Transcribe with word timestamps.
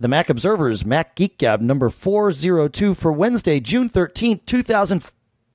the 0.00 0.08
Mac 0.08 0.30
Observer's 0.30 0.84
Mac 0.84 1.14
Geek 1.14 1.36
Gab 1.36 1.60
number 1.60 1.90
402 1.90 2.94
for 2.94 3.12
Wednesday, 3.12 3.60
June 3.60 3.88
13th, 3.88 4.46
2000, 4.46 5.04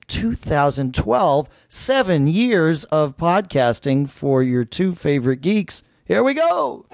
2012. 0.06 1.48
Seven 1.68 2.26
years 2.28 2.84
of 2.84 3.16
podcasting 3.16 4.08
for 4.08 4.44
your 4.44 4.64
two 4.64 4.94
favorite 4.94 5.40
geeks. 5.40 5.82
Here 6.04 6.22
we 6.22 6.34
go. 6.34 6.86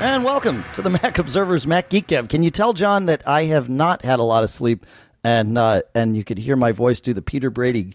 And 0.00 0.24
welcome 0.24 0.64
to 0.74 0.82
the 0.82 0.90
Mac 1.02 1.18
Observer's 1.18 1.66
Mac 1.66 1.88
Geek 1.88 2.06
Gab. 2.08 2.28
Can 2.28 2.42
you 2.42 2.50
tell, 2.50 2.72
John, 2.72 3.06
that 3.06 3.26
I 3.26 3.44
have 3.44 3.68
not 3.68 4.04
had 4.04 4.18
a 4.18 4.22
lot 4.22 4.44
of 4.44 4.50
sleep, 4.50 4.86
and 5.24 5.58
uh, 5.58 5.82
and 5.94 6.16
you 6.16 6.24
could 6.24 6.38
hear 6.38 6.56
my 6.56 6.72
voice 6.72 7.00
do 7.00 7.12
the 7.12 7.22
Peter 7.22 7.50
Brady 7.50 7.94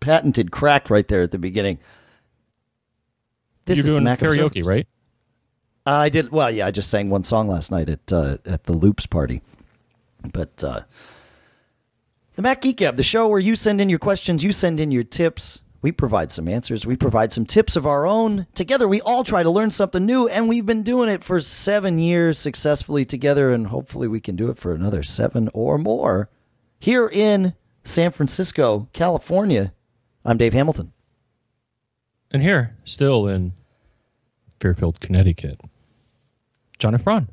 patented 0.00 0.50
crack 0.50 0.90
right 0.90 1.06
there 1.06 1.22
at 1.22 1.30
the 1.30 1.38
beginning. 1.38 1.78
This 3.64 3.78
You're 3.78 3.86
is 3.86 3.92
the 3.92 3.96
doing 3.96 4.04
Mac 4.04 4.20
karaoke, 4.20 4.46
Observer's. 4.46 4.66
right? 4.66 4.88
I 5.86 6.08
did 6.08 6.30
well. 6.30 6.50
Yeah, 6.50 6.66
I 6.66 6.70
just 6.70 6.90
sang 6.90 7.10
one 7.10 7.24
song 7.24 7.48
last 7.48 7.70
night 7.70 7.88
at 7.88 8.12
uh, 8.12 8.38
at 8.44 8.64
the 8.64 8.72
Loops 8.72 9.06
party. 9.06 9.42
But 10.32 10.62
uh, 10.62 10.82
the 12.34 12.42
Mac 12.42 12.60
Geek 12.60 12.76
Gab, 12.78 12.96
the 12.96 13.02
show 13.02 13.28
where 13.28 13.40
you 13.40 13.56
send 13.56 13.80
in 13.80 13.88
your 13.88 13.98
questions, 13.98 14.44
you 14.44 14.52
send 14.52 14.80
in 14.80 14.90
your 14.90 15.04
tips. 15.04 15.62
We 15.82 15.92
provide 15.92 16.30
some 16.30 16.46
answers. 16.46 16.86
We 16.86 16.96
provide 16.96 17.32
some 17.32 17.46
tips 17.46 17.74
of 17.74 17.86
our 17.86 18.06
own. 18.06 18.46
Together, 18.54 18.86
we 18.86 19.00
all 19.00 19.24
try 19.24 19.42
to 19.42 19.50
learn 19.50 19.70
something 19.70 20.04
new, 20.04 20.28
and 20.28 20.48
we've 20.48 20.66
been 20.66 20.82
doing 20.82 21.08
it 21.08 21.24
for 21.24 21.40
seven 21.40 21.98
years 21.98 22.38
successfully 22.38 23.04
together, 23.04 23.52
and 23.52 23.68
hopefully, 23.68 24.06
we 24.06 24.20
can 24.20 24.36
do 24.36 24.50
it 24.50 24.58
for 24.58 24.74
another 24.74 25.02
seven 25.02 25.48
or 25.54 25.78
more 25.78 26.28
here 26.78 27.08
in 27.08 27.54
San 27.82 28.10
Francisco, 28.10 28.88
California. 28.92 29.72
I'm 30.24 30.36
Dave 30.36 30.52
Hamilton. 30.52 30.92
And 32.30 32.42
here, 32.42 32.76
still 32.84 33.26
in 33.26 33.52
Fairfield, 34.60 35.00
Connecticut, 35.00 35.60
John 36.78 36.94
F. 36.94 37.04
Braun. 37.04 37.28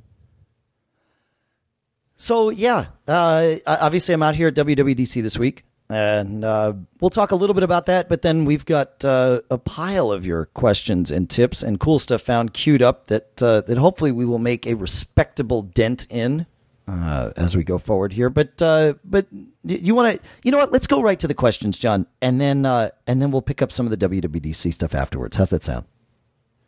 So 2.16 2.50
yeah, 2.50 2.88
uh, 3.08 3.56
obviously 3.68 4.14
I'm 4.14 4.24
out 4.24 4.36
here 4.36 4.48
at 4.48 4.56
WWDC 4.56 5.22
this 5.22 5.38
week, 5.38 5.64
and 5.90 6.44
uh, 6.44 6.74
we'll 7.00 7.10
talk 7.10 7.32
a 7.32 7.36
little 7.36 7.54
bit 7.54 7.64
about 7.64 7.86
that. 7.86 8.10
But 8.10 8.22
then 8.22 8.46
we've 8.46 8.66
got 8.66 9.04
uh, 9.06 9.42
a 9.50 9.58
pile 9.58 10.12
of 10.12 10.26
your 10.26 10.46
questions 10.46 11.12
and 11.12 11.30
tips 11.30 11.64
and 11.64 11.80
cool 11.80 12.00
stuff 12.00 12.22
found 12.22 12.54
queued 12.54 12.82
up 12.82 13.08
that 13.08 13.42
uh, 13.42 13.62
that 13.62 13.78
hopefully 13.78 14.12
we 14.12 14.26
will 14.26 14.40
make 14.40 14.66
a 14.66 14.74
respectable 14.74 15.62
dent 15.62 16.06
in 16.10 16.46
uh, 16.88 17.32
as 17.36 17.56
we 17.56 17.64
go 17.64 17.78
forward 17.78 18.14
here. 18.14 18.30
But 18.30 18.62
uh, 18.62 18.96
but 19.04 19.28
you 19.64 19.96
want 19.96 20.18
to 20.18 20.28
you 20.44 20.52
know 20.52 20.58
what? 20.58 20.72
Let's 20.72 20.88
go 20.88 21.02
right 21.02 21.20
to 21.20 21.28
the 21.28 21.34
questions, 21.34 21.80
John, 21.80 22.06
and 22.22 22.40
then 22.42 22.66
uh, 22.66 22.90
and 23.06 23.22
then 23.22 23.32
we'll 23.32 23.42
pick 23.42 23.62
up 23.62 23.72
some 23.72 23.86
of 23.86 23.98
the 23.98 24.10
WWDC 24.10 24.74
stuff 24.74 24.94
afterwards. 24.94 25.38
How's 25.38 25.52
that 25.52 25.64
sound? 25.64 25.86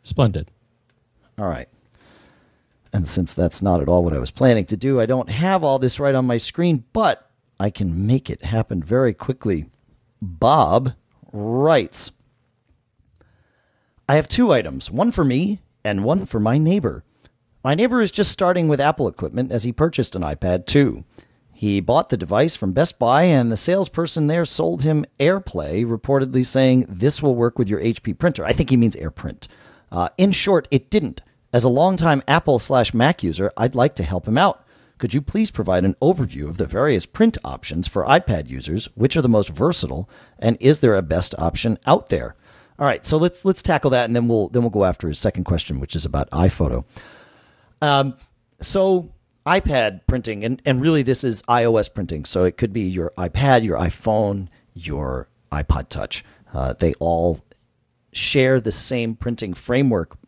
Splendid. 0.02 0.50
All 1.38 1.46
right. 1.46 1.68
And 2.92 3.06
since 3.06 3.34
that's 3.34 3.62
not 3.62 3.80
at 3.80 3.88
all 3.88 4.02
what 4.02 4.14
I 4.14 4.18
was 4.18 4.32
planning 4.32 4.64
to 4.66 4.76
do, 4.76 5.00
I 5.00 5.06
don't 5.06 5.30
have 5.30 5.62
all 5.62 5.78
this 5.78 6.00
right 6.00 6.14
on 6.14 6.26
my 6.26 6.38
screen, 6.38 6.84
but 6.92 7.29
I 7.60 7.68
can 7.68 8.06
make 8.06 8.30
it 8.30 8.42
happen 8.42 8.82
very 8.82 9.12
quickly. 9.12 9.66
Bob 10.22 10.94
writes 11.30 12.10
I 14.08 14.16
have 14.16 14.28
two 14.28 14.50
items, 14.50 14.90
one 14.90 15.12
for 15.12 15.24
me 15.24 15.60
and 15.84 16.02
one 16.02 16.24
for 16.24 16.40
my 16.40 16.56
neighbor. 16.56 17.04
My 17.62 17.74
neighbor 17.74 18.00
is 18.00 18.10
just 18.10 18.32
starting 18.32 18.66
with 18.66 18.80
Apple 18.80 19.06
equipment 19.06 19.52
as 19.52 19.64
he 19.64 19.72
purchased 19.72 20.16
an 20.16 20.22
iPad 20.22 20.64
2. 20.64 21.04
He 21.52 21.80
bought 21.80 22.08
the 22.08 22.16
device 22.16 22.56
from 22.56 22.72
Best 22.72 22.98
Buy, 22.98 23.24
and 23.24 23.52
the 23.52 23.56
salesperson 23.58 24.26
there 24.26 24.46
sold 24.46 24.82
him 24.82 25.04
AirPlay, 25.20 25.84
reportedly 25.84 26.46
saying 26.46 26.86
this 26.88 27.22
will 27.22 27.34
work 27.34 27.58
with 27.58 27.68
your 27.68 27.80
HP 27.80 28.18
printer. 28.18 28.46
I 28.46 28.52
think 28.52 28.70
he 28.70 28.78
means 28.78 28.96
AirPrint. 28.96 29.46
Uh, 29.92 30.08
in 30.16 30.32
short, 30.32 30.66
it 30.70 30.88
didn't. 30.88 31.20
As 31.52 31.64
a 31.64 31.68
longtime 31.68 32.22
Apple 32.26 32.58
slash 32.58 32.94
Mac 32.94 33.22
user, 33.22 33.52
I'd 33.58 33.74
like 33.74 33.94
to 33.96 34.02
help 34.02 34.26
him 34.26 34.38
out. 34.38 34.64
Could 35.00 35.14
you 35.14 35.22
please 35.22 35.50
provide 35.50 35.86
an 35.86 35.94
overview 36.02 36.46
of 36.46 36.58
the 36.58 36.66
various 36.66 37.06
print 37.06 37.38
options 37.42 37.88
for 37.88 38.04
iPad 38.04 38.50
users? 38.50 38.84
Which 38.94 39.16
are 39.16 39.22
the 39.22 39.30
most 39.30 39.48
versatile, 39.48 40.10
and 40.38 40.58
is 40.60 40.80
there 40.80 40.94
a 40.94 41.00
best 41.00 41.34
option 41.38 41.78
out 41.86 42.10
there? 42.10 42.36
All 42.78 42.86
right, 42.86 43.04
so 43.06 43.16
let's 43.16 43.42
let's 43.46 43.62
tackle 43.62 43.90
that, 43.92 44.04
and 44.04 44.14
then 44.14 44.28
we'll 44.28 44.48
then 44.48 44.60
we'll 44.60 44.68
go 44.68 44.84
after 44.84 45.08
his 45.08 45.18
second 45.18 45.44
question, 45.44 45.80
which 45.80 45.96
is 45.96 46.04
about 46.04 46.28
iPhoto. 46.32 46.84
Um, 47.80 48.14
so 48.60 49.10
iPad 49.46 50.02
printing, 50.06 50.44
and, 50.44 50.60
and 50.66 50.82
really 50.82 51.02
this 51.02 51.24
is 51.24 51.42
iOS 51.44 51.92
printing. 51.92 52.26
So 52.26 52.44
it 52.44 52.58
could 52.58 52.74
be 52.74 52.82
your 52.82 53.10
iPad, 53.16 53.64
your 53.64 53.78
iPhone, 53.78 54.48
your 54.74 55.30
iPod 55.50 55.88
Touch. 55.88 56.22
Uh, 56.52 56.74
they 56.74 56.92
all 57.00 57.40
share 58.12 58.60
the 58.60 58.72
same 58.72 59.14
printing 59.14 59.54
framework. 59.54 60.18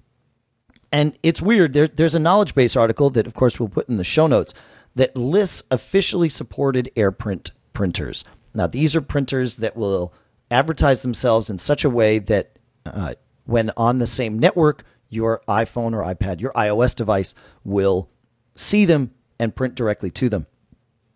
And 0.93 1.19
it's 1.23 1.41
weird. 1.41 1.73
There, 1.73 1.89
there's 1.89 2.15
a 2.15 2.21
knowledge 2.21 2.55
base 2.55 2.77
article 2.77 3.09
that, 3.11 3.27
of 3.27 3.35
course, 3.35 3.59
we'll 3.59 3.71
put 3.71 3.89
in 3.89 3.97
the 3.97 4.05
show 4.05 4.27
notes 4.27 4.53
that 4.95 5.17
lists 5.17 5.63
officially 5.71 6.29
supported 6.29 6.91
AirPrint 6.95 7.51
printers. 7.73 8.25
Now, 8.53 8.67
these 8.67 8.95
are 8.95 9.01
printers 9.01 9.57
that 9.57 9.75
will 9.75 10.13
advertise 10.51 11.01
themselves 11.01 11.49
in 11.49 11.57
such 11.57 11.83
a 11.83 11.91
way 11.91 12.19
that 12.19 12.59
uh, 12.85 13.15
when 13.47 13.71
on 13.77 13.99
the 13.99 14.07
same 14.07 14.39
network, 14.39 14.85
your 15.09 15.41
iPhone 15.49 15.95
or 15.95 16.03
iPad, 16.03 16.41
your 16.41 16.53
iOS 16.53 16.95
device 16.95 17.35
will 17.65 18.11
see 18.55 18.85
them 18.85 19.13
and 19.41 19.57
print 19.57 19.75
directly 19.75 20.11
to 20.11 20.29
them. 20.29 20.47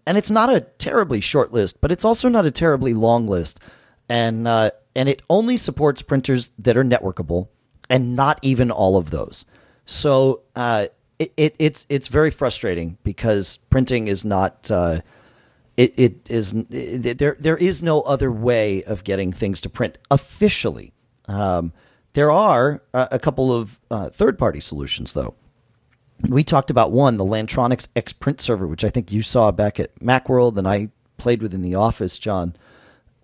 And 0.07 0.17
it's 0.17 0.31
not 0.31 0.55
a 0.55 0.61
terribly 0.61 1.21
short 1.21 1.53
list, 1.53 1.81
but 1.81 1.93
it's 1.93 2.05
also 2.05 2.29
not 2.29 2.47
a 2.47 2.51
terribly 2.51 2.95
long 2.95 3.27
list. 3.27 3.61
And 4.09 4.47
uh, 4.47 4.71
and 4.95 5.09
it 5.09 5.21
only 5.29 5.57
supports 5.57 6.01
printers 6.01 6.51
that 6.59 6.77
are 6.77 6.85
networkable, 6.85 7.49
and 7.91 8.17
not 8.17 8.39
even 8.41 8.71
all 8.71 8.97
of 8.97 9.11
those. 9.11 9.45
So 9.87 10.43
uh, 10.55 10.89
it, 11.19 11.33
it, 11.37 11.57
it's 11.59 11.87
it's 11.89 12.09
very 12.09 12.31
frustrating 12.31 12.99
because 13.03 13.59
printing 13.71 14.09
is 14.09 14.25
not. 14.25 14.71
Uh, 14.71 15.01
it, 15.77 15.95
it 15.97 16.31
is 16.31 16.53
it, 16.71 17.19
there. 17.19 17.37
There 17.39 17.57
is 17.57 17.83
no 17.83 18.03
other 18.03 18.31
way 18.31 18.83
of 18.83 19.05
getting 19.05 19.33
things 19.33 19.61
to 19.63 19.71
print 19.71 19.97
officially. 20.11 20.93
Um, 21.29 21.73
there 22.13 22.31
are 22.31 22.83
a, 22.93 23.09
a 23.13 23.19
couple 23.19 23.53
of 23.53 23.81
uh, 23.91 24.09
third-party 24.11 24.61
solutions, 24.61 25.13
though. 25.13 25.35
We 26.29 26.45
talked 26.45 26.71
about 26.71 26.93
one, 26.93 27.19
the 27.19 27.25
Lantronix 27.25 27.89
X 27.95 28.13
Print 28.13 28.41
Server, 28.41 28.67
which 28.67 28.85
I 28.85 28.89
think 28.89 29.13
you 29.13 29.21
saw 29.23 29.51
back 29.51 29.79
at 29.79 29.95
MacWorld, 30.01 30.57
and 30.57 30.67
I 30.67 30.89
played 31.19 31.43
with 31.43 31.53
in 31.53 31.63
the 31.63 31.75
office, 31.75 32.19
John, 32.19 32.57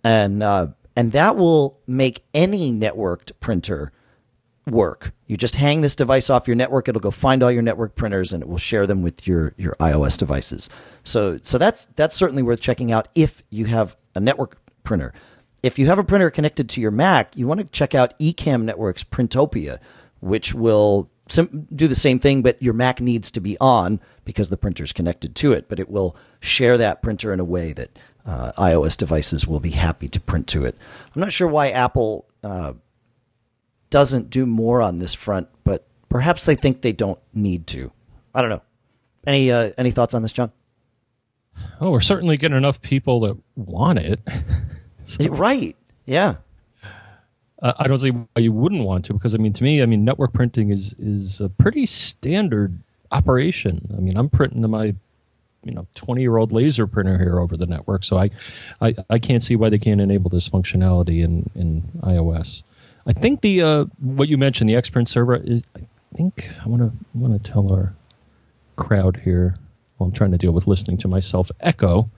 and 0.04 0.42
uh, 0.42 0.68
and 0.94 1.12
that 1.12 1.36
will 1.36 1.80
make 1.86 2.22
any 2.34 2.70
networked 2.70 3.32
printer 3.40 3.92
work. 4.66 5.12
You 5.32 5.38
just 5.38 5.56
hang 5.56 5.80
this 5.80 5.96
device 5.96 6.28
off 6.28 6.46
your 6.46 6.56
network; 6.56 6.90
it'll 6.90 7.00
go 7.00 7.10
find 7.10 7.42
all 7.42 7.50
your 7.50 7.62
network 7.62 7.94
printers, 7.94 8.34
and 8.34 8.42
it 8.42 8.48
will 8.50 8.58
share 8.58 8.86
them 8.86 9.00
with 9.00 9.26
your 9.26 9.54
your 9.56 9.74
iOS 9.80 10.18
devices. 10.18 10.68
So 11.04 11.40
so 11.42 11.56
that's 11.56 11.86
that's 11.96 12.14
certainly 12.14 12.42
worth 12.42 12.60
checking 12.60 12.92
out 12.92 13.08
if 13.14 13.42
you 13.48 13.64
have 13.64 13.96
a 14.14 14.20
network 14.20 14.58
printer. 14.84 15.14
If 15.62 15.78
you 15.78 15.86
have 15.86 15.98
a 15.98 16.04
printer 16.04 16.28
connected 16.28 16.68
to 16.68 16.82
your 16.82 16.90
Mac, 16.90 17.34
you 17.34 17.46
want 17.46 17.60
to 17.60 17.64
check 17.64 17.94
out 17.94 18.12
Ecamm 18.18 18.64
Networks 18.64 19.04
Printopia, 19.04 19.78
which 20.20 20.52
will 20.52 21.10
sim- 21.28 21.66
do 21.74 21.88
the 21.88 21.94
same 21.94 22.18
thing, 22.18 22.42
but 22.42 22.62
your 22.62 22.74
Mac 22.74 23.00
needs 23.00 23.30
to 23.30 23.40
be 23.40 23.56
on 23.58 24.00
because 24.26 24.50
the 24.50 24.58
printer's 24.58 24.92
connected 24.92 25.34
to 25.36 25.54
it. 25.54 25.66
But 25.66 25.80
it 25.80 25.88
will 25.88 26.14
share 26.40 26.76
that 26.76 27.00
printer 27.00 27.32
in 27.32 27.40
a 27.40 27.44
way 27.44 27.72
that 27.72 27.98
uh, 28.26 28.52
iOS 28.58 28.98
devices 28.98 29.46
will 29.46 29.60
be 29.60 29.70
happy 29.70 30.08
to 30.08 30.20
print 30.20 30.46
to 30.48 30.66
it. 30.66 30.76
I'm 31.16 31.20
not 31.22 31.32
sure 31.32 31.48
why 31.48 31.70
Apple 31.70 32.26
uh, 32.44 32.74
doesn't 33.92 34.30
do 34.30 34.46
more 34.46 34.82
on 34.82 34.96
this 34.96 35.14
front, 35.14 35.48
but 35.62 35.86
perhaps 36.08 36.46
they 36.46 36.56
think 36.56 36.80
they 36.80 36.92
don't 36.92 37.20
need 37.32 37.68
to. 37.68 37.92
I 38.34 38.40
don't 38.40 38.50
know. 38.50 38.62
Any 39.24 39.52
uh, 39.52 39.70
any 39.78 39.92
thoughts 39.92 40.14
on 40.14 40.22
this, 40.22 40.32
John? 40.32 40.50
Oh, 41.80 41.92
we're 41.92 42.00
certainly 42.00 42.36
getting 42.36 42.56
enough 42.56 42.80
people 42.82 43.20
that 43.20 43.36
want 43.54 44.00
it. 44.00 44.18
Right. 45.18 45.76
Yeah. 46.06 46.36
Uh, 47.60 47.72
I 47.76 47.88
don't 47.88 47.98
see 47.98 48.10
why 48.10 48.26
you 48.36 48.52
wouldn't 48.52 48.84
want 48.84 49.04
to, 49.06 49.12
because 49.12 49.34
I 49.34 49.38
mean, 49.38 49.52
to 49.54 49.64
me, 49.64 49.82
I 49.82 49.86
mean, 49.86 50.04
network 50.04 50.32
printing 50.32 50.70
is 50.70 50.94
is 50.98 51.40
a 51.40 51.48
pretty 51.48 51.86
standard 51.86 52.78
operation. 53.10 53.94
I 53.96 54.00
mean, 54.00 54.16
I'm 54.16 54.30
printing 54.30 54.62
to 54.62 54.68
my 54.68 54.94
you 55.64 55.72
know 55.72 55.86
20 55.96 56.22
year 56.22 56.36
old 56.36 56.52
laser 56.52 56.86
printer 56.86 57.18
here 57.18 57.40
over 57.40 57.56
the 57.56 57.66
network, 57.66 58.04
so 58.04 58.16
I, 58.16 58.30
I 58.80 58.94
I 59.10 59.18
can't 59.18 59.42
see 59.42 59.56
why 59.56 59.68
they 59.68 59.78
can't 59.78 60.00
enable 60.00 60.30
this 60.30 60.48
functionality 60.48 61.22
in 61.22 61.50
in 61.56 61.82
iOS. 62.02 62.62
I 63.06 63.12
think 63.12 63.40
the 63.40 63.62
uh, 63.62 63.84
what 64.00 64.28
you 64.28 64.38
mentioned, 64.38 64.70
the 64.70 64.74
Xprint 64.74 65.08
server, 65.08 65.36
is, 65.36 65.62
I 65.76 65.80
think 66.14 66.48
I 66.64 66.68
want 66.68 66.82
to 66.82 66.92
want 67.14 67.42
to 67.42 67.50
tell 67.50 67.72
our 67.72 67.94
crowd 68.76 69.20
here. 69.22 69.56
Well, 69.98 70.08
I'm 70.08 70.12
trying 70.12 70.32
to 70.32 70.38
deal 70.38 70.52
with 70.52 70.66
listening 70.66 70.98
to 70.98 71.08
myself 71.08 71.50
echo. 71.60 72.08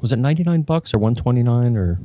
Was 0.00 0.12
it 0.12 0.18
99 0.18 0.62
bucks 0.62 0.92
or 0.94 0.98
129 0.98 1.76
or? 1.76 1.98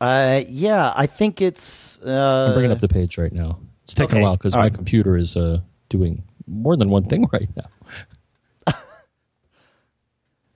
Uh, 0.00 0.42
yeah, 0.48 0.92
I 0.96 1.06
think 1.06 1.40
it's. 1.42 1.98
Uh, 2.00 2.46
I'm 2.48 2.54
bringing 2.54 2.72
up 2.72 2.80
the 2.80 2.88
page 2.88 3.18
right 3.18 3.32
now. 3.32 3.58
It's 3.84 3.94
taking 3.94 4.16
Okay. 4.16 4.20
a 4.20 4.22
while 4.24 4.36
because 4.36 4.54
my 4.54 4.62
right. 4.62 4.74
computer 4.74 5.16
is 5.16 5.36
uh, 5.36 5.60
doing 5.88 6.22
more 6.46 6.76
than 6.76 6.90
one 6.90 7.04
thing 7.04 7.28
right 7.32 7.48
now. 7.56 7.66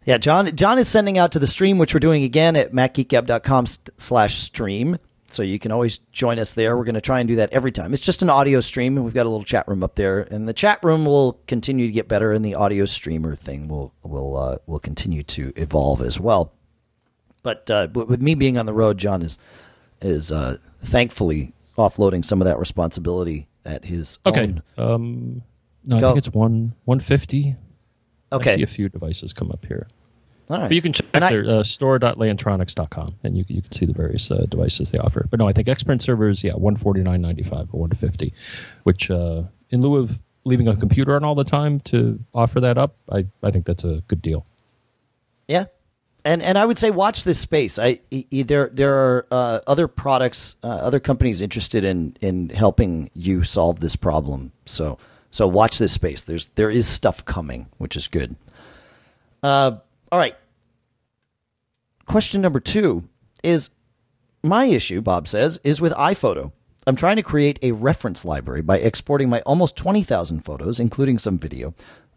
Yeah, 0.06 0.18
John. 0.18 0.54
John 0.56 0.78
is 0.78 0.88
sending 0.88 1.16
out 1.18 1.32
to 1.32 1.38
the 1.38 1.46
stream, 1.46 1.78
which 1.78 1.94
we're 1.94 2.00
doing 2.00 2.24
again 2.24 2.56
at 2.56 2.72
macgeekgab.com 2.72 3.66
slash 3.98 4.34
stream. 4.36 4.98
So 5.28 5.42
you 5.42 5.58
can 5.58 5.72
always 5.72 5.98
join 6.12 6.38
us 6.38 6.52
there. 6.52 6.76
We're 6.76 6.84
going 6.84 6.94
to 6.94 7.00
try 7.00 7.18
and 7.18 7.26
do 7.26 7.36
that 7.36 7.52
every 7.52 7.72
time. 7.72 7.92
It's 7.92 8.02
just 8.02 8.22
an 8.22 8.30
audio 8.30 8.60
stream, 8.60 8.96
and 8.96 9.04
we've 9.04 9.14
got 9.14 9.26
a 9.26 9.28
little 9.28 9.44
chat 9.44 9.66
room 9.66 9.82
up 9.82 9.96
there. 9.96 10.20
And 10.20 10.46
the 10.46 10.52
chat 10.52 10.78
room 10.84 11.04
will 11.06 11.40
continue 11.48 11.86
to 11.86 11.92
get 11.92 12.06
better, 12.06 12.32
and 12.32 12.44
the 12.44 12.54
audio 12.54 12.84
streamer 12.84 13.34
thing 13.34 13.66
will 13.66 13.92
will 14.04 14.36
uh, 14.36 14.56
will 14.66 14.78
continue 14.78 15.24
to 15.24 15.52
evolve 15.56 16.02
as 16.02 16.20
well. 16.20 16.52
But 17.42 17.68
uh, 17.68 17.88
with 17.92 18.22
me 18.22 18.34
being 18.36 18.56
on 18.58 18.66
the 18.66 18.72
road, 18.72 18.96
John 18.98 19.22
is 19.22 19.38
is 20.00 20.30
uh, 20.30 20.58
thankfully 20.84 21.52
offloading 21.76 22.24
some 22.24 22.40
of 22.40 22.44
that 22.46 22.58
responsibility 22.60 23.48
at 23.64 23.84
his 23.86 24.20
Okay. 24.26 24.42
own. 24.42 24.62
Um, 24.78 25.42
no, 25.84 25.96
I 25.96 26.00
Go. 26.00 26.08
think 26.10 26.18
it's 26.18 26.32
one 26.34 26.74
one 26.84 27.00
fifty. 27.00 27.56
I 28.34 28.36
Okay, 28.38 28.56
see 28.56 28.62
a 28.62 28.66
few 28.66 28.88
devices 28.88 29.32
come 29.32 29.50
up 29.50 29.64
here. 29.66 29.86
all 30.50 30.58
right. 30.58 30.68
But 30.68 30.74
you 30.74 30.82
can 30.82 30.92
check 30.92 31.06
And 31.14 31.24
I- 31.24 31.36
uh, 31.38 31.62
store.lantronix.com 31.64 33.14
and 33.24 33.36
you, 33.38 33.44
you 33.48 33.62
can 33.62 33.72
see 33.72 33.86
the 33.86 33.92
various 33.92 34.30
uh, 34.30 34.46
devices 34.48 34.90
they 34.90 34.98
offer. 34.98 35.26
But 35.30 35.38
no, 35.40 35.48
I 35.48 35.52
think 35.52 35.68
Xprint 35.68 36.02
servers, 36.02 36.42
yeah, 36.44 36.52
one 36.54 36.76
forty 36.76 37.02
nine 37.02 37.20
ninety 37.22 37.42
five 37.42 37.68
or 37.72 37.80
one 37.80 37.90
fifty, 37.90 38.32
which 38.84 39.10
uh, 39.10 39.42
in 39.70 39.80
lieu 39.80 39.96
of 39.96 40.18
leaving 40.44 40.68
a 40.68 40.76
computer 40.76 41.16
on 41.16 41.24
all 41.24 41.34
the 41.34 41.44
time 41.44 41.80
to 41.80 42.18
offer 42.34 42.60
that 42.60 42.76
up, 42.76 42.94
I, 43.10 43.26
I 43.42 43.50
think 43.50 43.64
that's 43.64 43.84
a 43.84 44.02
good 44.08 44.20
deal. 44.20 44.44
Yeah, 45.48 45.64
and 46.24 46.42
and 46.42 46.58
I 46.58 46.64
would 46.64 46.78
say 46.78 46.90
watch 46.90 47.24
this 47.24 47.38
space. 47.38 47.78
I 47.78 48.00
e- 48.10 48.26
e- 48.30 48.42
there 48.42 48.68
there 48.72 48.94
are 48.94 49.26
uh, 49.30 49.60
other 49.66 49.88
products, 49.88 50.56
uh, 50.62 50.68
other 50.68 51.00
companies 51.00 51.40
interested 51.42 51.84
in 51.84 52.16
in 52.20 52.48
helping 52.50 53.10
you 53.14 53.44
solve 53.44 53.80
this 53.80 53.96
problem. 53.96 54.52
So 54.66 54.98
so 55.34 55.48
watch 55.48 55.78
this 55.78 55.92
space. 55.92 56.22
There's 56.22 56.46
there 56.54 56.70
is 56.70 56.86
stuff 56.86 57.24
coming, 57.24 57.66
which 57.78 57.96
is 57.96 58.06
good. 58.06 58.36
Uh, 59.42 59.78
all 60.12 60.18
right. 60.20 60.36
Question 62.06 62.40
number 62.40 62.60
two 62.60 63.08
is 63.42 63.70
my 64.44 64.66
issue. 64.66 65.00
Bob 65.00 65.26
says 65.26 65.58
is 65.64 65.80
with 65.80 65.92
iPhoto. 65.94 66.52
I'm 66.86 66.94
trying 66.94 67.16
to 67.16 67.22
create 67.24 67.58
a 67.62 67.72
reference 67.72 68.24
library 68.24 68.62
by 68.62 68.78
exporting 68.78 69.28
my 69.28 69.40
almost 69.40 69.74
20,000 69.74 70.42
photos, 70.44 70.78
including 70.78 71.18
some 71.18 71.36
video. 71.36 71.74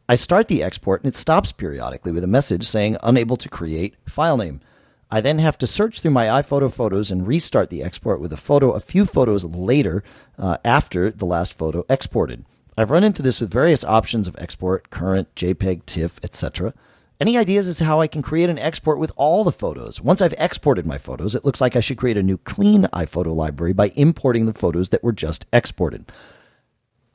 I 0.07 0.13
start 0.13 0.47
the 0.47 0.61
export 0.61 1.01
and 1.01 1.11
it 1.11 1.15
stops 1.15 1.51
periodically 1.51 2.11
with 2.11 2.23
a 2.23 2.27
message 2.27 2.67
saying 2.67 2.97
unable 3.01 3.37
to 3.37 3.49
create 3.49 3.95
file 4.07 4.37
name. 4.37 4.61
I 5.09 5.21
then 5.21 5.39
have 5.39 5.57
to 5.57 5.65
search 5.65 6.01
through 6.01 6.11
my 6.11 6.27
iPhoto 6.27 6.71
photos 6.71 7.09
and 7.09 7.25
restart 7.25 7.71
the 7.71 7.81
export 7.81 8.21
with 8.21 8.31
a 8.31 8.37
photo 8.37 8.73
a 8.73 8.79
few 8.79 9.07
photos 9.07 9.43
later 9.43 10.03
uh, 10.37 10.57
after 10.63 11.09
the 11.09 11.25
last 11.25 11.57
photo 11.57 11.83
exported. 11.89 12.45
I've 12.77 12.91
run 12.91 13.03
into 13.03 13.23
this 13.23 13.41
with 13.41 13.51
various 13.51 13.83
options 13.83 14.27
of 14.27 14.35
export, 14.37 14.89
current, 14.91 15.33
JPEG, 15.35 15.85
TIFF, 15.85 16.19
etc. 16.23 16.73
Any 17.19 17.35
ideas 17.35 17.67
as 17.67 17.79
to 17.79 17.85
how 17.85 17.99
I 17.99 18.07
can 18.07 18.21
create 18.21 18.49
an 18.49 18.59
export 18.59 18.99
with 18.99 19.11
all 19.15 19.43
the 19.43 19.51
photos? 19.51 19.99
Once 19.99 20.21
I've 20.21 20.35
exported 20.37 20.85
my 20.85 20.99
photos, 20.99 21.33
it 21.33 21.43
looks 21.43 21.59
like 21.59 21.75
I 21.75 21.79
should 21.79 21.97
create 21.97 22.17
a 22.17 22.23
new 22.23 22.37
clean 22.37 22.83
iPhoto 22.93 23.35
library 23.35 23.73
by 23.73 23.87
importing 23.95 24.45
the 24.45 24.53
photos 24.53 24.89
that 24.89 25.03
were 25.03 25.11
just 25.11 25.47
exported. 25.51 26.05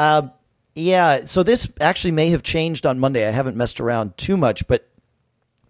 Uh, 0.00 0.28
yeah, 0.74 1.26
so 1.26 1.44
this 1.44 1.70
actually 1.80 2.10
may 2.10 2.30
have 2.30 2.42
changed 2.42 2.84
on 2.84 2.98
Monday. 2.98 3.28
I 3.28 3.30
haven't 3.30 3.56
messed 3.56 3.80
around 3.80 4.16
too 4.16 4.36
much, 4.36 4.66
but 4.66 4.88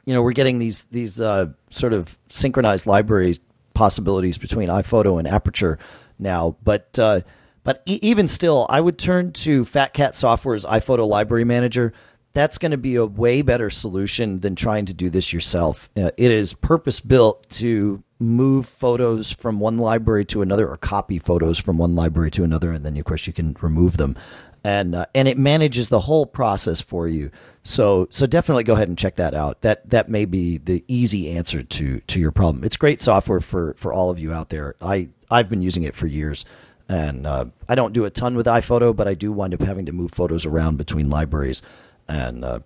you 0.06 0.14
know, 0.14 0.22
we're 0.22 0.32
getting 0.32 0.58
these 0.58 0.84
these 0.84 1.20
uh, 1.20 1.48
sort 1.70 1.92
of 1.92 2.18
synchronized 2.28 2.86
library 2.86 3.38
possibilities 3.74 4.38
between 4.38 4.68
iPhoto 4.68 5.18
and 5.18 5.28
Aperture 5.28 5.78
now. 6.18 6.56
But 6.62 6.98
uh, 6.98 7.20
but 7.64 7.82
e- 7.86 7.98
even 8.02 8.28
still, 8.28 8.66
I 8.68 8.80
would 8.80 8.98
turn 8.98 9.32
to 9.32 9.64
Fat 9.64 9.94
Cat 9.94 10.14
Software's 10.16 10.64
iPhoto 10.64 11.06
Library 11.08 11.44
Manager. 11.44 11.92
That's 12.32 12.56
going 12.58 12.72
to 12.72 12.78
be 12.78 12.96
a 12.96 13.04
way 13.04 13.42
better 13.42 13.68
solution 13.68 14.40
than 14.40 14.54
trying 14.56 14.86
to 14.86 14.94
do 14.94 15.10
this 15.10 15.32
yourself. 15.32 15.90
Uh, 15.96 16.10
it 16.16 16.30
is 16.30 16.54
purpose 16.54 17.00
built 17.00 17.48
to 17.50 18.02
move 18.18 18.66
photos 18.66 19.30
from 19.30 19.60
one 19.60 19.78
library 19.78 20.24
to 20.26 20.42
another, 20.42 20.68
or 20.68 20.76
copy 20.76 21.18
photos 21.18 21.58
from 21.58 21.76
one 21.76 21.94
library 21.94 22.30
to 22.30 22.44
another, 22.44 22.72
and 22.72 22.86
then 22.86 22.96
of 22.96 23.04
course 23.04 23.26
you 23.26 23.32
can 23.32 23.56
remove 23.60 23.96
them 23.96 24.16
and 24.64 24.94
uh, 24.94 25.06
and 25.14 25.28
it 25.28 25.38
manages 25.38 25.88
the 25.88 26.00
whole 26.00 26.26
process 26.26 26.80
for 26.80 27.08
you. 27.08 27.30
So 27.62 28.08
so 28.10 28.26
definitely 28.26 28.64
go 28.64 28.74
ahead 28.74 28.88
and 28.88 28.98
check 28.98 29.16
that 29.16 29.34
out. 29.34 29.62
That 29.62 29.88
that 29.90 30.08
may 30.08 30.24
be 30.24 30.58
the 30.58 30.84
easy 30.88 31.30
answer 31.30 31.62
to 31.62 32.00
to 32.00 32.20
your 32.20 32.32
problem. 32.32 32.64
It's 32.64 32.76
great 32.76 33.02
software 33.02 33.40
for 33.40 33.74
for 33.74 33.92
all 33.92 34.10
of 34.10 34.18
you 34.18 34.32
out 34.32 34.48
there. 34.48 34.74
I 34.80 35.08
I've 35.30 35.48
been 35.48 35.62
using 35.62 35.82
it 35.82 35.94
for 35.94 36.06
years, 36.06 36.44
and 36.92 37.26
uh, 37.26 37.46
I 37.70 37.74
don't 37.74 37.94
do 37.94 38.04
a 38.04 38.10
ton 38.10 38.36
with 38.36 38.44
iPhoto, 38.44 38.94
but 38.94 39.08
I 39.08 39.14
do 39.14 39.32
wind 39.32 39.54
up 39.54 39.62
having 39.62 39.86
to 39.86 39.92
move 39.92 40.12
photos 40.12 40.44
around 40.44 40.76
between 40.76 41.08
libraries, 41.08 41.62
and 42.06 42.44
uh, 42.44 42.60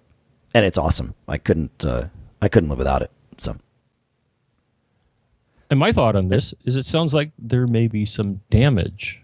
and 0.53 0.67
it's 0.67 0.77
awesome. 0.77 1.15
I 1.29 1.39
couldn't 1.39 1.85
uh, 1.85 2.09
I 2.43 2.49
couldn't 2.49 2.69
live 2.69 2.79
without 2.79 3.03
it. 3.03 3.13
So 3.39 3.57
And 5.71 5.79
my 5.79 5.93
thought 5.93 6.17
on 6.17 6.27
this 6.27 6.55
is 6.65 6.75
it 6.75 6.87
sounds 6.87 7.15
like 7.15 7.31
there 7.39 7.69
may 7.69 7.87
be 7.87 8.05
some 8.05 8.41
damage 8.51 9.23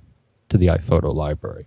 to 0.51 0.57
the 0.57 0.69
iPhoto 0.69 1.13
library. 1.13 1.67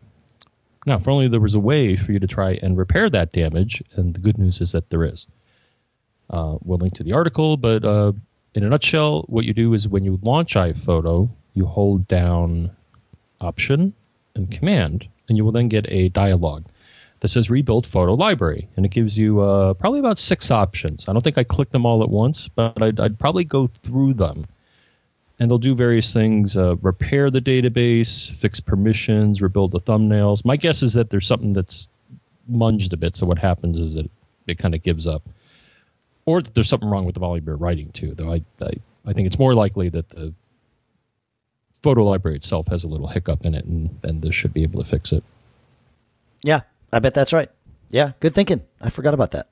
Now, 0.86 0.96
if 0.96 1.08
only 1.08 1.28
there 1.28 1.42
was 1.42 1.56
a 1.56 1.60
way 1.60 1.98
for 1.98 2.14
you 2.14 2.20
to 2.20 2.28
try 2.28 2.58
and 2.62 2.78
repair 2.78 3.10
that 3.10 3.34
damage, 3.34 3.84
and 3.96 4.14
the 4.14 4.22
good 4.22 4.38
news 4.38 4.62
is 4.62 4.72
that 4.72 4.90
there 4.90 5.04
is. 5.04 5.28
Uh, 6.30 6.58
we'll 6.64 6.78
link 6.78 6.94
to 6.94 7.04
the 7.04 7.14
article, 7.14 7.58
but 7.58 7.84
uh, 7.84 8.14
in 8.54 8.64
a 8.64 8.70
nutshell, 8.70 9.26
what 9.28 9.44
you 9.44 9.54
do 9.54 9.74
is 9.74 9.90
when 9.90 10.06
you 10.06 10.20
launch 10.22 10.54
iPhoto, 10.54 11.30
you 11.54 11.66
hold 11.66 12.08
down 12.08 12.72
Option 13.46 13.94
and 14.36 14.52
Command, 14.52 15.08
and 15.30 15.38
you 15.38 15.46
will 15.46 15.52
then 15.52 15.70
get 15.70 15.86
a 15.90 16.10
dialog 16.10 16.66
that 17.20 17.30
says 17.30 17.50
Rebuild 17.50 17.88
Photo 17.88 18.14
Library, 18.14 18.68
and 18.76 18.86
it 18.86 18.92
gives 18.92 19.18
you 19.18 19.40
uh, 19.40 19.74
probably 19.74 20.00
about 20.00 20.20
six 20.20 20.52
options. 20.52 21.08
I 21.08 21.14
don't 21.14 21.24
think 21.24 21.38
I 21.38 21.44
clicked 21.44 21.72
them 21.72 21.86
all 21.86 22.04
at 22.04 22.10
once, 22.10 22.48
but 22.50 22.82
I'd, 22.82 23.00
I'd 23.00 23.20
probably 23.20 23.44
go 23.44 23.68
through 23.68 24.14
them. 24.16 24.46
And 25.40 25.50
they'll 25.52 25.58
do 25.58 25.76
various 25.76 26.14
things 26.14 26.56
uh, 26.56 26.78
repair 26.78 27.30
the 27.30 27.42
database 27.42 28.32
fix 28.32 28.62
permissions 28.62 29.42
rebuild 29.42 29.72
the 29.72 29.82
thumbnails. 29.82 30.46
My 30.46 30.56
guess 30.56 30.82
is 30.82 30.94
that 30.94 31.10
there's 31.10 31.28
something 31.28 31.52
that's 31.52 31.90
munged 32.50 32.94
a 32.94 32.98
bit 32.98 33.16
so 33.16 33.26
what 33.26 33.38
happens 33.38 33.80
is 33.80 33.98
it, 33.98 34.10
it 34.48 34.58
kind 34.58 34.74
of 34.74 34.82
gives 34.82 35.08
up. 35.08 35.24
Or 36.26 36.42
that 36.42 36.54
there's 36.54 36.70
something 36.70 36.90
wrong 36.90 37.06
with 37.06 37.16
the 37.16 37.20
volume 37.20 37.46
you're 37.46 37.58
writing 37.58 37.92
to 37.94 38.14
though 38.14 38.32
I, 38.32 38.44
I, 38.62 38.72
I 39.06 39.14
think 39.14 39.28
it's 39.28 39.40
more 39.40 39.54
likely 39.54 39.90
that 39.90 40.08
the 40.10 40.34
photo 41.86 42.04
library 42.04 42.36
itself 42.36 42.68
has 42.68 42.84
a 42.84 42.88
little 42.88 43.08
hiccup 43.08 43.46
in 43.46 43.54
it 43.54 43.66
and, 43.66 44.00
and 44.04 44.22
this 44.22 44.34
should 44.34 44.54
be 44.54 44.64
able 44.64 44.84
to 44.84 44.90
fix 44.90 45.12
it 45.12 45.24
yeah, 46.46 46.62
I 46.94 47.00
bet 47.00 47.16
that's 47.16 47.34
right. 47.34 47.50
Yeah, 47.90 48.12
good 48.20 48.36
thinking. 48.36 48.62
I 48.80 48.92
forgot 48.92 49.16
about 49.16 49.32
that. 49.32 49.50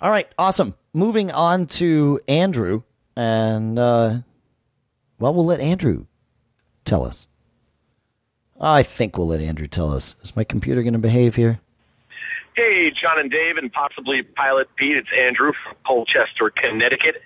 All 0.00 0.08
right, 0.08 0.28
awesome. 0.38 0.76
Moving 0.92 1.32
on 1.32 1.66
to 1.66 2.20
Andrew, 2.28 2.84
and 3.16 3.76
uh, 3.76 4.18
well, 5.18 5.34
we'll 5.34 5.46
let 5.46 5.58
Andrew 5.58 6.06
tell 6.84 7.04
us. 7.04 7.26
I 8.60 8.84
think 8.84 9.18
we'll 9.18 9.26
let 9.26 9.40
Andrew 9.40 9.66
tell 9.66 9.92
us. 9.92 10.14
Is 10.22 10.36
my 10.36 10.44
computer 10.44 10.82
going 10.82 10.92
to 10.92 11.00
behave 11.00 11.34
here? 11.34 11.58
Hey, 12.54 12.90
John 12.90 13.18
and 13.18 13.28
Dave, 13.28 13.56
and 13.56 13.72
possibly 13.72 14.22
Pilot 14.22 14.68
Pete. 14.76 14.96
It's 14.96 15.08
Andrew 15.12 15.52
from 15.64 15.74
Colchester, 15.84 16.52
Connecticut. 16.54 17.20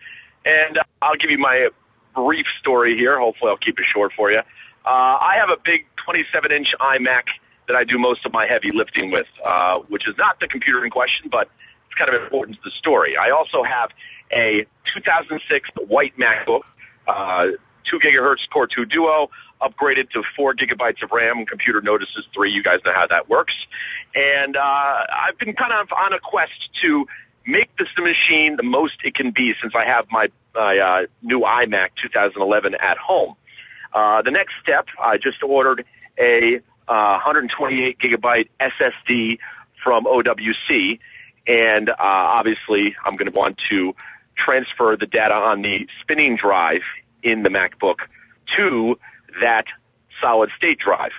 And 0.47 0.78
uh, 0.78 0.83
I'll 1.02 1.16
give 1.16 1.30
you 1.30 1.38
my 1.38 1.68
brief 2.14 2.47
story 2.61 2.97
here. 2.97 3.19
Hopefully, 3.19 3.50
I'll 3.50 3.59
keep 3.64 3.79
it 3.79 3.87
short 3.93 4.12
for 4.17 4.31
you. 4.31 4.40
Uh, 4.85 5.17
I 5.21 5.37
have 5.38 5.50
a 5.50 5.61
big 5.64 5.87
27 6.05 6.52
inch 6.52 6.69
iMac 6.81 7.25
that 7.69 7.76
I 7.76 7.85
do 7.85 7.99
most 7.99 8.25
of 8.26 8.33
my 8.33 8.47
heavy 8.47 8.71
lifting 8.73 9.11
with, 9.11 9.29
uh, 9.45 9.79
which 9.88 10.09
is 10.09 10.17
not 10.19 10.40
the 10.40 10.49
computer 10.49 10.85
in 10.85 10.90
question, 10.90 11.29
but 11.31 11.49
it's 11.87 11.99
kind 11.99 12.12
of 12.12 12.23
important 12.23 12.57
to 12.57 12.62
the 12.64 12.75
story. 12.79 13.17
I 13.17 13.31
also 13.31 13.62
have 13.62 13.90
a 14.33 14.67
2006 14.95 15.69
white 15.87 16.14
MacBook, 16.19 16.62
uh, 17.07 17.57
2 17.90 17.99
gigahertz 17.99 18.49
Core 18.52 18.67
2 18.67 18.87
Duo, 18.87 19.31
upgraded 19.61 20.11
to 20.11 20.23
4 20.37 20.55
gigabytes 20.55 21.02
of 21.02 21.11
RAM. 21.12 21.45
Computer 21.47 21.81
notices 21.81 22.26
3. 22.35 22.50
You 22.50 22.62
guys 22.62 22.81
know 22.85 22.93
how 22.95 23.07
that 23.09 23.29
works. 23.29 23.55
And 24.14 24.57
uh, 24.57 24.61
I've 24.61 25.38
been 25.38 25.55
kind 25.55 25.73
of 25.73 25.93
on 25.93 26.12
a 26.12 26.19
quest 26.19 26.59
to 26.83 27.07
make 27.47 27.75
this 27.76 27.88
the 27.97 28.02
machine 28.02 28.56
the 28.56 28.62
most 28.62 28.94
it 29.04 29.14
can 29.14 29.30
be 29.30 29.52
since 29.61 29.75
I 29.75 29.85
have 29.85 30.06
my, 30.11 30.28
my 30.54 30.78
uh, 30.78 31.06
new 31.23 31.40
iMac 31.40 31.90
2011 32.02 32.75
at 32.75 32.99
home. 32.99 33.35
Uh, 33.92 34.23
the 34.23 34.30
next 34.30 34.52
step, 34.62 34.87
I 35.02 35.16
just 35.16 35.42
ordered 35.42 35.85
a 36.18 36.61
uh, 36.88 37.18
128 37.23 37.99
gigabyte 37.99 38.49
SSD 38.61 39.38
from 39.82 40.04
OWC, 40.04 40.99
and 41.47 41.88
uh, 41.88 41.94
obviously 41.99 42.94
I'm 43.04 43.16
going 43.16 43.32
to 43.32 43.38
want 43.38 43.59
to 43.70 43.94
transfer 44.37 44.97
the 44.99 45.06
data 45.06 45.35
on 45.35 45.62
the 45.62 45.87
spinning 46.00 46.37
drive 46.37 46.82
in 47.23 47.42
the 47.42 47.49
MacBook 47.49 47.97
to 48.56 48.99
that 49.40 49.64
solid 50.20 50.50
state 50.56 50.78
drive. 50.78 51.12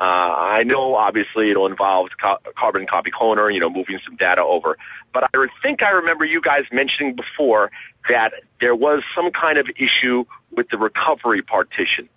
Uh, 0.00 0.02
I 0.02 0.62
know 0.62 0.94
obviously 0.94 1.50
it'll 1.50 1.66
involve 1.66 2.08
co- 2.18 2.38
carbon 2.58 2.86
copy 2.88 3.10
cloner, 3.10 3.52
you 3.52 3.60
know, 3.60 3.68
moving 3.68 3.98
some 4.02 4.16
data 4.16 4.40
over. 4.42 4.78
But 5.12 5.24
I 5.24 5.28
think 5.62 5.82
I 5.82 5.90
remember 5.90 6.24
you 6.24 6.40
guys 6.40 6.62
mentioning 6.72 7.14
before 7.14 7.70
that 8.08 8.30
there 8.62 8.74
was 8.74 9.02
some 9.14 9.30
kind 9.30 9.58
of 9.58 9.66
issue 9.76 10.24
with 10.56 10.68
the 10.70 10.78
recovery 10.78 11.42
partition. 11.42 12.08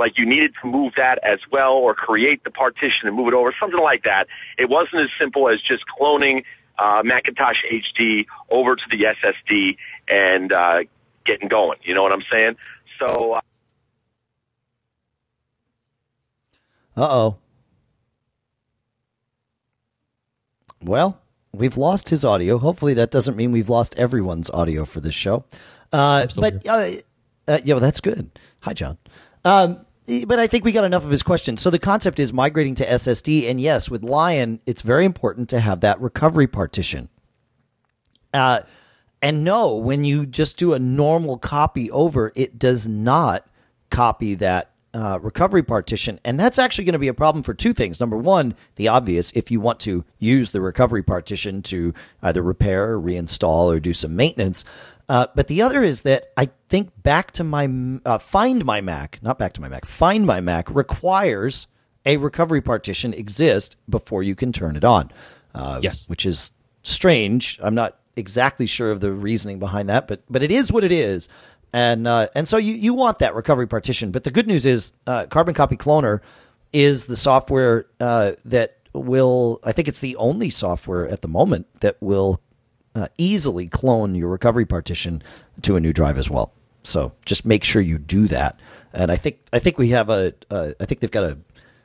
like 0.00 0.12
you 0.16 0.26
needed 0.26 0.52
to 0.62 0.68
move 0.68 0.94
that 0.96 1.18
as 1.24 1.38
well 1.52 1.72
or 1.72 1.94
create 1.94 2.42
the 2.42 2.50
partition 2.50 3.06
and 3.06 3.16
move 3.16 3.28
it 3.28 3.34
over, 3.34 3.54
something 3.60 3.80
like 3.80 4.02
that. 4.02 4.26
It 4.56 4.68
wasn't 4.68 5.02
as 5.02 5.10
simple 5.18 5.48
as 5.48 5.60
just 5.60 5.84
cloning 6.00 6.42
uh, 6.78 7.02
Macintosh 7.04 7.58
HD 7.70 8.26
over 8.50 8.74
to 8.76 8.82
the 8.90 9.04
SSD 9.14 9.76
and 10.08 10.52
uh, 10.52 10.78
getting 11.24 11.48
going. 11.48 11.78
You 11.82 11.94
know 11.94 12.02
what 12.02 12.12
I'm 12.12 12.24
saying? 12.30 12.56
So. 12.98 13.38
Uh 16.98 17.08
oh. 17.08 17.36
Well, 20.82 21.20
we've 21.52 21.76
lost 21.76 22.08
his 22.08 22.24
audio. 22.24 22.58
Hopefully, 22.58 22.92
that 22.94 23.12
doesn't 23.12 23.36
mean 23.36 23.52
we've 23.52 23.68
lost 23.68 23.94
everyone's 23.96 24.50
audio 24.50 24.84
for 24.84 25.00
this 25.00 25.14
show. 25.14 25.44
Uh, 25.92 26.26
but 26.34 26.66
uh, 26.66 26.90
uh, 27.46 27.58
yeah, 27.62 27.74
well, 27.74 27.80
that's 27.80 28.00
good. 28.00 28.36
Hi, 28.60 28.72
John. 28.72 28.98
Um, 29.44 29.86
but 30.26 30.40
I 30.40 30.48
think 30.48 30.64
we 30.64 30.72
got 30.72 30.84
enough 30.84 31.04
of 31.04 31.10
his 31.12 31.22
question. 31.22 31.56
So 31.56 31.70
the 31.70 31.78
concept 31.78 32.18
is 32.18 32.32
migrating 32.32 32.74
to 32.76 32.86
SSD, 32.86 33.48
and 33.48 33.60
yes, 33.60 33.88
with 33.88 34.02
Lion, 34.02 34.60
it's 34.66 34.82
very 34.82 35.04
important 35.04 35.48
to 35.50 35.60
have 35.60 35.80
that 35.80 36.00
recovery 36.00 36.48
partition. 36.48 37.10
Uh, 38.34 38.62
and 39.22 39.44
no, 39.44 39.76
when 39.76 40.04
you 40.04 40.26
just 40.26 40.56
do 40.56 40.72
a 40.72 40.80
normal 40.80 41.38
copy 41.38 41.92
over, 41.92 42.32
it 42.34 42.58
does 42.58 42.88
not 42.88 43.46
copy 43.88 44.34
that 44.34 44.72
uh, 44.94 45.18
recovery 45.20 45.62
partition. 45.62 46.18
And 46.24 46.38
that's 46.40 46.58
actually 46.58 46.84
going 46.84 46.94
to 46.94 46.98
be 46.98 47.08
a 47.08 47.14
problem 47.14 47.42
for 47.42 47.54
two 47.54 47.72
things. 47.72 48.00
Number 48.00 48.16
one, 48.16 48.54
the 48.76 48.88
obvious, 48.88 49.32
if 49.32 49.50
you 49.50 49.60
want 49.60 49.80
to 49.80 50.04
use 50.18 50.50
the 50.50 50.60
recovery 50.60 51.02
partition 51.02 51.62
to 51.62 51.94
either 52.22 52.42
repair 52.42 52.92
or 52.92 53.00
reinstall 53.00 53.66
or 53.66 53.80
do 53.80 53.94
some 53.94 54.16
maintenance. 54.16 54.64
Uh, 55.08 55.26
but 55.34 55.48
the 55.48 55.62
other 55.62 55.82
is 55.82 56.02
that 56.02 56.26
I 56.36 56.50
think 56.68 56.90
back 57.02 57.32
to 57.32 57.44
my 57.44 57.68
uh, 58.04 58.18
find 58.18 58.64
my 58.64 58.80
Mac, 58.80 59.18
not 59.22 59.38
back 59.38 59.54
to 59.54 59.60
my 59.60 59.68
Mac, 59.68 59.86
find 59.86 60.26
my 60.26 60.40
Mac 60.40 60.68
requires 60.74 61.66
a 62.04 62.18
recovery 62.18 62.60
partition 62.60 63.14
exist 63.14 63.76
before 63.88 64.22
you 64.22 64.34
can 64.34 64.52
turn 64.52 64.76
it 64.76 64.84
on. 64.84 65.10
Uh, 65.54 65.80
yes, 65.82 66.06
which 66.08 66.26
is 66.26 66.52
strange. 66.82 67.58
I'm 67.62 67.74
not 67.74 67.98
exactly 68.16 68.66
sure 68.66 68.90
of 68.90 69.00
the 69.00 69.12
reasoning 69.12 69.58
behind 69.58 69.88
that, 69.88 70.08
but 70.08 70.22
but 70.28 70.42
it 70.42 70.50
is 70.50 70.70
what 70.70 70.84
it 70.84 70.92
is. 70.92 71.28
And 71.72 72.06
uh, 72.06 72.28
and 72.34 72.48
so 72.48 72.56
you 72.56 72.74
you 72.74 72.94
want 72.94 73.18
that 73.18 73.34
recovery 73.34 73.66
partition. 73.66 74.10
But 74.10 74.24
the 74.24 74.30
good 74.30 74.46
news 74.46 74.64
is 74.64 74.92
uh, 75.06 75.26
Carbon 75.26 75.54
Copy 75.54 75.76
Cloner 75.76 76.20
is 76.72 77.06
the 77.06 77.16
software 77.16 77.86
uh, 78.00 78.32
that 78.44 78.78
will. 78.92 79.60
I 79.64 79.72
think 79.72 79.88
it's 79.88 80.00
the 80.00 80.16
only 80.16 80.50
software 80.50 81.06
at 81.08 81.22
the 81.22 81.28
moment 81.28 81.66
that 81.80 81.96
will 82.00 82.40
uh, 82.94 83.08
easily 83.18 83.68
clone 83.68 84.14
your 84.14 84.28
recovery 84.28 84.64
partition 84.64 85.22
to 85.62 85.76
a 85.76 85.80
new 85.80 85.92
drive 85.92 86.16
as 86.16 86.30
well. 86.30 86.52
So 86.84 87.12
just 87.26 87.44
make 87.44 87.64
sure 87.64 87.82
you 87.82 87.98
do 87.98 88.28
that. 88.28 88.58
And 88.92 89.12
I 89.12 89.16
think 89.16 89.40
I 89.52 89.58
think 89.58 89.76
we 89.76 89.90
have 89.90 90.08
a 90.08 90.32
uh, 90.50 90.72
I 90.80 90.86
think 90.86 91.00
they've 91.00 91.10
got 91.10 91.24
a 91.24 91.38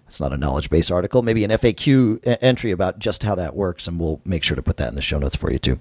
it's 0.07 0.19
not 0.19 0.31
a 0.31 0.37
knowledge 0.37 0.69
base 0.69 0.91
article, 0.91 1.23
maybe 1.23 1.43
an 1.43 1.51
FAQ 1.51 2.37
entry 2.41 2.71
about 2.71 2.99
just 2.99 3.23
how 3.23 3.35
that 3.35 3.55
works, 3.55 3.87
and 3.87 3.99
we'll 3.99 4.21
make 4.23 4.43
sure 4.43 4.55
to 4.55 4.61
put 4.61 4.77
that 4.77 4.89
in 4.89 4.95
the 4.95 5.01
show 5.01 5.17
notes 5.17 5.35
for 5.35 5.51
you 5.51 5.59
too. 5.59 5.79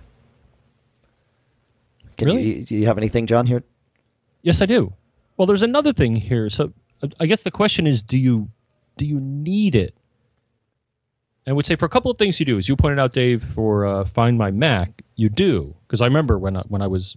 Can 2.17 2.29
really? 2.29 2.59
You, 2.59 2.65
do 2.65 2.75
you 2.75 2.87
have 2.87 2.99
anything, 2.99 3.27
John? 3.27 3.47
Here? 3.47 3.63
Yes, 4.43 4.61
I 4.61 4.67
do. 4.67 4.93
Well, 5.37 5.47
there's 5.47 5.63
another 5.63 5.93
thing 5.93 6.17
here. 6.17 6.51
So 6.51 6.73
I 7.19 7.27
guess 7.27 7.43
the 7.43 7.51
question 7.51 7.87
is, 7.87 8.03
do 8.03 8.19
you 8.19 8.49
do 8.97 9.07
you 9.07 9.21
need 9.21 9.75
it? 9.75 9.95
I 11.47 11.53
would 11.53 11.67
say 11.67 11.77
for 11.77 11.87
a 11.87 11.89
couple 11.89 12.11
of 12.11 12.19
things 12.19 12.39
you 12.39 12.47
do, 12.47 12.59
as 12.59 12.69
you 12.69 12.77
pointed 12.77 13.01
out, 13.01 13.13
Dave, 13.13 13.43
for 13.43 13.85
uh, 13.87 14.05
Find 14.05 14.39
My 14.39 14.51
Mac, 14.53 15.03
you 15.17 15.29
do 15.29 15.75
because 15.87 16.01
I 16.01 16.07
remember 16.07 16.39
when 16.39 16.57
I, 16.57 16.63
when 16.63 16.83
I 16.83 16.87
was 16.87 17.17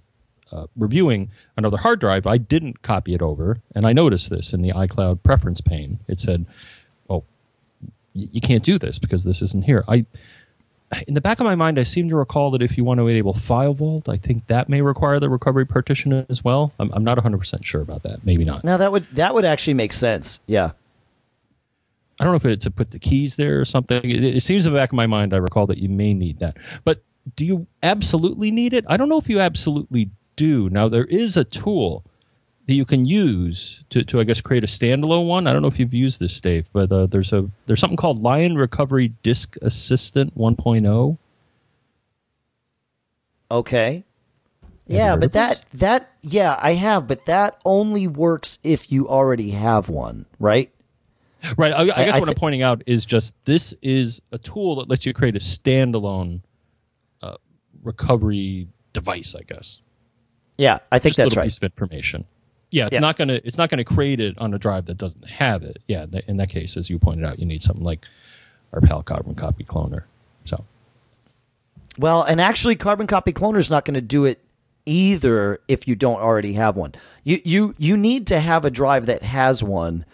uh, 0.51 0.65
reviewing 0.75 1.31
another 1.57 1.77
hard 1.77 1.99
drive, 1.99 2.25
I 2.25 2.37
didn't 2.37 2.81
copy 2.81 3.13
it 3.13 3.21
over, 3.21 3.61
and 3.75 3.85
I 3.85 3.93
noticed 3.93 4.29
this 4.29 4.53
in 4.53 4.61
the 4.61 4.71
iCloud 4.71 5.21
preference 5.23 5.61
pane. 5.61 5.99
It 6.07 6.19
said, 6.19 6.45
"Oh, 7.09 7.23
you 8.13 8.41
can't 8.41 8.63
do 8.63 8.79
this 8.79 8.99
because 8.99 9.23
this 9.23 9.41
isn't 9.41 9.63
here." 9.63 9.83
I 9.87 10.05
in 11.07 11.13
the 11.13 11.21
back 11.21 11.39
of 11.39 11.45
my 11.45 11.55
mind, 11.55 11.79
I 11.79 11.83
seem 11.83 12.09
to 12.09 12.15
recall 12.15 12.51
that 12.51 12.61
if 12.61 12.77
you 12.77 12.83
want 12.83 12.99
to 12.99 13.07
enable 13.07 13.33
File 13.33 13.73
Vault, 13.73 14.07
I 14.07 14.17
think 14.17 14.47
that 14.47 14.69
may 14.69 14.81
require 14.81 15.19
the 15.19 15.29
recovery 15.29 15.65
partition 15.65 16.25
as 16.29 16.43
well. 16.43 16.73
I'm, 16.79 16.91
I'm 16.93 17.03
not 17.03 17.17
100 17.17 17.37
percent 17.37 17.65
sure 17.65 17.81
about 17.81 18.03
that. 18.03 18.25
Maybe 18.25 18.45
not. 18.45 18.63
Now 18.63 18.77
that 18.77 18.91
would 18.91 19.07
that 19.13 19.33
would 19.33 19.45
actually 19.45 19.73
make 19.75 19.93
sense. 19.93 20.39
Yeah. 20.45 20.71
I 22.19 22.23
don't 22.23 22.31
know 22.31 22.37
if 22.37 22.45
it's 22.45 22.63
to 22.63 22.71
put 22.71 22.91
the 22.91 22.99
keys 22.99 23.35
there 23.35 23.59
or 23.59 23.65
something. 23.65 24.09
It, 24.09 24.23
it, 24.23 24.41
seems 24.41 24.65
in 24.65 24.71
the 24.71 24.79
back 24.79 24.89
of 24.91 24.95
my 24.95 25.07
mind 25.07 25.33
I 25.33 25.37
recall 25.37 25.67
that 25.67 25.79
you 25.79 25.89
may 25.89 26.13
need 26.13 26.39
that. 26.39 26.55
But 26.85 27.03
do 27.35 27.45
you 27.45 27.67
absolutely 27.83 28.51
need 28.51 28.73
it? 28.73 28.85
I 28.87 28.95
don't 28.95 29.09
know 29.09 29.17
if 29.17 29.27
you 29.27 29.41
absolutely 29.41 30.11
do. 30.37 30.69
Now 30.69 30.87
there 30.87 31.03
is 31.03 31.35
a 31.35 31.43
tool 31.43 32.05
that 32.67 32.73
you 32.73 32.85
can 32.85 33.05
use 33.05 33.83
to, 33.91 34.03
to 34.05 34.19
I 34.19 34.23
guess 34.23 34.41
create 34.41 34.63
a 34.63 34.67
standalone 34.67 35.27
one. 35.27 35.47
I 35.47 35.53
don't 35.53 35.61
know 35.61 35.67
if 35.67 35.79
you've 35.79 35.93
used 35.93 36.19
this, 36.19 36.39
Dave, 36.41 36.65
but 36.73 36.91
uh, 36.91 37.05
there's 37.05 37.31
a 37.33 37.49
there's 37.65 37.79
something 37.79 37.97
called 37.97 38.21
Lion 38.21 38.55
Recovery 38.55 39.13
Disk 39.23 39.55
Assistant 39.61 40.37
1.0. 40.37 41.17
Okay. 43.51 44.03
Yeah, 44.87 45.15
but 45.15 45.33
that 45.33 45.63
that 45.73 46.11
yeah, 46.21 46.57
I 46.61 46.73
have, 46.73 47.07
but 47.07 47.25
that 47.25 47.59
only 47.65 48.07
works 48.07 48.59
if 48.63 48.91
you 48.91 49.09
already 49.09 49.51
have 49.51 49.89
one, 49.89 50.25
right? 50.39 50.71
Right. 51.57 51.71
I, 51.73 51.81
I 51.81 51.85
guess 51.85 52.13
I, 52.13 52.17
I 52.17 52.19
what 52.19 52.25
th- 52.25 52.35
I'm 52.35 52.39
pointing 52.39 52.61
out 52.61 52.83
is 52.85 53.05
just 53.05 53.35
this 53.45 53.73
is 53.81 54.21
a 54.31 54.37
tool 54.37 54.75
that 54.77 54.89
lets 54.89 55.05
you 55.05 55.13
create 55.13 55.35
a 55.35 55.39
standalone 55.39 56.41
uh, 57.21 57.37
recovery 57.83 58.67
device. 58.93 59.35
I 59.35 59.41
guess. 59.41 59.81
Yeah, 60.57 60.79
I 60.91 60.99
think 60.99 61.15
just 61.15 61.17
that's 61.17 61.35
a 61.35 61.39
right. 61.39 61.45
Piece 61.45 61.57
of 61.57 61.63
information. 61.63 62.25
Yeah, 62.71 62.87
it's 62.87 62.95
yeah. 62.95 62.99
not 62.99 63.17
gonna 63.17 63.39
it's 63.43 63.57
not 63.57 63.69
gonna 63.69 63.85
create 63.85 64.19
it 64.19 64.37
on 64.37 64.53
a 64.53 64.59
drive 64.59 64.85
that 64.85 64.97
doesn't 64.97 65.27
have 65.29 65.63
it. 65.63 65.77
Yeah, 65.87 66.05
in 66.27 66.37
that 66.37 66.49
case, 66.49 66.77
as 66.77 66.89
you 66.89 66.99
pointed 66.99 67.25
out, 67.25 67.39
you 67.39 67.45
need 67.45 67.63
something 67.63 67.83
like 67.83 68.05
our 68.73 68.81
pal 68.81 69.03
Carbon 69.03 69.35
Copy 69.35 69.63
Cloner. 69.63 70.03
So. 70.45 70.63
Well, 71.97 72.23
and 72.23 72.41
actually, 72.41 72.75
Carbon 72.75 73.07
Copy 73.07 73.31
Cloner 73.31 73.59
is 73.59 73.71
not 73.71 73.85
going 73.85 73.93
to 73.93 74.01
do 74.01 74.25
it 74.25 74.41
either 74.85 75.59
if 75.67 75.87
you 75.87 75.95
don't 75.95 76.19
already 76.19 76.53
have 76.53 76.75
one. 76.75 76.93
You 77.23 77.39
you 77.45 77.75
you 77.77 77.95
need 77.95 78.27
to 78.27 78.39
have 78.39 78.65
a 78.65 78.69
drive 78.69 79.05
that 79.05 79.23
has 79.23 79.63
one 79.63 80.05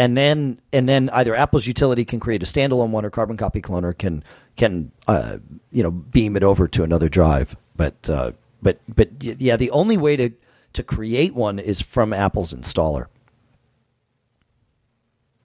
and 0.00 0.16
then 0.16 0.58
and 0.72 0.88
then 0.88 1.10
either 1.10 1.34
Apple's 1.34 1.66
utility 1.66 2.06
can 2.06 2.20
create 2.20 2.42
a 2.42 2.46
standalone 2.46 2.88
one, 2.88 3.04
or 3.04 3.10
Carbon 3.10 3.36
Copy 3.36 3.60
Cloner 3.60 3.96
can 3.96 4.24
can 4.56 4.92
uh, 5.06 5.36
you 5.70 5.82
know 5.82 5.90
beam 5.90 6.36
it 6.36 6.42
over 6.42 6.66
to 6.68 6.82
another 6.82 7.10
drive. 7.10 7.54
But 7.76 8.08
uh, 8.08 8.32
but 8.62 8.80
but 8.88 9.10
yeah, 9.20 9.56
the 9.56 9.70
only 9.72 9.98
way 9.98 10.16
to 10.16 10.30
to 10.72 10.82
create 10.82 11.34
one 11.34 11.58
is 11.58 11.80
from 11.80 12.12
Apple's 12.12 12.54
installer. 12.54 13.06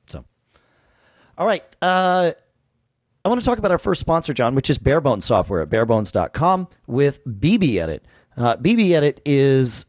So, 0.10 0.26
all 1.38 1.48
right. 1.48 1.64
Uh, 1.82 2.32
I 3.24 3.30
want 3.30 3.42
to 3.42 3.46
talk 3.46 3.58
about 3.58 3.72
our 3.72 3.80
first 3.80 4.02
sponsor, 4.02 4.34
John, 4.34 4.54
which 4.54 4.70
is 4.70 4.78
Barebones 4.78 5.24
Software 5.24 5.62
at 5.62 5.70
barebones.com 5.70 6.68
with 6.86 7.26
BB 7.26 7.78
Edit. 7.78 8.06
Uh, 8.38 8.56
BB 8.58 8.92
Edit 8.92 9.22
is 9.26 9.88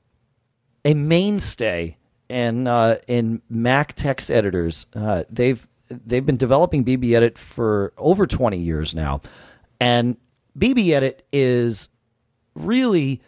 a 0.87 0.95
mainstay 0.95 1.99
and 2.31 2.67
uh, 2.67 2.97
in 3.09 3.43
Mac 3.49 3.95
text 3.95 4.31
editors. 4.31 4.87
Uh, 4.95 5.25
they've 5.31 5.67
they've 5.89 6.25
been 6.25 6.37
developing 6.37 6.85
BB 6.85 7.15
Edit 7.15 7.37
for 7.37 7.93
over 7.99 8.27
20 8.27 8.59
years 8.59 8.95
now, 8.95 9.21
and 9.81 10.17
BB 10.59 10.91
Edit 10.91 11.27
is 11.33 11.89
really 12.55 13.21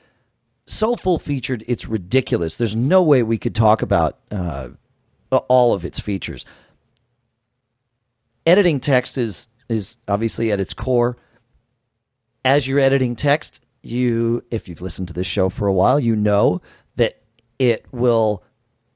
so 0.69 0.97
full 0.97 1.19
featured. 1.19 1.65
It's 1.67 1.89
ridiculous. 1.89 2.57
There's 2.57 2.77
no 2.77 3.03
way 3.03 3.23
we 3.23 3.39
could 3.39 3.55
talk 3.55 3.83
about 3.83 4.19
uh, 4.31 4.69
all 5.31 5.73
of 5.73 5.85
its 5.85 5.99
features. 5.99 6.45
Editing 8.47 8.81
text 8.81 9.19
is 9.19 9.49
is 9.69 9.99
obviously 10.07 10.51
at 10.51 10.61
its 10.61 10.73
core. 10.75 11.17
As 12.45 12.67
you're 12.67 12.81
editing 12.81 13.17
text, 13.17 13.63
you 13.83 14.45
if 14.51 14.69
you've 14.69 14.81
listened 14.81 15.09
to 15.09 15.15
this 15.15 15.27
show 15.27 15.49
for 15.49 15.67
a 15.67 15.73
while, 15.73 16.01
you 16.01 16.17
know 16.17 16.61
that 16.97 17.21
it 17.59 17.87
will 17.93 18.43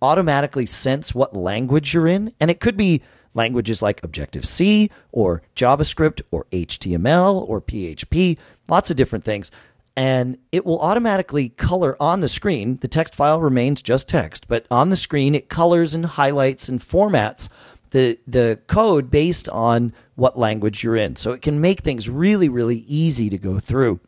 automatically 0.00 0.66
sense 0.66 1.14
what 1.14 1.36
language 1.36 1.94
you're 1.94 2.08
in. 2.08 2.32
And 2.40 2.50
it 2.50 2.60
could 2.60 2.76
be 2.76 3.02
languages 3.34 3.82
like 3.82 4.02
Objective 4.02 4.44
C 4.44 4.90
or 5.10 5.42
JavaScript 5.54 6.22
or 6.30 6.46
HTML 6.50 7.48
or 7.48 7.60
PHP, 7.60 8.38
lots 8.68 8.90
of 8.90 8.96
different 8.96 9.24
things. 9.24 9.50
And 9.96 10.38
it 10.50 10.64
will 10.64 10.80
automatically 10.80 11.50
color 11.50 11.96
on 12.00 12.20
the 12.20 12.28
screen. 12.28 12.78
The 12.78 12.88
text 12.88 13.14
file 13.14 13.40
remains 13.40 13.82
just 13.82 14.08
text, 14.08 14.48
but 14.48 14.66
on 14.70 14.90
the 14.90 14.96
screen 14.96 15.34
it 15.34 15.48
colors 15.48 15.94
and 15.94 16.06
highlights 16.06 16.68
and 16.68 16.80
formats 16.80 17.48
the, 17.90 18.18
the 18.26 18.58
code 18.66 19.10
based 19.10 19.48
on 19.50 19.92
what 20.14 20.38
language 20.38 20.82
you're 20.82 20.96
in. 20.96 21.16
So 21.16 21.32
it 21.32 21.42
can 21.42 21.60
make 21.60 21.80
things 21.80 22.08
really, 22.08 22.48
really 22.48 22.78
easy 22.88 23.28
to 23.30 23.38
go 23.38 23.58
through. 23.58 24.00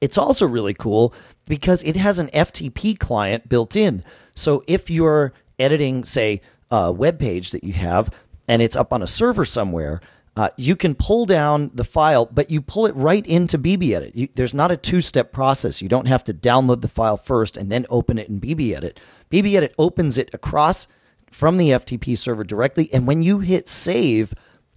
It's 0.00 0.18
also 0.18 0.46
really 0.46 0.74
cool 0.74 1.14
because 1.46 1.82
it 1.84 1.96
has 1.96 2.18
an 2.18 2.28
FTP 2.28 2.98
client 2.98 3.48
built 3.48 3.74
in. 3.74 4.04
So 4.34 4.62
if 4.68 4.90
you're 4.90 5.32
editing, 5.58 6.04
say, 6.04 6.40
a 6.70 6.92
web 6.92 7.18
page 7.18 7.50
that 7.52 7.64
you 7.64 7.72
have 7.72 8.10
and 8.46 8.62
it's 8.62 8.76
up 8.76 8.92
on 8.92 9.02
a 9.02 9.06
server 9.06 9.44
somewhere, 9.44 10.00
uh, 10.38 10.50
you 10.56 10.76
can 10.76 10.94
pull 10.94 11.26
down 11.26 11.68
the 11.74 11.82
file, 11.82 12.24
but 12.24 12.48
you 12.48 12.62
pull 12.62 12.86
it 12.86 12.94
right 12.94 13.26
into 13.26 13.58
BBEdit. 13.58 14.12
You, 14.14 14.28
there's 14.36 14.54
not 14.54 14.70
a 14.70 14.76
two 14.76 15.00
step 15.00 15.32
process. 15.32 15.82
You 15.82 15.88
don't 15.88 16.06
have 16.06 16.22
to 16.24 16.32
download 16.32 16.80
the 16.80 16.86
file 16.86 17.16
first 17.16 17.56
and 17.56 17.72
then 17.72 17.84
open 17.90 18.18
it 18.18 18.28
in 18.28 18.40
BBEdit. 18.40 18.98
BBEdit 19.32 19.72
opens 19.78 20.16
it 20.16 20.30
across 20.32 20.86
from 21.28 21.56
the 21.56 21.70
FTP 21.70 22.16
server 22.16 22.44
directly. 22.44 22.88
And 22.92 23.04
when 23.04 23.20
you 23.20 23.40
hit 23.40 23.68
save, 23.68 24.32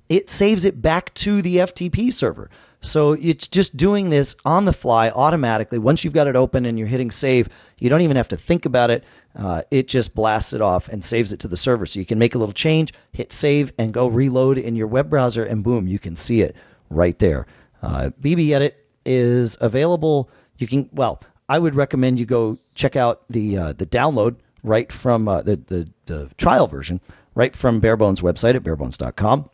it 0.09 0.31
saves 0.31 0.65
it 0.65 0.81
back 0.81 1.13
to 1.13 1.43
the 1.43 1.57
FTP 1.57 2.11
server. 2.11 2.49
So 2.81 3.13
it's 3.13 3.47
just 3.47 3.77
doing 3.77 4.09
this 4.09 4.35
on 4.43 4.65
the 4.65 4.73
fly 4.73 5.09
automatically. 5.09 5.77
Once 5.77 6.03
you've 6.03 6.13
got 6.13 6.27
it 6.27 6.35
open 6.35 6.65
and 6.65 6.77
you're 6.79 6.87
hitting 6.87 7.11
save, 7.11 7.47
you 7.77 7.89
don't 7.89 8.01
even 8.01 8.17
have 8.17 8.27
to 8.29 8.37
think 8.37 8.65
about 8.65 8.89
it. 8.89 9.03
Uh, 9.35 9.61
it 9.69 9.87
just 9.87 10.15
blasts 10.15 10.51
it 10.51 10.61
off 10.61 10.87
and 10.87 11.03
saves 11.03 11.31
it 11.31 11.39
to 11.41 11.47
the 11.47 11.55
server. 11.55 11.85
So 11.85 11.99
you 11.99 12.05
can 12.05 12.17
make 12.17 12.33
a 12.35 12.39
little 12.39 12.53
change, 12.53 12.91
hit 13.11 13.31
save, 13.31 13.71
and 13.77 13.93
go 13.93 14.07
reload 14.07 14.57
in 14.57 14.75
your 14.75 14.87
web 14.87 15.09
browser, 15.09 15.45
and 15.45 15.63
boom, 15.63 15.87
you 15.87 15.99
can 15.99 16.15
see 16.15 16.41
it 16.41 16.55
right 16.89 17.17
there. 17.19 17.45
Uh, 17.81 18.09
BB 18.19 18.51
Edit 18.51 18.85
is 19.05 19.57
available. 19.61 20.29
You 20.57 20.67
can 20.67 20.89
well, 20.91 21.21
I 21.47 21.59
would 21.59 21.75
recommend 21.75 22.19
you 22.19 22.25
go 22.25 22.57
check 22.75 22.95
out 22.95 23.23
the 23.29 23.57
uh, 23.57 23.73
the 23.73 23.85
download 23.85 24.37
right 24.63 24.91
from 24.91 25.27
uh, 25.27 25.41
the, 25.41 25.55
the 25.55 25.89
the 26.07 26.29
trial 26.37 26.67
version 26.67 26.99
right 27.35 27.55
from 27.55 27.81
Barebones 27.81 28.21
website 28.21 28.55
at 28.55 28.63
barebones.com. 28.63 29.49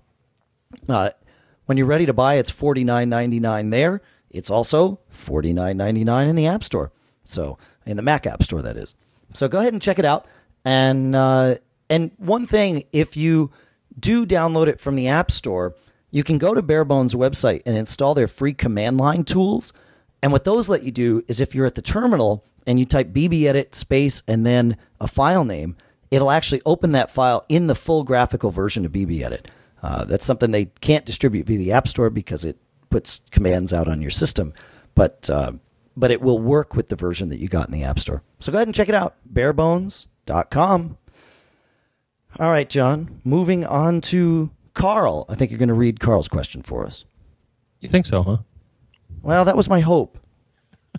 Uh, 0.89 1.09
when 1.67 1.77
you're 1.77 1.85
ready 1.85 2.05
to 2.05 2.13
buy, 2.13 2.35
it's 2.35 2.51
$49.99 2.51 3.71
there. 3.71 4.01
It's 4.29 4.49
also 4.49 4.99
$49.99 5.13 6.29
in 6.29 6.35
the 6.35 6.47
App 6.47 6.63
Store. 6.63 6.91
So 7.25 7.57
in 7.85 7.97
the 7.97 8.03
Mac 8.03 8.25
App 8.25 8.41
Store, 8.41 8.61
that 8.61 8.77
is. 8.77 8.95
So 9.33 9.47
go 9.47 9.59
ahead 9.59 9.73
and 9.73 9.81
check 9.81 9.99
it 9.99 10.05
out. 10.05 10.25
And 10.65 11.15
uh, 11.15 11.55
and 11.89 12.11
one 12.17 12.45
thing, 12.45 12.85
if 12.91 13.15
you 13.15 13.51
do 13.97 14.25
download 14.25 14.67
it 14.67 14.79
from 14.79 14.95
the 14.95 15.07
App 15.07 15.31
Store, 15.31 15.75
you 16.09 16.23
can 16.23 16.37
go 16.37 16.53
to 16.53 16.63
Barebones 16.63 17.15
website 17.15 17.61
and 17.65 17.77
install 17.77 18.13
their 18.13 18.27
free 18.27 18.53
command 18.53 18.97
line 18.97 19.23
tools. 19.23 19.73
And 20.23 20.31
what 20.31 20.45
those 20.45 20.69
let 20.69 20.83
you 20.83 20.91
do 20.91 21.23
is 21.27 21.39
if 21.39 21.53
you're 21.53 21.65
at 21.65 21.75
the 21.75 21.81
terminal 21.81 22.45
and 22.65 22.79
you 22.79 22.85
type 22.85 23.09
bbedit 23.09 23.75
space 23.75 24.23
and 24.27 24.45
then 24.45 24.77
a 24.99 25.07
file 25.07 25.45
name, 25.45 25.75
it'll 26.11 26.31
actually 26.31 26.61
open 26.65 26.91
that 26.93 27.11
file 27.11 27.43
in 27.49 27.67
the 27.67 27.75
full 27.75 28.03
graphical 28.03 28.51
version 28.51 28.85
of 28.85 28.91
BB 28.91 29.21
edit. 29.21 29.49
Uh, 29.87 30.03
that's 30.03 30.25
something 30.25 30.51
they 30.51 30.65
can't 30.65 31.05
distribute 31.05 31.47
via 31.47 31.57
the 31.57 31.71
App 31.71 31.87
Store 31.87 32.09
because 32.09 32.43
it 32.43 32.57
puts 32.89 33.21
commands 33.31 33.73
out 33.73 33.87
on 33.87 34.01
your 34.01 34.11
system. 34.11 34.53
But 34.95 35.29
uh, 35.29 35.53
but 35.95 36.11
it 36.11 36.21
will 36.21 36.39
work 36.39 36.75
with 36.75 36.89
the 36.89 36.97
version 36.97 37.29
that 37.29 37.39
you 37.39 37.47
got 37.47 37.67
in 37.69 37.71
the 37.71 37.85
App 37.85 37.97
Store. 37.97 38.21
So 38.41 38.51
go 38.51 38.57
ahead 38.57 38.67
and 38.67 38.75
check 38.75 38.89
it 38.89 38.95
out. 38.95 39.15
Barebones.com. 39.31 40.97
All 42.37 42.49
right, 42.49 42.69
John. 42.69 43.21
Moving 43.23 43.65
on 43.65 44.01
to 44.01 44.51
Carl. 44.73 45.25
I 45.29 45.35
think 45.35 45.51
you're 45.51 45.57
going 45.57 45.69
to 45.69 45.73
read 45.73 46.01
Carl's 46.01 46.27
question 46.27 46.63
for 46.63 46.85
us. 46.85 47.05
You 47.79 47.87
think 47.87 48.05
so, 48.05 48.23
huh? 48.23 48.37
Well, 49.21 49.45
that 49.45 49.55
was 49.55 49.69
my 49.69 49.79
hope. 49.79 50.19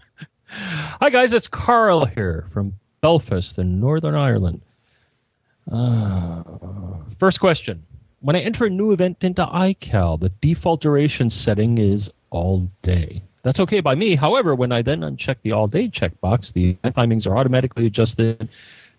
Hi, 0.47 1.11
guys. 1.11 1.35
It's 1.35 1.47
Carl 1.47 2.07
here 2.07 2.47
from 2.54 2.73
Belfast 3.02 3.59
in 3.59 3.80
Northern 3.80 4.14
Ireland. 4.14 4.62
Uh, 5.71 6.42
first 7.18 7.38
question. 7.38 7.85
When 8.20 8.34
I 8.34 8.40
enter 8.40 8.66
a 8.66 8.70
new 8.70 8.90
event 8.92 9.22
into 9.22 9.44
iCal, 9.44 10.18
the 10.18 10.30
default 10.40 10.80
duration 10.80 11.30
setting 11.30 11.78
is 11.78 12.10
all 12.30 12.68
day. 12.82 13.22
That's 13.44 13.60
okay 13.60 13.80
by 13.80 13.94
me. 13.94 14.16
However, 14.16 14.54
when 14.54 14.72
I 14.72 14.82
then 14.82 15.00
uncheck 15.00 15.37
the 15.42 15.52
all 15.52 15.68
day 15.68 15.88
checkbox, 15.88 16.52
the 16.52 16.75
timings 16.84 17.28
are 17.28 17.37
automatically 17.37 17.87
adjusted 17.87 18.48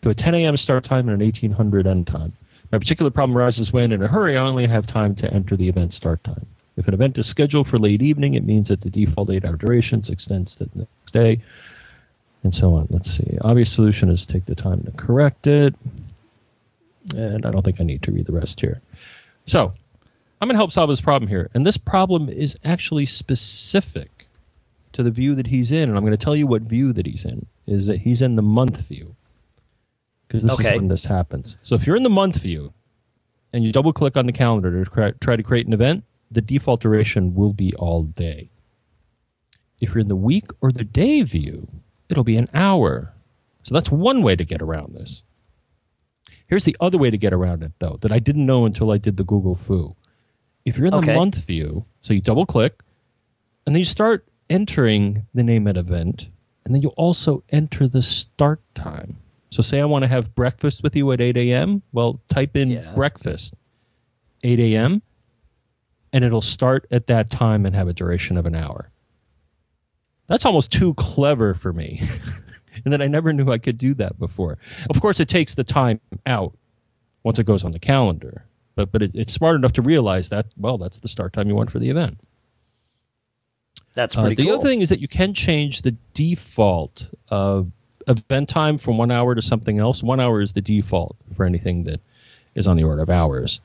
to 0.02 0.10
a 0.10 0.16
10 0.16 0.36
a.m. 0.36 0.56
start 0.56 0.86
time 0.86 1.10
and 1.10 1.22
an 1.22 1.26
1800 1.26 1.86
end 1.86 2.08
time. 2.08 2.32
My 2.72 2.78
particular 2.78 3.12
problem 3.12 3.38
arises 3.38 3.74
when, 3.74 3.92
in 3.92 4.02
a 4.02 4.08
hurry, 4.08 4.38
I 4.38 4.42
only 4.42 4.68
have 4.68 4.88
time 4.88 5.16
to 5.16 5.34
enter 5.34 5.58
the 5.58 5.68
event 5.68 5.94
start 5.94 6.24
time. 6.24 6.46
If 6.78 6.88
an 6.88 6.94
event 6.94 7.18
is 7.18 7.30
scheduled 7.30 7.68
for 7.68 7.78
late 7.78 8.02
evening, 8.02 8.36
it 8.36 8.46
means 8.46 8.70
that 8.70 8.80
the 8.80 8.90
default 8.90 9.32
eight 9.32 9.44
hour 9.44 9.58
duration 9.58 10.02
extends 10.08 10.56
to 10.58 10.66
the 10.66 10.80
next 10.80 11.12
day, 11.12 11.42
and 12.44 12.56
so 12.56 12.76
on. 12.76 12.88
Let's 12.90 13.18
see. 13.18 13.38
Obvious 13.42 13.76
solution 13.76 14.10
is 14.10 14.26
take 14.26 14.46
the 14.46 14.56
time 14.56 14.84
to 14.84 14.92
correct 14.92 15.46
it. 15.46 15.76
And 17.14 17.46
I 17.46 17.52
don't 17.52 17.66
think 17.66 17.82
I 17.82 17.84
need 17.84 18.04
to 18.04 18.12
read 18.12 18.28
the 18.28 18.34
rest 18.34 18.62
here. 18.62 18.82
So, 19.50 19.72
I'm 20.40 20.48
going 20.48 20.54
to 20.54 20.60
help 20.60 20.72
solve 20.72 20.90
this 20.90 21.02
problem 21.02 21.28
here. 21.28 21.50
And 21.56 21.66
this 21.66 21.78
problem 21.78 22.30
is 22.30 22.56
actually 22.64 23.08
specific 23.08 24.28
to 24.94 25.02
the 25.02 25.10
view 25.10 25.36
that 25.36 25.48
he's 25.48 25.72
in. 25.72 25.90
And 25.90 25.98
I'm 25.98 26.04
going 26.06 26.18
to 26.18 26.24
tell 26.24 26.36
you 26.36 26.46
what 26.46 26.62
view 26.62 26.94
that 26.94 27.08
he's 27.08 27.26
in. 27.26 27.48
Is 27.66 27.88
that 27.88 27.98
he's 27.98 28.22
in 28.22 28.36
the 28.36 28.44
month 28.44 28.88
view. 28.88 29.16
Because 30.28 30.44
this 30.44 30.54
Okay. 30.54 30.70
is 30.70 30.76
when 30.76 30.88
this 30.88 31.04
happens. 31.04 31.58
So 31.64 31.74
if 31.74 31.88
you're 31.88 31.96
in 31.96 32.04
the 32.04 32.10
month 32.10 32.42
view 32.42 32.74
and 33.52 33.64
you 33.64 33.72
double 33.72 33.92
click 33.92 34.18
on 34.18 34.28
the 34.28 34.32
calendar 34.32 34.86
to 34.86 35.14
try 35.20 35.36
to 35.36 35.44
create 35.44 35.66
an 35.66 35.74
event, 35.74 36.04
the 36.30 36.42
default 36.42 36.82
duration 36.82 37.34
will 37.34 37.54
be 37.54 37.74
all 37.74 38.04
day. 38.04 38.52
If 39.82 39.90
you're 39.90 40.02
in 40.02 40.10
the 40.10 40.16
week 40.16 40.46
or 40.62 40.72
the 40.72 40.84
day 40.84 41.24
view, 41.24 41.68
it'll 42.08 42.24
be 42.24 42.38
an 42.38 42.50
hour. 42.54 43.12
So 43.64 43.74
that's 43.74 43.90
one 43.90 44.22
way 44.22 44.36
to 44.36 44.46
get 44.46 44.62
around 44.62 44.94
this. 44.94 45.24
Here's 46.50 46.66
the 46.66 46.76
other 46.80 46.98
way 46.98 47.12
to 47.12 47.18
get 47.18 47.32
around 47.32 47.62
it, 47.64 47.74
though, 47.80 47.98
that 48.02 48.12
I 48.12 48.18
didn't 48.20 48.46
know 48.46 48.66
until 48.66 48.90
I 48.92 48.98
did 48.98 49.16
the 49.18 49.24
Google 49.24 49.56
fu. 49.56 49.96
If 50.66 50.78
you're 50.78 50.88
in 50.88 50.92
the 50.94 50.98
Okay. 50.98 51.14
month 51.14 51.36
view, 51.36 51.86
so 52.02 52.14
you 52.14 52.22
double 52.22 52.46
click, 52.48 52.82
and 53.66 53.76
then 53.76 53.80
you 53.80 53.86
start 53.86 54.28
entering 54.50 55.28
the 55.36 55.44
name 55.44 55.68
of 55.68 55.78
an 55.78 55.80
event, 55.80 56.28
and 56.66 56.74
then 56.74 56.82
you 56.82 56.90
also 56.90 57.44
enter 57.50 57.88
the 57.88 58.02
start 58.02 58.62
time. 58.74 59.18
So, 59.52 59.62
say 59.62 59.80
I 59.80 59.86
want 59.86 60.04
to 60.04 60.08
have 60.08 60.34
breakfast 60.36 60.82
with 60.84 60.96
you 60.96 61.12
at 61.12 61.22
8 61.22 61.38
a.m. 61.38 61.82
Well, 61.92 62.20
type 62.28 62.56
in 62.56 62.72
Yeah. 62.72 62.94
breakfast, 62.96 63.54
8 64.44 64.60
a.m., 64.60 65.02
and 66.12 66.24
it'll 66.26 66.42
start 66.42 66.88
at 66.90 67.08
that 67.08 67.30
time 67.30 67.68
and 67.68 67.76
have 67.76 67.88
a 67.88 67.94
duration 67.94 68.38
of 68.38 68.48
an 68.48 68.56
hour. 68.56 68.90
That's 70.28 70.46
almost 70.46 70.72
too 70.72 70.96
clever 70.96 71.54
for 71.54 71.72
me. 71.72 72.02
and 72.84 72.94
that 72.94 73.02
I 73.02 73.08
never 73.08 73.34
knew 73.34 73.52
I 73.52 73.58
could 73.58 73.78
do 73.78 73.94
that 73.96 74.18
before. 74.20 74.58
Of 74.90 75.02
course, 75.02 75.20
it 75.20 75.28
takes 75.28 75.56
the 75.56 75.64
time 75.64 76.00
out 76.26 76.54
once 77.24 77.40
it 77.40 77.46
goes 77.46 77.64
on 77.64 77.72
the 77.72 77.80
calendar, 77.80 78.46
but 78.76 78.92
but 78.92 79.02
it, 79.02 79.12
it's 79.16 79.34
smart 79.34 79.56
enough 79.56 79.74
to 79.74 79.82
realize 79.82 80.30
that 80.30 80.48
well, 80.58 80.78
that's 80.78 81.00
the 81.00 81.08
start 81.08 81.34
time 81.34 81.48
you 81.48 81.56
want 81.56 81.72
for 81.72 81.80
the 81.80 81.90
event. 81.90 82.20
That's 83.96 84.16
Uh, 84.16 84.22
pretty 84.22 84.36
the 84.36 84.46
cool. 84.46 84.60
other 84.60 84.68
thing 84.70 84.82
is 84.82 84.90
that 84.90 85.00
you 85.00 85.08
can 85.08 85.34
change 85.34 85.82
the 85.82 85.96
default 86.14 87.10
uh, 87.30 87.64
event 88.08 88.50
time 88.50 88.78
from 88.78 88.98
one 88.98 89.12
hour 89.12 89.36
to 89.36 89.42
something 89.42 89.80
else. 89.80 90.02
One 90.04 90.20
hour 90.20 90.42
is 90.42 90.54
the 90.54 90.62
default 90.62 91.16
for 91.36 91.46
anything 91.46 91.84
that 91.86 92.00
is 92.56 92.68
on 92.68 92.78
the 92.78 92.84
order 92.84 93.02
of 93.02 93.10
hours. 93.10 93.62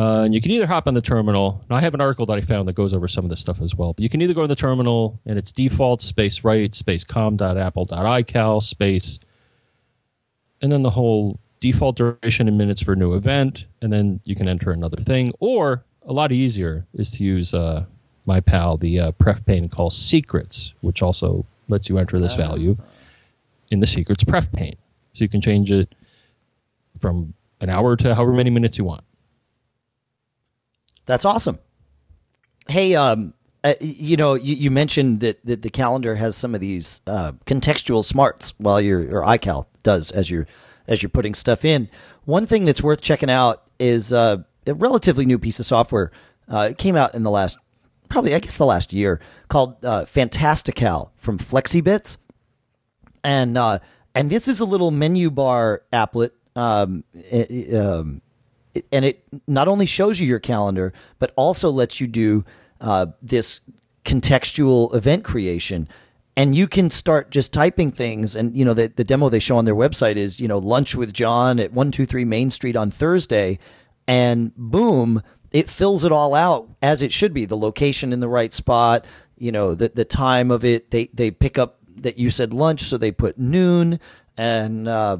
Uh, 0.00 0.22
and 0.22 0.32
you 0.32 0.40
can 0.40 0.50
either 0.52 0.66
hop 0.66 0.86
on 0.86 0.94
the 0.94 1.02
terminal. 1.02 1.62
Now, 1.68 1.76
I 1.76 1.80
have 1.82 1.92
an 1.92 2.00
article 2.00 2.24
that 2.26 2.32
I 2.32 2.40
found 2.40 2.66
that 2.68 2.72
goes 2.72 2.94
over 2.94 3.06
some 3.06 3.22
of 3.22 3.28
this 3.28 3.40
stuff 3.40 3.60
as 3.60 3.74
well. 3.74 3.92
But 3.92 4.02
you 4.02 4.08
can 4.08 4.22
either 4.22 4.32
go 4.32 4.40
to 4.40 4.48
the 4.48 4.56
terminal 4.56 5.20
and 5.26 5.38
it's 5.38 5.52
default 5.52 6.00
space 6.00 6.42
write 6.42 6.74
space 6.74 7.04
com.apple.ical 7.04 8.62
space, 8.62 9.20
and 10.62 10.72
then 10.72 10.82
the 10.82 10.88
whole 10.88 11.38
default 11.60 11.96
duration 11.96 12.48
in 12.48 12.56
minutes 12.56 12.82
for 12.82 12.94
a 12.94 12.96
new 12.96 13.12
event, 13.12 13.66
and 13.82 13.92
then 13.92 14.20
you 14.24 14.34
can 14.34 14.48
enter 14.48 14.70
another 14.70 15.02
thing. 15.02 15.34
Or 15.38 15.84
a 16.06 16.14
lot 16.14 16.32
easier 16.32 16.86
is 16.94 17.10
to 17.12 17.22
use 17.22 17.52
uh, 17.52 17.84
my 18.24 18.40
pal, 18.40 18.78
the 18.78 19.00
uh, 19.00 19.12
pref 19.12 19.44
pane 19.44 19.68
called 19.68 19.92
secrets, 19.92 20.72
which 20.80 21.02
also 21.02 21.44
lets 21.68 21.90
you 21.90 21.98
enter 21.98 22.18
this 22.18 22.36
value 22.36 22.74
in 23.70 23.80
the 23.80 23.86
secrets 23.86 24.24
pref 24.24 24.50
pane. 24.50 24.76
So 25.12 25.24
you 25.24 25.28
can 25.28 25.42
change 25.42 25.70
it 25.70 25.94
from 27.00 27.34
an 27.60 27.68
hour 27.68 27.96
to 27.96 28.14
however 28.14 28.32
many 28.32 28.48
minutes 28.48 28.78
you 28.78 28.84
want. 28.84 29.04
That's 31.10 31.24
awesome. 31.24 31.58
Hey, 32.68 32.94
um, 32.94 33.34
uh, 33.64 33.74
you 33.80 34.16
know, 34.16 34.34
you, 34.34 34.54
you 34.54 34.70
mentioned 34.70 35.18
that, 35.20 35.44
that 35.44 35.62
the 35.62 35.68
calendar 35.68 36.14
has 36.14 36.36
some 36.36 36.54
of 36.54 36.60
these 36.60 37.00
uh, 37.04 37.32
contextual 37.46 38.04
smarts 38.04 38.54
while 38.58 38.80
you're 38.80 39.02
or 39.12 39.26
iCal 39.26 39.66
does 39.82 40.12
as 40.12 40.30
you're 40.30 40.46
as 40.86 41.02
you're 41.02 41.10
putting 41.10 41.34
stuff 41.34 41.64
in. 41.64 41.88
One 42.26 42.46
thing 42.46 42.64
that's 42.64 42.80
worth 42.80 43.00
checking 43.00 43.28
out 43.28 43.64
is 43.80 44.12
uh, 44.12 44.44
a 44.68 44.74
relatively 44.74 45.26
new 45.26 45.36
piece 45.36 45.58
of 45.58 45.66
software. 45.66 46.12
Uh, 46.48 46.68
it 46.70 46.78
came 46.78 46.94
out 46.94 47.16
in 47.16 47.24
the 47.24 47.30
last, 47.32 47.58
probably 48.08 48.32
I 48.32 48.38
guess 48.38 48.56
the 48.56 48.64
last 48.64 48.92
year, 48.92 49.18
called 49.48 49.84
uh, 49.84 50.04
Fantastical 50.04 51.12
from 51.16 51.38
FlexiBits 51.40 52.18
and 53.24 53.58
uh, 53.58 53.80
and 54.14 54.30
this 54.30 54.46
is 54.46 54.60
a 54.60 54.64
little 54.64 54.92
menu 54.92 55.28
bar 55.28 55.82
applet. 55.92 56.30
Um, 56.54 57.02
um, 57.74 58.22
and 58.92 59.04
it 59.04 59.24
not 59.46 59.68
only 59.68 59.86
shows 59.86 60.20
you 60.20 60.26
your 60.26 60.38
calendar, 60.38 60.92
but 61.18 61.32
also 61.36 61.70
lets 61.70 62.00
you 62.00 62.06
do 62.06 62.44
uh, 62.80 63.06
this 63.22 63.60
contextual 64.04 64.94
event 64.94 65.24
creation. 65.24 65.88
And 66.36 66.54
you 66.54 66.68
can 66.68 66.90
start 66.90 67.30
just 67.30 67.52
typing 67.52 67.90
things. 67.90 68.36
And, 68.36 68.56
you 68.56 68.64
know, 68.64 68.72
the, 68.72 68.88
the 68.88 69.04
demo 69.04 69.28
they 69.28 69.40
show 69.40 69.56
on 69.56 69.64
their 69.64 69.74
website 69.74 70.16
is, 70.16 70.40
you 70.40 70.48
know, 70.48 70.58
lunch 70.58 70.94
with 70.94 71.12
John 71.12 71.58
at 71.58 71.72
123 71.72 72.24
Main 72.24 72.50
Street 72.50 72.76
on 72.76 72.90
Thursday. 72.90 73.58
And 74.06 74.54
boom, 74.56 75.22
it 75.50 75.68
fills 75.68 76.04
it 76.04 76.12
all 76.12 76.34
out 76.34 76.68
as 76.80 77.02
it 77.02 77.12
should 77.12 77.34
be 77.34 77.44
the 77.44 77.56
location 77.56 78.12
in 78.12 78.20
the 78.20 78.28
right 78.28 78.52
spot, 78.52 79.04
you 79.36 79.52
know, 79.52 79.74
the, 79.74 79.88
the 79.88 80.04
time 80.04 80.50
of 80.50 80.64
it. 80.64 80.90
They, 80.90 81.08
they 81.12 81.30
pick 81.30 81.58
up 81.58 81.78
that 81.96 82.16
you 82.16 82.30
said 82.30 82.54
lunch, 82.54 82.82
so 82.82 82.96
they 82.96 83.12
put 83.12 83.36
noon. 83.36 84.00
And, 84.36 84.88
uh, 84.88 85.18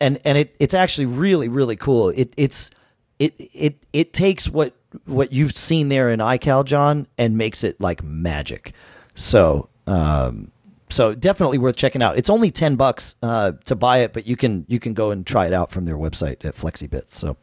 and 0.00 0.18
and 0.24 0.38
it 0.38 0.56
it's 0.60 0.74
actually 0.74 1.06
really 1.06 1.48
really 1.48 1.76
cool. 1.76 2.10
It 2.10 2.34
it's 2.36 2.70
it 3.18 3.34
it 3.38 3.76
it 3.92 4.12
takes 4.12 4.48
what 4.48 4.74
what 5.06 5.32
you've 5.32 5.56
seen 5.56 5.88
there 5.88 6.10
in 6.10 6.20
iCal 6.20 6.64
John 6.64 7.06
and 7.18 7.36
makes 7.36 7.64
it 7.64 7.80
like 7.80 8.02
magic. 8.02 8.72
So 9.14 9.68
um 9.86 10.50
so 10.90 11.14
definitely 11.14 11.58
worth 11.58 11.76
checking 11.76 12.02
out. 12.02 12.16
It's 12.18 12.30
only 12.30 12.50
ten 12.50 12.76
bucks 12.76 13.16
uh, 13.22 13.52
to 13.64 13.74
buy 13.74 13.98
it, 13.98 14.12
but 14.12 14.26
you 14.26 14.36
can 14.36 14.64
you 14.68 14.78
can 14.78 14.94
go 14.94 15.10
and 15.10 15.26
try 15.26 15.46
it 15.46 15.52
out 15.52 15.70
from 15.70 15.84
their 15.86 15.96
website 15.96 16.44
at 16.44 16.54
FlexiBits. 16.54 17.10
So 17.10 17.36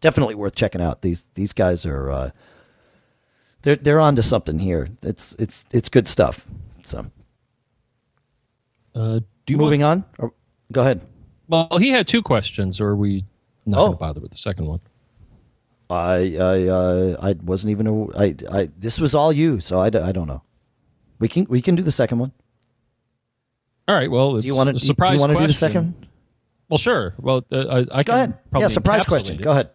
definitely 0.00 0.34
worth 0.34 0.54
checking 0.54 0.82
out. 0.82 1.00
These 1.02 1.24
these 1.34 1.52
guys 1.54 1.86
are 1.86 2.10
uh, 2.10 2.30
they're 3.62 3.76
they're 3.76 4.00
onto 4.00 4.20
something 4.22 4.58
here. 4.58 4.88
It's 5.02 5.34
it's 5.38 5.64
it's 5.72 5.88
good 5.88 6.06
stuff. 6.08 6.44
So 6.84 7.06
Uh, 8.94 9.20
do 9.46 9.52
you 9.52 9.56
moving 9.56 9.82
on, 9.82 10.04
or, 10.18 10.32
go 10.72 10.80
ahead. 10.82 11.00
Well, 11.48 11.68
he 11.78 11.90
had 11.90 12.06
two 12.08 12.20
questions, 12.22 12.80
or 12.80 12.88
are 12.88 12.96
we 12.96 13.24
not 13.64 13.80
Oh. 13.80 13.92
bother 13.94 14.20
with 14.20 14.32
the 14.32 14.36
second 14.38 14.66
one? 14.66 14.80
I 15.90 16.36
I 16.38 16.66
uh, 16.68 17.16
I 17.20 17.32
wasn't 17.42 17.70
even 17.70 17.86
a, 17.86 18.18
I 18.18 18.34
I 18.50 18.68
this 18.78 19.00
was 19.00 19.14
all 19.14 19.32
you, 19.32 19.60
so 19.60 19.78
I, 19.80 19.86
I 19.86 20.12
don't 20.12 20.26
know. 20.28 20.42
We 21.18 21.28
can 21.28 21.46
we 21.48 21.62
can 21.62 21.74
do 21.76 21.82
the 21.82 21.92
second 21.92 22.18
one. 22.18 22.32
All 23.86 23.94
right. 23.94 24.10
Well, 24.10 24.36
it's 24.36 24.42
Do 24.42 24.48
you 24.48 24.54
want 24.54 24.68
to 24.70 24.76
a 24.76 24.78
do 24.78 24.84
surprise 24.86 25.14
you 25.14 25.20
want 25.20 25.32
to 25.32 25.38
do 25.38 25.46
the 25.46 25.52
second? 25.52 25.94
Well, 26.68 26.76
sure. 26.78 27.14
Well, 27.18 27.44
uh, 27.50 27.56
I, 27.92 28.00
I 28.00 28.02
Go 28.02 28.12
can 28.12 28.14
ahead. 28.14 28.50
probably 28.50 28.64
Yeah, 28.64 28.68
surprise 28.68 29.04
question. 29.06 29.36
it. 29.40 29.42
Go 29.42 29.52
ahead. 29.52 29.70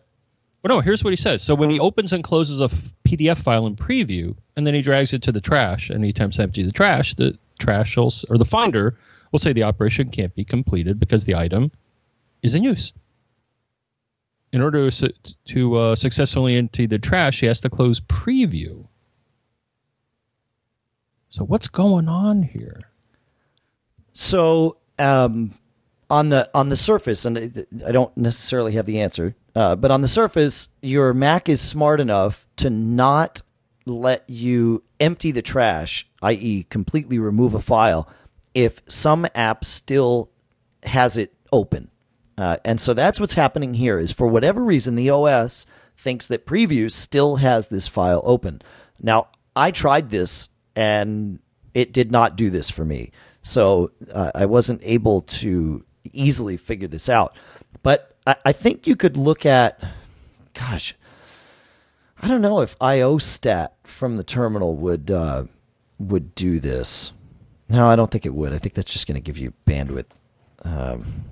Well, 0.63 0.77
no, 0.77 0.81
here's 0.81 1.03
what 1.03 1.09
he 1.09 1.17
says. 1.17 1.41
So 1.41 1.55
when 1.55 1.71
he 1.71 1.79
opens 1.79 2.13
and 2.13 2.23
closes 2.23 2.61
a 2.61 2.69
PDF 3.05 3.37
file 3.41 3.65
in 3.65 3.75
preview, 3.75 4.35
and 4.55 4.65
then 4.65 4.73
he 4.75 4.81
drags 4.81 5.11
it 5.11 5.23
to 5.23 5.31
the 5.31 5.41
trash, 5.41 5.89
and 5.89 6.03
he 6.03 6.11
attempts 6.11 6.37
to 6.37 6.43
empty 6.43 6.61
the 6.63 6.71
trash, 6.71 7.15
the 7.15 7.37
trash 7.59 7.97
will, 7.97 8.11
or 8.29 8.37
the 8.37 8.45
finder 8.45 8.97
will 9.31 9.39
say 9.39 9.51
the 9.51 9.63
operation 9.63 10.09
can't 10.09 10.33
be 10.35 10.45
completed 10.45 10.99
because 10.99 11.25
the 11.25 11.35
item 11.35 11.71
is 12.43 12.53
in 12.55 12.63
use. 12.63 12.93
In 14.53 14.61
order 14.61 14.89
to, 14.91 15.13
to 15.47 15.75
uh, 15.75 15.95
successfully 15.95 16.55
empty 16.55 16.85
the 16.85 16.99
trash, 16.99 17.39
he 17.39 17.47
has 17.47 17.59
to 17.61 17.69
close 17.71 17.99
preview. 18.01 18.85
So 21.29 21.43
what's 21.43 21.67
going 21.67 22.07
on 22.07 22.43
here? 22.43 22.83
So 24.13 24.77
um, 24.99 25.55
on 26.07 26.29
the 26.29 26.47
on 26.53 26.69
the 26.69 26.75
surface, 26.75 27.25
and 27.25 27.65
I- 27.83 27.91
don't 27.91 28.15
necessarily 28.15 28.73
have 28.73 28.85
the 28.85 29.01
answer, 29.01 29.35
uh, 29.55 29.75
but 29.75 29.89
on 29.89 30.01
the 30.01 30.07
surface, 30.07 30.69
your 30.83 31.15
Mac 31.15 31.49
is 31.49 31.59
smart 31.59 31.99
enough 31.99 32.45
to 32.57 32.69
not 32.69 33.41
let 33.87 34.23
you 34.29 34.83
empty 34.99 35.31
the 35.31 35.41
trash, 35.41 36.07
i.e., 36.21 36.67
completely 36.69 37.17
remove 37.17 37.55
a 37.55 37.59
file, 37.59 38.07
if 38.53 38.83
some 38.87 39.25
app 39.33 39.65
still 39.65 40.29
has 40.83 41.17
it 41.17 41.33
open. 41.51 41.89
Uh, 42.37 42.57
and 42.65 42.81
so 42.81 42.93
that's 42.93 43.19
what's 43.19 43.33
happening 43.33 43.75
here. 43.75 43.99
Is 43.99 44.11
for 44.11 44.27
whatever 44.27 44.63
reason 44.63 44.95
the 44.95 45.09
OS 45.09 45.65
thinks 45.97 46.27
that 46.27 46.45
Preview 46.45 46.91
still 46.91 47.37
has 47.37 47.69
this 47.69 47.87
file 47.87 48.21
open. 48.23 48.61
Now 48.99 49.29
I 49.55 49.71
tried 49.71 50.09
this 50.09 50.49
and 50.75 51.39
it 51.73 51.93
did 51.93 52.11
not 52.11 52.35
do 52.35 52.49
this 52.49 52.69
for 52.69 52.85
me. 52.85 53.11
So 53.43 53.91
uh, 54.11 54.31
I 54.33 54.45
wasn't 54.45 54.81
able 54.83 55.21
to 55.21 55.85
easily 56.11 56.57
figure 56.57 56.87
this 56.87 57.09
out. 57.09 57.35
But 57.81 58.15
I, 58.25 58.35
I 58.45 58.51
think 58.51 58.87
you 58.87 58.95
could 58.95 59.17
look 59.17 59.45
at, 59.45 59.83
gosh, 60.53 60.95
I 62.21 62.27
don't 62.27 62.41
know 62.41 62.61
if 62.61 62.77
IOstat 62.79 63.69
from 63.83 64.17
the 64.17 64.23
terminal 64.23 64.75
would 64.77 65.11
uh, 65.11 65.43
would 65.99 66.33
do 66.35 66.59
this. 66.59 67.11
No, 67.69 67.87
I 67.87 67.95
don't 67.95 68.11
think 68.11 68.25
it 68.25 68.33
would. 68.33 68.53
I 68.53 68.57
think 68.57 68.75
that's 68.75 68.91
just 68.91 69.07
going 69.07 69.15
to 69.15 69.21
give 69.21 69.37
you 69.37 69.53
bandwidth. 69.65 70.05
Um, 70.63 71.25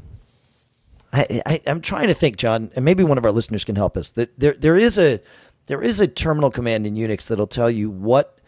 I, 1.13 1.61
I'm 1.67 1.81
trying 1.81 2.07
to 2.07 2.13
think, 2.13 2.37
John, 2.37 2.71
and 2.75 2.85
maybe 2.85 3.03
one 3.03 3.17
of 3.17 3.25
our 3.25 3.31
listeners 3.31 3.65
can 3.65 3.75
help 3.75 3.97
us. 3.97 4.09
That 4.09 4.39
there 4.39 4.53
there 4.53 4.77
is 4.77 4.97
a 4.97 5.19
there 5.67 5.81
is 5.81 5.99
a 5.99 6.07
terminal 6.07 6.51
command 6.51 6.87
in 6.87 6.95
Unix 6.95 7.27
that'll 7.27 7.47
tell 7.47 7.69
you 7.69 7.89
what 7.89 8.39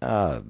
uh, 0.00 0.40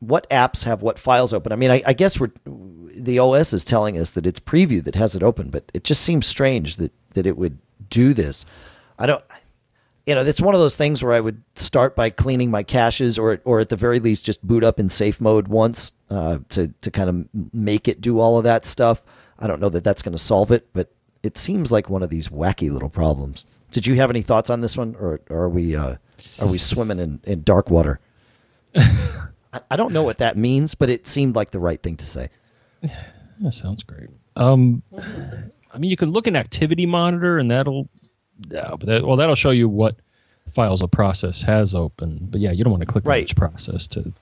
what 0.00 0.28
apps 0.30 0.64
have 0.64 0.82
what 0.82 0.98
files 0.98 1.32
open. 1.32 1.52
I 1.52 1.56
mean, 1.56 1.70
I, 1.70 1.82
I 1.86 1.92
guess 1.92 2.18
we're 2.18 2.32
the 2.44 3.18
OS 3.18 3.52
is 3.52 3.64
telling 3.64 3.98
us 3.98 4.10
that 4.12 4.26
it's 4.26 4.40
preview 4.40 4.82
that 4.84 4.94
has 4.94 5.14
it 5.14 5.22
open, 5.22 5.50
but 5.50 5.70
it 5.74 5.84
just 5.84 6.02
seems 6.02 6.26
strange 6.26 6.76
that 6.76 6.92
that 7.14 7.26
it 7.26 7.36
would 7.36 7.58
do 7.90 8.14
this. 8.14 8.46
I 8.98 9.06
don't. 9.06 9.22
You 10.06 10.14
know, 10.14 10.22
it's 10.22 10.40
one 10.40 10.54
of 10.54 10.60
those 10.60 10.76
things 10.76 11.02
where 11.02 11.14
I 11.14 11.20
would 11.20 11.42
start 11.54 11.96
by 11.96 12.10
cleaning 12.10 12.50
my 12.50 12.62
caches, 12.62 13.18
or 13.18 13.40
or 13.44 13.60
at 13.60 13.70
the 13.70 13.76
very 13.76 14.00
least, 14.00 14.24
just 14.24 14.46
boot 14.46 14.62
up 14.62 14.78
in 14.78 14.88
safe 14.88 15.20
mode 15.20 15.48
once 15.48 15.92
uh, 16.10 16.38
to 16.50 16.68
to 16.80 16.90
kind 16.90 17.08
of 17.08 17.54
make 17.54 17.88
it 17.88 18.00
do 18.00 18.20
all 18.20 18.36
of 18.38 18.44
that 18.44 18.66
stuff. 18.66 19.02
I 19.38 19.46
don't 19.46 19.60
know 19.60 19.68
that 19.70 19.84
that's 19.84 20.02
going 20.02 20.12
to 20.12 20.18
solve 20.18 20.50
it, 20.52 20.68
but 20.72 20.92
it 21.22 21.36
seems 21.38 21.72
like 21.72 21.88
one 21.90 22.02
of 22.02 22.10
these 22.10 22.28
wacky 22.28 22.70
little 22.70 22.88
problems. 22.88 23.46
Did 23.72 23.86
you 23.86 23.94
have 23.96 24.10
any 24.10 24.22
thoughts 24.22 24.50
on 24.50 24.60
this 24.60 24.76
one, 24.76 24.94
or, 24.98 25.20
or 25.28 25.42
are 25.44 25.48
we 25.48 25.74
uh, 25.74 25.96
are 26.40 26.46
we 26.46 26.58
swimming 26.58 26.98
in, 27.00 27.20
in 27.24 27.42
dark 27.42 27.70
water? 27.70 27.98
I, 28.76 29.60
I 29.70 29.76
don't 29.76 29.92
know 29.92 30.02
what 30.02 30.18
that 30.18 30.36
means, 30.36 30.74
but 30.74 30.88
it 30.90 31.06
seemed 31.06 31.34
like 31.36 31.50
the 31.50 31.58
right 31.58 31.82
thing 31.82 31.96
to 31.96 32.06
say. 32.06 32.28
That 33.40 33.52
sounds 33.52 33.82
great. 33.82 34.10
Um, 34.36 34.80
I 34.96 35.78
mean, 35.78 35.90
you 35.90 35.96
can 35.96 36.12
look 36.12 36.28
in 36.28 36.36
Activity 36.36 36.86
Monitor, 36.86 37.36
and 37.38 37.50
that'll, 37.50 37.88
yeah, 38.48 38.70
but 38.70 38.86
that, 38.86 39.04
well, 39.04 39.16
that'll 39.16 39.34
show 39.34 39.50
you 39.50 39.68
what 39.68 39.96
files 40.48 40.82
a 40.82 40.86
process 40.88 41.42
has 41.42 41.74
open. 41.74 42.28
But 42.30 42.40
yeah, 42.40 42.52
you 42.52 42.62
don't 42.62 42.70
want 42.70 42.82
to 42.82 42.86
click 42.86 43.04
Right. 43.04 43.16
on 43.16 43.22
each 43.24 43.34
process 43.34 43.88
to 43.88 44.12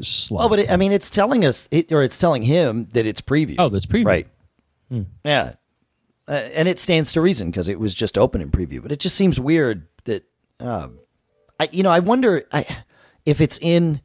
slide. 0.00 0.44
Oh, 0.44 0.48
but 0.48 0.60
it, 0.60 0.70
I 0.70 0.78
mean, 0.78 0.92
it's 0.92 1.10
telling 1.10 1.44
us, 1.44 1.68
it, 1.70 1.92
or 1.92 2.02
it's 2.02 2.16
telling 2.16 2.42
him 2.42 2.88
that 2.94 3.04
it's 3.04 3.20
preview. 3.20 3.56
Oh, 3.58 3.68
that's 3.68 3.84
preview. 3.84 4.06
Right. 4.06 4.26
Yeah. 4.90 5.54
Uh, 6.26 6.32
and 6.54 6.68
it 6.68 6.78
stands 6.78 7.12
to 7.12 7.20
reason 7.20 7.50
because 7.50 7.68
it 7.68 7.80
was 7.80 7.94
just 7.94 8.18
open 8.18 8.40
in 8.40 8.50
preview. 8.50 8.82
But 8.82 8.92
it 8.92 9.00
just 9.00 9.16
seems 9.16 9.40
weird 9.40 9.86
that, 10.04 10.24
um, 10.60 10.98
I 11.58 11.68
you 11.72 11.82
know, 11.82 11.90
I 11.90 12.00
wonder 12.00 12.44
I, 12.52 12.64
if 13.24 13.40
it's 13.40 13.58
in 13.58 14.00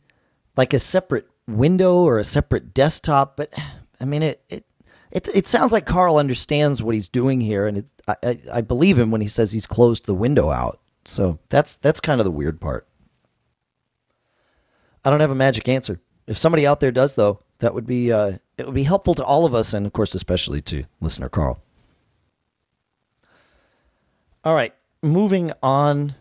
like 0.55 0.73
a 0.73 0.79
separate 0.79 1.27
window 1.47 1.95
or 1.97 2.19
a 2.19 2.23
separate 2.23 2.73
desktop. 2.73 3.37
But 3.37 3.53
I 3.99 4.05
mean, 4.05 4.23
it 4.23 4.43
it 4.49 4.65
it, 5.11 5.27
it 5.33 5.47
sounds 5.47 5.73
like 5.73 5.85
Carl 5.85 6.17
understands 6.17 6.81
what 6.81 6.95
he's 6.95 7.09
doing 7.09 7.41
here, 7.41 7.67
and 7.67 7.79
it, 7.79 7.85
I, 8.07 8.15
I 8.23 8.39
I 8.53 8.61
believe 8.61 8.97
him 8.97 9.11
when 9.11 9.21
he 9.21 9.27
says 9.27 9.51
he's 9.51 9.67
closed 9.67 10.05
the 10.05 10.13
window 10.13 10.49
out. 10.49 10.79
So 11.05 11.39
that's 11.49 11.75
that's 11.75 11.99
kind 11.99 12.21
of 12.21 12.25
the 12.25 12.31
weird 12.31 12.61
part. 12.61 12.87
I 15.03 15.09
don't 15.09 15.19
have 15.19 15.31
a 15.31 15.35
magic 15.35 15.67
answer. 15.67 15.99
If 16.27 16.37
somebody 16.37 16.65
out 16.65 16.79
there 16.79 16.91
does, 16.91 17.15
though, 17.15 17.41
that 17.59 17.73
would 17.73 17.85
be 17.85 18.11
uh, 18.11 18.37
it 18.57 18.65
would 18.65 18.75
be 18.75 18.83
helpful 18.83 19.15
to 19.15 19.23
all 19.23 19.45
of 19.45 19.55
us, 19.55 19.73
and 19.73 19.85
of 19.85 19.93
course, 19.93 20.13
especially 20.15 20.61
to 20.61 20.83
listener 21.01 21.29
Carl. 21.29 21.61
All 24.43 24.53
right, 24.53 24.73
moving 25.01 25.51
on. 25.61 26.15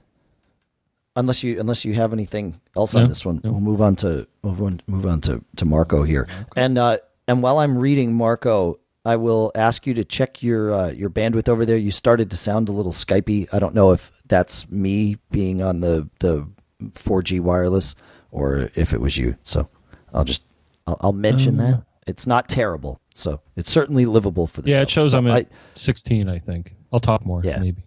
Unless 1.14 1.42
you 1.42 1.60
unless 1.60 1.84
you 1.84 1.92
have 1.92 2.14
anything 2.14 2.58
else 2.74 2.94
on 2.94 3.06
this 3.08 3.26
one, 3.26 3.42
no. 3.44 3.50
we'll 3.50 3.60
move 3.60 3.82
on 3.82 3.96
to 3.96 4.26
on, 4.42 4.80
move 4.86 5.04
on 5.04 5.20
to, 5.22 5.44
to 5.56 5.66
Marco 5.66 6.04
here. 6.04 6.26
And 6.56 6.78
uh, 6.78 6.98
and 7.28 7.42
while 7.42 7.58
I'm 7.58 7.76
reading 7.76 8.14
Marco, 8.14 8.80
I 9.04 9.16
will 9.16 9.52
ask 9.54 9.86
you 9.86 9.92
to 9.92 10.04
check 10.04 10.42
your 10.42 10.72
uh, 10.72 10.90
your 10.90 11.10
bandwidth 11.10 11.50
over 11.50 11.66
there. 11.66 11.76
You 11.76 11.90
started 11.90 12.30
to 12.30 12.38
sound 12.38 12.70
a 12.70 12.72
little 12.72 12.92
Skypey. 12.92 13.46
I 13.52 13.58
don't 13.58 13.74
know 13.74 13.92
if 13.92 14.10
that's 14.26 14.70
me 14.70 15.18
being 15.30 15.60
on 15.60 15.80
the 15.80 16.08
the 16.20 16.48
4G 16.82 17.40
wireless 17.40 17.94
or 18.30 18.70
if 18.74 18.94
it 18.94 19.00
was 19.02 19.18
you. 19.18 19.36
So 19.42 19.68
I'll 20.14 20.24
just 20.24 20.44
I'll, 20.86 20.96
I'll 21.02 21.12
mention 21.12 21.58
that 21.58 21.84
it's 22.06 22.26
not 22.26 22.48
terrible. 22.48 23.00
So 23.14 23.40
it's 23.56 23.70
certainly 23.70 24.06
livable 24.06 24.46
for 24.46 24.62
the 24.62 24.70
Yeah, 24.70 24.76
show. 24.78 24.82
it 24.82 24.90
shows 24.90 25.14
I'm 25.14 25.26
at 25.26 25.36
I- 25.36 25.46
16, 25.74 26.28
I 26.28 26.38
think. 26.38 26.74
I'll 26.92 27.00
talk 27.00 27.24
more, 27.24 27.40
Yeah. 27.44 27.58
maybe. 27.58 27.84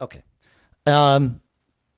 Okay. 0.00 0.22
Um, 0.86 1.40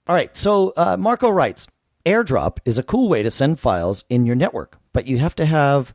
all 0.08 0.14
right. 0.16 0.36
So 0.36 0.72
uh, 0.76 0.96
Marco 0.96 1.30
writes 1.30 1.66
AirDrop 2.04 2.58
is 2.64 2.78
a 2.78 2.82
cool 2.82 3.08
way 3.08 3.22
to 3.22 3.30
send 3.30 3.60
files 3.60 4.04
in 4.08 4.26
your 4.26 4.34
network, 4.36 4.78
but 4.92 5.06
you 5.06 5.18
have 5.18 5.34
to 5.36 5.46
have. 5.46 5.94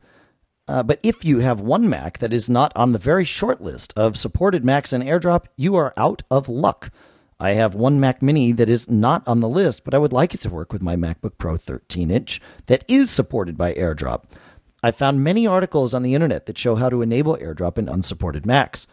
Uh, 0.66 0.82
but 0.82 1.00
if 1.02 1.24
you 1.24 1.38
have 1.38 1.60
one 1.60 1.88
Mac 1.88 2.18
that 2.18 2.32
is 2.32 2.48
not 2.50 2.72
on 2.76 2.92
the 2.92 2.98
very 2.98 3.24
short 3.24 3.62
list 3.62 3.92
of 3.96 4.18
supported 4.18 4.64
Macs 4.64 4.92
in 4.92 5.00
AirDrop, 5.02 5.46
you 5.56 5.76
are 5.76 5.94
out 5.96 6.22
of 6.30 6.46
luck. 6.48 6.90
I 7.40 7.52
have 7.52 7.74
one 7.74 8.00
Mac 8.00 8.20
Mini 8.20 8.52
that 8.52 8.68
is 8.68 8.90
not 8.90 9.22
on 9.26 9.40
the 9.40 9.48
list, 9.48 9.82
but 9.84 9.94
I 9.94 9.98
would 9.98 10.12
like 10.12 10.34
it 10.34 10.40
to 10.42 10.50
work 10.50 10.72
with 10.72 10.82
my 10.82 10.94
MacBook 10.96 11.38
Pro 11.38 11.56
13 11.56 12.10
inch 12.10 12.40
that 12.66 12.84
is 12.88 13.10
supported 13.10 13.56
by 13.56 13.72
AirDrop. 13.74 14.24
I 14.82 14.90
found 14.90 15.24
many 15.24 15.46
articles 15.46 15.94
on 15.94 16.02
the 16.02 16.14
internet 16.14 16.46
that 16.46 16.58
show 16.58 16.76
how 16.76 16.88
to 16.88 17.02
enable 17.02 17.36
AirDrop 17.36 17.78
in 17.78 17.88
unsupported 17.88 18.46
Macs 18.46 18.86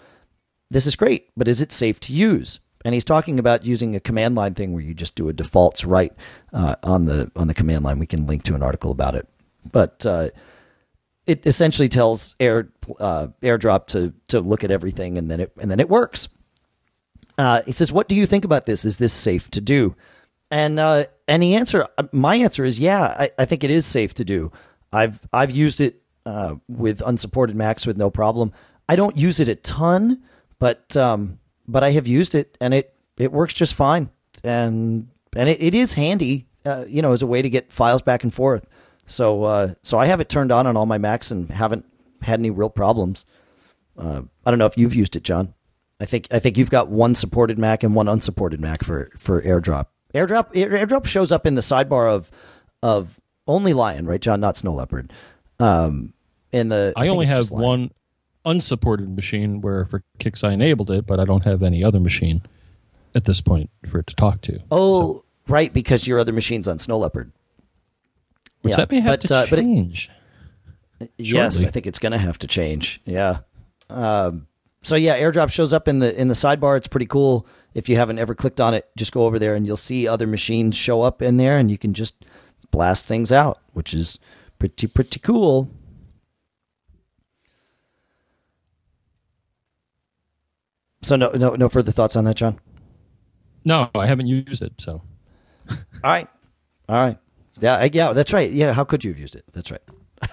this 0.69 0.85
is 0.85 0.95
great, 0.95 1.29
but 1.37 1.47
is 1.47 1.61
it 1.61 1.71
safe 1.71 1.99
to 2.01 2.13
use? 2.13 2.59
And 2.83 2.93
he's 2.93 3.03
talking 3.03 3.39
about 3.39 3.65
using 3.65 3.95
a 3.95 3.99
command 3.99 4.35
line 4.35 4.53
thing 4.53 4.73
where 4.73 4.83
you 4.83 4.93
just 4.93 5.15
do 5.15 5.29
a 5.29 5.33
defaults 5.33 5.85
write 5.85 6.13
uh, 6.53 6.75
on 6.83 7.05
the 7.05 7.31
on 7.35 7.47
the 7.47 7.53
command 7.53 7.83
line. 7.83 7.97
We 7.99 8.05
can 8.05 8.27
link 8.27 8.43
to 8.43 8.55
an 8.55 8.61
article 8.61 8.91
about 8.91 9.15
it, 9.15 9.27
but 9.71 10.05
uh, 10.05 10.29
it 11.25 11.45
essentially 11.47 11.89
tells 11.89 12.35
Air 12.39 12.69
uh, 12.99 13.27
AirDrop 13.41 13.87
to 13.87 14.13
to 14.27 14.39
look 14.39 14.63
at 14.63 14.69
everything, 14.69 15.17
and 15.17 15.31
then 15.31 15.39
it 15.39 15.51
and 15.59 15.71
then 15.71 15.79
it 15.79 15.89
works. 15.89 16.29
Uh, 17.39 17.61
he 17.65 17.71
says, 17.71 17.91
"What 17.91 18.07
do 18.07 18.15
you 18.15 18.27
think 18.27 18.45
about 18.45 18.65
this? 18.65 18.85
Is 18.85 18.97
this 18.97 19.13
safe 19.13 19.49
to 19.51 19.61
do?" 19.61 19.95
And 20.51 20.79
uh, 20.79 21.05
and 21.27 21.41
the 21.41 21.55
answer, 21.55 21.87
my 22.11 22.35
answer 22.35 22.63
is, 22.65 22.79
yeah, 22.79 23.01
I, 23.01 23.31
I 23.39 23.45
think 23.45 23.63
it 23.63 23.71
is 23.71 23.85
safe 23.85 24.13
to 24.15 24.23
do. 24.23 24.51
I've 24.95 25.27
I've 25.33 25.51
used 25.51 25.81
it 25.81 26.01
uh, 26.25 26.55
with 26.67 27.01
unsupported 27.05 27.55
Macs 27.55 27.85
with 27.85 27.97
no 27.97 28.09
problem. 28.09 28.51
I 28.87 28.95
don't 28.95 29.17
use 29.17 29.39
it 29.39 29.49
a 29.49 29.55
ton, 29.55 30.23
but 30.59 30.95
um, 30.95 31.39
but 31.67 31.83
I 31.83 31.91
have 31.91 32.07
used 32.07 32.33
it 32.33 32.57
and 32.61 32.73
it 32.73 32.95
it 33.17 33.31
works 33.31 33.53
just 33.53 33.73
fine. 33.73 34.09
And 34.43 35.09
and 35.35 35.49
it, 35.49 35.61
it 35.61 35.75
is 35.75 35.93
handy, 35.93 36.47
uh, 36.65 36.85
you 36.87 37.01
know, 37.01 37.11
as 37.11 37.21
a 37.21 37.27
way 37.27 37.41
to 37.41 37.49
get 37.49 37.73
files 37.73 38.01
back 38.01 38.23
and 38.23 38.33
forth. 38.33 38.67
So 39.05 39.43
uh, 39.43 39.73
so 39.83 39.99
I 39.99 40.05
have 40.05 40.21
it 40.21 40.29
turned 40.29 40.51
on 40.51 40.65
on 40.65 40.77
all 40.77 40.85
my 40.85 40.97
Macs 40.97 41.29
and 41.29 41.49
haven't 41.49 41.85
had 42.21 42.39
any 42.39 42.49
real 42.49 42.69
problems. 42.69 43.25
Uh, 43.97 44.23
I 44.45 44.49
don't 44.49 44.59
know 44.59 44.65
if 44.65 44.77
you've 44.77 44.95
used 44.95 45.15
it, 45.15 45.23
John. 45.23 45.53
I 45.99 46.05
think 46.05 46.27
I 46.31 46.39
think 46.39 46.57
you've 46.57 46.69
got 46.69 46.89
one 46.89 47.15
supported 47.15 47.57
Mac 47.57 47.83
and 47.83 47.95
one 47.95 48.07
unsupported 48.07 48.59
Mac 48.59 48.83
for 48.83 49.11
for 49.17 49.41
AirDrop. 49.41 49.87
AirDrop 50.13 50.53
AirDrop 50.53 51.05
shows 51.05 51.31
up 51.31 51.45
in 51.45 51.55
the 51.55 51.61
sidebar 51.61 52.13
of 52.13 52.31
of 52.81 53.19
only 53.47 53.73
Lion, 53.73 54.05
right, 54.05 54.21
John? 54.21 54.39
Not 54.39 54.57
Snow 54.57 54.73
Leopard. 54.73 55.11
Um, 55.59 56.13
in 56.51 56.69
the 56.69 56.93
I, 56.95 57.05
I 57.05 57.07
only 57.09 57.25
have 57.27 57.51
one 57.51 57.91
unsupported 58.45 59.13
machine 59.15 59.61
where 59.61 59.85
for 59.85 60.03
kicks 60.19 60.43
I 60.43 60.51
enabled 60.51 60.91
it, 60.91 61.05
but 61.05 61.19
I 61.19 61.25
don't 61.25 61.43
have 61.45 61.63
any 61.63 61.83
other 61.83 61.99
machine 61.99 62.41
at 63.15 63.25
this 63.25 63.41
point 63.41 63.69
for 63.85 63.99
it 63.99 64.07
to 64.07 64.15
talk 64.15 64.41
to. 64.41 64.59
Oh, 64.71 65.13
so. 65.13 65.25
right, 65.47 65.73
because 65.73 66.05
your 66.05 66.19
other 66.19 66.33
machine's 66.33 66.67
on 66.67 66.79
Snow 66.79 66.99
Leopard. 66.99 67.31
Which 68.61 68.71
yeah, 68.71 68.77
that 68.77 68.91
may 68.91 68.99
have 68.99 69.21
but, 69.21 69.27
to 69.27 69.35
uh, 69.35 69.45
change. 69.45 70.09
It, 70.99 71.11
yes, 71.17 71.63
I 71.63 71.67
think 71.67 71.87
it's 71.87 71.99
going 71.99 72.13
to 72.13 72.17
have 72.17 72.39
to 72.39 72.47
change. 72.47 73.01
Yeah. 73.05 73.39
Um, 73.89 74.47
so 74.81 74.95
yeah, 74.95 75.19
AirDrop 75.19 75.51
shows 75.51 75.73
up 75.73 75.87
in 75.87 75.99
the 75.99 76.19
in 76.19 76.27
the 76.27 76.33
sidebar. 76.33 76.77
It's 76.77 76.87
pretty 76.87 77.05
cool. 77.05 77.45
If 77.73 77.89
you 77.89 77.97
haven't 77.97 78.19
ever 78.19 78.33
clicked 78.33 78.61
on 78.61 78.73
it, 78.73 78.89
just 78.95 79.11
go 79.11 79.25
over 79.25 79.37
there 79.37 79.55
and 79.55 79.65
you'll 79.67 79.77
see 79.77 80.07
other 80.07 80.25
machines 80.25 80.75
show 80.77 81.01
up 81.01 81.21
in 81.21 81.37
there, 81.37 81.57
and 81.57 81.69
you 81.69 81.77
can 81.77 81.93
just 81.93 82.15
blast 82.75 83.05
things 83.05 83.31
out, 83.31 83.61
which 83.71 83.93
is 83.93 84.19
pretty 84.59 84.85
pretty 84.85 85.17
cool. 85.21 85.69
So 91.01 91.15
no 91.15 91.29
no 91.31 91.55
no 91.55 91.69
further 91.69 91.93
thoughts 91.93 92.17
on 92.17 92.25
that, 92.25 92.35
John. 92.35 92.59
No, 93.63 93.89
I 93.95 94.07
haven't 94.07 94.27
used 94.27 94.61
it. 94.61 94.73
So. 94.77 95.01
All 95.69 95.77
right, 96.03 96.27
all 96.89 97.05
right. 97.05 97.17
Yeah, 97.61 97.87
yeah, 97.91 98.11
that's 98.11 98.33
right. 98.33 98.51
Yeah, 98.51 98.73
how 98.73 98.83
could 98.83 99.05
you 99.05 99.11
have 99.11 99.19
used 99.19 99.35
it? 99.35 99.45
That's 99.53 99.71
right. 99.71 99.81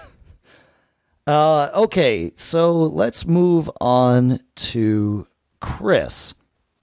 uh, 1.27 1.69
okay, 1.73 2.33
so 2.35 2.73
let's 2.73 3.25
move 3.25 3.69
on 3.79 4.41
to 4.55 5.27
Chris. 5.61 6.33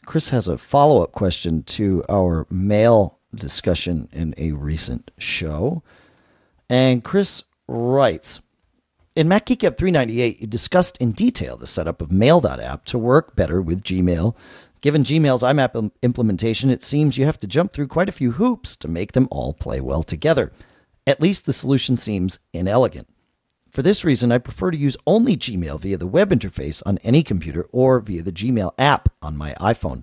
Chris 0.07 0.31
has 0.31 0.49
a 0.49 0.57
follow 0.57 1.03
up 1.03 1.13
question 1.13 1.63
to 1.65 2.03
our 2.09 2.47
mail 2.51 3.20
discussion 3.35 4.09
in 4.13 4.35
a 4.37 4.53
recent 4.53 5.11
show. 5.19 5.83
And 6.69 7.03
Chris 7.03 7.43
writes 7.67 8.41
In 9.15 9.29
MacGeekGab 9.29 9.77
398, 9.77 10.41
you 10.41 10.47
discussed 10.47 10.97
in 10.99 11.13
detail 11.13 11.57
the 11.57 11.67
setup 11.67 12.01
of 12.01 12.13
Mail.app 12.13 12.85
to 12.87 12.99
work 12.99 13.35
better 13.35 13.61
with 13.61 13.83
Gmail. 13.83 14.37
Given 14.81 15.05
Gmail's 15.05 15.43
IMAP 15.43 15.91
implementation, 16.03 16.71
it 16.71 16.83
seems 16.83 17.19
you 17.19 17.27
have 17.27 17.39
to 17.41 17.47
jump 17.47 17.73
through 17.73 17.89
quite 17.89 18.09
a 18.09 18.13
few 18.13 18.33
hoops 18.33 18.77
to 18.77 18.89
make 18.89 19.13
them 19.13 19.29
all 19.31 19.53
play 19.53 19.81
well 19.81 20.03
together. 20.03 20.53
At 21.07 21.21
least 21.21 21.45
the 21.45 21.53
solution 21.53 21.97
seems 21.97 22.39
inelegant. 22.53 23.09
For 23.71 23.83
this 23.83 24.05
reason, 24.05 24.33
I 24.33 24.39
prefer 24.39 24.71
to 24.71 24.77
use 24.77 24.97
only 25.07 25.37
Gmail 25.37 25.81
via 25.81 25.97
the 25.97 26.07
web 26.07 26.31
interface 26.31 26.83
on 26.87 26.99
any 26.99 27.23
computer 27.23 27.69
or 27.73 28.01
via 28.01 28.23
the 28.23 28.33
Gmail 28.33 28.73
app 28.79 29.11
on 29.23 29.37
my 29.37 29.55
iPhone. 29.61 30.03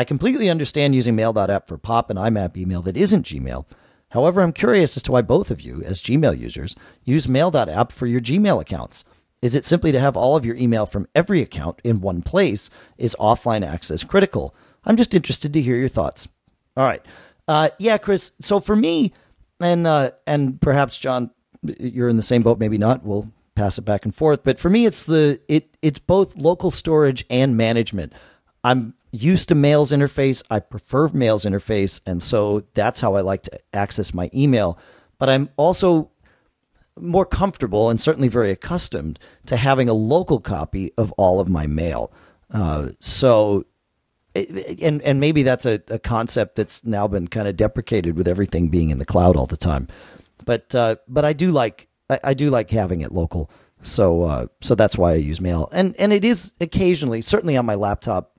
I 0.00 0.04
completely 0.04 0.48
understand 0.48 0.94
using 0.94 1.14
Mail.app 1.14 1.68
for 1.68 1.76
POP 1.76 2.08
and 2.08 2.18
IMAP 2.18 2.56
email 2.56 2.80
that 2.80 2.96
isn't 2.96 3.26
Gmail. 3.26 3.66
However, 4.12 4.40
I'm 4.40 4.54
curious 4.54 4.96
as 4.96 5.02
to 5.02 5.12
why 5.12 5.20
both 5.20 5.50
of 5.50 5.60
you, 5.60 5.82
as 5.82 6.00
Gmail 6.00 6.38
users, 6.38 6.74
use 7.04 7.28
Mail.app 7.28 7.92
for 7.92 8.06
your 8.06 8.22
Gmail 8.22 8.62
accounts. 8.62 9.04
Is 9.42 9.54
it 9.54 9.66
simply 9.66 9.92
to 9.92 10.00
have 10.00 10.16
all 10.16 10.36
of 10.36 10.46
your 10.46 10.56
email 10.56 10.86
from 10.86 11.06
every 11.14 11.42
account 11.42 11.82
in 11.84 12.00
one 12.00 12.22
place? 12.22 12.70
Is 12.96 13.14
offline 13.20 13.62
access 13.62 14.02
critical? 14.02 14.54
I'm 14.86 14.96
just 14.96 15.14
interested 15.14 15.52
to 15.52 15.60
hear 15.60 15.76
your 15.76 15.90
thoughts. 15.90 16.28
All 16.78 16.86
right. 16.86 17.04
Uh, 17.46 17.68
yeah, 17.78 17.98
Chris. 17.98 18.32
So 18.40 18.58
for 18.58 18.76
me, 18.76 19.12
and 19.60 19.86
uh, 19.86 20.12
and 20.26 20.62
perhaps 20.62 20.98
John, 20.98 21.30
you're 21.78 22.08
in 22.08 22.16
the 22.16 22.22
same 22.22 22.42
boat. 22.42 22.58
Maybe 22.58 22.78
not. 22.78 23.04
We'll 23.04 23.30
pass 23.54 23.76
it 23.76 23.82
back 23.82 24.06
and 24.06 24.14
forth. 24.14 24.44
But 24.44 24.58
for 24.58 24.70
me, 24.70 24.86
it's 24.86 25.02
the 25.02 25.42
it 25.46 25.76
it's 25.82 25.98
both 25.98 26.38
local 26.38 26.70
storage 26.70 27.26
and 27.28 27.54
management. 27.54 28.14
I'm 28.64 28.94
used 29.12 29.48
to 29.48 29.54
Mail's 29.54 29.92
interface. 29.92 30.42
I 30.50 30.60
prefer 30.60 31.08
Mail's 31.08 31.44
interface, 31.44 32.00
and 32.06 32.22
so 32.22 32.64
that's 32.74 33.00
how 33.00 33.14
I 33.14 33.20
like 33.20 33.42
to 33.44 33.60
access 33.72 34.14
my 34.14 34.30
email. 34.34 34.78
But 35.18 35.28
I'm 35.28 35.50
also 35.56 36.10
more 36.98 37.26
comfortable 37.26 37.90
and 37.90 38.00
certainly 38.00 38.28
very 38.28 38.50
accustomed 38.50 39.18
to 39.46 39.56
having 39.56 39.88
a 39.88 39.94
local 39.94 40.40
copy 40.40 40.92
of 40.96 41.12
all 41.12 41.40
of 41.40 41.48
my 41.48 41.66
mail. 41.66 42.12
Uh, 42.52 42.90
so, 43.00 43.64
and 44.34 45.02
and 45.02 45.20
maybe 45.20 45.42
that's 45.42 45.66
a, 45.66 45.80
a, 45.88 45.98
concept 45.98 46.56
that's 46.56 46.84
now 46.84 47.08
been 47.08 47.26
kind 47.26 47.48
of 47.48 47.56
deprecated 47.56 48.16
with 48.16 48.28
everything 48.28 48.68
being 48.68 48.90
in 48.90 48.98
the 48.98 49.04
cloud 49.04 49.36
all 49.36 49.46
the 49.46 49.56
time. 49.56 49.88
But 50.44 50.74
uh, 50.74 50.96
but 51.08 51.24
I 51.24 51.32
do 51.32 51.52
like 51.52 51.88
I, 52.08 52.18
I, 52.24 52.34
do 52.34 52.50
like 52.50 52.70
having 52.70 53.00
it 53.00 53.12
local. 53.12 53.50
So 53.82 54.22
uh, 54.22 54.46
so 54.60 54.74
that's 54.74 54.96
why 54.96 55.12
I 55.12 55.16
use 55.16 55.40
mail, 55.40 55.68
and 55.72 55.96
and 55.98 56.12
it 56.12 56.24
is 56.24 56.54
occasionally, 56.60 57.22
certainly 57.22 57.56
on 57.56 57.66
my 57.66 57.74
laptop, 57.74 58.32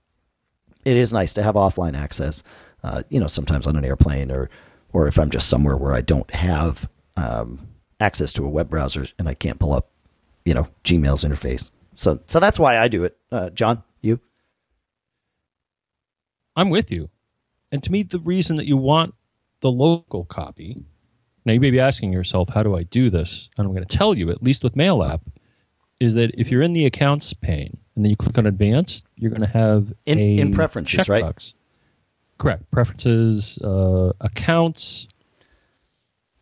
it 0.85 0.97
is 0.97 1.13
nice 1.13 1.33
to 1.33 1.43
have 1.43 1.55
offline 1.55 1.97
access. 1.97 2.43
Uh, 2.83 3.03
you 3.09 3.19
know, 3.19 3.27
sometimes 3.27 3.67
on 3.67 3.75
an 3.75 3.85
airplane 3.85 4.31
or 4.31 4.49
or 4.93 5.07
if 5.07 5.17
I'm 5.17 5.29
just 5.29 5.47
somewhere 5.47 5.77
where 5.77 5.93
I 5.93 6.01
don't 6.01 6.29
have 6.33 6.89
um, 7.15 7.67
access 7.99 8.33
to 8.33 8.45
a 8.45 8.49
web 8.49 8.69
browser 8.69 9.05
and 9.17 9.27
I 9.29 9.33
can't 9.33 9.59
pull 9.59 9.73
up, 9.73 9.89
you 10.43 10.53
know, 10.53 10.67
Gmail's 10.83 11.23
interface. 11.23 11.69
So 11.95 12.19
so 12.27 12.39
that's 12.39 12.59
why 12.59 12.77
I 12.77 12.87
do 12.87 13.03
it. 13.03 13.17
Uh, 13.31 13.49
John, 13.51 13.83
you? 14.01 14.19
I'm 16.55 16.69
with 16.69 16.91
you. 16.91 17.09
And 17.71 17.81
to 17.83 17.91
me, 17.91 18.03
the 18.03 18.19
reason 18.19 18.57
that 18.57 18.67
you 18.67 18.75
want 18.75 19.13
the 19.61 19.71
local 19.71 20.25
copy. 20.25 20.83
Now 21.45 21.53
you 21.53 21.59
may 21.59 21.71
be 21.71 21.79
asking 21.79 22.13
yourself, 22.13 22.49
how 22.49 22.61
do 22.63 22.75
I 22.75 22.83
do 22.83 23.09
this? 23.09 23.49
And 23.57 23.65
I'm 23.65 23.73
going 23.73 23.85
to 23.85 23.97
tell 23.97 24.15
you, 24.15 24.29
at 24.29 24.43
least 24.43 24.63
with 24.63 24.75
Mail 24.75 25.03
app, 25.03 25.21
is 26.01 26.15
that 26.15 26.31
if 26.33 26.49
you're 26.49 26.63
in 26.63 26.73
the 26.73 26.87
accounts 26.87 27.33
pane 27.33 27.77
and 27.95 28.03
then 28.03 28.09
you 28.09 28.15
click 28.15 28.35
on 28.39 28.47
advanced, 28.47 29.05
you're 29.15 29.29
going 29.29 29.41
to 29.41 29.47
have 29.47 29.93
in, 30.05 30.17
in 30.17 30.53
preferences, 30.53 31.07
right? 31.07 31.53
Correct. 32.39 32.71
Preferences, 32.71 33.59
uh, 33.59 34.11
accounts, 34.19 35.07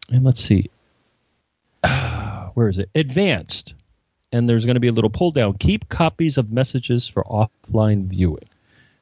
and 0.09 0.23
let's 0.23 0.41
see, 0.41 0.69
where 2.53 2.69
is 2.69 2.77
it? 2.77 2.89
Advanced. 2.95 3.73
And 4.31 4.47
there's 4.47 4.65
going 4.65 4.75
to 4.75 4.79
be 4.79 4.87
a 4.87 4.93
little 4.93 5.09
pull 5.09 5.31
down. 5.31 5.55
Keep 5.57 5.89
copies 5.89 6.37
of 6.37 6.51
messages 6.51 7.05
for 7.05 7.23
offline 7.23 8.05
viewing. 8.05 8.47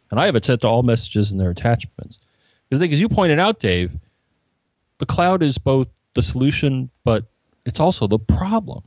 And 0.09 0.19
I 0.19 0.25
have 0.25 0.35
it 0.35 0.45
set 0.45 0.61
to 0.61 0.67
all 0.67 0.81
messages 0.81 1.31
and 1.31 1.39
their 1.39 1.51
attachments. 1.51 2.19
Because 2.67 2.79
I 2.79 2.81
think, 2.81 2.93
as 2.93 2.99
you 2.99 3.09
pointed 3.09 3.37
out, 3.37 3.59
Dave, 3.59 3.91
the 4.97 5.05
cloud 5.05 5.43
is 5.43 5.59
both 5.59 5.89
the 6.13 6.23
solution, 6.23 6.89
but 7.03 7.25
it's 7.65 7.79
also 7.79 8.07
the 8.07 8.17
problem. 8.17 8.83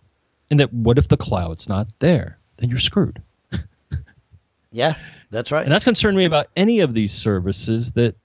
And 0.50 0.60
that 0.60 0.72
what 0.72 0.98
if 0.98 1.08
the 1.08 1.16
cloud's 1.16 1.68
not 1.68 1.88
there? 1.98 2.38
Then 2.56 2.68
you're 2.70 2.78
screwed. 2.78 3.22
yeah, 4.70 4.94
that's 5.30 5.52
right. 5.52 5.62
And 5.62 5.72
that's 5.72 5.84
concerned 5.84 6.16
me 6.16 6.24
about 6.24 6.48
any 6.56 6.80
of 6.80 6.92
these 6.92 7.12
services 7.12 7.92
that 7.92 8.16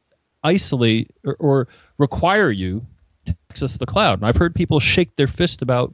isolate 0.44 1.12
or, 1.24 1.36
or 1.40 1.68
require 1.98 2.50
you 2.50 2.86
to 3.26 3.36
access 3.50 3.78
the 3.78 3.86
cloud. 3.86 4.20
And 4.20 4.28
I've 4.28 4.38
heard 4.38 4.56
people 4.56 4.80
shake 4.80 5.16
their 5.16 5.28
fist 5.28 5.62
about 5.62 5.94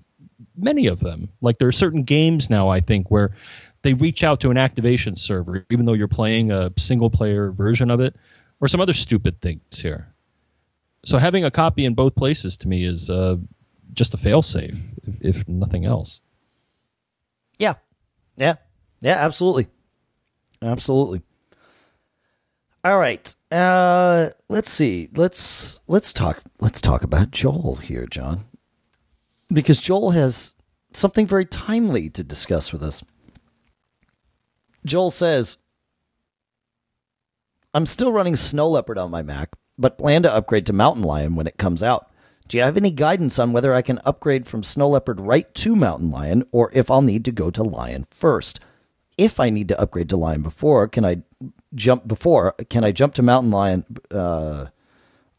many 0.56 0.88
of 0.88 1.00
them. 1.00 1.30
Like 1.41 1.58
there 1.58 1.67
are 1.67 1.74
certain 1.74 2.04
games 2.04 2.50
now, 2.50 2.70
I 2.70 2.82
think, 2.82 3.10
where 3.10 3.32
they 3.82 3.94
reach 3.94 4.24
out 4.24 4.41
to 4.41 4.52
an 4.52 4.58
activation 4.58 5.15
server, 5.15 5.65
even 5.70 5.86
though 5.86 5.94
you're 5.94 6.08
playing 6.08 6.52
a 6.52 6.72
single 6.78 7.10
player 7.10 7.52
version 7.52 7.89
of 7.89 8.00
it, 8.00 8.15
or 8.60 8.67
some 8.67 8.82
other 8.82 8.94
stupid 8.94 9.41
things 9.41 9.80
here. 9.80 10.08
So 11.06 11.17
having 11.17 11.46
a 11.46 11.52
copy 11.52 11.86
in 11.86 11.96
both 11.96 12.15
places 12.15 12.58
to 12.58 12.67
me 12.67 12.86
is 12.86 13.10
uh, 13.10 13.38
just 13.93 14.13
a 14.13 14.17
failsafe, 14.17 14.80
if, 15.04 15.38
if 15.38 15.47
nothing 15.47 15.86
else. 15.86 16.21
Yeah, 17.58 17.75
yeah, 18.38 18.56
yeah, 19.01 19.17
absolutely, 19.17 19.67
absolutely. 20.62 21.21
All 22.84 22.97
right, 22.97 23.36
uh, 23.51 24.30
let's 24.49 24.71
see. 24.71 25.10
Let's 25.13 25.80
let's 25.88 26.13
talk. 26.13 26.41
Let's 26.60 26.82
talk 26.82 27.04
about 27.04 27.30
Joel 27.30 27.75
here, 27.75 28.08
John, 28.08 28.45
because 29.49 29.80
Joel 29.80 30.12
has 30.12 30.56
something 30.93 31.27
very 31.27 31.45
timely 31.45 32.10
to 32.10 32.23
discuss 32.23 32.73
with 32.73 32.82
us. 32.82 33.04
Joel 34.84 35.12
says, 35.12 35.60
"I'm 37.73 37.86
still 37.86 38.12
running 38.12 38.36
Snow 38.36 38.67
Leopard 38.69 38.97
on 38.97 39.12
my 39.12 39.21
Mac, 39.21 39.49
but 39.77 39.99
plan 39.99 40.23
to 40.23 40.34
upgrade 40.34 40.65
to 40.65 40.73
Mountain 40.73 41.04
Lion 41.04 41.36
when 41.36 41.45
it 41.45 41.58
comes 41.58 41.84
out. 41.84 42.11
Do 42.52 42.58
you 42.58 42.64
have 42.64 42.76
any 42.76 42.92
guidance 42.92 43.40
on 43.40 43.54
whether 43.54 43.74
I 43.74 43.82
can 43.82 44.02
upgrade 44.04 44.46
from 44.46 44.62
Snow 44.62 44.90
Leopard 44.90 45.22
right 45.22 45.56
to 45.56 45.74
Mountain 45.74 46.12
Lion 46.12 46.44
or 46.52 46.70
if 46.74 46.92
I'll 46.92 47.02
need 47.02 47.24
to 47.24 47.32
go 47.32 47.50
to 47.50 47.64
Lion 47.64 48.06
first? 48.12 48.60
If 49.18 49.40
I 49.40 49.50
need 49.50 49.70
to 49.70 49.80
upgrade 49.80 50.10
to 50.10 50.18
Lion 50.18 50.42
before, 50.42 50.90
can 50.90 51.06
I 51.06 51.22
jump 51.74 52.10
before? 52.10 52.52
Can 52.70 52.84
I 52.84 52.92
jump 52.92 53.14
to 53.14 53.22
Mountain 53.22 53.52
Lion? 53.52 53.86
Uh, 54.14 54.66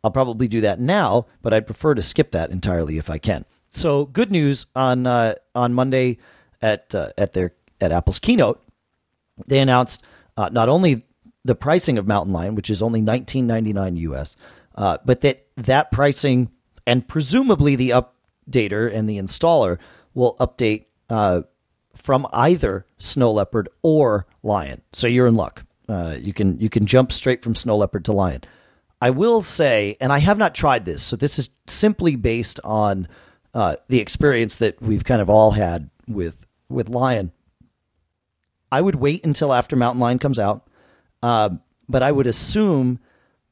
I'll 0.03 0.11
probably 0.11 0.49
do 0.49 0.63
that 0.63 0.81
now, 0.81 1.27
but 1.43 1.53
I'd 1.53 1.67
prefer 1.67 1.93
to 1.93 2.01
skip 2.01 2.31
that 2.31 2.49
entirely 2.49 2.97
if 2.97 3.11
I 3.11 3.19
can. 3.19 3.45
So, 3.69 4.07
good 4.07 4.33
news 4.33 4.65
on 4.75 5.07
uh, 5.07 5.35
on 5.55 5.75
Monday 5.75 6.17
at 6.63 6.95
uh, 6.95 7.11
at 7.19 7.35
their 7.35 7.53
at 7.79 7.93
Apple's 7.93 8.21
keynote, 8.21 8.65
they 9.47 9.59
announced 9.59 10.03
uh, 10.39 10.49
not 10.49 10.71
only 10.71 11.05
the 11.45 11.55
pricing 11.55 11.99
of 11.99 12.07
Mountain 12.07 12.33
Lion, 12.33 12.55
which 12.55 12.71
is 12.71 12.81
only 12.81 13.03
19.99 13.03 13.99
US, 13.99 14.35
uh, 14.77 14.97
but 15.05 15.21
that 15.21 15.47
that 15.57 15.91
pricing 15.91 16.51
and 16.87 17.07
presumably 17.07 17.77
the 17.77 17.91
updater 17.91 18.93
and 18.93 19.09
the 19.09 19.19
installer 19.19 19.79
will 20.15 20.37
update 20.37 20.87
uh, 21.11 21.43
from 21.95 22.27
either 22.33 22.87
Snow 22.99 23.33
Leopard 23.33 23.69
or 23.83 24.27
Lion. 24.43 24.83
So 24.93 25.07
you're 25.07 25.27
in 25.27 25.35
luck. 25.35 25.65
Uh, 25.89 26.17
you 26.19 26.33
can 26.33 26.59
you 26.59 26.71
can 26.71 26.87
jump 26.87 27.13
straight 27.13 27.43
from 27.43 27.55
Snow 27.55 27.77
Leopard 27.77 28.05
to 28.07 28.13
Lion. 28.13 28.43
I 29.01 29.11
will 29.11 29.43
say, 29.43 29.97
and 30.01 30.13
I 30.13 30.21
have 30.21 30.39
not 30.39 30.55
tried 30.55 30.85
this, 30.85 31.03
so 31.03 31.17
this 31.17 31.39
is 31.39 31.51
simply 31.67 32.15
based 32.15 32.61
on 32.63 33.09
uh, 33.53 33.77
the 33.89 33.99
experience 33.99 34.57
that 34.59 34.81
we've 34.81 35.05
kind 35.05 35.21
of 35.21 35.29
all 35.29 35.53
had 35.53 35.91
with 36.07 36.47
with 36.69 36.89
Lion. 36.89 37.33
I 38.71 38.81
would 38.81 38.95
wait 38.95 39.25
until 39.27 39.53
after 39.53 39.77
Mountain 39.77 40.01
Lion 40.01 40.19
comes 40.19 40.39
out, 40.39 40.67
uh, 41.23 41.51
but 41.89 42.03
I 42.03 42.13
would 42.13 42.27
assume 42.27 43.01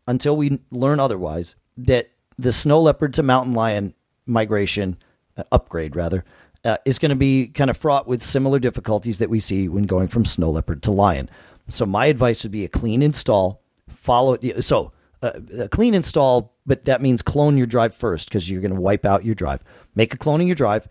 until 0.06 0.36
we 0.36 0.60
learn 0.70 0.98
otherwise 0.98 1.56
that 1.76 2.10
the 2.40 2.52
Snow 2.52 2.80
Leopard 2.80 3.14
to 3.14 3.22
Mountain 3.22 3.54
Lion 3.54 3.94
migration 4.26 4.96
uh, 5.36 5.44
upgrade 5.52 5.94
rather 5.96 6.24
uh, 6.64 6.76
is 6.84 6.98
going 6.98 7.10
to 7.10 7.16
be 7.16 7.48
kind 7.48 7.70
of 7.70 7.76
fraught 7.76 8.06
with 8.06 8.22
similar 8.22 8.58
difficulties 8.58 9.18
that 9.18 9.30
we 9.30 9.40
see 9.40 9.68
when 9.68 9.84
going 9.84 10.08
from 10.08 10.24
Snow 10.24 10.50
Leopard 10.50 10.82
to 10.84 10.90
Lion. 10.90 11.28
So 11.68 11.86
my 11.86 12.06
advice 12.06 12.42
would 12.42 12.52
be 12.52 12.64
a 12.64 12.68
clean 12.68 13.02
install. 13.02 13.62
Follow 13.88 14.36
so 14.60 14.92
uh, 15.22 15.32
a 15.58 15.68
clean 15.68 15.94
install, 15.94 16.54
but 16.66 16.84
that 16.86 17.02
means 17.02 17.22
clone 17.22 17.56
your 17.56 17.66
drive 17.66 17.94
first 17.94 18.28
because 18.28 18.50
you're 18.50 18.60
going 18.60 18.74
to 18.74 18.80
wipe 18.80 19.04
out 19.04 19.24
your 19.24 19.34
drive. 19.34 19.62
Make 19.94 20.14
a 20.14 20.18
clone 20.18 20.40
of 20.40 20.46
your 20.46 20.56
drive, 20.56 20.88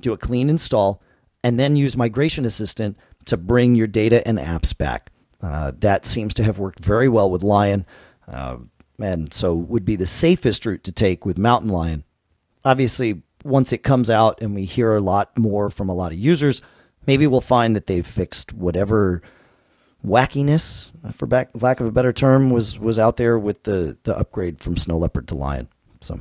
do 0.00 0.12
a 0.12 0.18
clean 0.18 0.48
install, 0.48 1.02
and 1.42 1.58
then 1.60 1.76
use 1.76 1.96
Migration 1.96 2.44
Assistant 2.44 2.96
to 3.26 3.36
bring 3.36 3.74
your 3.74 3.86
data 3.86 4.26
and 4.26 4.38
apps 4.38 4.76
back. 4.76 5.10
Uh, 5.42 5.72
that 5.78 6.06
seems 6.06 6.32
to 6.34 6.42
have 6.42 6.58
worked 6.58 6.82
very 6.82 7.08
well 7.08 7.30
with 7.30 7.42
Lion, 7.42 7.84
uh, 8.26 8.56
and 9.00 9.32
so 9.32 9.54
would 9.54 9.84
be 9.84 9.96
the 9.96 10.06
safest 10.06 10.64
route 10.66 10.84
to 10.84 10.92
take 10.92 11.26
with 11.26 11.38
Mountain 11.38 11.70
Lion. 11.70 12.04
Obviously, 12.64 13.22
once 13.44 13.72
it 13.72 13.78
comes 13.78 14.10
out 14.10 14.40
and 14.40 14.54
we 14.54 14.64
hear 14.64 14.94
a 14.94 15.00
lot 15.00 15.36
more 15.38 15.70
from 15.70 15.88
a 15.88 15.94
lot 15.94 16.12
of 16.12 16.18
users, 16.18 16.62
maybe 17.06 17.26
we'll 17.26 17.40
find 17.40 17.76
that 17.76 17.86
they've 17.86 18.06
fixed 18.06 18.52
whatever 18.52 19.22
wackiness, 20.04 20.90
for 21.12 21.26
back, 21.26 21.50
lack 21.54 21.80
of 21.80 21.86
a 21.86 21.92
better 21.92 22.12
term, 22.12 22.50
was 22.50 22.78
was 22.78 22.98
out 22.98 23.16
there 23.16 23.38
with 23.38 23.64
the 23.64 23.96
the 24.02 24.16
upgrade 24.16 24.58
from 24.58 24.76
Snow 24.76 24.98
Leopard 24.98 25.28
to 25.28 25.34
Lion. 25.34 25.68
So 26.00 26.20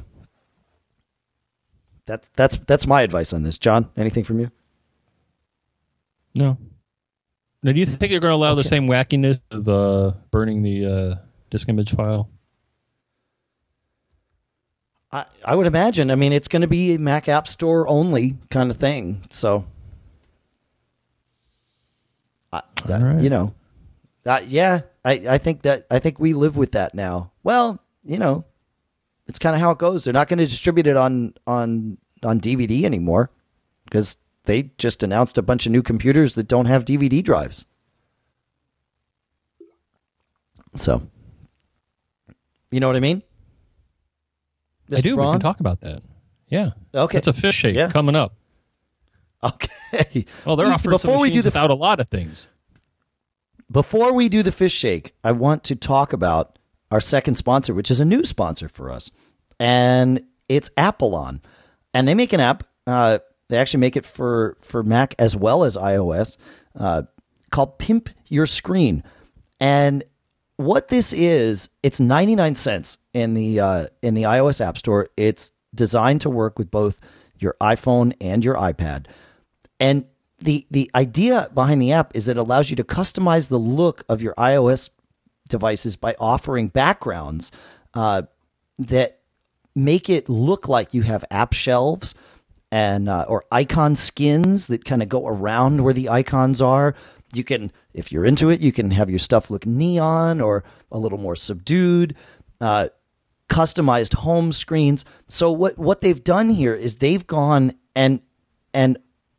that 2.06 2.26
that's 2.36 2.58
that's 2.60 2.88
my 2.88 3.02
advice 3.02 3.34
on 3.34 3.44
this. 3.44 3.58
John, 3.58 3.90
anything 3.98 4.24
from 4.24 4.40
you? 4.40 4.52
No. 6.34 6.58
Now, 7.64 7.72
do 7.72 7.80
you 7.80 7.86
think 7.88 8.12
they're 8.12 8.20
going 8.20 8.32
to 8.32 8.36
allow 8.36 8.52
okay. 8.52 8.62
the 8.62 8.68
same 8.68 8.88
wackiness 8.88 9.40
of 9.50 9.68
uh, 9.68 10.12
burning 10.30 10.62
the 10.62 10.86
uh, 10.86 11.16
disk 11.50 11.68
image 11.68 11.96
file? 11.96 12.30
I, 15.16 15.26
I 15.46 15.56
would 15.56 15.66
imagine. 15.66 16.12
I 16.12 16.16
mean, 16.16 16.34
it's 16.34 16.50
going 16.50 16.62
to 16.62 16.68
be 16.68 16.94
a 16.94 17.00
Mac 17.00 17.30
App 17.30 17.48
Store 17.48 17.88
only 17.88 18.36
kind 18.50 18.70
of 18.70 18.76
thing. 18.76 19.24
So, 19.30 19.66
I, 22.52 22.62
that, 22.86 23.02
right. 23.02 23.24
you 23.24 23.30
know, 23.30 23.54
uh, 24.26 24.42
yeah, 24.46 24.82
I, 25.06 25.14
I 25.30 25.38
think 25.38 25.62
that 25.62 25.86
I 25.90 26.00
think 26.00 26.20
we 26.20 26.34
live 26.34 26.58
with 26.58 26.74
that 26.74 26.94
now. 26.94 27.32
Well, 27.44 27.82
you 28.04 28.20
know, 28.20 28.44
it's 29.26 29.40
kind 29.40 29.56
of 29.56 29.62
how 29.62 29.72
it 29.72 29.78
goes. 29.78 30.04
They're 30.04 30.12
not 30.12 30.28
going 30.28 30.40
to 30.40 30.46
distribute 30.46 30.86
it 30.86 30.98
on 30.98 31.34
on 31.48 31.98
on 32.22 32.42
DVD 32.42 32.84
anymore 32.84 33.32
because 33.86 34.18
they 34.44 34.72
just 34.78 35.02
announced 35.02 35.38
a 35.38 35.42
bunch 35.42 35.66
of 35.66 35.72
new 35.72 35.82
computers 35.82 36.36
that 36.36 36.50
don't 36.50 36.66
have 36.66 36.84
DVD 36.84 37.24
drives. 37.24 37.66
So, 40.76 41.08
you 42.70 42.82
know 42.82 42.88
what 42.88 42.98
I 42.98 43.00
mean? 43.00 43.24
Mr. 44.90 44.98
I 44.98 45.02
do. 45.02 45.16
Braun? 45.16 45.28
We 45.28 45.34
can 45.34 45.42
talk 45.42 45.60
about 45.60 45.82
that. 45.82 46.04
Yeah. 46.48 46.72
Okay. 46.94 47.18
It's 47.18 47.28
a 47.28 47.34
fish 47.34 47.56
shake 47.56 47.76
yeah. 47.76 47.90
coming 47.90 48.16
up. 48.16 48.36
Okay. 49.44 49.70
Well, 50.46 50.56
they're 50.58 50.68
offering 50.68 50.92
Before 50.92 51.20
we 51.20 51.30
do 51.30 51.42
the, 51.42 51.48
without 51.48 51.70
a 51.70 51.76
lot 51.76 52.00
of 52.00 52.10
things. 52.10 52.48
Before 53.72 54.14
we 54.14 54.28
do 54.28 54.44
the 54.44 54.52
fish 54.52 54.74
shake, 54.74 55.14
I 55.24 55.32
want 55.32 55.64
to 55.66 55.76
talk 55.76 56.12
about 56.12 56.60
our 56.92 57.00
second 57.00 57.36
sponsor, 57.36 57.74
which 57.74 57.90
is 57.90 58.00
a 58.02 58.06
new 58.06 58.24
sponsor 58.24 58.68
for 58.68 58.92
us, 58.92 59.10
and 59.60 60.22
it's 60.50 60.70
Apalon. 60.72 61.42
And 61.94 62.08
they 62.08 62.14
make 62.14 62.34
an 62.34 62.42
app. 62.42 62.64
Uh, 62.86 63.20
they 63.48 63.58
actually 63.58 63.80
make 63.80 63.96
it 63.96 64.06
for 64.06 64.58
for 64.62 64.84
Mac 64.84 65.16
as 65.18 65.36
well 65.36 65.64
as 65.64 65.78
iOS, 65.78 66.38
uh, 66.78 67.04
called 67.52 67.78
Pimp 67.80 68.10
Your 68.28 68.46
Screen. 68.46 69.04
And 69.60 70.04
what 70.58 70.88
this 70.90 71.14
is, 71.14 71.70
it's 71.84 72.00
ninety 72.00 72.36
nine 72.36 72.56
cents 72.56 72.98
in 73.14 73.34
the 73.34 73.60
uh, 73.60 73.88
in 74.02 74.14
the 74.14 74.24
iOS 74.24 74.66
App 74.66 74.78
Store. 74.78 75.10
It's 75.18 75.52
designed 75.74 76.22
to 76.22 76.30
work 76.30 76.58
with 76.58 76.72
both 76.72 77.00
your 77.38 77.56
iPhone 77.62 78.14
and 78.22 78.44
your 78.44 78.56
iPad, 78.56 79.08
and 79.80 80.08
the 80.40 80.66
the 80.72 80.90
idea 80.96 81.50
behind 81.54 81.82
the 81.82 81.92
app 81.92 82.16
is 82.16 82.26
that 82.26 82.38
it 82.38 82.40
allows 82.40 82.70
you 82.70 82.76
to 82.76 82.84
customize 82.84 83.50
the 83.50 83.60
look 83.60 84.04
of 84.08 84.22
your 84.22 84.34
iOS 84.36 84.90
devices 85.50 85.96
by 85.96 86.16
offering 86.20 86.68
backgrounds 86.68 87.52
uh, 87.94 88.24
that 88.80 89.20
make 89.76 90.10
it 90.10 90.30
look 90.30 90.68
like 90.68 90.94
you 90.94 91.02
have 91.04 91.24
app 91.30 91.54
shelves 91.54 92.16
and 92.72 93.08
uh, 93.08 93.26
or 93.28 93.46
icon 93.52 93.96
skins 93.96 94.68
that 94.68 94.86
kind 94.86 95.02
of 95.02 95.10
go 95.10 95.28
around 95.28 95.84
where 95.84 95.94
the 95.94 96.10
icons 96.10 96.62
are. 96.62 96.96
You 97.36 97.44
can, 97.44 97.72
if 97.94 98.12
you're 98.12 98.26
into 98.26 98.50
it, 98.50 98.62
you 98.62 98.72
can 98.72 98.92
have 98.92 99.10
your 99.10 99.20
stuff 99.20 99.50
look 99.50 99.66
neon 99.66 100.42
or 100.42 100.64
a 100.92 100.98
little 100.98 101.18
more 101.18 101.36
subdued. 101.36 102.16
Uh, 102.62 102.88
customized 103.50 104.16
home 104.16 104.52
screens. 104.52 105.06
So 105.28 105.52
what 105.52 105.78
what 105.78 106.02
they've 106.02 106.24
done 106.24 106.50
here 106.50 106.74
is 106.74 106.98
they've 106.98 107.26
gone 107.26 107.74
and 107.96 108.22
and 108.74 108.98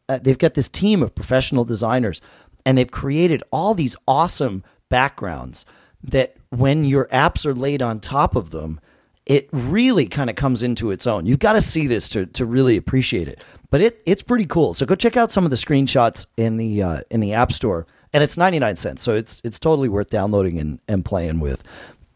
uh, 0.08 0.18
they've 0.18 0.38
got 0.38 0.54
this 0.54 0.68
team 0.68 1.02
of 1.02 1.14
professional 1.14 1.64
designers 1.64 2.20
and 2.64 2.78
they've 2.78 2.90
created 2.90 3.42
all 3.50 3.74
these 3.74 3.96
awesome 4.06 4.62
backgrounds 4.88 5.66
that 6.02 6.36
when 6.50 6.84
your 6.84 7.08
apps 7.08 7.44
are 7.44 7.54
laid 7.54 7.82
on 7.82 8.00
top 8.00 8.36
of 8.36 8.50
them, 8.50 8.80
it 9.26 9.48
really 9.52 10.06
kind 10.06 10.30
of 10.30 10.36
comes 10.36 10.62
into 10.62 10.90
its 10.90 11.06
own. 11.06 11.26
You've 11.26 11.40
got 11.40 11.54
to 11.54 11.60
see 11.60 11.86
this 11.86 12.08
to, 12.10 12.26
to 12.26 12.46
really 12.46 12.76
appreciate 12.76 13.28
it. 13.28 13.42
But 13.70 13.80
it 13.80 14.00
it's 14.06 14.22
pretty 14.22 14.46
cool. 14.46 14.74
So 14.74 14.86
go 14.86 14.94
check 14.94 15.16
out 15.16 15.32
some 15.32 15.44
of 15.44 15.50
the 15.50 15.56
screenshots 15.56 16.26
in 16.36 16.56
the 16.56 16.82
uh, 16.82 17.00
in 17.10 17.20
the 17.20 17.34
App 17.34 17.50
Store, 17.50 17.86
and 18.12 18.22
it's 18.22 18.36
ninety 18.36 18.60
nine 18.60 18.76
cents. 18.76 19.02
So 19.02 19.14
it's 19.14 19.42
it's 19.44 19.58
totally 19.58 19.88
worth 19.88 20.08
downloading 20.08 20.58
and, 20.58 20.78
and 20.86 21.04
playing 21.04 21.40
with. 21.40 21.64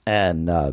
And 0.06 0.48
uh, 0.48 0.72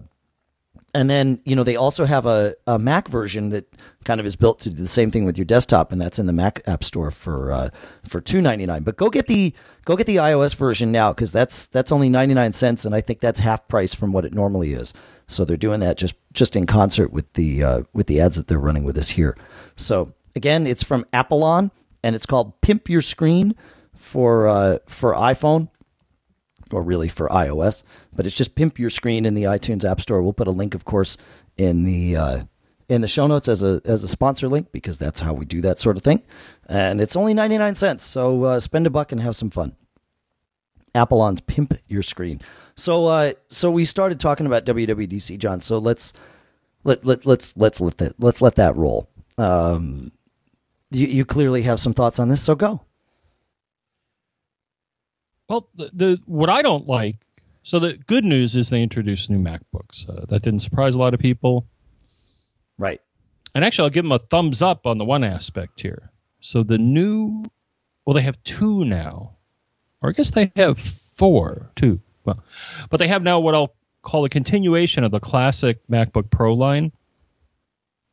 and 0.93 1.09
then 1.09 1.39
you 1.45 1.55
know 1.55 1.63
they 1.63 1.75
also 1.75 2.05
have 2.05 2.25
a, 2.25 2.55
a 2.65 2.79
Mac 2.79 3.07
version 3.07 3.49
that 3.49 3.71
kind 4.05 4.19
of 4.19 4.25
is 4.25 4.35
built 4.35 4.59
to 4.59 4.69
do 4.69 4.75
the 4.75 4.87
same 4.87 5.11
thing 5.11 5.25
with 5.25 5.37
your 5.37 5.45
desktop, 5.45 5.91
and 5.91 5.99
that's 5.99 6.19
in 6.19 6.25
the 6.25 6.33
Mac 6.33 6.61
App 6.65 6.83
Store 6.83 7.11
for 7.11 7.51
uh, 7.51 7.69
for 8.07 8.21
two 8.21 8.41
ninety 8.41 8.65
nine. 8.65 8.83
But 8.83 8.97
go 8.97 9.09
get 9.09 9.27
the 9.27 9.53
go 9.85 9.95
get 9.95 10.07
the 10.07 10.17
iOS 10.17 10.55
version 10.55 10.91
now 10.91 11.13
because 11.13 11.31
that's 11.31 11.67
that's 11.67 11.91
only 11.91 12.09
ninety 12.09 12.33
nine 12.33 12.53
cents, 12.53 12.85
and 12.85 12.95
I 12.95 13.01
think 13.01 13.19
that's 13.19 13.39
half 13.39 13.67
price 13.67 13.93
from 13.93 14.11
what 14.11 14.25
it 14.25 14.33
normally 14.33 14.73
is. 14.73 14.93
So 15.27 15.43
they're 15.43 15.57
doing 15.57 15.81
that 15.81 15.97
just 15.97 16.15
just 16.33 16.55
in 16.55 16.65
concert 16.65 17.11
with 17.11 17.31
the 17.33 17.63
uh, 17.63 17.81
with 17.93 18.07
the 18.07 18.21
ads 18.21 18.37
that 18.37 18.47
they're 18.47 18.59
running 18.59 18.83
with 18.83 18.97
us 18.97 19.09
here. 19.09 19.37
So 19.75 20.13
again, 20.35 20.65
it's 20.65 20.83
from 20.83 21.03
Apalon, 21.13 21.71
and 22.01 22.15
it's 22.15 22.25
called 22.25 22.59
Pimp 22.61 22.89
Your 22.89 23.01
Screen 23.01 23.55
for 23.93 24.47
uh, 24.47 24.79
for 24.87 25.13
iPhone 25.13 25.69
or 26.73 26.81
really 26.81 27.09
for 27.09 27.27
iOS. 27.29 27.83
But 28.13 28.25
it's 28.25 28.35
just 28.35 28.55
pimp 28.55 28.79
your 28.79 28.89
screen 28.89 29.25
in 29.25 29.33
the 29.33 29.43
iTunes 29.43 29.83
App 29.83 30.01
Store. 30.01 30.21
We'll 30.21 30.33
put 30.33 30.47
a 30.47 30.51
link, 30.51 30.73
of 30.73 30.85
course, 30.85 31.17
in 31.57 31.83
the 31.83 32.15
uh, 32.15 32.43
in 32.89 33.01
the 33.01 33.07
show 33.07 33.27
notes 33.27 33.47
as 33.47 33.63
a 33.63 33.81
as 33.85 34.03
a 34.03 34.07
sponsor 34.07 34.47
link 34.47 34.71
because 34.71 34.97
that's 34.97 35.19
how 35.19 35.33
we 35.33 35.45
do 35.45 35.61
that 35.61 35.79
sort 35.79 35.97
of 35.97 36.03
thing. 36.03 36.23
And 36.67 37.01
it's 37.01 37.15
only 37.15 37.33
ninety 37.33 37.57
nine 37.57 37.75
cents, 37.75 38.05
so 38.05 38.43
uh, 38.43 38.59
spend 38.59 38.87
a 38.87 38.89
buck 38.89 39.11
and 39.11 39.21
have 39.21 39.35
some 39.35 39.49
fun. 39.49 39.75
Apalon's 40.95 41.41
pimp 41.41 41.73
your 41.87 42.03
screen. 42.03 42.41
So 42.75 43.07
uh, 43.07 43.33
so 43.49 43.69
we 43.69 43.85
started 43.85 44.19
talking 44.19 44.45
about 44.45 44.65
WWDC, 44.65 45.37
John. 45.37 45.61
So 45.61 45.77
let's 45.77 46.13
let 46.83 47.05
let 47.05 47.25
let's 47.25 47.55
let's 47.57 47.81
let 47.81 47.97
that 47.97 48.13
let's 48.19 48.41
let 48.41 48.55
that 48.55 48.75
roll. 48.75 49.09
Um, 49.37 50.11
you, 50.89 51.07
you 51.07 51.25
clearly 51.25 51.63
have 51.63 51.79
some 51.79 51.93
thoughts 51.93 52.17
on 52.19 52.29
this, 52.29 52.41
so 52.41 52.55
go. 52.55 52.81
Well, 55.49 55.69
the, 55.75 55.89
the 55.93 56.21
what 56.25 56.49
I 56.49 56.61
don't 56.61 56.87
like. 56.87 57.17
So 57.63 57.79
the 57.79 57.93
good 57.93 58.23
news 58.23 58.55
is 58.55 58.69
they 58.69 58.81
introduced 58.81 59.29
new 59.29 59.39
MacBooks. 59.39 60.09
Uh, 60.09 60.25
that 60.29 60.41
didn't 60.41 60.61
surprise 60.61 60.95
a 60.95 60.99
lot 60.99 61.13
of 61.13 61.19
people. 61.19 61.67
Right. 62.77 63.01
And 63.53 63.65
actually, 63.65 63.85
I'll 63.85 63.93
give 63.93 64.05
them 64.05 64.11
a 64.11 64.19
thumbs 64.19 64.61
up 64.61 64.87
on 64.87 64.97
the 64.97 65.05
one 65.05 65.23
aspect 65.23 65.81
here. 65.81 66.11
So 66.39 66.63
the 66.63 66.77
new, 66.77 67.43
well, 68.05 68.13
they 68.13 68.21
have 68.21 68.41
two 68.43 68.85
now, 68.85 69.35
or 70.01 70.09
I 70.09 70.13
guess 70.13 70.29
they 70.29 70.51
have 70.55 70.79
four, 70.79 71.71
two. 71.75 71.99
Well, 72.23 72.43
but 72.89 72.97
they 72.97 73.07
have 73.07 73.23
now 73.23 73.39
what 73.39 73.55
I'll 73.55 73.73
call 74.01 74.23
a 74.25 74.29
continuation 74.29 75.03
of 75.03 75.11
the 75.11 75.19
classic 75.19 75.79
MacBook 75.89 76.29
Pro 76.29 76.53
line, 76.53 76.91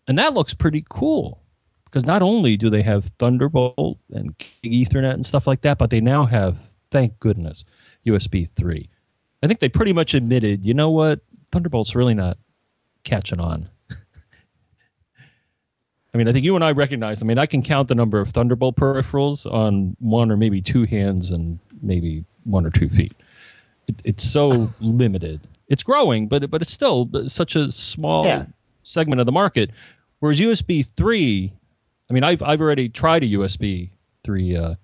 and 0.08 0.18
that 0.18 0.34
looks 0.34 0.54
pretty 0.54 0.84
cool 0.88 1.42
because 1.84 2.06
not 2.06 2.22
only 2.22 2.56
do 2.56 2.70
they 2.70 2.82
have 2.82 3.04
Thunderbolt 3.18 3.98
and 4.10 4.36
Ethernet 4.64 5.14
and 5.14 5.26
stuff 5.26 5.46
like 5.46 5.60
that, 5.60 5.78
but 5.78 5.90
they 5.90 6.00
now 6.00 6.26
have 6.26 6.58
thank 6.94 7.18
goodness, 7.18 7.64
USB 8.06 8.48
3. 8.48 8.88
I 9.42 9.46
think 9.48 9.58
they 9.58 9.68
pretty 9.68 9.92
much 9.92 10.14
admitted, 10.14 10.64
you 10.64 10.74
know 10.74 10.90
what, 10.90 11.18
Thunderbolt's 11.50 11.96
really 11.96 12.14
not 12.14 12.38
catching 13.02 13.40
on. 13.40 13.68
I 16.14 16.16
mean, 16.16 16.28
I 16.28 16.32
think 16.32 16.44
you 16.44 16.54
and 16.54 16.62
I 16.62 16.70
recognize. 16.70 17.20
I 17.20 17.26
mean, 17.26 17.36
I 17.38 17.46
can 17.46 17.62
count 17.62 17.88
the 17.88 17.96
number 17.96 18.20
of 18.20 18.30
Thunderbolt 18.30 18.76
peripherals 18.76 19.44
on 19.52 19.96
one 19.98 20.30
or 20.30 20.36
maybe 20.36 20.62
two 20.62 20.84
hands 20.84 21.30
and 21.32 21.58
maybe 21.82 22.24
one 22.44 22.64
or 22.64 22.70
two 22.70 22.88
feet. 22.88 23.12
It, 23.88 24.00
it's 24.04 24.22
so 24.24 24.70
limited. 24.80 25.40
It's 25.68 25.82
growing, 25.82 26.28
but 26.28 26.48
but 26.48 26.62
it's 26.62 26.72
still 26.72 27.10
such 27.26 27.56
a 27.56 27.72
small 27.72 28.24
Yeah. 28.24 28.46
segment 28.84 29.18
of 29.18 29.26
the 29.26 29.32
market. 29.32 29.70
Whereas 30.20 30.38
USB 30.38 30.86
three, 30.86 31.52
I 32.08 32.12
mean, 32.12 32.22
I've 32.22 32.42
I've 32.42 32.60
already 32.60 32.88
tried 32.88 33.24
a 33.24 33.26
USB 33.26 33.90
three 34.22 34.56
uh, 34.56 34.76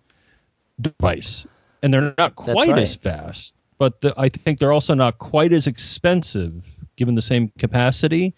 device, 0.81 1.47
and 1.83 1.93
they're 1.93 2.15
not 2.19 2.37
quite 2.37 2.71
right. 2.71 2.83
as 2.83 2.97
fast, 2.97 3.55
but 3.79 4.01
the, 4.01 4.15
I 4.17 4.29
think 4.29 4.59
they're 4.59 4.73
also 4.73 4.95
not 4.95 5.19
quite 5.19 5.53
as 5.53 5.67
expensive, 5.67 6.65
given 6.97 7.15
the 7.15 7.23
same 7.23 7.53
capacity, 7.59 8.35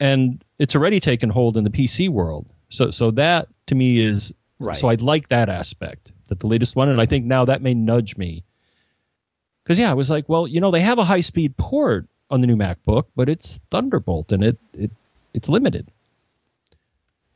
and 0.00 0.42
it's 0.58 0.76
already 0.76 1.00
taken 1.00 1.30
hold 1.30 1.56
in 1.56 1.64
the 1.64 1.70
PC 1.70 2.08
world. 2.08 2.46
So 2.68 2.90
so 2.90 3.10
that 3.12 3.48
to 3.66 3.74
me 3.74 4.04
is 4.04 4.32
Right. 4.60 4.76
so 4.76 4.88
I'd 4.88 5.02
like 5.02 5.28
that 5.28 5.48
aspect 5.48 6.10
that 6.26 6.40
the 6.40 6.48
latest 6.48 6.74
one, 6.74 6.88
and 6.88 7.00
I 7.00 7.06
think 7.06 7.24
now 7.24 7.44
that 7.44 7.62
may 7.62 7.74
nudge 7.74 8.16
me 8.16 8.42
because 9.62 9.78
yeah, 9.78 9.90
I 9.90 9.94
was 9.94 10.10
like, 10.10 10.28
well, 10.28 10.46
you 10.46 10.60
know, 10.60 10.70
they 10.70 10.80
have 10.80 10.98
a 10.98 11.04
high 11.04 11.20
speed 11.20 11.56
port 11.56 12.06
on 12.30 12.40
the 12.40 12.46
new 12.46 12.56
MacBook, 12.56 13.04
but 13.14 13.28
it's 13.28 13.60
Thunderbolt 13.70 14.32
and 14.32 14.42
it 14.42 14.58
it 14.72 14.90
it's 15.34 15.48
limited. 15.48 15.90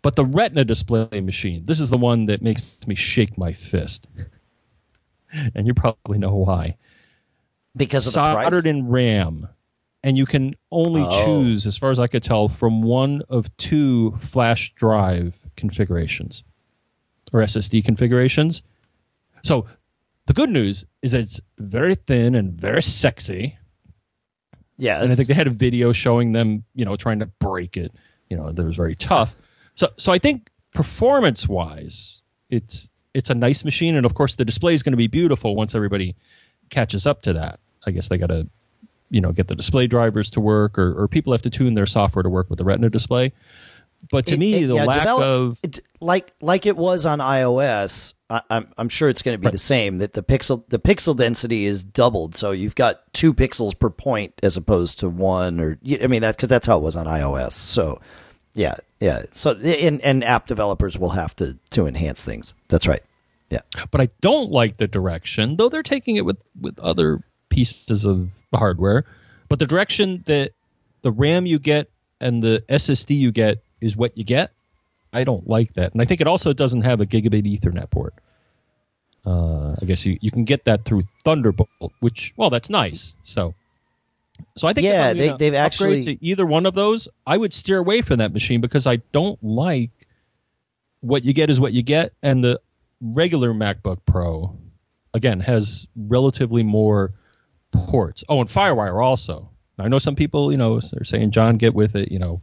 But 0.00 0.16
the 0.16 0.24
Retina 0.24 0.64
display 0.64 1.20
machine, 1.20 1.64
this 1.64 1.80
is 1.80 1.90
the 1.90 1.98
one 1.98 2.26
that 2.26 2.42
makes 2.42 2.84
me 2.86 2.94
shake 2.96 3.38
my 3.38 3.52
fist, 3.52 4.06
and 5.54 5.66
you 5.66 5.74
probably 5.74 6.18
know 6.18 6.34
why. 6.34 6.76
because 7.76 8.06
of 8.06 8.12
the. 8.14 8.42
Soldered 8.42 8.66
in 8.66 8.88
RAM, 8.88 9.48
and 10.02 10.16
you 10.16 10.26
can 10.26 10.54
only 10.70 11.02
Oh. 11.04 11.24
choose, 11.24 11.66
as 11.66 11.76
far 11.76 11.90
as 11.90 11.98
I 11.98 12.06
could 12.06 12.22
tell, 12.22 12.48
from 12.48 12.82
one 12.82 13.22
of 13.28 13.54
two 13.56 14.10
flash 14.12 14.74
drive 14.74 15.34
configurations 15.56 16.44
or 17.32 17.40
SSD 17.40 17.82
configurations. 17.84 18.62
So 19.42 19.66
the 20.26 20.34
good 20.34 20.50
news 20.50 20.84
is 21.00 21.14
it's 21.14 21.40
very 21.58 21.94
thin 21.94 22.34
and 22.34 22.52
very 22.52 22.82
sexy. 22.82 23.56
Yes. 24.76 25.02
And 25.02 25.10
I 25.10 25.14
think 25.14 25.28
they 25.28 25.34
had 25.34 25.46
a 25.46 25.50
video 25.50 25.92
showing 25.92 26.32
them, 26.32 26.64
you 26.74 26.84
know, 26.84 26.96
trying 26.96 27.20
to 27.20 27.26
break 27.26 27.76
it. 27.76 27.92
You 28.28 28.36
know, 28.36 28.50
that 28.52 28.64
was 28.64 28.76
very 28.76 28.94
tough. 28.96 29.34
So, 29.76 29.88
so 29.96 30.12
I 30.12 30.18
think 30.18 30.50
performance-wise, 30.74 32.20
it's 32.50 32.88
it's 33.14 33.30
a 33.30 33.34
nice 33.34 33.64
machine, 33.64 33.94
and 33.96 34.06
of 34.06 34.14
course, 34.14 34.36
the 34.36 34.44
display 34.44 34.74
is 34.74 34.82
going 34.82 34.92
to 34.92 34.96
be 34.98 35.06
beautiful 35.08 35.54
once 35.56 35.74
everybody 35.74 36.14
catches 36.70 37.06
up 37.06 37.22
to 37.22 37.34
that. 37.34 37.60
I 37.86 37.90
guess 37.90 38.08
they 38.08 38.16
got 38.18 38.28
to, 38.28 38.48
you 39.10 39.20
know, 39.20 39.32
get 39.32 39.48
the 39.48 39.54
display 39.54 39.86
drivers 39.86 40.30
to 40.30 40.40
work, 40.40 40.78
or, 40.78 41.02
or 41.02 41.08
people 41.08 41.32
have 41.32 41.42
to 41.42 41.50
tune 41.50 41.74
their 41.74 41.86
software 41.86 42.22
to 42.22 42.28
work 42.30 42.48
with 42.48 42.58
the 42.58 42.64
Retina 42.64 42.88
display. 42.90 43.32
But 44.10 44.26
to 44.26 44.34
It- 44.34 44.38
me, 44.40 44.54
it- 44.54 44.66
the 44.66 44.74
yeah, 44.76 44.84
lack 44.84 44.98
develop- 45.00 45.22
of 45.22 45.58
it, 45.62 45.80
like 46.00 46.32
like 46.40 46.66
it 46.66 46.76
was 46.76 47.06
on 47.06 47.18
iOS. 47.20 48.14
I, 48.30 48.40
I'm 48.50 48.66
I'm 48.78 48.88
sure 48.88 49.08
it's 49.08 49.22
going 49.22 49.34
to 49.38 49.46
be 49.46 49.50
the 49.52 49.58
same. 49.58 49.98
That 49.98 50.14
the 50.14 50.22
pixel 50.22 50.64
the 50.68 50.78
pixel 50.80 51.16
density 51.16 51.66
is 51.66 51.84
doubled, 51.84 52.34
so 52.34 52.50
you've 52.50 52.74
got 52.74 53.12
two 53.12 53.32
pixels 53.34 53.78
per 53.78 53.90
point 53.90 54.32
as 54.42 54.56
opposed 54.56 54.98
to 55.00 55.08
one. 55.08 55.60
Or 55.60 55.78
I 56.02 56.06
mean 56.08 56.22
that's 56.22 56.34
because 56.36 56.48
that's 56.48 56.66
how 56.66 56.78
it 56.78 56.82
was 56.82 56.96
on 56.96 57.06
iOS. 57.06 57.52
So 57.52 58.00
yeah, 58.54 58.74
yeah. 59.00 59.24
So 59.32 59.52
and 59.52 60.00
and 60.02 60.24
app 60.24 60.46
developers 60.46 60.98
will 60.98 61.10
have 61.10 61.34
to 61.36 61.58
to 61.70 61.86
enhance 61.86 62.24
things. 62.24 62.54
That's 62.68 62.86
right. 62.86 63.02
Yeah. 63.50 63.60
but 63.90 64.00
I 64.00 64.08
don't 64.22 64.50
like 64.50 64.78
the 64.78 64.88
direction, 64.88 65.56
though 65.56 65.68
they're 65.68 65.82
taking 65.82 66.16
it 66.16 66.24
with 66.24 66.38
with 66.58 66.78
other 66.78 67.22
pieces 67.50 68.06
of 68.06 68.30
hardware. 68.54 69.04
But 69.48 69.58
the 69.58 69.66
direction 69.66 70.22
that 70.26 70.52
the 71.02 71.12
RAM 71.12 71.44
you 71.44 71.58
get 71.58 71.90
and 72.20 72.42
the 72.42 72.64
SSD 72.68 73.18
you 73.18 73.30
get 73.30 73.62
is 73.80 73.96
what 73.96 74.16
you 74.16 74.24
get. 74.24 74.52
I 75.12 75.24
don't 75.24 75.46
like 75.46 75.74
that, 75.74 75.92
and 75.92 76.00
I 76.00 76.06
think 76.06 76.22
it 76.22 76.26
also 76.26 76.54
doesn't 76.54 76.82
have 76.82 77.02
a 77.02 77.06
gigabit 77.06 77.44
Ethernet 77.44 77.90
port. 77.90 78.14
Uh, 79.26 79.74
I 79.80 79.84
guess 79.84 80.04
you, 80.06 80.18
you 80.20 80.30
can 80.30 80.44
get 80.44 80.64
that 80.64 80.84
through 80.84 81.02
Thunderbolt, 81.24 81.68
which 82.00 82.32
well, 82.36 82.48
that's 82.48 82.70
nice. 82.70 83.14
So, 83.24 83.54
so 84.56 84.68
I 84.68 84.72
think 84.72 84.84
Yeah, 84.86 85.12
they, 85.12 85.32
they've 85.32 85.54
actually- 85.54 86.04
to 86.04 86.24
either 86.24 86.46
one 86.46 86.66
of 86.66 86.74
those. 86.74 87.08
I 87.26 87.36
would 87.36 87.52
steer 87.52 87.78
away 87.78 88.02
from 88.02 88.18
that 88.18 88.32
machine 88.32 88.60
because 88.60 88.86
I 88.86 88.96
don't 89.12 89.42
like 89.42 89.90
what 91.00 91.24
you 91.24 91.32
get 91.32 91.50
is 91.50 91.58
what 91.60 91.72
you 91.72 91.82
get, 91.82 92.12
and 92.22 92.42
the 92.44 92.60
regular 93.00 93.52
MacBook 93.52 93.98
Pro 94.06 94.56
again 95.14 95.40
has 95.40 95.86
relatively 95.96 96.62
more 96.62 97.12
ports. 97.72 98.24
Oh, 98.28 98.40
and 98.40 98.48
FireWire 98.48 99.02
also. 99.02 99.50
I 99.78 99.88
know 99.88 99.98
some 99.98 100.14
people, 100.14 100.52
you 100.52 100.58
know, 100.58 100.80
they're 100.80 101.02
saying, 101.04 101.32
"John, 101.32 101.56
get 101.56 101.74
with 101.74 101.96
it." 101.96 102.12
You 102.12 102.18
know, 102.20 102.40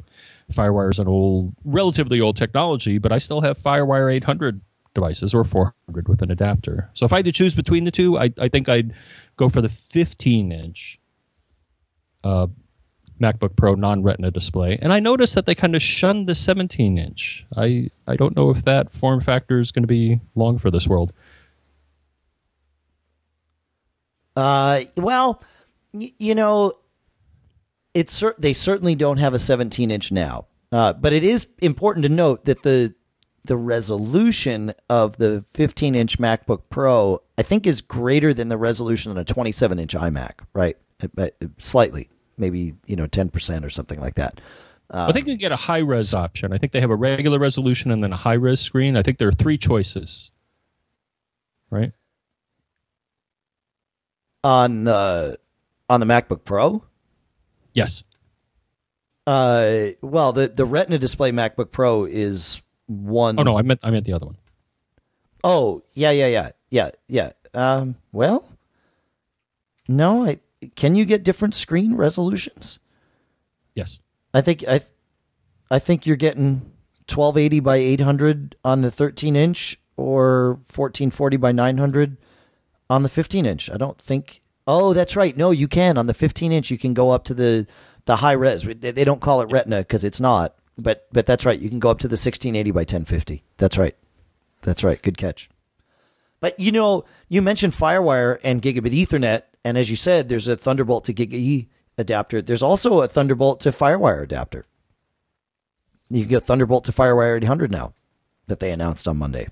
FireWire 0.51 0.91
is 0.91 0.99
an 0.99 1.07
old, 1.07 1.53
relatively 1.63 2.19
old 2.19 2.35
technology, 2.35 2.97
but 2.97 3.11
I 3.11 3.19
still 3.19 3.39
have 3.41 3.57
FireWire 3.57 4.13
800 4.13 4.59
devices 4.93 5.33
or 5.33 5.45
400 5.45 6.07
with 6.09 6.21
an 6.21 6.31
adapter. 6.31 6.89
So 6.95 7.05
if 7.05 7.13
I 7.13 7.17
had 7.17 7.25
to 7.25 7.31
choose 7.31 7.55
between 7.55 7.85
the 7.85 7.91
two, 7.91 8.17
I, 8.17 8.33
I 8.39 8.49
think 8.49 8.67
I'd 8.67 8.93
go 9.37 9.47
for 9.47 9.61
the 9.61 9.69
15 9.69 10.51
inch 10.51 10.99
uh, 12.23 12.47
MacBook 13.21 13.55
Pro 13.55 13.75
non-Retina 13.75 14.31
display. 14.31 14.79
And 14.81 14.93
I 14.93 14.99
noticed 14.99 15.35
that 15.35 15.45
they 15.45 15.55
kind 15.55 15.75
of 15.75 15.81
shunned 15.81 16.27
the 16.27 16.35
17 16.35 16.97
inch. 16.97 17.45
I 17.55 17.89
I 18.07 18.15
don't 18.15 18.35
know 18.35 18.49
if 18.49 18.63
that 18.65 18.93
form 18.93 19.19
factor 19.21 19.59
is 19.59 19.71
going 19.71 19.83
to 19.83 19.87
be 19.87 20.19
long 20.35 20.57
for 20.57 20.71
this 20.71 20.87
world. 20.87 21.11
Uh, 24.35 24.81
well, 24.95 25.41
y- 25.93 26.13
you 26.17 26.35
know, 26.35 26.71
it's 27.93 28.13
cer- 28.13 28.35
they 28.37 28.53
certainly 28.53 28.95
don't 28.95 29.17
have 29.17 29.33
a 29.33 29.39
17 29.39 29.91
inch 29.91 30.11
now. 30.11 30.45
Uh, 30.71 30.93
but 30.93 31.13
it 31.13 31.23
is 31.23 31.47
important 31.61 32.03
to 32.03 32.09
note 32.09 32.45
that 32.45 32.61
the 32.63 32.93
the 33.45 33.57
resolution 33.57 34.71
of 34.89 35.17
the 35.17 35.43
15 35.53 35.95
inch 35.95 36.19
MacBook 36.19 36.63
Pro, 36.69 37.21
I 37.37 37.41
think, 37.41 37.65
is 37.65 37.81
greater 37.81 38.33
than 38.33 38.49
the 38.49 38.57
resolution 38.57 39.11
on 39.11 39.17
a 39.17 39.23
27 39.23 39.79
inch 39.79 39.95
iMac, 39.95 40.33
right? 40.53 40.77
Uh, 41.01 41.07
uh, 41.17 41.29
Slightly, 41.57 42.09
maybe 42.37 42.73
you 42.87 42.95
know 42.95 43.07
10 43.07 43.29
percent 43.29 43.65
or 43.65 43.69
something 43.69 43.99
like 43.99 44.15
that. 44.15 44.39
I 44.91 45.11
think 45.11 45.27
you 45.27 45.37
get 45.37 45.51
a 45.51 45.55
high 45.55 45.79
res 45.79 46.15
option. 46.15 46.51
I 46.51 46.57
think 46.57 46.71
they 46.71 46.81
have 46.81 46.89
a 46.89 46.95
regular 46.95 47.37
resolution 47.37 47.91
and 47.91 48.03
then 48.03 48.11
a 48.11 48.17
high 48.17 48.33
res 48.33 48.59
screen. 48.59 48.97
I 48.97 49.03
think 49.03 49.19
there 49.19 49.27
are 49.27 49.31
three 49.31 49.57
choices. 49.59 50.31
Right? 51.69 51.91
On 54.43 54.85
the 54.85 55.37
on 55.89 55.99
the 55.99 56.05
MacBook 56.05 56.45
Pro, 56.45 56.83
Yes. 57.73 58.03
uh, 59.27 59.87
well, 60.01 60.31
the 60.33 60.47
the 60.47 60.65
Retina 60.65 60.97
display 60.97 61.31
MacBook 61.31 61.71
Pro 61.71 62.05
is 62.05 62.61
one 62.87 63.37
Oh 63.39 63.43
no, 63.43 63.57
I 63.57 63.61
meant 63.63 63.81
I 63.83 63.91
meant 63.91 64.05
the 64.05 64.13
other 64.13 64.25
one. 64.27 64.37
Oh, 65.43 65.83
yeah, 65.93 66.11
yeah, 66.11 66.27
yeah, 66.27 66.51
yeah, 66.69 66.89
yeah. 67.07 67.31
Um, 67.53 67.95
well, 68.11 68.45
no, 69.87 70.25
I 70.25 70.39
can 70.75 70.95
you 70.95 71.05
get 71.05 71.23
different 71.23 71.55
screen 71.55 71.95
resolutions? 71.95 72.79
Yes. 73.75 73.99
I 74.33 74.41
think 74.41 74.63
I, 74.67 74.81
I 75.71 75.79
think 75.79 76.05
you're 76.05 76.15
getting 76.15 76.71
1280 77.07 77.59
by 77.59 77.77
800 77.77 78.55
on 78.63 78.81
the 78.81 78.91
13 78.91 79.35
inch 79.35 79.79
or 79.97 80.53
1440 80.73 81.37
by 81.37 81.51
900 81.51 82.17
on 82.89 83.03
the 83.03 83.09
15 83.09 83.45
inch. 83.45 83.69
I 83.69 83.77
don't 83.77 83.99
think. 83.99 84.41
Oh, 84.67 84.93
that's 84.93 85.15
right. 85.15 85.35
No, 85.35 85.51
you 85.51 85.67
can 85.67 85.97
on 85.97 86.07
the 86.07 86.13
15 86.13 86.51
inch. 86.51 86.69
You 86.69 86.77
can 86.77 86.93
go 86.93 87.11
up 87.11 87.23
to 87.25 87.33
the 87.33 87.67
the 88.05 88.17
high 88.17 88.33
res. 88.33 88.63
They 88.63 88.91
they 88.91 89.03
don't 89.03 89.21
call 89.21 89.41
it 89.41 89.51
Retina 89.51 89.79
because 89.79 90.03
it's 90.03 90.19
not. 90.19 90.55
But 90.77 91.07
but 91.11 91.25
that's 91.25 91.45
right. 91.45 91.59
You 91.59 91.69
can 91.69 91.79
go 91.79 91.89
up 91.89 91.99
to 91.99 92.07
the 92.07 92.13
1680 92.13 92.71
by 92.71 92.81
1050. 92.81 93.43
That's 93.57 93.77
right. 93.77 93.95
That's 94.61 94.83
right. 94.83 95.01
Good 95.01 95.17
catch. 95.17 95.49
But 96.39 96.59
you 96.59 96.71
know, 96.71 97.05
you 97.27 97.41
mentioned 97.41 97.73
FireWire 97.73 98.39
and 98.43 98.61
gigabit 98.61 98.93
Ethernet, 98.93 99.43
and 99.63 99.77
as 99.77 99.89
you 99.89 99.95
said, 99.95 100.29
there's 100.29 100.47
a 100.47 100.55
Thunderbolt 100.55 101.05
to 101.05 101.13
Gig 101.13 101.33
E 101.33 101.67
adapter. 101.97 102.41
There's 102.41 102.63
also 102.63 103.01
a 103.01 103.07
Thunderbolt 103.07 103.59
to 103.61 103.71
FireWire 103.71 104.23
adapter. 104.23 104.65
You 106.09 106.21
can 106.21 106.29
get 106.29 106.45
Thunderbolt 106.45 106.85
to 106.85 106.91
FireWire 106.91 107.37
800 107.41 107.71
now 107.71 107.93
that 108.47 108.59
they 108.59 108.71
announced 108.71 109.07
on 109.07 109.17
Monday. 109.17 109.47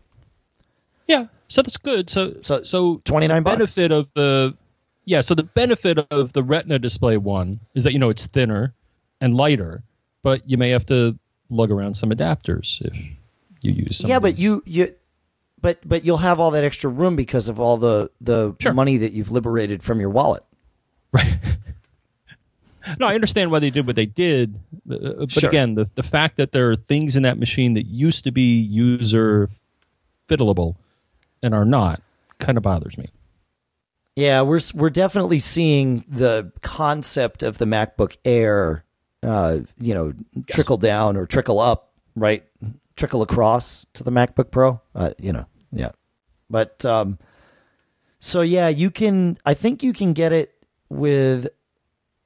Yeah. 1.07 1.27
So 1.49 1.61
that's 1.61 1.77
good. 1.77 2.09
So 2.09 2.37
So, 2.41 2.63
so 2.63 3.01
29 3.05 3.37
the 3.37 3.41
bucks. 3.43 3.57
benefit 3.57 3.91
of 3.91 4.13
the 4.13 4.55
yeah 5.05 5.21
so 5.21 5.35
the 5.35 5.43
benefit 5.43 5.99
of 6.11 6.33
the 6.33 6.43
retina 6.43 6.79
display 6.79 7.15
one 7.15 7.59
is 7.75 7.83
that 7.85 7.93
you 7.93 7.99
know 7.99 8.09
it's 8.09 8.27
thinner 8.27 8.73
and 9.21 9.33
lighter 9.35 9.81
but 10.21 10.49
you 10.49 10.57
may 10.57 10.69
have 10.71 10.85
to 10.87 11.17
lug 11.49 11.71
around 11.71 11.93
some 11.93 12.09
adapters 12.09 12.81
if 12.85 12.93
you 13.63 13.71
use 13.71 13.99
some 13.99 14.09
yeah, 14.09 14.19
but 14.19 14.37
you 14.37 14.61
you 14.65 14.93
but 15.61 15.79
but 15.87 16.03
you'll 16.05 16.17
have 16.17 16.39
all 16.39 16.51
that 16.51 16.63
extra 16.63 16.89
room 16.89 17.15
because 17.15 17.47
of 17.47 17.59
all 17.59 17.77
the 17.77 18.09
the 18.21 18.55
Sure. 18.59 18.73
money 18.73 18.97
that 18.97 19.13
you've 19.13 19.31
liberated 19.31 19.83
from 19.83 19.99
your 19.99 20.09
wallet. 20.09 20.43
right 21.11 21.37
no 22.99 23.07
i 23.07 23.15
understand 23.15 23.51
why 23.51 23.59
they 23.59 23.69
did 23.69 23.85
what 23.87 23.95
they 23.95 24.05
did 24.05 24.55
uh, 24.89 24.97
but 25.19 25.31
Sure. 25.31 25.49
again 25.49 25.75
the, 25.75 25.89
the 25.95 26.03
fact 26.03 26.37
that 26.37 26.51
there 26.51 26.69
are 26.71 26.75
things 26.75 27.15
in 27.15 27.23
that 27.23 27.37
machine 27.37 27.73
that 27.73 27.85
used 27.85 28.23
to 28.25 28.31
be 28.31 28.59
user 28.59 29.49
fiddleable 30.29 30.75
and 31.43 31.53
are 31.53 31.65
not 31.65 32.01
kind 32.39 32.57
of 32.57 32.63
bothers 32.63 32.97
me 32.97 33.09
Yeah, 34.15 34.41
we're 34.41 34.61
we're 34.73 34.89
definitely 34.89 35.39
seeing 35.39 36.03
the 36.09 36.51
concept 36.61 37.43
of 37.43 37.57
the 37.59 37.65
MacBook 37.65 38.17
Air, 38.25 38.83
uh, 39.23 39.59
you 39.79 39.93
know, 39.93 40.13
trickle 40.47 40.77
down 40.77 41.17
or 41.17 41.25
trickle 41.27 41.59
up 41.59 41.91
right 42.15 42.43
trickle 42.97 43.21
across 43.21 43.85
to 43.93 44.03
the 44.03 44.11
MacBook 44.11 44.51
Pro. 44.51 44.81
Uh, 44.93 45.11
you 45.19 45.31
know, 45.31 45.45
yeah. 45.71 45.91
But 46.49 46.83
um, 46.83 47.19
so 48.19 48.41
yeah, 48.41 48.67
you 48.67 48.91
can. 48.91 49.37
I 49.45 49.53
think 49.53 49.83
you 49.83 49.93
can 49.93 50.13
get 50.13 50.33
it 50.33 50.53
with 50.89 51.47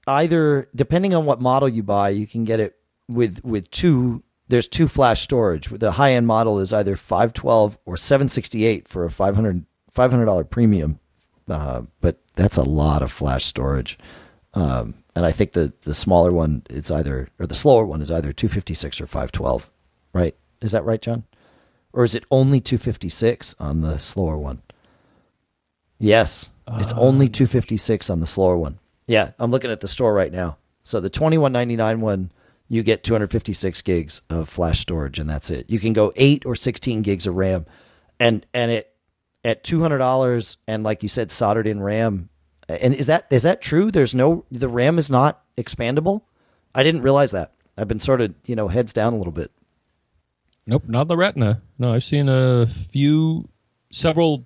either 0.08 0.68
depending 0.76 1.14
on 1.14 1.26
what 1.26 1.42
model 1.42 1.70
you 1.70 1.84
buy. 1.84 2.10
You 2.10 2.26
can 2.26 2.44
get 2.44 2.60
it 2.60 2.76
with 3.08 3.44
with 3.44 3.70
two. 3.70 4.24
There's 4.48 4.68
two 4.68 4.88
flash 4.88 5.22
storage. 5.22 5.70
The 5.70 5.94
high 5.94 6.14
end 6.14 6.28
model 6.28 6.60
is 6.60 6.74
either 6.74 6.98
512 6.98 7.78
or 7.86 7.96
768 7.96 8.88
for 8.88 9.06
a 9.06 9.12
500 9.12 9.66
$500 9.94 10.50
premium. 10.50 11.00
Uh, 11.50 11.84
but 12.00 12.20
that's 12.36 12.58
a 12.58 12.64
lot 12.64 13.02
of 13.02 13.12
flash 13.12 13.46
storage. 13.46 13.98
Um, 14.54 14.96
and 15.16 15.26
I 15.26 15.32
think 15.32 15.54
the 15.54 15.74
the 15.82 15.94
smaller 15.94 16.32
one 16.32 16.64
it's 16.70 16.92
either 16.92 17.30
or 17.40 17.48
the 17.48 17.56
slower 17.56 17.86
one 17.86 18.02
is 18.02 18.12
either 18.12 18.32
256 18.32 19.02
or 19.02 19.08
512, 19.08 19.72
right? 20.14 20.36
Is 20.62 20.72
that 20.72 20.86
right, 20.86 21.02
John? 21.02 21.24
Or 21.94 22.04
is 22.04 22.16
it 22.16 22.24
only 22.32 22.62
256 22.62 23.56
on 23.60 23.82
the 23.82 24.00
slower 24.00 24.38
one? 24.38 24.62
Yes, 26.00 26.52
it's 26.68 26.94
ah, 26.94 27.00
only 27.00 27.28
256 27.28 28.10
on 28.10 28.22
the 28.22 28.26
slower 28.26 28.58
one. 28.58 28.80
Yeah, 29.08 29.32
I'm 29.38 29.52
looking 29.52 29.72
at 29.72 29.82
the 29.82 29.88
store 29.88 30.14
right 30.14 30.32
now. 30.32 30.58
So 30.84 31.00
the 31.00 31.10
21.99 31.10 32.00
one, 32.00 32.32
you 32.68 32.82
get 32.82 33.04
256 33.04 33.82
gigs 33.82 34.22
of 34.30 34.50
flash 34.50 34.80
storage, 34.80 35.20
and 35.20 35.30
that's 35.30 35.50
it. 35.50 35.70
You 35.70 35.80
can 35.80 35.94
go 35.94 36.12
eight 36.16 36.46
or 36.46 36.56
16 36.56 37.02
gigs 37.02 37.28
of 37.28 37.36
RAM, 37.36 37.66
and 38.20 38.46
and 38.54 38.72
it 38.72 38.92
at 39.44 39.64
$200 39.64 40.58
and 40.68 40.84
like 40.84 41.04
you 41.04 41.10
said, 41.10 41.32
soldered 41.32 41.68
in 41.68 41.82
RAM. 41.82 42.30
And 42.70 42.94
is 42.94 43.08
that 43.08 43.28
is 43.30 43.44
that 43.44 43.62
true? 43.62 43.92
There's 43.92 44.16
no 44.16 44.46
the 44.50 44.70
RAM 44.70 44.98
is 44.98 45.10
not 45.10 45.44
expandable. 45.58 46.22
I 46.74 46.84
didn't 46.84 47.02
realize 47.02 47.32
that. 47.32 47.54
I've 47.78 47.88
been 47.88 48.00
sort 48.00 48.22
of 48.22 48.34
you 48.46 48.56
know 48.56 48.70
heads 48.70 48.94
down 48.94 49.14
a 49.14 49.18
little 49.18 49.34
bit. 49.34 49.52
Nope, 50.68 50.84
not 50.88 51.08
the 51.08 51.18
Retina. 51.18 51.62
No, 51.78 51.94
I've 51.94 52.04
seen 52.04 52.30
a 52.30 52.68
few, 52.92 53.50
several 53.92 54.46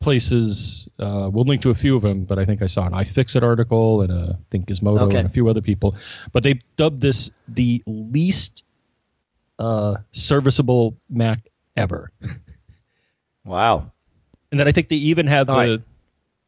places. 0.00 0.88
Uh, 0.98 1.28
we'll 1.32 1.44
link 1.44 1.62
to 1.62 1.70
a 1.70 1.74
few 1.74 1.96
of 1.96 2.02
them, 2.02 2.24
but 2.24 2.38
I 2.38 2.44
think 2.44 2.62
I 2.62 2.66
saw 2.66 2.86
an 2.86 2.92
iFixit 2.92 3.42
article 3.42 4.02
and 4.02 4.12
a, 4.12 4.38
I 4.38 4.44
think 4.50 4.66
Gizmodo 4.66 5.00
Okay. 5.02 5.18
and 5.18 5.26
a 5.26 5.30
few 5.30 5.48
other 5.48 5.62
people. 5.62 5.96
But 6.32 6.42
they 6.42 6.60
dubbed 6.76 7.00
this 7.00 7.30
the 7.48 7.82
least 7.86 8.62
uh, 9.58 9.96
serviceable 10.12 10.96
Mac 11.08 11.40
ever. 11.76 12.10
Wow. 13.44 13.90
And 14.50 14.60
then 14.60 14.68
I 14.68 14.72
think 14.72 14.88
they 14.88 14.96
even 14.96 15.26
have 15.26 15.46
the 15.46 15.52
right. 15.52 15.80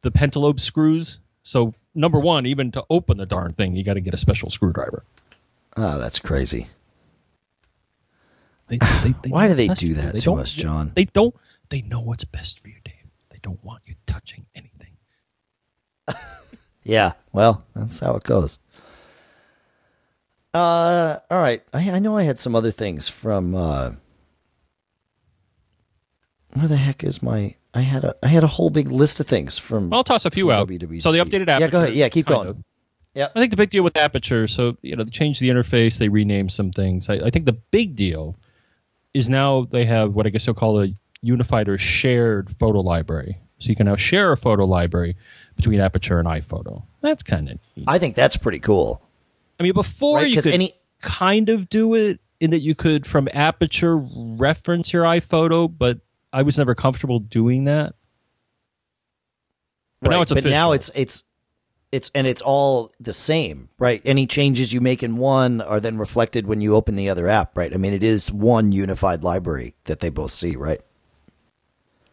the 0.01 0.11
pentalobe 0.11 0.59
screws. 0.59 1.19
So 1.43 1.73
number 1.95 2.19
one, 2.19 2.45
even 2.45 2.71
to 2.71 2.83
open 2.89 3.17
the 3.17 3.25
darn 3.25 3.53
thing, 3.53 3.75
you 3.75 3.83
got 3.83 3.95
to 3.95 4.01
get 4.01 4.13
a 4.13 4.17
special 4.17 4.49
screwdriver. 4.49 5.03
Oh, 5.75 5.97
that's 5.99 6.19
crazy. 6.19 6.67
They, 8.77 9.09
they, 9.09 9.15
they 9.23 9.29
Why 9.29 9.47
do 9.47 9.53
they 9.53 9.67
do 9.67 9.93
that 9.95 10.13
They 10.13 10.19
to 10.19 10.35
us, 10.35 10.51
John? 10.51 10.91
They 10.95 11.05
don't. 11.05 11.35
They 11.69 11.81
know 11.81 12.01
what's 12.01 12.23
best 12.23 12.59
for 12.59 12.67
you, 12.67 12.75
Dave. 12.83 12.93
They 13.29 13.39
don't 13.41 13.63
want 13.63 13.81
you 13.85 13.95
touching 14.05 14.45
anything. 14.55 14.97
Yeah. 16.83 17.13
Well, 17.31 17.63
that's 17.75 17.99
how 17.99 18.15
it 18.15 18.23
goes. 18.23 18.59
Uh, 20.53 21.17
all 21.31 21.39
right. 21.39 21.63
I, 21.73 21.91
I 21.91 21.99
know 21.99 22.17
I 22.17 22.23
had 22.23 22.39
some 22.39 22.55
other 22.55 22.71
things 22.71 23.09
from. 23.09 23.55
Uh, 23.55 23.91
where 26.53 26.67
the 26.67 26.77
heck 26.77 27.03
is 27.03 27.23
my? 27.23 27.55
I 27.73 27.81
had 27.81 28.03
a 28.03 28.15
I 28.21 28.27
had 28.27 28.43
a 28.43 28.47
whole 28.47 28.69
big 28.69 28.91
list 28.91 29.19
of 29.19 29.27
things 29.27 29.57
from. 29.57 29.91
I'll 29.93 30.03
toss 30.03 30.25
a 30.25 30.31
few 30.31 30.51
out. 30.51 30.67
WWDC. 30.67 31.01
So 31.01 31.11
the 31.11 31.19
updated 31.19 31.47
aperture. 31.47 31.59
Yeah, 31.61 31.67
go 31.67 31.81
ahead. 31.81 31.93
Yeah, 31.95 32.09
keep 32.09 32.27
going. 32.27 32.49
of. 32.49 32.63
Yeah. 33.15 33.29
I 33.35 33.39
think 33.39 33.51
the 33.51 33.57
big 33.57 33.69
deal 33.69 33.83
with 33.83 33.97
aperture. 33.97 34.47
So 34.47 34.77
you 34.81 34.95
know, 34.95 35.03
they 35.03 35.09
changed 35.09 35.41
the 35.41 35.49
interface. 35.49 35.97
They 35.97 36.09
renamed 36.09 36.51
some 36.51 36.71
things. 36.71 37.09
I, 37.09 37.15
I 37.15 37.29
think 37.31 37.45
the 37.45 37.53
big 37.53 37.95
deal 37.95 38.35
is 39.13 39.29
now 39.29 39.65
they 39.69 39.85
have 39.85 40.13
what 40.13 40.25
I 40.25 40.29
guess 40.29 40.45
they'll 40.45 40.55
call 40.55 40.81
a 40.81 40.87
unified 41.21 41.69
or 41.69 41.77
shared 41.77 42.49
photo 42.57 42.79
library. 42.81 43.37
So 43.59 43.69
you 43.69 43.75
can 43.75 43.85
now 43.85 43.95
share 43.95 44.31
a 44.31 44.37
photo 44.37 44.65
library 44.65 45.15
between 45.55 45.79
aperture 45.79 46.19
and 46.19 46.27
iPhoto. 46.27 46.83
That's 47.01 47.23
kind 47.23 47.49
of 47.49 47.59
neat. 47.75 47.85
I 47.87 47.97
think 47.99 48.15
that's 48.15 48.35
pretty 48.35 48.59
cool. 48.59 49.01
I 49.59 49.63
mean, 49.63 49.73
before 49.73 50.17
Right, 50.17 50.29
you 50.29 50.41
could 50.41 50.53
any- 50.53 50.73
kind 51.01 51.49
of 51.49 51.69
do 51.69 51.93
it 51.95 52.19
in 52.39 52.51
that 52.51 52.59
you 52.59 52.75
could 52.75 53.05
from 53.05 53.29
aperture 53.33 53.97
reference 53.97 54.91
your 54.91 55.03
iPhoto, 55.03 55.71
but 55.75 55.99
I 56.33 56.41
was 56.41 56.57
never 56.57 56.75
comfortable 56.75 57.19
doing 57.19 57.65
that. 57.65 57.95
But 60.01 60.09
now 60.09 60.15
Right, 60.17 60.21
it's 60.23 60.33
but 60.33 60.43
now 60.45 60.71
it's 60.73 60.91
it's 60.95 61.23
it's 61.93 62.09
and 62.15 62.25
it's 62.25 62.41
all 62.41 62.89
the 62.99 63.13
same, 63.13 63.69
right? 63.77 64.01
Any 64.03 64.25
changes 64.25 64.73
you 64.73 64.81
make 64.81 65.03
in 65.03 65.15
one 65.17 65.61
are 65.61 65.79
then 65.79 65.99
reflected 65.99 66.47
when 66.47 66.59
you 66.59 66.75
open 66.75 66.95
the 66.95 67.07
other 67.09 67.27
app, 67.27 67.55
right? 67.55 67.71
I 67.71 67.77
mean, 67.77 67.93
it 67.93 68.01
is 68.03 68.31
one 68.31 68.71
unified 68.71 69.23
library 69.23 69.75
that 69.85 69.99
they 69.99 70.09
both 70.09 70.31
see, 70.31 70.55
right? 70.55 70.81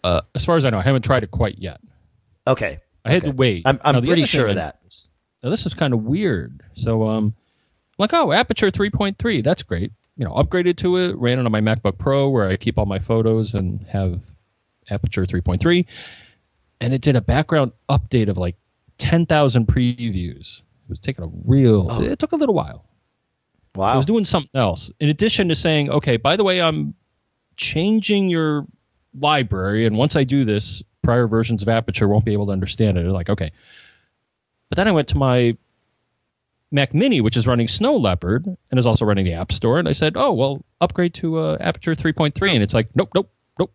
uh, 0.02 0.22
as 0.34 0.44
far 0.46 0.56
as 0.56 0.64
I 0.64 0.70
know, 0.70 0.78
I 0.78 0.82
haven't 0.82 1.02
tried 1.02 1.24
it 1.24 1.30
quite 1.30 1.58
yet. 1.58 1.78
Okay. 2.46 2.80
I 3.04 3.10
had 3.10 3.18
Okay. 3.22 3.30
to 3.32 3.36
wait. 3.36 3.66
I'm- 3.66 3.78
I'm 3.84 3.96
Now, 3.96 4.00
pretty 4.00 4.24
sure 4.24 4.46
of 4.48 4.54
that. 4.54 4.78
is- 4.86 5.10
Now 5.42 5.50
this 5.50 5.66
is 5.66 5.74
kind 5.74 5.92
of 5.92 6.04
weird. 6.04 6.62
So, 6.74 7.06
um, 7.06 7.34
like, 7.98 8.10
oh, 8.14 8.32
Aperture 8.32 8.70
3.3, 8.70 9.42
that's 9.42 9.62
great. 9.62 9.92
You 10.16 10.24
know, 10.24 10.32
upgraded 10.32 10.76
to 10.78 10.96
it, 10.96 11.16
ran 11.16 11.38
it 11.38 11.44
on 11.44 11.52
my 11.52 11.60
MacBook 11.60 11.98
Pro 11.98 12.28
where 12.30 12.48
I 12.48 12.56
keep 12.56 12.78
all 12.78 12.86
my 12.86 12.98
photos 12.98 13.52
and 13.54 13.84
have 13.88 14.20
Aperture 14.88 15.26
3.3, 15.26 15.86
and 16.80 16.94
it 16.94 17.02
did 17.02 17.14
a 17.16 17.20
background 17.20 17.72
update 17.90 18.28
of 18.28 18.38
like 18.38 18.56
10,000 19.01 19.66
previews. 19.66 20.61
It 20.61 20.88
was 20.88 21.01
taking 21.01 21.24
a 21.24 21.28
real. 21.46 21.86
Oh. 21.90 22.03
It 22.03 22.18
took 22.18 22.32
a 22.32 22.36
little 22.36 22.55
while. 22.55 22.84
Wow. 23.74 23.86
I 23.86 23.96
was 23.96 24.07
doing 24.07 24.24
something 24.24 24.59
else. 24.59 24.90
In 25.01 25.09
addition 25.09 25.48
to 25.48 25.57
saying, 25.57 25.90
okay, 25.90 26.16
by 26.16 26.36
the 26.36 26.44
way, 26.44 26.61
I'm 26.61 26.94
changing 27.57 28.28
your 28.28 28.66
library, 29.18 29.86
and 29.86 29.96
once 29.96 30.16
I 30.16 30.24
do 30.24 30.44
this, 30.44 30.82
prior 31.03 31.26
versions 31.26 31.62
of 31.62 31.68
Aperture 31.68 32.09
won't 32.09 32.24
be 32.24 32.32
able 32.32 32.46
to 32.46 32.53
understand 32.53 32.98
it. 32.98 33.03
They're 33.03 33.12
like, 33.12 33.30
okay. 33.30 33.53
But 34.68 34.76
then 34.76 34.88
I 34.88 34.92
went 34.92 35.09
to 35.09 35.18
my 35.18 35.57
Mac 36.70 36.94
Mini, 36.94 37.20
which 37.20 37.36
is 37.36 37.46
running 37.46 37.68
Snow 37.68 37.96
Leopard 37.96 38.46
and 38.46 38.78
is 38.78 38.86
also 38.86 39.05
running 39.05 39.24
the 39.24 39.34
App 39.34 39.53
Store, 39.53 39.78
and 39.78 39.88
I 39.88 39.92
said, 39.92 40.14
oh, 40.16 40.32
well, 40.32 40.64
upgrade 40.80 41.14
to 41.14 41.38
uh, 41.38 41.57
Aperture 41.61 41.94
3.3, 41.94 42.55
and 42.55 42.62
it's 42.62 42.74
like, 42.74 42.94
nope, 42.94 43.11
nope, 43.14 43.30
nope. 43.59 43.72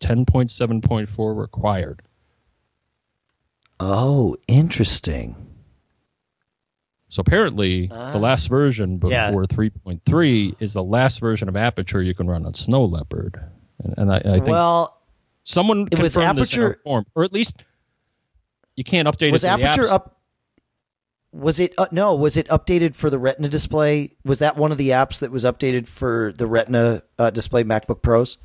10.7.4 0.00 1.36
required. 1.36 2.02
Oh, 3.80 4.36
interesting. 4.48 5.36
So 7.08 7.20
apparently, 7.20 7.86
the 7.86 8.18
last 8.18 8.48
version 8.48 8.98
before 8.98 9.12
Yeah. 9.12 9.30
3.3 9.32 10.56
is 10.60 10.72
the 10.74 10.82
last 10.82 11.20
version 11.20 11.48
of 11.48 11.56
Aperture 11.56 12.02
you 12.02 12.14
can 12.14 12.26
run 12.26 12.44
on 12.44 12.54
Snow 12.54 12.84
Leopard, 12.84 13.40
and, 13.82 13.94
and 13.96 14.12
I, 14.12 14.16
I 14.16 14.22
think 14.34 14.48
Well, 14.48 15.00
someone 15.44 15.88
it 15.92 15.98
was 15.98 16.14
confirmed 16.14 16.38
this 16.40 16.54
in 16.54 16.62
Aperture- 16.62 16.78
form, 16.82 17.06
or 17.14 17.24
at 17.24 17.32
least 17.32 17.62
you 18.74 18.84
can't 18.84 19.06
update 19.08 19.32
was 19.32 19.44
it. 19.44 19.48
Aperture 19.48 19.88
up? 19.88 20.20
Was 21.32 21.60
it 21.60 21.74
uh, 21.78 21.86
no? 21.92 22.14
Was 22.14 22.36
it 22.36 22.48
updated 22.48 22.94
for 22.94 23.08
the 23.08 23.18
Retina 23.18 23.48
display? 23.48 24.16
Was 24.24 24.40
that 24.40 24.56
one 24.56 24.72
of 24.72 24.78
the 24.78 24.90
apps 24.90 25.20
that 25.20 25.30
was 25.30 25.44
updated 25.44 25.86
for 25.86 26.32
the 26.36 26.46
Retina 26.46 27.02
uh, 27.18 27.30
display 27.30 27.62
MacBook 27.62 28.02
Pros? 28.02 28.36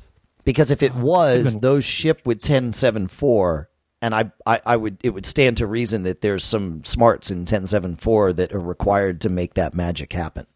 Because 0.44 0.70
if 0.70 0.82
it 0.82 0.94
was, 0.94 1.58
those 1.60 1.84
ship 1.84 2.22
with 2.24 2.42
10.7.4, 2.42 3.66
and 4.02 4.14
I, 4.14 4.32
I, 4.44 4.60
I 4.66 4.76
would 4.76 4.98
it 5.02 5.10
would 5.10 5.24
stand 5.24 5.56
to 5.58 5.66
reason 5.66 6.02
that 6.02 6.20
there's 6.20 6.44
some 6.44 6.84
smarts 6.84 7.30
in 7.30 7.46
10.7.4 7.46 8.34
that 8.36 8.52
are 8.52 8.60
required 8.60 9.20
to 9.22 9.30
make 9.30 9.54
that 9.54 9.74
magic 9.74 10.12
happen. 10.12 10.46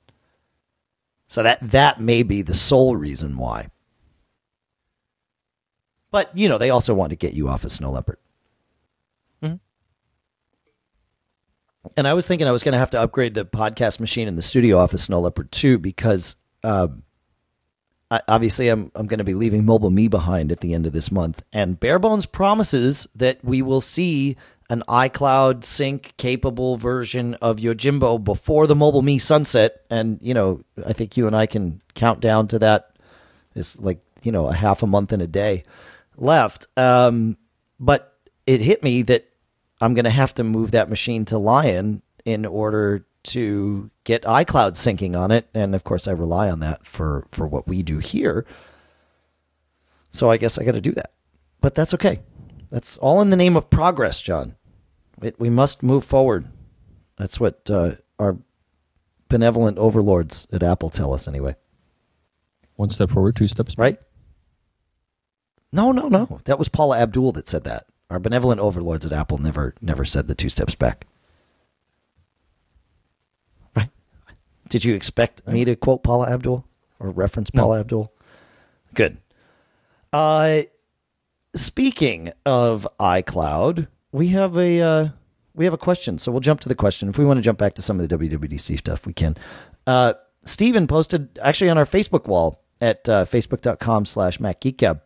So 1.28 1.42
that 1.44 1.59
that 1.62 2.01
may 2.01 2.22
be 2.24 2.42
the 2.42 2.55
sole 2.55 2.97
reason 2.97 3.36
why. 3.38 3.70
But 6.11 6.36
you 6.36 6.49
know, 6.49 6.59
they 6.59 6.70
also 6.70 6.92
want 6.92 7.11
to 7.11 7.16
get 7.16 7.34
you 7.34 7.49
off 7.49 7.64
of 7.64 7.72
Snow 7.72 7.92
Leopard. 7.92 8.18
Mhm. 9.42 9.61
And 11.97 12.09
I 12.09 12.14
was 12.14 12.26
thinking 12.26 12.49
I 12.49 12.53
was 12.53 12.64
going 12.64 12.72
to 12.72 12.78
have 12.78 12.90
to 12.90 13.01
upgrade 13.01 13.34
the 13.34 13.44
podcast 13.44 14.01
machine 14.01 14.26
in 14.26 14.34
the 14.34 14.42
studio 14.42 14.78
off 14.78 14.92
of 14.92 15.01
Snow 15.01 15.20
Leopard 15.20 15.53
too, 15.53 15.78
because 15.78 16.36
um, 16.64 17.05
I, 18.11 18.20
obviously 18.28 18.68
I'm 18.68 18.90
I'm 18.94 19.07
going 19.07 19.18
to 19.18 19.24
be 19.24 19.34
leaving 19.34 19.64
Mobile 19.64 19.90
Me 19.90 20.09
behind 20.09 20.52
at 20.52 20.61
the 20.61 20.74
end 20.74 20.86
of 20.86 20.92
this 20.92 21.11
month, 21.11 21.42
and 21.52 21.78
Barebones 21.78 22.30
promises 22.30 23.09
that 23.14 23.44
we 23.44 23.62
will 23.62 23.80
see 23.80 24.36
an 24.68 24.82
iCloud 24.88 25.64
sync 25.64 26.14
capable 26.16 26.76
version 26.76 27.34
of 27.34 27.59
Yojimbo 27.59 28.22
before 28.22 28.66
the 28.66 28.74
Mobile 28.74 29.02
Me 29.02 29.18
sunset, 29.18 29.82
and 29.90 30.18
you 30.20 30.34
know 30.34 30.62
I 30.84 30.92
think 30.92 31.16
you 31.16 31.26
and 31.26 31.36
I 31.36 31.46
can 31.46 31.80
count 31.94 32.20
down 32.20 32.48
to 32.48 32.59
that. 32.61 32.96
It's 33.54 33.78
like 33.78 34.00
you 34.22 34.32
know 34.32 34.46
a 34.46 34.54
half 34.54 34.82
a 34.82 34.86
month 34.86 35.12
and 35.12 35.22
a 35.22 35.26
day 35.26 35.64
left. 36.16 36.66
Um, 36.76 37.36
but 37.80 38.14
it 38.46 38.61
hit 38.61 38.82
me 38.82 39.02
that 39.02 39.28
I'm 39.80 39.94
going 39.94 40.04
to 40.04 40.11
have 40.11 40.34
to 40.34 40.44
move 40.44 40.70
that 40.70 40.88
machine 40.88 41.24
to 41.26 41.38
Lion 41.38 42.02
in 42.24 42.46
order 42.46 43.07
to 43.27 43.91
get 44.05 44.22
iCloud 44.22 44.72
syncing 44.72 45.18
on 45.18 45.31
it, 45.31 45.49
and 45.55 45.74
of 45.74 45.85
course 45.85 46.09
I 46.09 46.12
rely 46.12 46.51
on 46.51 46.61
that 46.61 46.87
for 46.87 47.27
for 47.31 47.47
what 47.47 47.66
we 47.66 47.83
do 47.83 47.99
here. 47.99 48.47
So 50.11 50.31
I 50.31 50.37
guess 50.37 50.59
I 50.59 50.64
got 50.64 50.72
to 50.72 50.81
do 50.81 50.93
that, 50.93 51.12
but 51.61 51.74
that's 51.74 51.95
okay. 51.95 52.20
That's 52.70 52.99
all 52.99 53.20
in 53.20 53.31
the 53.31 53.37
name 53.37 53.57
of 53.57 53.70
progress, 53.70 54.20
John. 54.20 54.57
It, 55.22 55.39
we 55.39 55.51
must 55.51 55.83
move 55.83 56.05
forward. 56.05 56.49
That's 57.16 57.39
what 57.41 57.70
uh, 57.70 57.93
our 58.18 58.39
benevolent 59.29 59.79
overlords 59.79 60.47
at 60.53 60.62
Apple 60.62 60.91
tell 60.91 61.14
us 61.14 61.29
anyway. 61.29 61.57
One 62.74 62.91
step 62.91 63.11
forward, 63.11 63.37
two 63.37 63.49
steps 63.49 63.74
back. 63.74 63.83
Right? 63.83 63.99
No, 65.72 65.93
no, 65.93 66.09
no. 66.09 66.41
That 66.45 66.59
was 66.59 66.68
Paula 66.68 66.99
Abdul 66.99 67.33
that 67.33 67.49
said 67.49 67.64
that. 67.64 67.87
Our 68.11 68.18
benevolent 68.18 68.61
overlords 68.61 69.05
at 69.05 69.12
Apple 69.12 69.39
never 69.39 69.74
never 69.81 70.05
said 70.05 70.29
the 70.29 70.35
two 70.35 70.49
steps 70.49 70.74
back. 70.74 71.07
Did 74.68 74.84
you 74.84 74.94
expect 74.94 75.46
me 75.46 75.64
to 75.64 75.76
quote 75.76 76.02
Paula 76.02 76.28
Abdul 76.30 76.64
or 76.98 77.10
reference 77.10 77.52
No. 77.54 77.62
Paula 77.62 77.80
Abdul? 77.80 78.12
Good. 78.94 79.18
Uh 80.12 80.62
speaking 81.54 82.30
of 82.44 82.86
iCloud, 83.00 83.88
we 84.12 84.28
have 84.28 84.56
a 84.56 84.80
uh, 84.80 85.08
we 85.54 85.64
have 85.64 85.74
a 85.74 85.78
question. 85.78 86.18
So 86.18 86.30
we'll 86.30 86.40
jump 86.40 86.60
to 86.60 86.68
the 86.68 86.74
question. 86.74 87.08
If 87.08 87.18
we 87.18 87.24
want 87.24 87.38
to 87.38 87.42
jump 87.42 87.58
back 87.58 87.74
to 87.74 87.82
some 87.82 87.98
of 87.98 88.08
the 88.08 88.18
WWDC 88.18 88.78
stuff, 88.78 89.06
we 89.06 89.12
can. 89.12 89.36
Uh, 89.86 90.14
Steven 90.44 90.86
posted 90.86 91.38
actually 91.42 91.70
on 91.70 91.78
our 91.78 91.84
Facebook 91.84 92.26
wall 92.26 92.62
at 92.80 93.08
uh, 93.08 93.24
facebook.com 93.24 94.04
slash 94.04 94.38
MacGeekGab. 94.38 95.00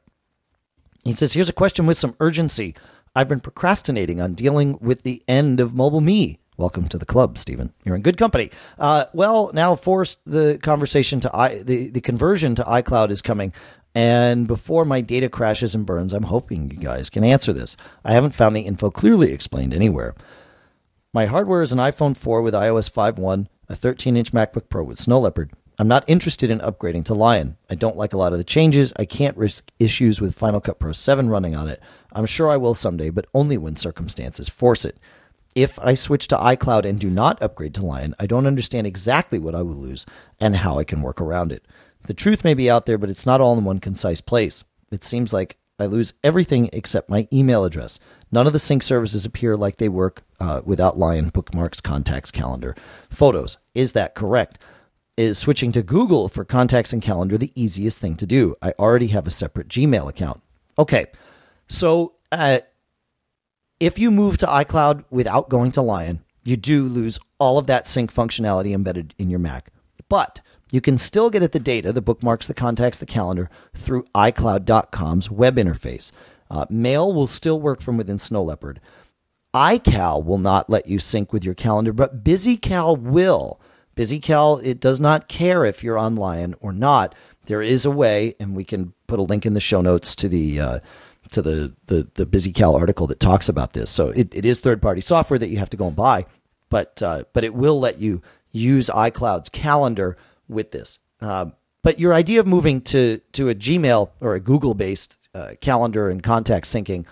He 1.04 1.12
says, 1.12 1.32
Here's 1.32 1.48
a 1.48 1.54
question 1.54 1.86
with 1.86 1.96
some 1.96 2.14
urgency. 2.20 2.74
I've 3.14 3.28
been 3.28 3.40
procrastinating 3.40 4.20
on 4.20 4.34
dealing 4.34 4.78
with 4.80 5.02
the 5.02 5.22
end 5.26 5.60
of 5.60 5.74
Mobile 5.74 6.00
Me. 6.00 6.38
Welcome 6.60 6.88
to 6.88 6.98
the 6.98 7.06
club, 7.06 7.38
Stephen. 7.38 7.72
You're 7.86 7.96
in 7.96 8.02
good 8.02 8.18
company. 8.18 8.50
Uh, 8.78 9.06
well, 9.14 9.50
now, 9.54 9.74
forced 9.76 10.20
the 10.26 10.58
conversation 10.62 11.18
to 11.20 11.34
i 11.34 11.62
the, 11.62 11.88
the 11.88 12.02
conversion 12.02 12.54
to 12.56 12.62
iCloud 12.64 13.08
is 13.08 13.22
coming. 13.22 13.54
And 13.94 14.46
before 14.46 14.84
my 14.84 15.00
data 15.00 15.30
crashes 15.30 15.74
and 15.74 15.86
burns, 15.86 16.12
I'm 16.12 16.24
hoping 16.24 16.70
you 16.70 16.76
guys 16.76 17.08
can 17.08 17.24
answer 17.24 17.54
this. 17.54 17.78
I 18.04 18.12
haven't 18.12 18.34
found 18.34 18.54
the 18.54 18.60
info 18.60 18.90
clearly 18.90 19.32
explained 19.32 19.72
anywhere. 19.72 20.14
My 21.14 21.24
hardware 21.24 21.62
is 21.62 21.72
an 21.72 21.78
iPhone 21.78 22.14
4 22.14 22.42
with 22.42 22.52
iOS 22.52 22.92
5.1, 22.92 23.46
a 23.70 23.74
13 23.74 24.18
inch 24.18 24.32
MacBook 24.32 24.68
Pro 24.68 24.84
with 24.84 24.98
Snow 24.98 25.20
Leopard. 25.20 25.52
I'm 25.78 25.88
not 25.88 26.04
interested 26.06 26.50
in 26.50 26.58
upgrading 26.58 27.06
to 27.06 27.14
Lion. 27.14 27.56
I 27.70 27.74
don't 27.74 27.96
like 27.96 28.12
a 28.12 28.18
lot 28.18 28.32
of 28.32 28.38
the 28.38 28.44
changes. 28.44 28.92
I 28.98 29.06
can't 29.06 29.38
risk 29.38 29.72
issues 29.78 30.20
with 30.20 30.34
Final 30.34 30.60
Cut 30.60 30.78
Pro 30.78 30.92
7 30.92 31.30
running 31.30 31.56
on 31.56 31.68
it. 31.70 31.80
I'm 32.12 32.26
sure 32.26 32.50
I 32.50 32.58
will 32.58 32.74
someday, 32.74 33.08
but 33.08 33.28
only 33.32 33.56
when 33.56 33.76
circumstances 33.76 34.50
force 34.50 34.84
it. 34.84 34.98
If 35.54 35.78
I 35.80 35.94
switch 35.94 36.28
to 36.28 36.36
iCloud 36.36 36.84
and 36.84 37.00
do 37.00 37.10
not 37.10 37.42
upgrade 37.42 37.74
to 37.74 37.84
Lion, 37.84 38.14
I 38.18 38.26
don't 38.26 38.46
understand 38.46 38.86
exactly 38.86 39.38
what 39.38 39.54
I 39.54 39.62
will 39.62 39.74
lose 39.74 40.06
and 40.38 40.56
how 40.56 40.78
I 40.78 40.84
can 40.84 41.02
work 41.02 41.20
around 41.20 41.50
it. 41.50 41.66
The 42.02 42.14
truth 42.14 42.44
may 42.44 42.54
be 42.54 42.70
out 42.70 42.86
there, 42.86 42.98
but 42.98 43.10
it's 43.10 43.26
not 43.26 43.40
all 43.40 43.58
in 43.58 43.64
one 43.64 43.80
concise 43.80 44.20
place. 44.20 44.64
It 44.92 45.04
seems 45.04 45.32
like 45.32 45.58
I 45.78 45.86
lose 45.86 46.14
everything 46.22 46.70
except 46.72 47.10
my 47.10 47.26
email 47.32 47.64
address. 47.64 47.98
None 48.30 48.46
of 48.46 48.52
the 48.52 48.58
sync 48.58 48.82
services 48.82 49.24
appear 49.24 49.56
like 49.56 49.76
they 49.76 49.88
work 49.88 50.22
uh, 50.38 50.60
without 50.64 50.98
Lion, 50.98 51.28
bookmarks, 51.28 51.80
contacts, 51.80 52.30
calendar, 52.30 52.76
photos. 53.08 53.58
Is 53.74 53.92
that 53.92 54.14
correct? 54.14 54.58
Is 55.16 55.36
switching 55.36 55.72
to 55.72 55.82
Google 55.82 56.28
for 56.28 56.44
contacts 56.44 56.92
and 56.92 57.02
calendar 57.02 57.36
the 57.36 57.52
easiest 57.54 57.98
thing 57.98 58.16
to 58.16 58.26
do? 58.26 58.54
I 58.62 58.72
already 58.78 59.08
have 59.08 59.26
a 59.26 59.30
separate 59.30 59.68
Gmail 59.68 60.08
account. 60.08 60.42
Okay, 60.78 61.06
so 61.68 62.14
uh, 62.30 62.60
if 63.80 63.98
you 63.98 64.10
move 64.10 64.36
to 64.38 64.46
iCloud 64.46 65.04
without 65.10 65.48
going 65.48 65.72
to 65.72 65.82
Lion, 65.82 66.22
you 66.44 66.56
do 66.56 66.86
lose 66.86 67.18
all 67.38 67.58
of 67.58 67.66
that 67.66 67.88
sync 67.88 68.12
functionality 68.12 68.72
embedded 68.74 69.14
in 69.18 69.30
your 69.30 69.38
Mac. 69.38 69.72
But 70.08 70.40
you 70.70 70.80
can 70.80 70.98
still 70.98 71.30
get 71.30 71.42
at 71.42 71.52
the 71.52 71.58
data, 71.58 71.92
the 71.92 72.02
bookmarks, 72.02 72.46
the 72.46 72.54
contacts, 72.54 72.98
the 72.98 73.06
calendar, 73.06 73.50
through 73.74 74.04
iCloud.com's 74.14 75.30
web 75.30 75.56
interface. 75.56 76.12
Uh, 76.50 76.66
Mail 76.68 77.12
will 77.12 77.26
still 77.26 77.60
work 77.60 77.80
from 77.80 77.96
within 77.96 78.18
Snow 78.18 78.42
Leopard. 78.42 78.80
iCal 79.54 80.24
will 80.24 80.38
not 80.38 80.68
let 80.68 80.86
you 80.86 80.98
sync 80.98 81.32
with 81.32 81.44
your 81.44 81.54
calendar, 81.54 81.92
but 81.92 82.22
BusyCal 82.22 83.00
will. 83.00 83.60
BusyCal, 83.96 84.62
it 84.64 84.80
does 84.80 85.00
not 85.00 85.28
care 85.28 85.64
if 85.64 85.82
you're 85.82 85.98
on 85.98 86.16
Lion 86.16 86.54
or 86.60 86.72
not. 86.72 87.14
There 87.46 87.62
is 87.62 87.84
a 87.84 87.90
way, 87.90 88.34
and 88.38 88.54
we 88.54 88.64
can 88.64 88.92
put 89.06 89.18
a 89.18 89.22
link 89.24 89.46
in 89.46 89.54
the 89.54 89.60
show 89.60 89.80
notes 89.80 90.14
to 90.16 90.28
the 90.28 90.60
uh, 90.60 90.80
to 91.30 91.42
the, 91.42 91.72
the 91.86 92.08
the 92.14 92.26
BusyCal 92.26 92.78
article 92.78 93.06
that 93.08 93.20
talks 93.20 93.48
about 93.48 93.72
this. 93.72 93.90
So 93.90 94.08
it, 94.10 94.34
it 94.34 94.44
is 94.44 94.60
third 94.60 94.82
party 94.82 95.00
software 95.00 95.38
that 95.38 95.48
you 95.48 95.58
have 95.58 95.70
to 95.70 95.76
go 95.76 95.86
and 95.86 95.96
buy, 95.96 96.26
but 96.68 97.02
uh, 97.02 97.24
but 97.32 97.44
it 97.44 97.54
will 97.54 97.78
let 97.78 97.98
you 98.00 98.22
use 98.52 98.90
iCloud's 98.90 99.48
calendar 99.48 100.16
with 100.48 100.72
this. 100.72 100.98
Um, 101.20 101.54
but 101.82 101.98
your 101.98 102.12
idea 102.12 102.40
of 102.40 102.46
moving 102.46 102.80
to 102.82 103.20
to 103.32 103.48
a 103.48 103.54
Gmail 103.54 104.10
or 104.20 104.34
a 104.34 104.40
Google 104.40 104.74
based 104.74 105.18
uh, 105.34 105.52
calendar 105.60 106.10
and 106.10 106.22
contact 106.22 106.66
syncing 106.66 107.06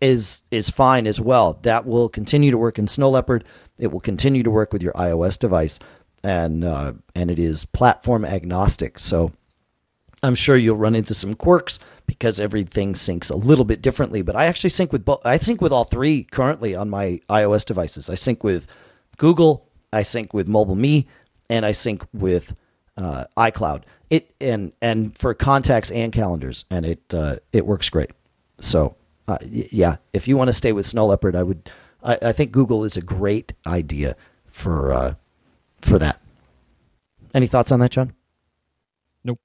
is 0.00 0.42
is 0.50 0.68
fine 0.70 1.06
as 1.06 1.20
well. 1.20 1.58
That 1.62 1.86
will 1.86 2.08
continue 2.08 2.50
to 2.50 2.58
work 2.58 2.78
in 2.78 2.88
Snow 2.88 3.10
Leopard. 3.10 3.44
It 3.78 3.90
will 3.90 4.00
continue 4.00 4.42
to 4.42 4.50
work 4.50 4.72
with 4.72 4.82
your 4.82 4.92
iOS 4.92 5.38
device, 5.38 5.78
and 6.22 6.64
uh, 6.64 6.92
and 7.14 7.30
it 7.30 7.38
is 7.38 7.64
platform 7.64 8.24
agnostic. 8.24 8.98
So 8.98 9.32
I'm 10.22 10.34
sure 10.34 10.56
you'll 10.56 10.76
run 10.76 10.94
into 10.94 11.14
some 11.14 11.34
quirks 11.34 11.78
because 12.06 12.38
everything 12.40 12.94
syncs 12.94 13.30
a 13.30 13.36
little 13.36 13.64
bit 13.64 13.82
differently. 13.82 14.22
But 14.22 14.36
I 14.36 14.46
actually 14.46 14.70
sync 14.70 14.92
with 14.92 15.04
both. 15.04 15.24
I 15.24 15.38
sync 15.38 15.60
with 15.60 15.72
all 15.72 15.84
three 15.84 16.24
currently 16.24 16.74
on 16.74 16.90
my 16.90 17.20
iOS 17.28 17.64
devices. 17.64 18.10
I 18.10 18.14
sync 18.14 18.44
with 18.44 18.66
Google, 19.16 19.66
I 19.92 20.02
sync 20.02 20.34
with 20.34 20.48
Mobile 20.48 20.74
Me, 20.74 21.06
and 21.48 21.64
I 21.64 21.72
sync 21.72 22.04
with 22.12 22.54
uh, 22.96 23.24
iCloud. 23.36 23.82
It 24.10 24.34
and 24.40 24.72
and 24.82 25.16
for 25.16 25.34
contacts 25.34 25.90
and 25.90 26.12
calendars, 26.12 26.66
and 26.70 26.84
it 26.84 27.14
uh, 27.14 27.36
it 27.52 27.66
works 27.66 27.88
great. 27.90 28.10
So 28.60 28.96
uh, 29.26 29.38
y- 29.42 29.68
yeah, 29.70 29.96
if 30.12 30.28
you 30.28 30.36
want 30.36 30.48
to 30.48 30.52
stay 30.52 30.72
with 30.72 30.86
Snow 30.86 31.06
Leopard, 31.06 31.34
I 31.34 31.42
would. 31.42 31.70
I, 32.02 32.18
I 32.20 32.32
think 32.32 32.52
Google 32.52 32.84
is 32.84 32.96
a 32.96 33.02
great 33.02 33.54
idea 33.66 34.14
for 34.46 34.92
uh, 34.92 35.14
for 35.80 35.98
that. 35.98 36.20
Any 37.32 37.46
thoughts 37.46 37.72
on 37.72 37.80
that, 37.80 37.90
John? 37.90 38.12
Nope. 39.24 39.40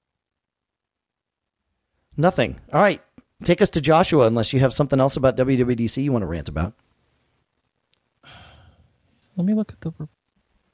Nothing. 2.20 2.60
All 2.70 2.82
right. 2.82 3.00
Take 3.42 3.62
us 3.62 3.70
to 3.70 3.80
Joshua, 3.80 4.26
unless 4.26 4.52
you 4.52 4.60
have 4.60 4.74
something 4.74 5.00
else 5.00 5.16
about 5.16 5.36
WWDC 5.38 6.02
you 6.02 6.12
want 6.12 6.22
to 6.22 6.26
rant 6.26 6.50
about. 6.50 6.74
Let 9.36 9.46
me 9.46 9.54
look 9.54 9.72
at 9.72 9.80
the 9.80 9.92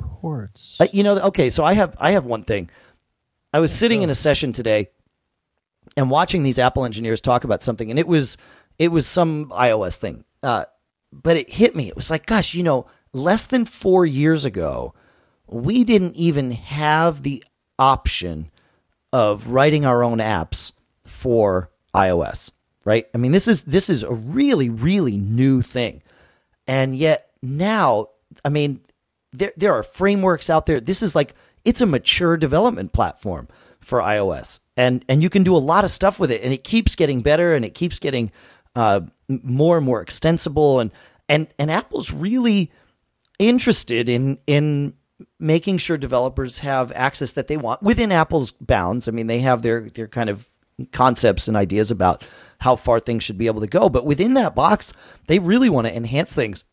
reports. 0.01 0.77
Uh, 0.81 0.89
you 0.93 1.05
know, 1.05 1.17
okay. 1.21 1.51
So 1.51 1.65
I 1.65 1.75
have 1.75 1.95
I 2.01 2.11
have 2.11 2.25
one 2.25 2.43
thing. 2.43 2.69
I 3.53 3.61
was 3.61 3.73
sitting 3.73 4.03
in 4.03 4.11
a 4.11 4.15
session 4.15 4.53
today 4.53 4.89
and 5.97 6.11
watching 6.11 6.43
these 6.43 6.59
Apple 6.59 6.85
engineers 6.85 7.21
talk 7.21 7.45
about 7.45 7.63
something, 7.63 7.91
and 7.91 7.99
it 7.99 8.09
was 8.09 8.37
it 8.81 8.89
was 8.89 9.07
some 9.07 9.51
iOS 9.51 9.99
thing. 9.99 10.25
Uh, 10.43 10.65
but 11.13 11.37
it 11.37 11.49
hit 11.49 11.77
me. 11.77 11.87
It 11.87 11.95
was 11.95 12.11
like, 12.11 12.27
gosh, 12.27 12.55
you 12.55 12.65
know, 12.65 12.87
less 13.13 13.47
than 13.47 13.67
four 13.67 14.05
years 14.05 14.45
ago, 14.45 14.95
we 15.47 15.85
didn't 15.85 16.15
even 16.15 16.51
have 16.51 17.23
the 17.23 17.45
option 17.79 18.51
of 19.13 19.49
writing 19.51 19.87
our 19.87 20.03
own 20.03 20.19
apps 20.19 20.73
for 21.27 21.73
iOS, 21.93 22.53
right? 22.85 23.05
I 23.13 23.19
mean, 23.19 23.33
this 23.33 23.49
is 23.49 23.65
this 23.65 23.91
is 23.91 24.05
a 24.05 24.13
really 24.13 24.69
really 24.69 25.17
new 25.17 25.61
thing, 25.61 26.05
and 26.69 26.97
yet 26.97 27.33
now, 27.43 28.11
I 28.45 28.49
mean, 28.49 28.81
there 29.33 29.53
there 29.57 29.75
are 29.75 29.83
frameworks 29.83 30.49
out 30.49 30.67
there. 30.67 30.79
This 30.79 31.03
is 31.03 31.17
like 31.17 31.35
it's 31.65 31.81
a 31.81 31.87
mature 31.87 32.37
development 32.37 32.93
platform 32.93 33.49
for 33.81 33.99
iOS, 33.99 34.61
and 34.77 35.05
and 35.09 35.21
you 35.21 35.29
can 35.29 35.43
do 35.43 35.57
a 35.57 35.59
lot 35.59 35.83
of 35.83 35.91
stuff 35.91 36.21
with 36.21 36.31
it, 36.31 36.45
and 36.45 36.53
it 36.53 36.63
keeps 36.63 36.95
getting 36.95 37.23
better, 37.23 37.57
and 37.57 37.65
it 37.65 37.75
keeps 37.75 37.99
getting 37.99 38.31
uh, 38.77 39.01
more 39.29 39.79
and 39.79 39.85
more 39.85 40.01
extensible, 40.01 40.79
and 40.79 40.93
and 41.29 41.49
and 41.59 41.73
Apple's 41.73 42.13
really 42.13 42.71
interested 43.41 44.09
in 44.09 44.39
in 44.47 44.95
making 45.41 45.79
sure 45.79 45.97
developers 45.97 46.61
have 46.61 46.93
access 46.93 47.33
that 47.33 47.49
they 47.49 47.57
want 47.57 47.83
within 47.83 48.13
Apple's 48.13 48.53
bounds. 48.53 49.09
I 49.09 49.11
mean, 49.11 49.27
they 49.27 49.41
have 49.41 49.63
their 49.63 49.81
their 49.91 50.07
kind 50.07 50.31
of 50.31 50.47
concepts 50.93 51.49
and 51.49 51.57
ideas 51.57 51.91
about 51.91 52.25
how 52.61 52.77
far 52.77 53.01
things 53.01 53.23
should 53.23 53.39
be 53.39 53.47
able 53.47 53.61
to 53.61 53.67
go, 53.67 53.89
but 53.89 54.07
within 54.07 54.35
that 54.35 54.55
box, 54.55 54.93
they 55.27 55.39
really 55.39 55.69
want 55.69 55.87
to 55.87 55.95
enhance 55.95 56.35
things. 56.35 56.65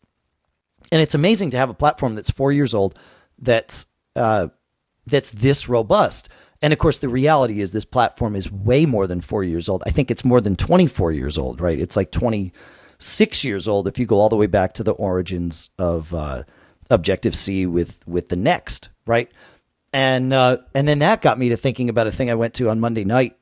And 0.92 1.00
it's 1.00 1.14
amazing 1.14 1.50
to 1.50 1.56
have 1.56 1.70
a 1.70 1.74
platform 1.74 2.14
that's 2.14 2.30
four 2.30 2.52
years 2.52 2.74
old 2.74 2.98
that's 3.38 3.86
uh, 4.16 4.48
that's 5.06 5.30
this 5.30 5.68
robust. 5.68 6.28
And 6.62 6.72
of 6.72 6.78
course, 6.78 6.98
the 6.98 7.08
reality 7.08 7.60
is 7.60 7.72
this 7.72 7.84
platform 7.84 8.36
is 8.36 8.50
way 8.50 8.86
more 8.86 9.06
than 9.06 9.20
four 9.20 9.44
years 9.44 9.68
old. 9.68 9.82
I 9.86 9.90
think 9.90 10.10
it's 10.10 10.24
more 10.24 10.40
than 10.40 10.56
24 10.56 11.12
years 11.12 11.36
old, 11.36 11.60
right? 11.60 11.78
It's 11.78 11.96
like 11.96 12.10
26 12.10 13.44
years 13.44 13.68
old 13.68 13.86
if 13.86 13.98
you 13.98 14.06
go 14.06 14.18
all 14.18 14.28
the 14.28 14.36
way 14.36 14.46
back 14.46 14.72
to 14.74 14.82
the 14.82 14.92
origins 14.92 15.70
of 15.78 16.14
uh, 16.14 16.44
Objective 16.90 17.34
C 17.34 17.66
with 17.66 18.06
with 18.06 18.28
the 18.28 18.36
Next, 18.36 18.90
right? 19.06 19.30
And 19.92 20.32
uh, 20.32 20.58
and 20.74 20.88
then 20.88 21.00
that 21.00 21.22
got 21.22 21.38
me 21.38 21.50
to 21.50 21.56
thinking 21.56 21.88
about 21.88 22.06
a 22.06 22.12
thing 22.12 22.30
I 22.30 22.34
went 22.34 22.54
to 22.54 22.70
on 22.70 22.80
Monday 22.80 23.04
night. 23.04 23.36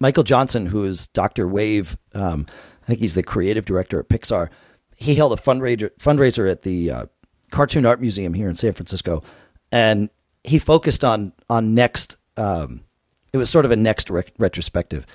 Michael 0.00 0.22
Johnson, 0.22 0.66
who 0.66 0.84
is 0.84 1.08
Doctor 1.08 1.46
Wave, 1.46 1.98
um, 2.14 2.46
I 2.82 2.86
think 2.86 3.00
he's 3.00 3.14
the 3.14 3.22
creative 3.22 3.64
director 3.64 4.00
at 4.00 4.08
Pixar. 4.08 4.48
He 4.96 5.14
held 5.14 5.32
a 5.32 5.36
fundraiser 5.36 5.90
fundraiser 5.98 6.50
at 6.50 6.62
the 6.62 6.90
uh, 6.90 7.06
Cartoon 7.50 7.86
Art 7.86 8.00
Museum 8.00 8.34
here 8.34 8.48
in 8.48 8.54
San 8.54 8.72
Francisco, 8.72 9.22
and 9.70 10.10
he 10.44 10.58
focused 10.58 11.04
on 11.04 11.32
on 11.48 11.74
Next. 11.74 12.16
Um, 12.36 12.84
it 13.32 13.36
was 13.38 13.50
sort 13.50 13.64
of 13.64 13.70
a 13.70 13.76
Next 13.76 14.10
re- 14.10 14.24
retrospective, 14.38 15.06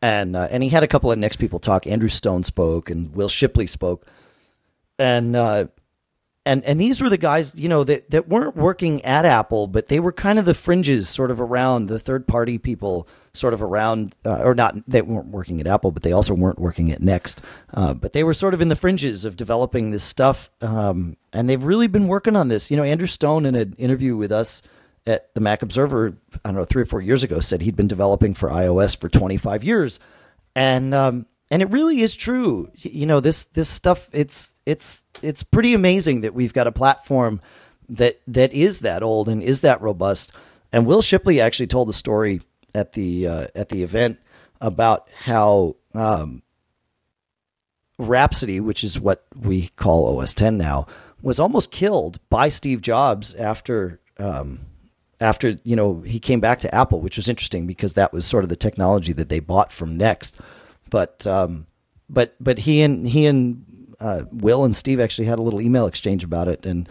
and 0.00 0.36
uh, 0.36 0.48
and 0.50 0.62
he 0.62 0.68
had 0.68 0.82
a 0.82 0.88
couple 0.88 1.10
of 1.10 1.18
Next 1.18 1.36
people 1.36 1.58
talk. 1.58 1.86
Andrew 1.86 2.08
Stone 2.08 2.44
spoke, 2.44 2.90
and 2.90 3.14
Will 3.14 3.28
Shipley 3.28 3.66
spoke, 3.66 4.06
and 4.98 5.34
uh, 5.36 5.66
and 6.46 6.64
and 6.64 6.80
these 6.80 7.02
were 7.02 7.10
the 7.10 7.18
guys 7.18 7.54
you 7.54 7.68
know 7.68 7.84
that 7.84 8.10
that 8.10 8.28
weren't 8.28 8.56
working 8.56 9.04
at 9.04 9.24
Apple, 9.24 9.66
but 9.66 9.88
they 9.88 10.00
were 10.00 10.12
kind 10.12 10.38
of 10.38 10.44
the 10.44 10.54
fringes, 10.54 11.08
sort 11.08 11.30
of 11.30 11.40
around 11.40 11.86
the 11.86 11.98
third 11.98 12.26
party 12.26 12.58
people, 12.58 13.08
sort 13.34 13.52
of 13.52 13.60
around 13.60 14.14
uh, 14.24 14.42
or 14.42 14.54
not. 14.54 14.76
They 14.88 15.02
weren't 15.02 15.28
working 15.28 15.60
at 15.60 15.66
Apple, 15.66 15.90
but 15.90 16.02
they 16.02 16.12
also 16.12 16.34
weren't 16.34 16.58
working 16.58 16.90
at 16.90 17.02
Next. 17.02 17.42
Uh, 17.72 17.92
but 17.92 18.12
they 18.12 18.24
were 18.24 18.32
sort 18.32 18.54
of 18.54 18.62
in 18.62 18.68
the 18.68 18.76
fringes 18.76 19.24
of 19.24 19.36
developing 19.36 19.90
this 19.90 20.04
stuff, 20.04 20.50
um, 20.62 21.16
and 21.32 21.48
they've 21.48 21.62
really 21.62 21.88
been 21.88 22.08
working 22.08 22.36
on 22.36 22.48
this. 22.48 22.70
You 22.70 22.76
know, 22.76 22.84
Andrew 22.84 23.06
Stone 23.06 23.44
in 23.44 23.54
an 23.54 23.74
interview 23.76 24.16
with 24.16 24.32
us 24.32 24.62
at 25.06 25.34
the 25.34 25.40
Mac 25.40 25.62
Observer, 25.62 26.16
I 26.44 26.48
don't 26.48 26.54
know, 26.54 26.64
three 26.64 26.82
or 26.82 26.86
four 26.86 27.02
years 27.02 27.22
ago, 27.22 27.40
said 27.40 27.60
he'd 27.60 27.76
been 27.76 27.88
developing 27.88 28.32
for 28.32 28.48
iOS 28.48 28.98
for 28.98 29.08
25 29.08 29.62
years, 29.62 30.00
and 30.54 30.94
um, 30.94 31.26
and 31.50 31.60
it 31.60 31.70
really 31.70 32.00
is 32.00 32.16
true. 32.16 32.70
You 32.76 33.06
know, 33.06 33.20
this 33.20 33.44
this 33.44 33.68
stuff 33.68 34.08
it's 34.12 34.54
it's 34.64 35.02
it's 35.22 35.42
pretty 35.42 35.74
amazing 35.74 36.22
that 36.22 36.34
we've 36.34 36.54
got 36.54 36.66
a 36.66 36.72
platform 36.72 37.40
that 37.88 38.20
that 38.26 38.52
is 38.52 38.80
that 38.80 39.02
old 39.02 39.28
and 39.28 39.42
is 39.42 39.60
that 39.60 39.80
robust. 39.82 40.32
And 40.72 40.86
Will 40.86 41.02
Shipley 41.02 41.40
actually 41.40 41.68
told 41.68 41.88
the 41.88 41.92
story 41.92 42.40
at 42.74 42.92
the 42.92 43.26
uh, 43.26 43.46
at 43.54 43.68
the 43.68 43.82
event 43.82 44.18
about 44.60 45.08
how 45.24 45.76
um, 45.94 46.42
Rhapsody, 47.98 48.60
which 48.60 48.82
is 48.82 48.98
what 48.98 49.24
we 49.38 49.68
call 49.76 50.18
OS 50.18 50.34
10 50.34 50.56
now, 50.56 50.86
was 51.22 51.38
almost 51.38 51.70
killed 51.70 52.18
by 52.28 52.48
Steve 52.48 52.82
Jobs 52.82 53.34
after 53.34 54.00
um, 54.18 54.60
after 55.20 55.56
you 55.64 55.76
know 55.76 56.00
he 56.00 56.18
came 56.18 56.40
back 56.40 56.60
to 56.60 56.74
Apple, 56.74 57.00
which 57.00 57.16
was 57.16 57.28
interesting 57.28 57.66
because 57.66 57.94
that 57.94 58.12
was 58.12 58.26
sort 58.26 58.44
of 58.44 58.50
the 58.50 58.56
technology 58.56 59.12
that 59.12 59.28
they 59.28 59.40
bought 59.40 59.72
from 59.72 59.96
Next. 59.96 60.40
But 60.90 61.26
um, 61.26 61.66
but 62.08 62.34
but 62.40 62.60
he 62.60 62.82
and 62.82 63.08
he 63.08 63.26
and 63.26 63.64
uh, 64.00 64.24
Will 64.30 64.64
and 64.64 64.76
Steve 64.76 65.00
actually 65.00 65.26
had 65.26 65.38
a 65.38 65.42
little 65.42 65.60
email 65.60 65.86
exchange 65.86 66.24
about 66.24 66.48
it, 66.48 66.66
and 66.66 66.88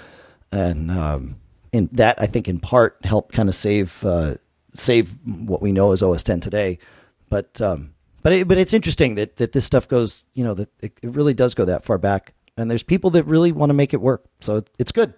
and 0.52 0.90
um, 0.92 1.36
and 1.74 1.90
that 1.92 2.22
I 2.22 2.26
think 2.26 2.48
in 2.48 2.60
part 2.60 2.98
helped 3.04 3.34
kind 3.34 3.50
of 3.50 3.56
save 3.56 4.04
uh, 4.06 4.36
save 4.74 5.16
what 5.26 5.62
we 5.62 5.72
know 5.72 5.92
as 5.92 6.02
OS 6.02 6.24
10 6.24 6.40
today. 6.40 6.80
But 7.30 7.62
um, 7.62 7.94
but 8.22 8.34
it, 8.34 8.48
but 8.48 8.58
it's 8.58 8.74
interesting 8.74 9.16
that 9.16 9.38
that 9.38 9.52
this 9.52 9.66
stuff 9.66 9.88
goes 9.88 10.26
you 10.34 10.44
know 10.44 10.54
that 10.54 10.70
it, 10.82 10.94
it 11.02 11.16
really 11.16 11.34
does 11.34 11.56
go 11.56 11.66
that 11.66 11.84
far 11.84 11.98
back, 11.98 12.34
and 12.58 12.70
there's 12.70 12.84
people 12.84 13.10
that 13.12 13.24
really 13.24 13.52
want 13.52 13.70
to 13.70 13.74
make 13.74 13.94
it 13.94 14.02
work. 14.02 14.26
So 14.40 14.64
it's 14.78 14.92
good. 14.92 15.14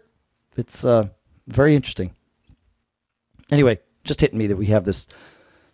It's 0.56 0.86
uh, 0.86 1.10
very 1.47 1.76
interesting. 1.76 2.16
Anyway, 3.51 3.80
just 4.03 4.22
hitting 4.22 4.38
me 4.38 4.47
that 4.47 4.56
we 4.56 4.68
have 4.68 4.86
this 4.86 5.08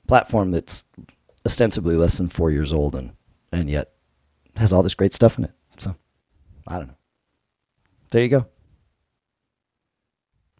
platform 0.08 0.52
that's 0.52 0.84
ostensibly 1.46 1.96
less 1.96 2.18
than 2.18 2.28
four 2.28 2.50
years 2.52 2.74
old 2.74 2.96
and 2.96 3.14
and 3.52 3.70
yet 3.70 3.92
has 4.56 4.74
all 4.74 4.84
this 4.84 4.96
great 4.96 5.14
stuff 5.14 5.38
in 5.38 5.46
it. 5.46 5.52
So 5.78 5.96
I 6.68 6.78
don't 6.78 6.88
know. 6.88 6.98
There 8.10 8.22
you 8.24 8.30
go. 8.30 8.48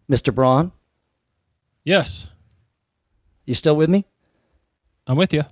Mr. 0.10 0.34
Braun, 0.34 0.72
Yes, 1.84 2.28
you 3.46 3.56
still 3.56 3.76
with 3.76 3.90
me? 3.90 4.06
I'm 5.08 5.18
with 5.18 5.34
you. 5.34 5.44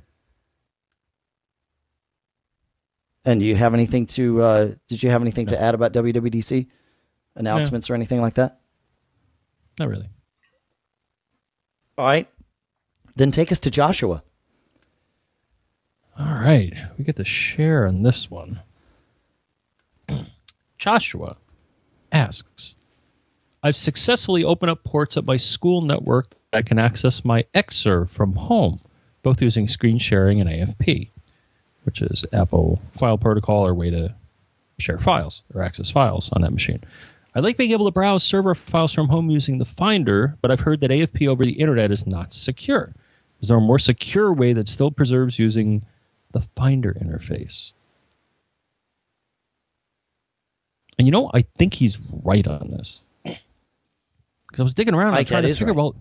And 3.26 3.40
do 3.40 3.46
you 3.46 3.56
have 3.56 3.74
anything 3.74 4.06
to 4.08 4.42
uh, 4.42 4.72
did 4.88 5.04
you 5.04 5.10
have 5.10 5.22
anything 5.22 5.48
to 5.48 5.62
add 5.62 5.76
about 5.76 5.94
WWDC 5.94 6.68
announcements 7.36 7.90
or 7.90 7.94
anything 7.96 8.22
like 8.22 8.36
that? 8.36 8.60
Not 9.78 9.90
really. 9.90 10.10
All 11.98 12.06
right. 12.06 12.28
Then 13.16 13.32
take 13.32 13.52
us 13.52 13.60
to 13.62 13.72
Joshua. 13.72 14.24
All 16.18 16.26
right, 16.26 16.74
we 16.98 17.06
get 17.06 17.16
to 17.16 17.24
share 17.24 17.88
on 17.88 18.04
this 18.04 18.30
one. 18.30 18.60
Joshua 20.78 21.38
asks, 22.12 22.76
I've 23.62 23.78
successfully 23.78 24.43
opened 24.43 24.72
up 24.72 24.84
ports 24.84 25.18
at 25.18 25.26
my 25.26 25.38
school 25.38 25.82
network 25.82 26.30
that 26.30 26.57
I 26.57 26.62
can 26.62 26.80
access 26.80 27.26
my 27.26 27.45
Xserve 27.53 28.10
from 28.10 28.34
home, 28.34 28.80
both 29.22 29.41
using 29.41 29.68
screen 29.68 29.97
sharing 29.97 30.39
and 30.41 30.49
AFP, 30.49 31.10
which 31.84 32.01
is 32.01 32.26
Apple 32.32 32.82
File 32.97 33.18
Protocol 33.18 33.68
or 33.68 33.74
way 33.74 33.89
to 33.89 34.16
share 34.80 34.97
files 34.97 35.43
or 35.53 35.62
access 35.62 35.91
files 35.91 36.30
on 36.32 36.41
that 36.41 36.53
machine. 36.53 36.82
I 37.36 37.41
like 37.41 37.57
being 37.57 37.72
able 37.72 37.86
to 37.86 37.91
browse 37.91 38.24
server 38.24 38.55
files 38.55 38.93
from 38.93 39.10
home 39.10 39.30
using 39.30 39.57
the 39.57 39.66
Finder, 39.66 40.38
but 40.41 40.51
I've 40.51 40.62
heard 40.62 40.82
that 40.82 40.91
AFP 40.91 41.28
over 41.28 41.45
the 41.45 41.51
internet 41.51 41.91
is 41.91 42.07
not 42.07 42.34
secure. 42.34 42.93
Is 43.41 43.49
there 43.49 43.57
a 43.57 43.62
more 43.62 43.80
secure 43.80 44.34
way 44.34 44.53
that 44.53 44.70
still 44.70 44.91
preserves 44.91 45.38
using 45.38 45.86
the 46.32 46.41
Finder 46.55 46.93
interface. 46.93 47.74
And 50.97 51.07
you 51.07 51.12
know, 51.12 51.32
I 51.34 51.41
think 51.57 51.74
he's 51.74 51.97
right 52.24 52.45
on 52.45 52.70
this. 52.70 53.01
Because 54.50 54.62
I 54.62 54.64
was 54.64 54.74
digging 54.74 54.93
around 54.93 55.10
and 55.10 55.16
Mike, 55.16 55.28
trying 55.28 55.43
to 55.43 55.54
figure, 55.54 55.68
right. 55.68 55.76
well, 55.76 55.95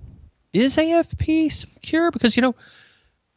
is 0.52 0.76
AFP 0.76 1.52
secure? 1.52 2.10
Because, 2.10 2.36
you 2.36 2.42
know, 2.42 2.54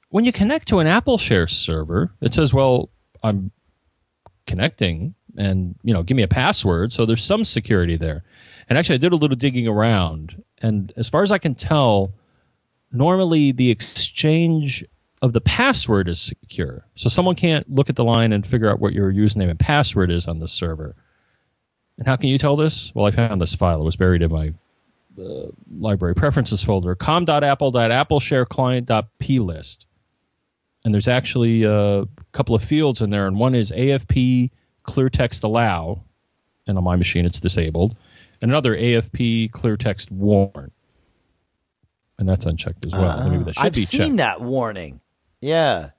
when 0.10 0.26
you 0.26 0.32
connect 0.32 0.70
to 0.70 0.80
an 0.80 0.88
Apple 0.88 1.18
Share 1.18 1.48
server, 1.48 2.12
it 2.22 2.34
says, 2.34 2.54
well, 2.54 2.90
I'm 3.24 3.52
connecting 4.48 5.16
and, 5.38 5.76
you 5.84 5.94
know, 5.94 6.04
give 6.04 6.16
me 6.18 6.24
a 6.24 6.28
password. 6.28 6.94
So 6.94 7.06
there's 7.06 7.24
some 7.24 7.46
security 7.46 7.98
there. 7.98 8.24
And 8.70 8.78
actually, 8.78 8.96
I 8.96 9.00
did 9.00 9.14
a 9.14 9.18
little 9.18 9.38
digging 9.38 9.68
around. 9.68 10.44
And 10.62 10.94
as 10.96 11.10
far 11.10 11.24
as 11.24 11.32
I 11.32 11.38
can 11.38 11.56
tell, 11.56 12.14
normally 12.92 13.52
the 13.52 13.70
exchange 13.70 14.86
of 15.22 15.34
the 15.34 15.42
password 15.42 16.08
is 16.08 16.20
secure. 16.20 16.86
So 16.96 17.10
someone 17.10 17.36
can't 17.36 17.70
look 17.70 17.90
at 17.90 17.96
the 17.96 18.04
line 18.04 18.34
and 18.34 18.46
figure 18.46 18.70
out 18.70 18.80
what 18.80 18.94
your 18.94 19.12
username 19.12 19.50
and 19.50 19.60
password 19.60 20.12
is 20.12 20.28
on 20.28 20.40
the 20.40 20.48
server. 20.48 20.96
And 21.98 22.08
how 22.08 22.16
can 22.16 22.30
you 22.30 22.38
tell 22.38 22.56
this? 22.56 22.94
Well, 22.96 23.06
I 23.06 23.12
found 23.12 23.40
this 23.40 23.56
file. 23.56 23.82
It 23.82 23.86
was 23.86 23.96
buried 23.96 24.24
in 24.24 24.32
my 24.32 24.54
uh, 25.20 25.48
library 25.80 26.16
preferences 26.16 26.64
folder, 26.64 26.96
com.apple.appleshareclient.plist. 26.96 29.86
And 30.84 30.94
there's 30.94 31.08
actually 31.08 31.64
a 31.64 32.06
couple 32.32 32.56
of 32.56 32.64
fields 32.64 33.02
in 33.02 33.10
there, 33.12 33.28
and 33.28 33.38
one 33.38 33.54
is 33.54 33.72
AFP 33.72 34.50
clear 34.84 35.10
text 35.10 35.44
allow, 35.44 36.04
and 36.68 36.78
on 36.78 36.84
my 36.84 36.96
machine 36.96 37.26
it's 37.26 37.40
disabled, 37.40 37.96
and 38.42 38.52
another 38.52 38.76
AFP 38.76 39.52
clear 39.52 39.78
text 39.78 40.12
warn. 40.12 40.72
And 42.18 42.28
that's 42.28 42.46
unchecked 42.46 42.86
as 42.86 42.92
well. 42.92 43.30
Maybe 43.30 43.44
that 43.44 43.58
Uh, 43.58 43.62
I've 43.64 43.76
seen 43.76 44.02
checked. 44.02 44.18
that 44.18 44.42
warning. 44.42 45.00
Yeah. 45.40 45.90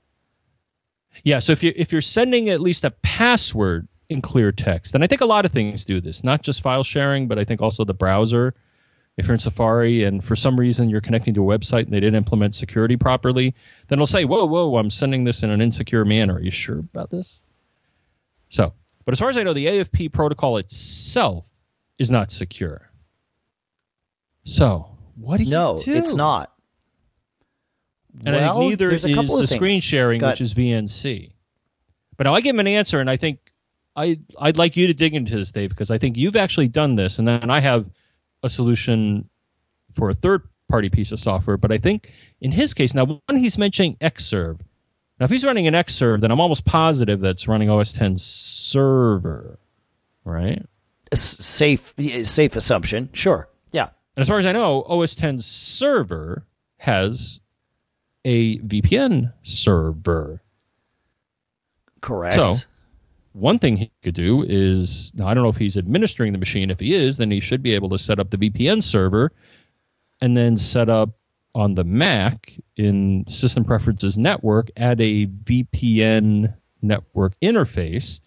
Yeah, 1.23 1.39
so 1.39 1.51
if 1.53 1.63
you 1.63 1.71
if 1.75 1.91
you're 1.91 2.01
sending 2.01 2.49
at 2.49 2.59
least 2.59 2.85
a 2.85 2.91
password 2.91 3.87
in 4.09 4.21
clear 4.21 4.51
text, 4.51 4.95
and 4.95 5.03
I 5.03 5.07
think 5.07 5.21
a 5.21 5.25
lot 5.25 5.45
of 5.45 5.51
things 5.51 5.85
do 5.85 6.01
this, 6.01 6.23
not 6.23 6.41
just 6.41 6.61
file 6.61 6.83
sharing, 6.83 7.27
but 7.27 7.39
I 7.39 7.45
think 7.45 7.61
also 7.61 7.85
the 7.85 7.93
browser. 7.93 8.53
If 9.15 9.27
you're 9.27 9.35
in 9.35 9.39
Safari 9.39 10.03
and 10.03 10.23
for 10.23 10.35
some 10.35 10.59
reason 10.59 10.89
you're 10.89 11.01
connecting 11.01 11.35
to 11.35 11.51
a 11.51 11.57
website 11.57 11.83
and 11.83 11.93
they 11.93 11.99
didn't 11.99 12.15
implement 12.15 12.55
security 12.55 12.97
properly, 12.97 13.53
then 13.87 13.97
it'll 13.97 14.07
say, 14.07 14.25
"Whoa, 14.25 14.45
whoa, 14.45 14.75
I'm 14.77 14.89
sending 14.89 15.23
this 15.23 15.43
in 15.43 15.51
an 15.51 15.61
insecure 15.61 16.03
manner. 16.03 16.35
Are 16.35 16.41
you 16.41 16.51
sure 16.51 16.79
about 16.79 17.11
this?" 17.11 17.41
So, 18.49 18.73
but 19.05 19.13
as 19.13 19.19
far 19.19 19.29
as 19.29 19.37
I 19.37 19.43
know, 19.43 19.53
the 19.53 19.67
AFP 19.67 20.11
protocol 20.11 20.57
itself 20.57 21.47
is 21.99 22.09
not 22.09 22.31
secure. 22.31 22.89
So, 24.45 24.97
what 25.15 25.39
do 25.39 25.45
No, 25.45 25.77
you 25.77 25.83
do? 25.83 25.93
No, 25.93 25.97
it's 25.99 26.13
not. 26.15 26.53
And 28.25 28.35
well, 28.35 28.57
I 28.57 28.59
think 28.59 28.69
neither 28.71 28.91
is 28.91 29.03
the 29.03 29.47
screen 29.47 29.81
sharing, 29.81 30.19
Go 30.19 30.29
which 30.29 30.41
is 30.41 30.53
VNC. 30.53 31.33
But 32.17 32.25
now 32.25 32.35
I 32.35 32.41
give 32.41 32.55
him 32.55 32.59
an 32.59 32.67
answer, 32.67 32.99
and 32.99 33.09
I 33.09 33.17
think 33.17 33.39
I 33.95 34.19
I'd 34.39 34.57
like 34.57 34.75
you 34.75 34.87
to 34.87 34.93
dig 34.93 35.13
into 35.13 35.35
this, 35.35 35.51
Dave, 35.51 35.69
because 35.69 35.91
I 35.91 35.97
think 35.97 36.17
you've 36.17 36.35
actually 36.35 36.67
done 36.67 36.95
this, 36.95 37.19
and 37.19 37.27
then 37.27 37.49
I 37.49 37.59
have 37.59 37.85
a 38.43 38.49
solution 38.49 39.29
for 39.93 40.09
a 40.09 40.13
third 40.13 40.41
party 40.69 40.89
piece 40.89 41.11
of 41.11 41.19
software. 41.19 41.57
But 41.57 41.71
I 41.71 41.77
think 41.77 42.11
in 42.41 42.51
his 42.51 42.73
case, 42.73 42.93
now 42.93 43.05
one 43.05 43.37
he's 43.37 43.57
mentioning 43.57 43.95
Xserve. 43.97 44.59
Now, 45.19 45.25
if 45.25 45.29
he's 45.29 45.45
running 45.45 45.67
an 45.67 45.73
Xserve, 45.75 46.21
then 46.21 46.31
I'm 46.31 46.39
almost 46.41 46.65
positive 46.65 47.19
that's 47.21 47.47
running 47.47 47.69
OS 47.69 47.93
10 47.93 48.17
server, 48.17 49.59
right? 50.25 50.65
S- 51.11 51.45
safe 51.45 51.93
safe 52.23 52.55
assumption. 52.55 53.09
Sure. 53.13 53.47
Yeah. 53.71 53.89
And 54.15 54.21
as 54.21 54.27
far 54.27 54.39
as 54.39 54.45
I 54.45 54.51
know, 54.51 54.81
OS 54.83 55.15
10 55.15 55.39
server 55.39 56.45
has 56.77 57.39
a 58.25 58.57
VPN 58.59 59.33
server. 59.43 60.41
Correct. 62.01 62.35
So- 62.35 62.67
One 63.33 63.59
thing 63.59 63.77
he 63.77 63.91
could 64.03 64.13
do 64.15 64.43
is 64.43 65.11
I 65.23 65.33
don't 65.33 65.43
know 65.43 65.49
if 65.49 65.57
he's 65.57 65.77
administering 65.77 66.31
the 66.31 66.39
machine. 66.39 66.69
If 66.69 66.79
he 66.79 66.93
is, 66.93 67.17
then 67.17 67.31
he 67.31 67.39
should 67.39 67.61
be 67.61 67.73
able 67.73 67.89
to 67.89 67.99
set 67.99 68.19
up 68.19 68.29
the 68.29 68.37
VPN 68.37 68.81
server 68.81 69.31
and 70.21 70.37
then 70.37 70.55
set 70.55 70.89
up 70.89 71.09
on 71.55 71.75
the 71.75 71.83
Mac 71.83 72.53
in 72.77 73.25
System 73.27 73.63
Preferences 73.63 74.17
Network 74.17 74.71
add 74.77 74.99
a 75.01 75.27
VPN 75.27 76.55
network 76.81 77.39
interface, 77.41 78.19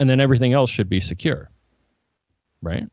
and 0.00 0.08
then 0.08 0.20
everything 0.20 0.52
else 0.52 0.70
should 0.70 0.88
be 0.88 1.00
secure. 1.00 1.50
Right? 2.62 2.88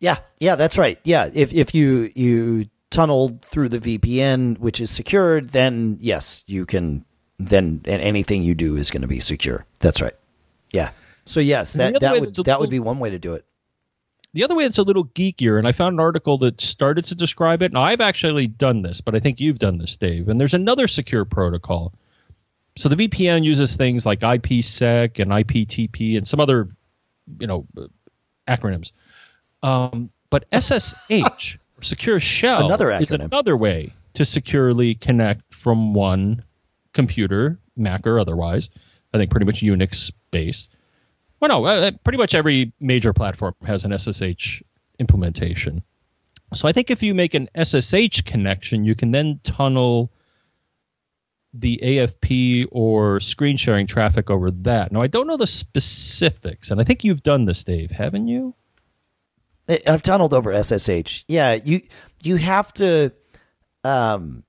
Yeah, 0.00 0.18
yeah, 0.38 0.56
that's 0.56 0.78
right. 0.78 0.98
Yeah, 1.04 1.30
if 1.32 1.52
if 1.52 1.74
you 1.74 2.10
you 2.14 2.66
tunneled 2.90 3.44
through 3.44 3.68
the 3.68 3.78
VPN, 3.78 4.58
which 4.58 4.80
is 4.80 4.90
secured, 4.90 5.50
then 5.50 5.98
yes, 6.00 6.44
you 6.46 6.66
can. 6.66 7.04
Then 7.48 7.82
and 7.84 8.02
anything 8.02 8.42
you 8.42 8.54
do 8.54 8.76
is 8.76 8.90
going 8.90 9.02
to 9.02 9.08
be 9.08 9.20
secure. 9.20 9.64
That's 9.80 10.00
right. 10.00 10.14
Yeah. 10.72 10.90
So 11.24 11.40
yes, 11.40 11.74
that 11.74 12.00
that 12.00 12.20
would 12.20 12.34
that 12.34 12.60
would 12.60 12.70
be 12.70 12.80
one 12.80 12.98
way 12.98 13.10
to 13.10 13.18
do 13.18 13.34
it. 13.34 13.44
The 14.34 14.44
other 14.44 14.54
way 14.54 14.64
that's 14.64 14.78
a 14.78 14.82
little 14.82 15.04
geekier, 15.04 15.58
and 15.58 15.68
I 15.68 15.72
found 15.72 15.94
an 15.94 16.00
article 16.00 16.38
that 16.38 16.60
started 16.60 17.06
to 17.06 17.14
describe 17.14 17.62
it. 17.62 17.72
Now, 17.72 17.82
I've 17.82 18.00
actually 18.00 18.46
done 18.46 18.80
this, 18.80 19.02
but 19.02 19.14
I 19.14 19.20
think 19.20 19.40
you've 19.40 19.58
done 19.58 19.76
this, 19.76 19.98
Dave. 19.98 20.28
And 20.28 20.40
there's 20.40 20.54
another 20.54 20.88
secure 20.88 21.26
protocol. 21.26 21.92
So 22.76 22.88
the 22.88 22.96
VPN 22.96 23.44
uses 23.44 23.76
things 23.76 24.06
like 24.06 24.20
IPsec 24.20 25.18
and 25.18 25.30
IPTP 25.30 26.16
and 26.16 26.26
some 26.26 26.40
other, 26.40 26.70
you 27.38 27.46
know, 27.46 27.66
acronyms. 28.48 28.92
Um, 29.62 30.10
but 30.30 30.46
SSH, 30.50 31.58
Secure 31.82 32.20
Shell, 32.20 32.66
Another 32.66 32.90
is 32.92 33.12
another 33.12 33.56
way 33.56 33.92
to 34.14 34.24
securely 34.24 34.94
connect 34.94 35.54
from 35.54 35.94
one 35.94 36.44
computer, 36.92 37.58
Mac 37.76 38.06
or 38.06 38.18
otherwise. 38.18 38.70
I 39.14 39.18
think 39.18 39.30
pretty 39.30 39.46
much 39.46 39.62
Unix 39.62 40.12
based. 40.30 40.74
Well, 41.40 41.48
no, 41.48 41.64
uh, 41.66 41.90
pretty 42.04 42.18
much 42.18 42.34
every 42.34 42.72
major 42.80 43.12
platform 43.12 43.54
has 43.64 43.84
an 43.84 43.98
SSH 43.98 44.62
implementation. 44.98 45.82
So 46.54 46.68
I 46.68 46.72
think 46.72 46.90
if 46.90 47.02
you 47.02 47.14
make 47.14 47.34
an 47.34 47.48
SSH 47.56 48.22
connection, 48.24 48.84
you 48.84 48.94
can 48.94 49.10
then 49.10 49.40
tunnel 49.42 50.12
the 51.54 51.80
AFP 51.82 52.66
or 52.70 53.20
screen 53.20 53.56
sharing 53.56 53.86
traffic 53.86 54.30
over 54.30 54.50
that. 54.50 54.92
Now, 54.92 55.02
I 55.02 55.06
don't 55.06 55.26
know 55.26 55.36
the 55.36 55.46
specifics, 55.46 56.70
and 56.70 56.80
I 56.80 56.84
think 56.84 57.04
you've 57.04 57.22
done 57.22 57.44
this, 57.44 57.64
Dave, 57.64 57.90
haven't 57.90 58.28
you? 58.28 58.54
I've 59.86 60.02
tunneled 60.02 60.34
over 60.34 60.52
SSH. 60.60 61.24
Yeah, 61.28 61.54
you 61.54 61.82
you 62.22 62.36
have 62.36 62.72
to 62.74 63.12
um 63.84 64.44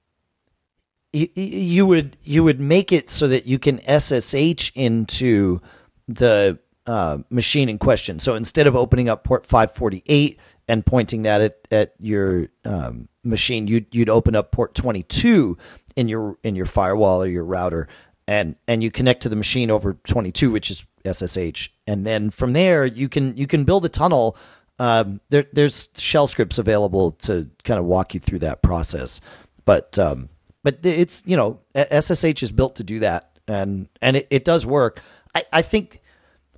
you, 1.14 1.86
would 1.86 2.18
you 2.24 2.44
would 2.44 2.60
make 2.60 2.92
it 2.92 3.10
so 3.10 3.28
that 3.28 3.46
you 3.46 3.60
can 3.60 3.80
SSH 3.80 4.72
into 4.76 5.62
the 6.08 6.60
uh, 6.86 7.20
machine 7.30 7.70
in 7.70 7.78
question. 7.78 8.20
So 8.20 8.36
instead 8.36 8.68
of 8.68 8.76
opening 8.76 9.10
up 9.10 9.24
port 9.24 9.46
548 9.46 10.40
and 10.68 10.86
pointing 10.86 11.24
that 11.24 11.42
at, 11.42 11.68
at 11.72 11.94
your 12.00 12.48
um, 12.66 13.08
machine, 13.24 13.68
you'd 13.68 13.88
you'd 13.92 14.10
open 14.10 14.36
up 14.36 14.52
port 14.52 14.74
22 14.74 15.58
in 15.96 16.08
your 16.08 16.38
in 16.44 16.56
your 16.56 16.66
firewall 16.66 17.22
or 17.22 17.28
your 17.28 17.46
router, 17.46 17.88
and 18.28 18.56
and 18.68 18.84
you 18.84 18.90
connect 18.90 19.22
to 19.24 19.30
the 19.30 19.36
machine 19.36 19.70
over 19.70 19.94
22, 19.94 20.52
which 20.52 20.72
is 20.72 20.86
SSH, 21.06 21.70
and 21.86 22.08
then 22.08 22.32
from 22.32 22.54
there 22.54 22.86
you 22.86 23.08
can 23.08 23.38
you 23.38 23.46
can 23.48 23.64
build 23.66 23.86
a 23.86 23.90
tunnel. 23.90 24.36
Um, 24.80 25.22
there, 25.30 25.46
there's 25.54 25.90
shell 25.96 26.26
scripts 26.26 26.58
available 26.58 27.12
to 27.12 27.48
kind 27.64 27.80
of 27.80 27.86
walk 27.86 28.16
you 28.16 28.20
through 28.20 28.40
that 28.40 28.64
process, 28.64 29.22
but 29.66 30.00
um, 30.00 30.30
but 30.64 30.80
it's 30.84 31.24
you 31.26 31.38
know 31.38 31.60
SSH 31.76 32.42
is 32.42 32.52
built 32.52 32.76
to 32.78 32.84
do 32.84 33.00
that, 33.00 33.38
and 33.48 33.90
and 34.02 34.18
it, 34.18 34.28
it 34.30 34.46
does 34.46 34.66
work. 34.66 35.02
I, 35.36 35.44
I 35.52 35.62
think 35.62 36.02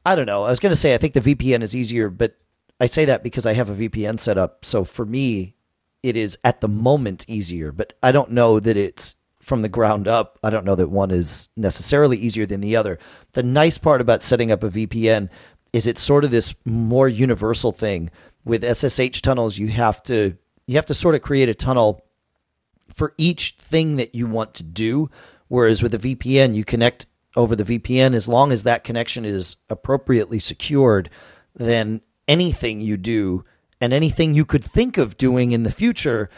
I 0.05 0.15
don't 0.15 0.27
know. 0.27 0.43
I 0.43 0.49
was 0.49 0.59
going 0.59 0.71
to 0.71 0.79
say 0.79 0.93
I 0.93 0.97
think 0.97 1.13
the 1.13 1.21
VPN 1.21 1.61
is 1.61 1.75
easier, 1.75 2.09
but 2.09 2.37
I 2.79 2.85
say 2.85 3.05
that 3.05 3.23
because 3.23 3.45
I 3.45 3.53
have 3.53 3.69
a 3.69 3.89
VPN 3.89 4.19
set 4.19 4.37
up. 4.37 4.63
So 4.63 4.83
for 4.83 5.05
me, 5.05 5.55
it 6.03 6.15
is 6.15 6.37
at 6.43 6.61
the 6.61 6.67
moment 6.67 7.25
easier, 7.27 7.71
but 7.71 7.93
I 8.03 8.11
don't 8.11 8.31
know 8.31 8.59
that 8.59 8.77
it's 8.77 9.15
from 9.41 9.61
the 9.61 9.69
ground 9.69 10.07
up. 10.07 10.39
I 10.43 10.49
don't 10.49 10.65
know 10.65 10.75
that 10.75 10.89
one 10.89 11.11
is 11.11 11.49
necessarily 11.55 12.17
easier 12.17 12.45
than 12.45 12.61
the 12.61 12.75
other. 12.75 12.99
The 13.33 13.43
nice 13.43 13.77
part 13.77 14.01
about 14.01 14.23
setting 14.23 14.51
up 14.51 14.63
a 14.63 14.69
VPN 14.69 15.29
is 15.71 15.87
it's 15.87 16.01
sort 16.01 16.23
of 16.23 16.31
this 16.31 16.53
more 16.63 17.07
universal 17.07 17.71
thing. 17.71 18.09
With 18.43 18.63
SSH 18.63 19.21
tunnels, 19.21 19.57
you 19.57 19.67
have 19.69 20.03
to 20.03 20.37
you 20.67 20.75
have 20.75 20.85
to 20.87 20.93
sort 20.93 21.15
of 21.15 21.21
create 21.21 21.49
a 21.49 21.53
tunnel 21.53 22.04
for 22.95 23.13
each 23.17 23.55
thing 23.59 23.97
that 23.97 24.15
you 24.15 24.25
want 24.25 24.53
to 24.55 24.63
do. 24.63 25.09
Whereas 25.47 25.83
with 25.83 25.93
a 25.93 25.99
VPN, 25.99 26.55
you 26.55 26.65
connect 26.65 27.05
over 27.35 27.55
the 27.55 27.77
VPN 27.77 28.15
as 28.15 28.27
long 28.27 28.51
as 28.51 28.63
that 28.63 28.83
connection 28.83 29.25
is 29.25 29.57
appropriately 29.69 30.39
secured, 30.39 31.09
then 31.53 32.01
anything 32.27 32.79
you 32.79 32.97
do 32.97 33.43
and 33.81 33.91
anything 33.93 34.33
you 34.33 34.45
could 34.45 34.63
think 34.63 34.97
of 34.97 35.17
doing 35.17 35.51
in 35.51 35.63
the 35.63 35.71
future, 35.71 36.29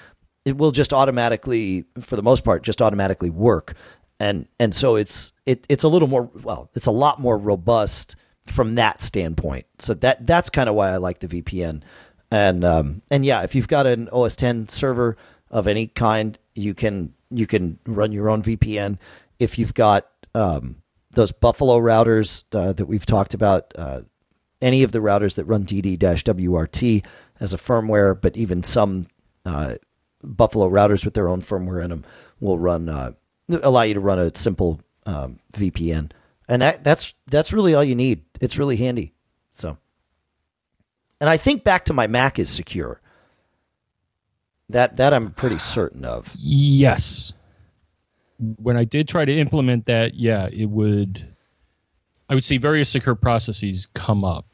it 0.44 0.58
will 0.58 0.72
just 0.72 0.92
automatically, 0.92 1.86
for 2.00 2.16
the 2.16 2.24
most 2.24 2.44
part, 2.44 2.64
just 2.64 2.82
automatically 2.82 3.30
work. 3.30 3.76
And 4.20 4.48
and 4.60 4.74
so 4.74 4.96
it's 4.96 5.32
it, 5.46 5.66
it's 5.70 5.84
a 5.84 5.88
little 5.88 6.08
more 6.08 6.32
well, 6.42 6.72
it's 6.74 6.88
a 6.88 6.92
lot 6.92 7.20
more 7.20 7.38
robust 7.38 8.16
from 8.48 8.76
that 8.76 9.02
standpoint. 9.02 9.68
So 9.78 9.94
that 9.96 10.26
that's 10.26 10.50
kind 10.50 10.68
of 10.68 10.74
why 10.74 10.90
I 10.90 10.98
like 10.98 11.20
the 11.20 11.28
VPN. 11.28 11.84
And 12.32 12.66
um, 12.66 13.04
and 13.12 13.24
yeah, 13.24 13.44
if 13.44 13.54
you've 13.54 13.68
got 13.68 13.86
an 13.86 14.10
OS 14.10 14.36
10 14.36 14.70
server 14.70 15.16
of 15.52 15.68
any 15.68 15.88
kind, 15.88 16.38
you 16.58 16.74
can 16.74 17.14
you 17.30 17.48
can 17.48 17.80
run 17.86 18.12
your 18.12 18.30
own 18.30 18.42
VPN. 18.42 18.98
If 19.40 19.60
you've 19.60 19.74
got 19.74 20.08
um, 20.34 20.82
those 21.12 21.32
Buffalo 21.32 21.80
routers 21.80 22.44
uh, 22.54 22.74
that 22.74 22.86
we've 22.86 23.06
talked 23.06 23.34
about, 23.34 23.74
uh, 23.78 24.02
any 24.62 24.84
of 24.84 24.92
the 24.92 25.00
routers 25.00 25.36
that 25.36 25.46
run 25.46 25.66
DD-WRT 25.66 27.06
as 27.40 27.54
a 27.54 27.58
firmware, 27.58 28.20
but 28.20 28.36
even 28.36 28.64
some 28.64 29.08
uh, 29.46 29.76
Buffalo 30.24 30.70
routers 30.70 31.06
with 31.06 31.14
their 31.14 31.30
own 31.30 31.42
firmware 31.42 31.84
in 31.84 31.90
them 31.92 32.06
will 32.40 32.58
run 32.58 32.90
uh, 32.90 33.12
allow 33.50 33.84
you 33.84 33.94
to 33.94 34.00
run 34.00 34.20
a 34.20 34.36
simple 34.36 34.82
um, 35.06 35.40
VPN, 35.54 36.12
and 36.48 36.62
that 36.62 36.84
that's 36.84 37.14
that's 37.28 37.54
really 37.54 37.74
all 37.74 37.84
you 37.84 37.96
need. 37.96 38.24
It's 38.42 38.58
really 38.58 38.78
handy. 38.78 39.14
So, 39.54 39.78
and 41.22 41.30
I 41.30 41.38
think 41.38 41.64
back 41.64 41.86
to 41.86 41.94
my 41.94 42.08
Mac 42.08 42.40
is 42.40 42.50
secure. 42.50 43.02
That 44.70 44.98
that 44.98 45.14
I'm 45.14 45.32
pretty 45.32 45.60
certain 45.60 46.04
of. 46.06 46.34
Yes. 46.38 47.34
When 48.40 48.78
I 48.78 48.84
did 48.84 49.08
try 49.08 49.26
to 49.26 49.32
implement 49.40 49.86
that, 49.86 50.14
yeah, 50.14 50.48
it 50.52 50.66
would. 50.66 51.26
I 52.30 52.36
would 52.36 52.44
see 52.44 52.58
various 52.58 52.90
secure 52.90 53.16
processes 53.16 53.88
come 53.94 54.26
up 54.26 54.46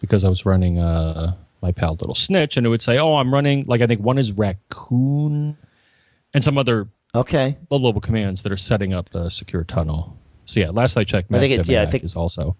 because 0.00 0.24
I 0.24 0.28
was 0.30 0.46
running 0.46 0.78
uh, 0.78 1.36
my 1.60 1.72
pal 1.72 1.92
Little 1.92 2.14
Snitch, 2.14 2.56
and 2.56 2.66
it 2.66 2.70
would 2.70 2.82
say, 2.82 2.98
"Oh, 2.98 3.14
I'm 3.16 3.32
running." 3.32 3.66
Like 3.66 3.82
I 3.82 3.86
think 3.86 4.00
one 4.00 4.18
is 4.18 4.32
Racoon, 4.32 5.56
and 6.32 6.42
some 6.44 6.56
other 6.58 6.88
Okay, 7.14 7.56
low-level 7.70 8.00
commands 8.00 8.42
that 8.42 8.50
are 8.50 8.56
setting 8.56 8.92
up 8.92 9.10
the 9.10 9.30
secure 9.30 9.62
tunnel. 9.62 10.16
So 10.46 10.58
yeah, 10.60 10.70
last 10.70 10.96
I 10.96 11.04
checked, 11.04 11.32
I 11.32 11.38
think 11.38 11.52
it's- 11.52 11.68
yeah, 11.68 11.82
I 11.82 11.86
think- 11.86 12.02
is 12.04 12.16
also 12.16 12.56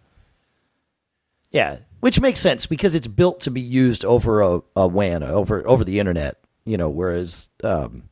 yeah, 1.51 1.79
which 2.01 2.21
makes 2.21 2.41
sense 2.41 2.67
because 2.67 2.95
it's 2.95 3.07
built 3.07 3.41
to 3.41 3.51
be 3.51 3.61
used 3.61 4.05
over 4.05 4.41
a, 4.43 4.61
a 4.77 4.87
WAN 4.87 5.23
over 5.23 5.67
over 5.67 5.85
the 5.85 5.99
internet. 6.01 6.37
You 6.65 6.77
know, 6.77 6.89
whereas 6.89 7.51
um, 7.63 8.05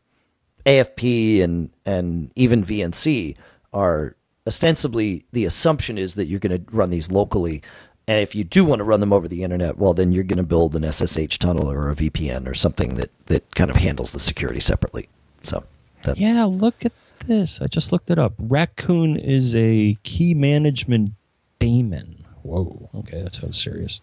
AFP 0.67 1.43
and 1.43 1.71
and 1.87 2.31
even 2.37 2.65
VNC 2.65 3.37
are 3.73 4.17
ostensibly 4.47 5.25
the 5.33 5.45
assumption 5.45 5.99
is 5.99 6.15
that 6.17 6.27
you're 6.27 6.41
going 6.41 6.65
to 6.65 6.77
run 6.77 6.91
these 6.91 7.11
locally. 7.11 7.63
And 8.09 8.21
if 8.21 8.35
you 8.35 8.43
do 8.43 8.65
want 8.65 8.81
to 8.81 8.85
run 8.85 9.01
them 9.01 9.13
over 9.13 9.29
the 9.29 9.45
internet, 9.45 9.79
well, 9.79 9.95
then 9.95 10.11
you're 10.13 10.25
going 10.25 10.39
to 10.39 10.43
build 10.43 10.75
an 10.75 10.91
SSH 10.91 11.39
tunnel 11.39 11.71
or 11.71 11.91
a 11.91 11.95
VPN 11.95 12.49
or 12.49 12.55
something 12.55 12.97
that, 12.97 13.11
that 13.27 13.55
kind 13.55 13.71
of 13.71 13.77
handles 13.77 14.13
the 14.13 14.19
security 14.19 14.59
separately. 14.59 15.09
So 15.45 15.65
that's 16.03 16.19
Yeah, 16.19 16.45
look 16.45 16.85
at 16.85 16.93
this. 17.27 17.61
I 17.63 17.69
just 17.69 17.93
looked 17.93 18.11
it 18.11 18.19
up. 18.19 18.33
Racoon 18.39 19.23
is 19.23 19.55
a 19.55 19.97
key 20.03 20.35
management 20.35 21.13
daemon. 21.61 22.25
Whoa. 22.43 22.91
Okay, 22.93 23.23
that 23.23 23.37
sounds 23.37 23.63
serious. 23.63 24.01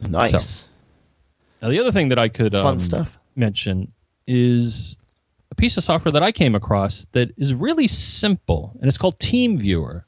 nice. 0.00 0.62
Now, 1.60 1.70
the 1.70 1.80
other 1.80 1.90
thing 1.90 2.10
that 2.10 2.18
I 2.18 2.28
could 2.28 2.52
Fun 2.52 2.66
um, 2.66 2.78
stuff. 2.78 3.18
Mention 3.36 3.92
is 4.26 4.96
a 5.50 5.54
piece 5.54 5.76
of 5.76 5.84
software 5.84 6.12
that 6.12 6.22
I 6.22 6.32
came 6.32 6.54
across 6.54 7.06
that 7.12 7.30
is 7.36 7.54
really 7.54 7.86
simple, 7.86 8.76
and 8.80 8.88
it's 8.88 8.98
called 8.98 9.18
TeamViewer. 9.18 10.02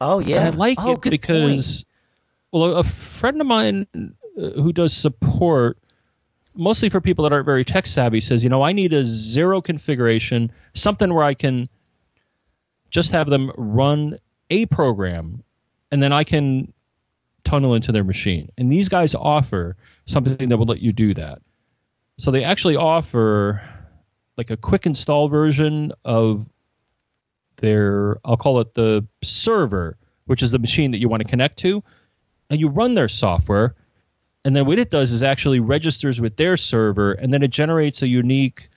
Oh 0.00 0.18
yeah, 0.20 0.46
I 0.46 0.50
like 0.50 0.78
oh, 0.80 0.92
it 0.92 1.02
because, 1.02 1.84
well, 2.52 2.76
a 2.76 2.84
friend 2.84 3.40
of 3.40 3.46
mine 3.46 3.86
uh, 3.94 4.50
who 4.52 4.72
does 4.72 4.96
support, 4.96 5.76
mostly 6.54 6.88
for 6.88 7.00
people 7.00 7.24
that 7.24 7.32
aren't 7.32 7.44
very 7.44 7.64
tech 7.64 7.86
savvy, 7.86 8.20
says, 8.20 8.42
you 8.42 8.48
know, 8.48 8.62
I 8.62 8.72
need 8.72 8.94
a 8.94 9.04
zero 9.04 9.60
configuration, 9.60 10.50
something 10.72 11.12
where 11.12 11.24
I 11.24 11.34
can 11.34 11.68
just 12.88 13.12
have 13.12 13.28
them 13.28 13.52
run 13.56 14.18
a 14.48 14.66
program, 14.66 15.42
and 15.92 16.02
then 16.02 16.12
I 16.12 16.24
can 16.24 16.72
tunnel 17.44 17.74
into 17.74 17.92
their 17.92 18.04
machine. 18.04 18.50
And 18.56 18.72
these 18.72 18.88
guys 18.88 19.14
offer 19.14 19.76
something 20.06 20.48
that 20.48 20.56
will 20.56 20.66
let 20.66 20.80
you 20.80 20.92
do 20.92 21.12
that. 21.14 21.42
So 22.20 22.30
they 22.30 22.44
actually 22.44 22.76
offer 22.76 23.62
like 24.36 24.50
a 24.50 24.56
quick 24.58 24.84
install 24.84 25.28
version 25.28 25.92
of 26.04 26.46
their 27.56 28.18
I'll 28.22 28.36
call 28.36 28.60
it 28.60 28.74
the 28.74 29.06
server, 29.22 29.96
which 30.26 30.42
is 30.42 30.50
the 30.50 30.58
machine 30.58 30.90
that 30.90 30.98
you 30.98 31.08
want 31.08 31.22
to 31.22 31.28
connect 31.28 31.58
to, 31.58 31.82
and 32.50 32.60
you 32.60 32.68
run 32.68 32.94
their 32.94 33.08
software, 33.08 33.74
and 34.44 34.54
then 34.54 34.66
what 34.66 34.78
it 34.78 34.90
does 34.90 35.12
is 35.12 35.22
actually 35.22 35.60
registers 35.60 36.20
with 36.20 36.36
their 36.36 36.58
server, 36.58 37.12
and 37.12 37.32
then 37.32 37.42
it 37.42 37.50
generates 37.50 38.02
a 38.02 38.08
unique 38.08 38.68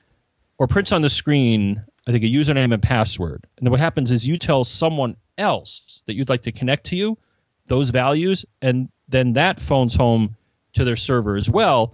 or 0.57 0.67
prints 0.67 0.93
on 0.93 1.01
the 1.01 1.09
screen, 1.09 1.83
I 2.07 2.11
think 2.11 2.23
a 2.23 2.27
username 2.27 2.73
and 2.73 2.81
password. 2.81 3.45
And 3.57 3.65
then 3.65 3.71
what 3.71 3.81
happens 3.81 4.11
is 4.11 4.25
you 4.25 4.37
tell 4.37 4.63
someone 4.63 5.17
else 5.37 6.01
that 6.05 6.13
you'd 6.13 6.29
like 6.29 6.43
to 6.43 6.53
connect 6.53 6.85
to 6.87 6.95
you 6.95 7.17
those 7.67 7.89
values, 7.89 8.45
and 8.61 8.87
then 9.09 9.33
that 9.33 9.59
phones 9.59 9.95
home 9.95 10.37
to 10.73 10.85
their 10.85 10.95
server 10.95 11.35
as 11.35 11.49
well, 11.49 11.93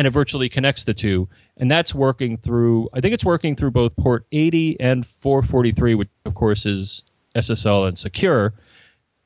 and 0.00 0.06
it 0.06 0.10
virtually 0.12 0.48
connects 0.48 0.84
the 0.84 0.94
two. 0.94 1.28
And 1.58 1.70
that's 1.70 1.94
working 1.94 2.38
through, 2.38 2.88
I 2.94 3.02
think 3.02 3.12
it's 3.12 3.24
working 3.24 3.54
through 3.54 3.72
both 3.72 3.94
port 3.96 4.24
80 4.32 4.80
and 4.80 5.06
443, 5.06 5.94
which 5.94 6.08
of 6.24 6.34
course 6.34 6.64
is 6.64 7.02
SSL 7.36 7.86
and 7.86 7.98
secure. 7.98 8.54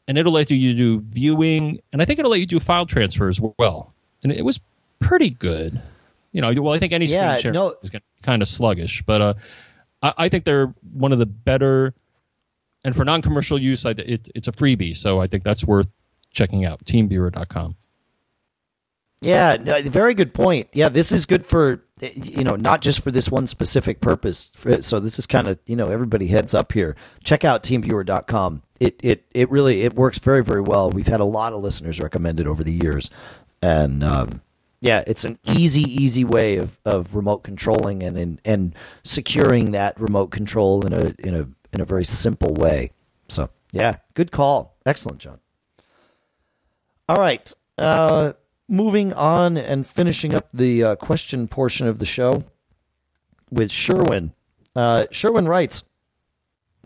and 0.08 0.18
it'll 0.18 0.32
let 0.32 0.50
you 0.50 0.74
do 0.74 1.00
viewing, 1.00 1.78
and 1.92 2.02
I 2.02 2.06
think 2.06 2.18
it'll 2.18 2.32
let 2.32 2.40
you 2.40 2.46
do 2.46 2.58
file 2.58 2.86
transfers 2.86 3.40
well. 3.56 3.94
And 4.24 4.32
it 4.32 4.42
was 4.44 4.58
pretty 4.98 5.30
good. 5.30 5.80
You 6.32 6.40
know, 6.42 6.52
well, 6.60 6.74
I 6.74 6.80
think 6.80 6.92
any 6.92 7.06
screen 7.06 7.22
Yeah, 7.22 7.36
share 7.36 7.52
no- 7.52 7.76
is 7.82 7.92
kind 8.22 8.42
of 8.42 8.48
sluggish, 8.48 9.02
but 9.06 9.22
uh, 9.22 9.34
I, 10.02 10.12
I 10.18 10.28
think 10.28 10.44
they're 10.44 10.74
one 10.92 11.12
of 11.12 11.20
the 11.20 11.26
better. 11.26 11.94
And 12.84 12.96
for 12.96 13.04
non-commercial 13.04 13.58
use, 13.60 13.86
I, 13.86 13.90
it, 13.90 14.28
it's 14.34 14.48
a 14.48 14.52
freebie, 14.52 14.96
so 14.96 15.20
I 15.20 15.28
think 15.28 15.44
that's 15.44 15.64
worth 15.64 15.86
checking 16.32 16.64
out. 16.66 16.84
TeamViewer.com. 16.84 17.76
Yeah, 19.24 19.56
no, 19.60 19.80
very 19.82 20.14
good 20.14 20.34
point. 20.34 20.68
Yeah, 20.72 20.88
this 20.88 21.12
is 21.12 21.26
good 21.26 21.44
for 21.46 21.82
you 22.00 22.44
know 22.44 22.56
not 22.56 22.82
just 22.82 23.02
for 23.02 23.10
this 23.10 23.30
one 23.30 23.46
specific 23.46 24.00
purpose. 24.00 24.50
For- 24.54 24.82
So 24.82 25.00
this 25.00 25.18
is 25.18 25.26
kind 25.26 25.48
of 25.48 25.58
you 25.66 25.76
know 25.76 25.90
everybody 25.90 26.26
heads 26.28 26.54
up 26.54 26.72
here. 26.72 26.96
Check 27.22 27.44
out 27.44 27.62
teamviewer.com. 27.62 28.62
It 28.80 28.98
it 29.02 29.24
it 29.32 29.50
really 29.50 29.82
it 29.82 29.94
works 29.94 30.18
very 30.18 30.42
very 30.44 30.60
well. 30.60 30.90
We've 30.90 31.06
had 31.06 31.20
a 31.20 31.24
lot 31.24 31.52
of 31.52 31.62
listeners 31.62 32.00
recommend 32.00 32.40
it 32.40 32.46
over 32.46 32.62
the 32.64 32.72
years, 32.72 33.10
and 33.62 34.02
um, 34.04 34.42
yeah, 34.80 35.02
it's 35.06 35.24
an 35.24 35.38
easy 35.44 35.82
easy 35.82 36.24
way 36.24 36.56
of, 36.56 36.78
of 36.84 37.14
remote 37.14 37.38
controlling 37.44 38.02
and, 38.02 38.16
and 38.18 38.40
and 38.44 38.74
securing 39.02 39.70
that 39.70 39.98
remote 40.00 40.28
control 40.32 40.84
in 40.84 40.92
a 40.92 41.14
in 41.20 41.34
a 41.34 41.48
in 41.72 41.80
a 41.80 41.84
very 41.84 42.04
simple 42.04 42.52
way. 42.52 42.90
So 43.28 43.48
yeah, 43.72 43.96
good 44.14 44.30
call. 44.32 44.76
Excellent, 44.84 45.18
John. 45.20 45.38
All 47.08 47.16
right. 47.16 47.50
Uh, 47.78 48.32
moving 48.68 49.12
on 49.12 49.56
and 49.56 49.86
finishing 49.86 50.34
up 50.34 50.48
the 50.52 50.82
uh, 50.82 50.96
question 50.96 51.48
portion 51.48 51.86
of 51.86 51.98
the 51.98 52.06
show 52.06 52.44
with 53.50 53.70
Sherwin. 53.70 54.32
Uh, 54.74 55.06
Sherwin 55.10 55.46
writes 55.46 55.84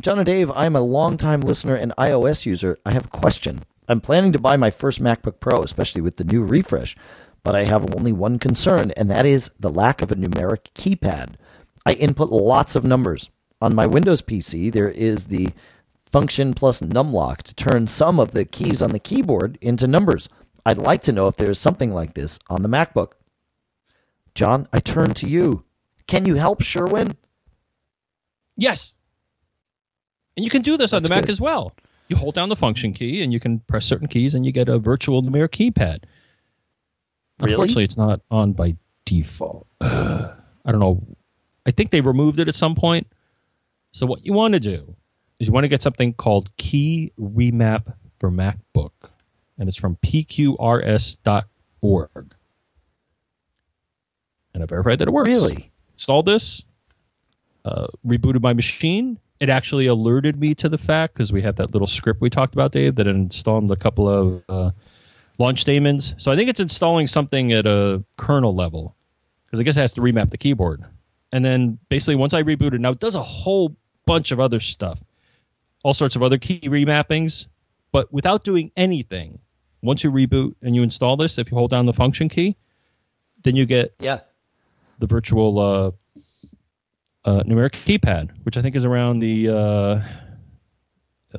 John 0.00 0.18
and 0.18 0.26
Dave, 0.26 0.50
I'm 0.52 0.76
a 0.76 0.80
longtime 0.80 1.40
listener 1.40 1.74
and 1.74 1.92
iOS 1.98 2.46
user. 2.46 2.78
I 2.84 2.92
have 2.92 3.06
a 3.06 3.10
question. 3.10 3.60
I'm 3.88 4.00
planning 4.00 4.32
to 4.32 4.38
buy 4.38 4.56
my 4.56 4.70
first 4.70 5.02
MacBook 5.02 5.40
Pro, 5.40 5.62
especially 5.62 6.02
with 6.02 6.16
the 6.16 6.24
new 6.24 6.44
refresh, 6.44 6.94
but 7.42 7.54
I 7.54 7.64
have 7.64 7.94
only 7.96 8.12
one 8.12 8.38
concern, 8.38 8.90
and 8.92 9.10
that 9.10 9.24
is 9.24 9.50
the 9.58 9.70
lack 9.70 10.02
of 10.02 10.12
a 10.12 10.16
numeric 10.16 10.66
keypad. 10.74 11.36
I 11.86 11.92
input 11.94 12.30
lots 12.30 12.76
of 12.76 12.84
numbers. 12.84 13.30
On 13.60 13.74
my 13.74 13.86
Windows 13.86 14.20
PC, 14.20 14.70
there 14.70 14.90
is 14.90 15.26
the 15.26 15.48
function 16.12 16.54
plus 16.54 16.80
numlock 16.80 17.38
to 17.38 17.54
turn 17.54 17.86
some 17.86 18.20
of 18.20 18.32
the 18.32 18.44
keys 18.44 18.82
on 18.82 18.90
the 18.90 18.98
keyboard 18.98 19.58
into 19.60 19.86
numbers. 19.86 20.28
I'd 20.68 20.76
like 20.76 21.00
to 21.04 21.12
know 21.12 21.28
if 21.28 21.36
there 21.36 21.50
is 21.50 21.58
something 21.58 21.94
like 21.94 22.12
this 22.12 22.38
on 22.50 22.62
the 22.62 22.68
MacBook. 22.68 23.12
John, 24.34 24.68
I 24.70 24.80
turn 24.80 25.14
to 25.14 25.26
you. 25.26 25.64
Can 26.06 26.26
you 26.26 26.34
help 26.34 26.60
Sherwin? 26.62 27.16
Yes. 28.54 28.92
And 30.36 30.44
you 30.44 30.50
can 30.50 30.60
do 30.60 30.76
this 30.76 30.92
on 30.92 31.02
the 31.02 31.08
That's 31.08 31.20
Mac 31.20 31.24
good. 31.24 31.30
as 31.30 31.40
well. 31.40 31.72
You 32.08 32.16
hold 32.16 32.34
down 32.34 32.50
the 32.50 32.56
function 32.56 32.92
key 32.92 33.22
and 33.22 33.32
you 33.32 33.40
can 33.40 33.60
press 33.60 33.86
certain 33.86 34.08
keys 34.08 34.34
and 34.34 34.44
you 34.44 34.52
get 34.52 34.68
a 34.68 34.78
virtual 34.78 35.22
numeric 35.22 35.48
keypad. 35.48 36.04
Really? 37.40 37.54
Unfortunately, 37.54 37.84
it's 37.84 37.96
not 37.96 38.20
on 38.30 38.52
by 38.52 38.76
default. 39.06 39.66
Uh, 39.80 40.34
I 40.66 40.70
don't 40.70 40.80
know. 40.80 41.02
I 41.64 41.70
think 41.70 41.92
they 41.92 42.02
removed 42.02 42.40
it 42.40 42.48
at 42.48 42.54
some 42.54 42.74
point. 42.74 43.06
So 43.92 44.04
what 44.04 44.26
you 44.26 44.34
want 44.34 44.52
to 44.52 44.60
do 44.60 44.96
is 45.38 45.48
you 45.48 45.54
want 45.54 45.64
to 45.64 45.68
get 45.68 45.80
something 45.80 46.12
called 46.12 46.54
Key 46.58 47.12
Remap 47.18 47.94
for 48.20 48.30
MacBook, 48.30 48.90
and 49.58 49.68
it's 49.68 49.76
from 49.76 49.96
pqrs.org. 49.96 51.44
And 54.54 54.62
I 54.62 54.66
verified 54.66 55.00
that 55.00 55.08
it 55.08 55.10
works 55.12 55.28
Really? 55.28 55.70
installed 55.92 56.26
this, 56.26 56.64
uh, 57.64 57.88
rebooted 58.06 58.40
my 58.42 58.54
machine. 58.54 59.18
It 59.40 59.50
actually 59.50 59.86
alerted 59.86 60.38
me 60.38 60.54
to 60.56 60.68
the 60.68 60.78
fact 60.78 61.14
because 61.14 61.32
we 61.32 61.42
have 61.42 61.56
that 61.56 61.72
little 61.72 61.86
script 61.86 62.20
we 62.20 62.30
talked 62.30 62.54
about, 62.54 62.72
Dave, 62.72 62.96
that 62.96 63.06
installed 63.06 63.70
a 63.70 63.76
couple 63.76 64.08
of 64.08 64.42
uh, 64.48 64.70
launch 65.38 65.64
daemons. 65.64 66.14
So 66.18 66.32
I 66.32 66.36
think 66.36 66.50
it's 66.50 66.60
installing 66.60 67.06
something 67.06 67.52
at 67.52 67.66
a 67.66 68.02
kernel 68.16 68.54
level 68.54 68.96
because 69.44 69.60
I 69.60 69.62
guess 69.62 69.76
it 69.76 69.80
has 69.80 69.94
to 69.94 70.00
remap 70.00 70.30
the 70.30 70.38
keyboard. 70.38 70.84
And 71.30 71.44
then 71.44 71.78
basically, 71.88 72.16
once 72.16 72.34
I 72.34 72.42
rebooted, 72.42 72.80
now 72.80 72.90
it 72.90 73.00
does 73.00 73.14
a 73.14 73.22
whole 73.22 73.76
bunch 74.06 74.32
of 74.32 74.40
other 74.40 74.60
stuff, 74.60 74.98
all 75.84 75.92
sorts 75.92 76.16
of 76.16 76.22
other 76.22 76.38
key 76.38 76.60
remappings, 76.62 77.46
but 77.92 78.12
without 78.12 78.42
doing 78.44 78.72
anything. 78.76 79.38
Once 79.82 80.02
you 80.04 80.10
reboot 80.10 80.54
and 80.62 80.74
you 80.74 80.82
install 80.82 81.16
this, 81.16 81.38
if 81.38 81.50
you 81.50 81.56
hold 81.56 81.70
down 81.70 81.86
the 81.86 81.92
function 81.92 82.28
key, 82.28 82.56
then 83.44 83.54
you 83.56 83.64
get 83.66 83.94
Yeah. 84.00 84.20
the 84.98 85.06
virtual 85.06 85.58
uh, 85.58 85.90
uh, 87.24 87.42
numeric 87.44 87.72
keypad, 87.72 88.30
which 88.44 88.56
I 88.56 88.62
think 88.62 88.74
is 88.76 88.84
around 88.84 89.20
the 89.20 89.48
uh, 89.48 90.00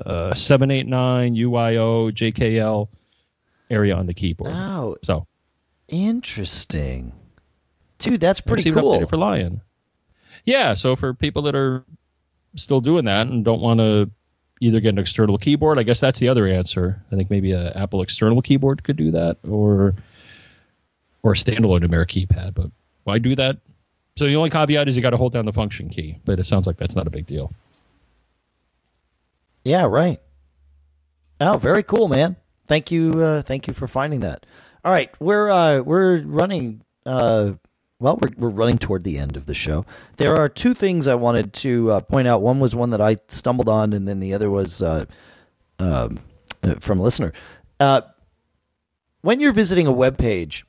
uh, 0.05 0.33
789 0.33 1.35
UIO 1.35 2.11
JKL 2.11 2.87
area 3.69 3.95
on 3.95 4.05
the 4.05 4.13
keyboard. 4.13 4.51
Oh, 4.53 4.95
So 5.03 5.27
interesting. 5.87 7.13
Dude, 7.97 8.19
that's 8.21 8.39
pretty 8.41 8.71
cool. 8.71 9.05
for 9.07 9.17
Lion. 9.17 9.61
Yeah, 10.45 10.73
so 10.75 10.95
for 10.95 11.13
people 11.13 11.41
that 11.43 11.55
are 11.55 11.83
still 12.55 12.79
doing 12.81 13.05
that 13.05 13.27
and 13.27 13.43
don't 13.43 13.61
want 13.61 13.79
to 13.79 14.09
either 14.59 14.79
get 14.79 14.89
an 14.89 14.99
external 14.99 15.37
keyboard, 15.37 15.79
I 15.79 15.83
guess 15.83 15.99
that's 15.99 16.19
the 16.19 16.29
other 16.29 16.47
answer. 16.47 17.01
I 17.11 17.15
think 17.15 17.29
maybe 17.29 17.51
an 17.51 17.67
Apple 17.75 18.01
external 18.01 18.41
keyboard 18.41 18.83
could 18.83 18.97
do 18.97 19.11
that, 19.11 19.37
or 19.47 19.95
or 21.23 21.31
a 21.33 21.35
standalone 21.35 21.83
numeric 21.83 22.27
keypad. 22.27 22.53
But 22.53 22.71
why 23.03 23.19
do 23.19 23.35
that? 23.35 23.57
So 24.17 24.25
the 24.25 24.35
only 24.35 24.49
caveat 24.49 24.87
is 24.87 24.95
you 24.95 25.01
got 25.01 25.11
to 25.11 25.17
hold 25.17 25.33
down 25.33 25.45
the 25.45 25.53
function 25.53 25.89
key, 25.89 26.17
but 26.25 26.39
it 26.39 26.45
sounds 26.45 26.67
like 26.67 26.77
that's 26.77 26.95
not 26.95 27.07
a 27.07 27.09
big 27.09 27.25
deal. 27.25 27.53
Yeah, 29.63 29.85
right. 29.85 30.19
Oh, 31.39 31.57
very 31.57 31.83
cool, 31.83 32.07
man. 32.07 32.35
Thank 32.67 32.91
you, 32.91 33.11
uh, 33.21 33.41
thank 33.41 33.67
you 33.67 33.73
for 33.73 33.87
finding 33.87 34.19
that. 34.21 34.45
All 34.83 34.91
right, 34.91 35.09
we're 35.19 35.49
uh, 35.49 35.79
we're 35.81 36.21
running. 36.21 36.81
Uh, 37.05 37.53
well, 37.99 38.17
we're 38.21 38.31
we're 38.37 38.49
running 38.49 38.77
toward 38.77 39.03
the 39.03 39.17
end 39.17 39.35
of 39.35 39.45
the 39.45 39.53
show. 39.53 39.85
There 40.17 40.35
are 40.35 40.47
two 40.47 40.73
things 40.73 41.07
I 41.07 41.15
wanted 41.15 41.53
to 41.55 41.91
uh, 41.91 41.99
point 42.01 42.27
out. 42.27 42.41
One 42.41 42.59
was 42.59 42.73
one 42.73 42.91
that 42.91 43.01
I 43.01 43.17
stumbled 43.27 43.67
on, 43.67 43.93
and 43.93 44.07
then 44.07 44.19
the 44.19 44.33
other 44.33 44.49
was 44.49 44.81
uh, 44.81 45.05
um, 45.79 46.19
uh, 46.63 46.75
from 46.75 46.99
a 46.99 47.03
listener. 47.03 47.33
Uh, 47.79 48.01
when 49.21 49.39
you're 49.41 49.53
visiting 49.53 49.85
a 49.85 49.91
web 49.91 50.17
page, 50.17 50.65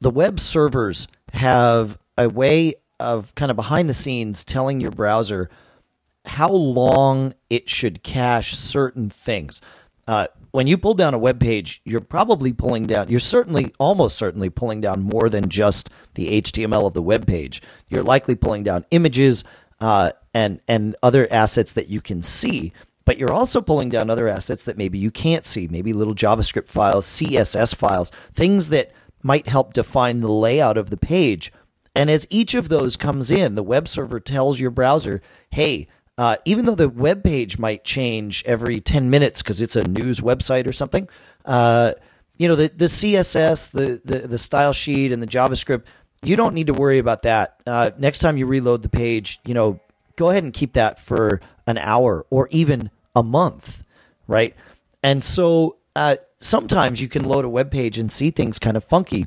the 0.00 0.10
web 0.10 0.38
servers 0.38 1.08
have 1.32 1.98
a 2.18 2.28
way 2.28 2.74
of 3.00 3.34
kind 3.34 3.50
of 3.50 3.56
behind 3.56 3.88
the 3.88 3.94
scenes 3.94 4.44
telling 4.44 4.80
your 4.80 4.90
browser 4.90 5.48
how 6.26 6.50
long 6.50 7.34
it 7.48 7.68
should 7.68 8.02
cache 8.02 8.54
certain 8.54 9.08
things. 9.08 9.60
Uh, 10.06 10.26
when 10.54 10.68
you 10.68 10.78
pull 10.78 10.94
down 10.94 11.14
a 11.14 11.18
web 11.18 11.40
page, 11.40 11.82
you're 11.84 12.00
probably 12.00 12.52
pulling 12.52 12.86
down, 12.86 13.08
you're 13.08 13.18
certainly, 13.18 13.74
almost 13.76 14.16
certainly 14.16 14.48
pulling 14.48 14.80
down 14.80 15.02
more 15.02 15.28
than 15.28 15.48
just 15.48 15.90
the 16.14 16.40
HTML 16.40 16.86
of 16.86 16.94
the 16.94 17.02
web 17.02 17.26
page. 17.26 17.60
You're 17.88 18.04
likely 18.04 18.36
pulling 18.36 18.62
down 18.62 18.84
images 18.92 19.42
uh, 19.80 20.12
and, 20.32 20.60
and 20.68 20.94
other 21.02 21.26
assets 21.28 21.72
that 21.72 21.88
you 21.88 22.00
can 22.00 22.22
see, 22.22 22.72
but 23.04 23.18
you're 23.18 23.32
also 23.32 23.60
pulling 23.60 23.88
down 23.88 24.08
other 24.08 24.28
assets 24.28 24.64
that 24.66 24.78
maybe 24.78 24.96
you 24.96 25.10
can't 25.10 25.44
see, 25.44 25.66
maybe 25.66 25.92
little 25.92 26.14
JavaScript 26.14 26.68
files, 26.68 27.04
CSS 27.04 27.74
files, 27.74 28.12
things 28.32 28.68
that 28.68 28.92
might 29.24 29.48
help 29.48 29.74
define 29.74 30.20
the 30.20 30.30
layout 30.30 30.78
of 30.78 30.88
the 30.88 30.96
page. 30.96 31.52
And 31.96 32.08
as 32.08 32.28
each 32.30 32.54
of 32.54 32.68
those 32.68 32.96
comes 32.96 33.32
in, 33.32 33.56
the 33.56 33.64
web 33.64 33.88
server 33.88 34.20
tells 34.20 34.60
your 34.60 34.70
browser, 34.70 35.20
hey, 35.50 35.88
uh, 36.16 36.36
even 36.44 36.64
though 36.64 36.74
the 36.74 36.88
web 36.88 37.24
page 37.24 37.58
might 37.58 37.84
change 37.84 38.44
every 38.46 38.80
10 38.80 39.10
minutes 39.10 39.42
because 39.42 39.60
it's 39.60 39.76
a 39.76 39.86
news 39.86 40.20
website 40.20 40.66
or 40.66 40.72
something, 40.72 41.08
uh, 41.44 41.92
you 42.38 42.48
know, 42.48 42.54
the, 42.54 42.68
the 42.68 42.86
CSS, 42.86 43.70
the, 43.70 44.00
the, 44.04 44.28
the 44.28 44.38
style 44.38 44.72
sheet, 44.72 45.12
and 45.12 45.22
the 45.22 45.26
JavaScript, 45.26 45.84
you 46.22 46.36
don't 46.36 46.54
need 46.54 46.68
to 46.68 46.72
worry 46.72 46.98
about 46.98 47.22
that. 47.22 47.60
Uh, 47.66 47.90
next 47.98 48.20
time 48.20 48.36
you 48.36 48.46
reload 48.46 48.82
the 48.82 48.88
page, 48.88 49.40
you 49.44 49.54
know, 49.54 49.80
go 50.16 50.30
ahead 50.30 50.44
and 50.44 50.52
keep 50.52 50.72
that 50.74 50.98
for 50.98 51.40
an 51.66 51.78
hour 51.78 52.24
or 52.30 52.48
even 52.50 52.90
a 53.14 53.22
month, 53.22 53.82
right? 54.26 54.54
And 55.02 55.22
so 55.22 55.76
uh, 55.94 56.16
sometimes 56.40 57.00
you 57.00 57.08
can 57.08 57.24
load 57.24 57.44
a 57.44 57.48
web 57.48 57.70
page 57.70 57.98
and 57.98 58.10
see 58.10 58.30
things 58.30 58.58
kind 58.58 58.76
of 58.76 58.84
funky. 58.84 59.26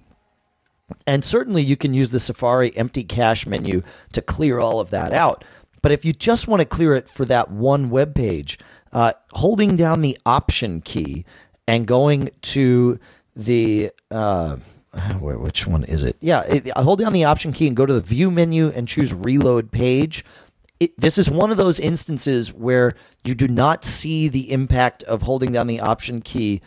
And 1.05 1.23
certainly 1.23 1.63
you 1.63 1.75
can 1.75 1.93
use 1.93 2.11
the 2.11 2.19
Safari 2.19 2.75
empty 2.77 3.03
cache 3.03 3.45
menu 3.45 3.83
to 4.13 4.21
clear 4.21 4.59
all 4.59 4.79
of 4.79 4.89
that 4.91 5.13
out. 5.13 5.43
But 5.82 5.91
if 5.91 6.05
you 6.05 6.13
just 6.13 6.47
want 6.47 6.61
to 6.61 6.65
clear 6.65 6.95
it 6.95 7.09
for 7.09 7.25
that 7.25 7.51
one 7.51 7.89
web 7.89 8.15
page, 8.15 8.57
uh, 8.91 9.13
holding 9.34 9.75
down 9.75 10.01
the 10.01 10.17
Option 10.25 10.82
key 10.82 11.25
and 11.67 11.86
going 11.86 12.30
to 12.41 12.99
the 13.36 13.91
uh, 14.09 14.57
which 15.19 15.67
one 15.67 15.84
is 15.84 16.03
it? 16.03 16.17
Yeah, 16.19 16.41
it, 16.41 16.69
hold 16.78 16.99
down 16.99 17.13
the 17.13 17.25
Option 17.25 17.51
key 17.51 17.67
and 17.67 17.75
go 17.75 17.86
to 17.86 17.93
the 17.93 18.01
View 18.01 18.32
menu 18.32 18.69
and 18.69 18.88
choose 18.88 19.13
Reload 19.13 19.71
Page. 19.71 20.25
It, 20.80 20.99
this 20.99 21.17
is 21.17 21.30
one 21.30 21.51
of 21.51 21.57
those 21.57 21.80
instances 21.80 22.53
where 22.53 22.93
you 23.23 23.34
do 23.34 23.47
not 23.47 23.84
see 23.84 24.28
the 24.28 24.51
impact 24.51 25.03
of 25.03 25.23
holding 25.23 25.51
down 25.51 25.67
the 25.67 25.80
Option 25.80 26.21
key 26.21 26.61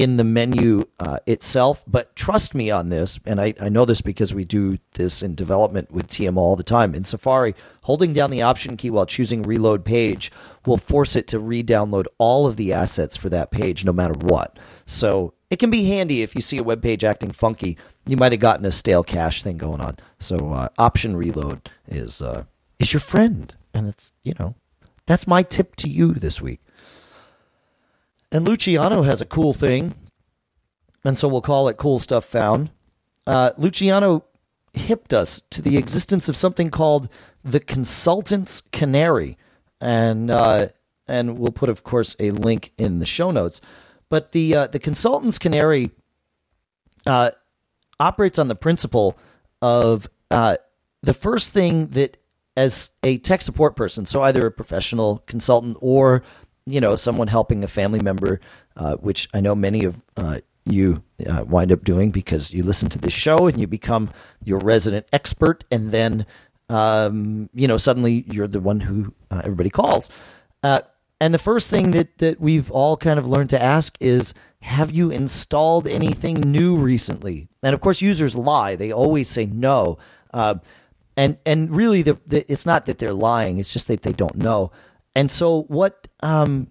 in 0.00 0.16
the 0.16 0.24
menu 0.24 0.82
uh, 0.98 1.18
itself. 1.26 1.84
But 1.86 2.16
trust 2.16 2.54
me 2.54 2.70
on 2.70 2.88
this, 2.88 3.20
and 3.26 3.38
I, 3.38 3.52
I 3.60 3.68
know 3.68 3.84
this 3.84 4.00
because 4.00 4.32
we 4.32 4.46
do 4.46 4.78
this 4.94 5.22
in 5.22 5.34
development 5.34 5.92
with 5.92 6.06
TM 6.06 6.38
all 6.38 6.56
the 6.56 6.62
time. 6.62 6.94
In 6.94 7.04
Safari, 7.04 7.54
holding 7.82 8.14
down 8.14 8.30
the 8.30 8.40
Option 8.40 8.78
key 8.78 8.88
while 8.88 9.04
choosing 9.04 9.42
Reload 9.42 9.84
Page 9.84 10.32
will 10.64 10.78
force 10.78 11.16
it 11.16 11.26
to 11.28 11.38
re-download 11.38 12.06
all 12.16 12.46
of 12.46 12.56
the 12.56 12.72
assets 12.72 13.14
for 13.14 13.28
that 13.28 13.50
page, 13.50 13.84
no 13.84 13.92
matter 13.92 14.14
what. 14.14 14.58
So 14.86 15.34
it 15.50 15.58
can 15.58 15.68
be 15.68 15.84
handy 15.84 16.22
if 16.22 16.34
you 16.34 16.40
see 16.40 16.56
a 16.56 16.62
web 16.62 16.82
page 16.82 17.04
acting 17.04 17.32
funky. 17.32 17.76
You 18.06 18.16
might 18.16 18.32
have 18.32 18.40
gotten 18.40 18.64
a 18.64 18.72
stale 18.72 19.04
cache 19.04 19.42
thing 19.42 19.58
going 19.58 19.82
on. 19.82 19.98
So 20.18 20.54
uh, 20.54 20.68
Option 20.78 21.14
Reload 21.14 21.68
is 21.86 22.22
uh, 22.22 22.44
is 22.78 22.94
your 22.94 23.00
friend, 23.00 23.54
and 23.74 23.86
it's 23.86 24.12
you 24.22 24.32
know 24.38 24.54
that's 25.04 25.26
my 25.26 25.42
tip 25.42 25.76
to 25.76 25.90
you 25.90 26.14
this 26.14 26.40
week. 26.40 26.60
And 28.32 28.46
Luciano 28.46 29.02
has 29.02 29.20
a 29.20 29.26
cool 29.26 29.52
thing, 29.52 29.94
and 31.04 31.18
so 31.18 31.26
we'll 31.26 31.40
call 31.40 31.68
it 31.68 31.76
Cool 31.76 31.98
Stuff 31.98 32.24
Found. 32.26 32.70
Uh, 33.26 33.50
Luciano 33.58 34.24
hipped 34.72 35.12
us 35.12 35.42
to 35.50 35.60
the 35.60 35.76
existence 35.76 36.28
of 36.28 36.36
something 36.36 36.70
called 36.70 37.08
the 37.44 37.58
Consultant's 37.58 38.62
Canary, 38.72 39.36
and 39.80 40.30
uh, 40.30 40.68
and 41.08 41.38
we'll 41.38 41.50
put, 41.50 41.68
of 41.68 41.82
course, 41.82 42.14
a 42.20 42.30
link 42.30 42.72
in 42.78 43.00
the 43.00 43.06
show 43.06 43.32
notes. 43.32 43.60
But 44.08 44.30
the 44.30 44.54
uh, 44.54 44.66
the 44.68 44.78
Consultant's 44.78 45.38
Canary 45.38 45.90
uh, 47.06 47.30
operates 47.98 48.38
on 48.38 48.46
the 48.46 48.54
principle 48.54 49.18
of 49.60 50.08
uh, 50.30 50.56
the 51.02 51.14
first 51.14 51.52
thing 51.52 51.88
that 51.88 52.16
as 52.56 52.90
a 53.02 53.18
tech 53.18 53.42
support 53.42 53.74
person, 53.74 54.06
so 54.06 54.22
either 54.22 54.46
a 54.46 54.50
professional 54.52 55.18
consultant 55.26 55.76
or 55.80 56.22
you 56.70 56.80
know 56.80 56.96
someone 56.96 57.28
helping 57.28 57.64
a 57.64 57.68
family 57.68 58.00
member, 58.00 58.40
uh, 58.76 58.96
which 58.96 59.28
I 59.34 59.40
know 59.40 59.54
many 59.54 59.84
of 59.84 60.02
uh, 60.16 60.40
you 60.64 61.02
uh, 61.26 61.44
wind 61.44 61.72
up 61.72 61.84
doing 61.84 62.10
because 62.10 62.52
you 62.52 62.62
listen 62.62 62.88
to 62.90 62.98
this 62.98 63.12
show 63.12 63.46
and 63.46 63.60
you 63.60 63.66
become 63.66 64.10
your 64.44 64.58
resident 64.58 65.06
expert, 65.12 65.64
and 65.70 65.90
then 65.90 66.26
um, 66.68 67.50
you 67.54 67.68
know 67.68 67.76
suddenly 67.76 68.24
you're 68.28 68.48
the 68.48 68.60
one 68.60 68.80
who 68.80 69.14
uh, 69.30 69.42
everybody 69.44 69.70
calls. 69.70 70.10
Uh, 70.62 70.80
and 71.20 71.34
the 71.34 71.38
first 71.38 71.68
thing 71.68 71.90
that, 71.90 72.16
that 72.18 72.40
we've 72.40 72.70
all 72.70 72.96
kind 72.96 73.18
of 73.18 73.28
learned 73.28 73.50
to 73.50 73.62
ask 73.62 73.96
is 74.00 74.32
Have 74.62 74.90
you 74.90 75.10
installed 75.10 75.86
anything 75.86 76.36
new 76.40 76.76
recently? 76.76 77.48
And 77.62 77.74
of 77.74 77.80
course, 77.80 78.00
users 78.00 78.34
lie. 78.34 78.74
They 78.74 78.90
always 78.90 79.28
say 79.28 79.44
no. 79.44 79.98
Uh, 80.32 80.56
and 81.16 81.36
and 81.44 81.74
really, 81.74 82.00
the, 82.02 82.18
the, 82.26 82.50
it's 82.50 82.64
not 82.64 82.86
that 82.86 82.98
they're 82.98 83.12
lying, 83.12 83.58
it's 83.58 83.72
just 83.72 83.88
that 83.88 84.02
they 84.02 84.12
don't 84.12 84.36
know. 84.36 84.72
And 85.14 85.30
so, 85.30 85.62
what, 85.62 86.08
um, 86.20 86.68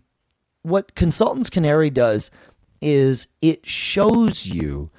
what 0.62 0.96
Consultants 0.96 1.50
Canary 1.50 1.90
does 1.90 2.32
is 2.82 3.28
it 3.42 3.68
shows 3.68 4.46
you 4.46 4.90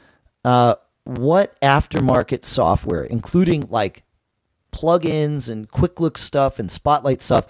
uh, 0.44 0.74
what 1.04 1.58
aftermarket 1.60 2.44
software, 2.44 3.04
including 3.04 3.66
like 3.70 4.04
plugins 4.72 5.50
and 5.50 5.70
quick 5.70 6.00
look 6.00 6.18
stuff 6.18 6.58
and 6.58 6.70
spotlight 6.70 7.22
stuff, 7.22 7.46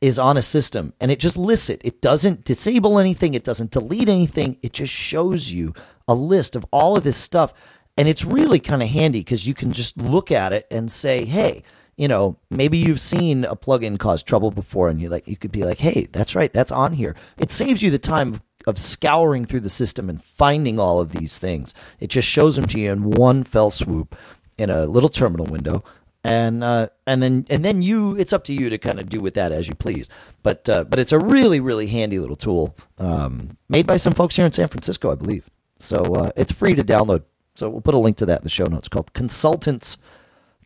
is 0.00 0.18
on 0.18 0.36
a 0.36 0.42
system 0.42 0.94
and 1.00 1.10
it 1.10 1.20
just 1.20 1.36
lists 1.36 1.68
it. 1.68 1.80
It 1.84 2.00
doesn't 2.00 2.44
disable 2.44 2.98
anything, 2.98 3.34
it 3.34 3.44
doesn't 3.44 3.70
delete 3.70 4.08
anything. 4.08 4.56
It 4.62 4.72
just 4.72 4.92
shows 4.92 5.50
you 5.50 5.74
a 6.08 6.14
list 6.14 6.56
of 6.56 6.64
all 6.72 6.96
of 6.96 7.04
this 7.04 7.16
stuff. 7.16 7.52
And 7.96 8.08
it's 8.08 8.24
really 8.24 8.60
kind 8.60 8.82
of 8.82 8.88
handy 8.88 9.20
because 9.20 9.46
you 9.46 9.52
can 9.52 9.72
just 9.72 9.98
look 9.98 10.30
at 10.30 10.52
it 10.52 10.66
and 10.70 10.90
say, 10.90 11.24
hey, 11.24 11.62
you 12.00 12.08
know, 12.08 12.34
maybe 12.48 12.78
you've 12.78 13.00
seen 13.00 13.44
a 13.44 13.54
plugin 13.54 13.98
cause 13.98 14.22
trouble 14.22 14.50
before 14.50 14.88
and 14.88 15.02
you 15.02 15.10
like 15.10 15.28
you 15.28 15.36
could 15.36 15.52
be 15.52 15.64
like, 15.64 15.76
hey, 15.76 16.08
that's 16.10 16.34
right, 16.34 16.50
that's 16.50 16.72
on 16.72 16.94
here. 16.94 17.14
It 17.36 17.52
saves 17.52 17.82
you 17.82 17.90
the 17.90 17.98
time 17.98 18.40
of 18.66 18.78
scouring 18.78 19.44
through 19.44 19.60
the 19.60 19.68
system 19.68 20.08
and 20.08 20.24
finding 20.24 20.80
all 20.80 20.98
of 20.98 21.12
these 21.12 21.36
things. 21.36 21.74
It 21.98 22.08
just 22.08 22.26
shows 22.26 22.56
them 22.56 22.64
to 22.68 22.80
you 22.80 22.90
in 22.90 23.10
one 23.10 23.44
fell 23.44 23.70
swoop 23.70 24.16
in 24.56 24.70
a 24.70 24.86
little 24.86 25.10
terminal 25.10 25.44
window 25.44 25.84
and 26.24 26.64
uh, 26.64 26.88
and 27.06 27.22
then 27.22 27.46
and 27.50 27.62
then 27.62 27.82
you 27.82 28.16
it's 28.16 28.32
up 28.32 28.44
to 28.44 28.54
you 28.54 28.70
to 28.70 28.78
kind 28.78 28.98
of 28.98 29.10
do 29.10 29.20
with 29.20 29.34
that 29.34 29.52
as 29.52 29.68
you 29.68 29.74
please. 29.74 30.08
But 30.42 30.70
uh, 30.70 30.84
but 30.84 30.98
it's 30.98 31.12
a 31.12 31.18
really 31.18 31.60
really 31.60 31.88
handy 31.88 32.18
little 32.18 32.34
tool 32.34 32.74
um, 32.96 33.58
made 33.68 33.86
by 33.86 33.98
some 33.98 34.14
folks 34.14 34.36
here 34.36 34.46
in 34.46 34.52
San 34.52 34.68
Francisco, 34.68 35.12
I 35.12 35.16
believe. 35.16 35.50
So 35.78 35.98
uh, 35.98 36.30
it's 36.34 36.52
free 36.52 36.74
to 36.74 36.82
download. 36.82 37.24
So 37.56 37.68
we'll 37.68 37.82
put 37.82 37.94
a 37.94 37.98
link 37.98 38.16
to 38.18 38.26
that 38.26 38.40
in 38.40 38.44
the 38.44 38.50
show 38.50 38.64
notes. 38.64 38.88
Called 38.88 39.12
Consultants 39.12 39.98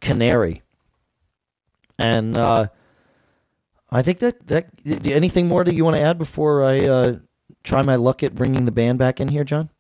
Canary, 0.01 0.63
and 1.99 2.37
uh, 2.37 2.69
I 3.91 4.03
think 4.03 4.19
that 4.21 4.47
that 4.49 4.67
anything 5.07 5.49
more 5.49 5.65
that 5.65 5.75
you 5.75 5.85
want 5.85 5.97
to 5.97 6.03
add 6.03 6.19
before 6.19 6.65
I 6.65 6.81
uh, 6.81 7.17
try 7.63 7.83
my 7.83 7.97
luck 7.97 8.23
at 8.23 8.35
bringing 8.35 8.65
the 8.65 8.73
band 8.73 8.99
back 8.99 9.21
in 9.21 9.29
here, 9.29 9.45
John? 9.45 9.71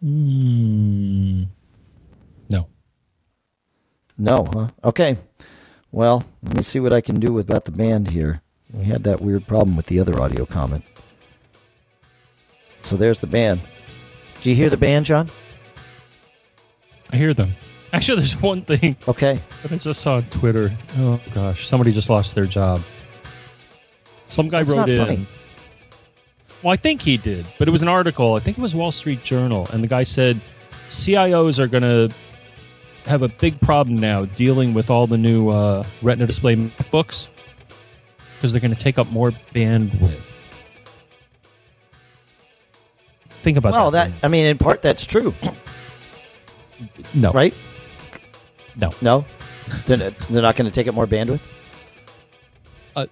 Hmm. 0.00 1.44
No. 2.50 2.68
No, 4.18 4.48
huh? 4.52 4.68
Okay. 4.84 5.16
Well, 5.90 6.22
let 6.42 6.56
me 6.56 6.62
see 6.62 6.80
what 6.80 6.92
I 6.92 7.00
can 7.00 7.18
do 7.18 7.38
about 7.38 7.64
the 7.64 7.72
band 7.72 8.10
here. 8.10 8.42
We 8.72 8.84
had 8.84 9.04
that 9.04 9.20
weird 9.20 9.46
problem 9.46 9.76
with 9.76 9.86
the 9.86 9.98
other 10.00 10.20
audio 10.20 10.44
comment. 10.44 10.84
So 12.82 12.96
there's 12.96 13.20
the 13.20 13.26
band. 13.26 13.60
Do 14.42 14.50
you 14.50 14.56
hear 14.56 14.70
the 14.70 14.76
band, 14.76 15.06
John? 15.06 15.30
I 17.10 17.16
hear 17.16 17.34
them. 17.34 17.54
Actually, 17.92 18.18
there's 18.20 18.40
one 18.40 18.62
thing 18.62 18.96
Okay. 19.08 19.40
that 19.62 19.72
I 19.72 19.76
just 19.78 20.00
saw 20.02 20.16
on 20.16 20.24
Twitter. 20.24 20.72
Oh 20.98 21.20
gosh, 21.34 21.66
somebody 21.66 21.92
just 21.92 22.10
lost 22.10 22.34
their 22.34 22.46
job. 22.46 22.82
Some 24.28 24.48
guy 24.48 24.62
That's 24.64 24.76
wrote 24.76 24.88
in. 24.88 24.98
funny. 24.98 25.26
Well, 26.62 26.72
I 26.72 26.76
think 26.76 27.00
he 27.00 27.16
did, 27.16 27.46
but 27.58 27.68
it 27.68 27.70
was 27.70 27.82
an 27.82 27.88
article. 27.88 28.34
I 28.34 28.40
think 28.40 28.58
it 28.58 28.60
was 28.60 28.74
Wall 28.74 28.90
Street 28.90 29.22
Journal, 29.22 29.68
and 29.72 29.82
the 29.82 29.86
guy 29.88 30.02
said 30.02 30.40
CIOs 30.88 31.58
are 31.58 31.68
going 31.68 31.82
to 31.84 32.10
have 33.08 33.22
a 33.22 33.28
big 33.28 33.60
problem 33.60 33.96
now 33.96 34.24
dealing 34.24 34.74
with 34.74 34.90
all 34.90 35.06
the 35.06 35.18
new 35.18 35.48
uh, 35.50 35.84
Retina 36.02 36.26
display 36.26 36.56
books 36.90 37.28
because 38.36 38.50
they're 38.52 38.60
going 38.60 38.74
to 38.74 38.80
take 38.80 38.98
up 38.98 39.08
more 39.12 39.30
bandwidth. 39.54 40.20
Think 43.42 43.58
about 43.58 43.72
Well, 43.72 43.90
that. 43.92 44.08
that 44.08 44.24
I 44.24 44.28
mean, 44.28 44.46
in 44.46 44.58
part, 44.58 44.82
that's 44.82 45.06
true, 45.06 45.32
no, 47.14 47.30
right? 47.30 47.54
No, 48.78 48.92
No, 49.00 49.24
they're, 49.86 50.10
they're 50.10 50.42
not 50.42 50.56
going 50.56 50.70
to 50.70 50.74
take 50.74 50.86
up 50.86 50.94
more 50.94 51.06
bandwidth. 51.06 51.40
Uh, 52.94 53.06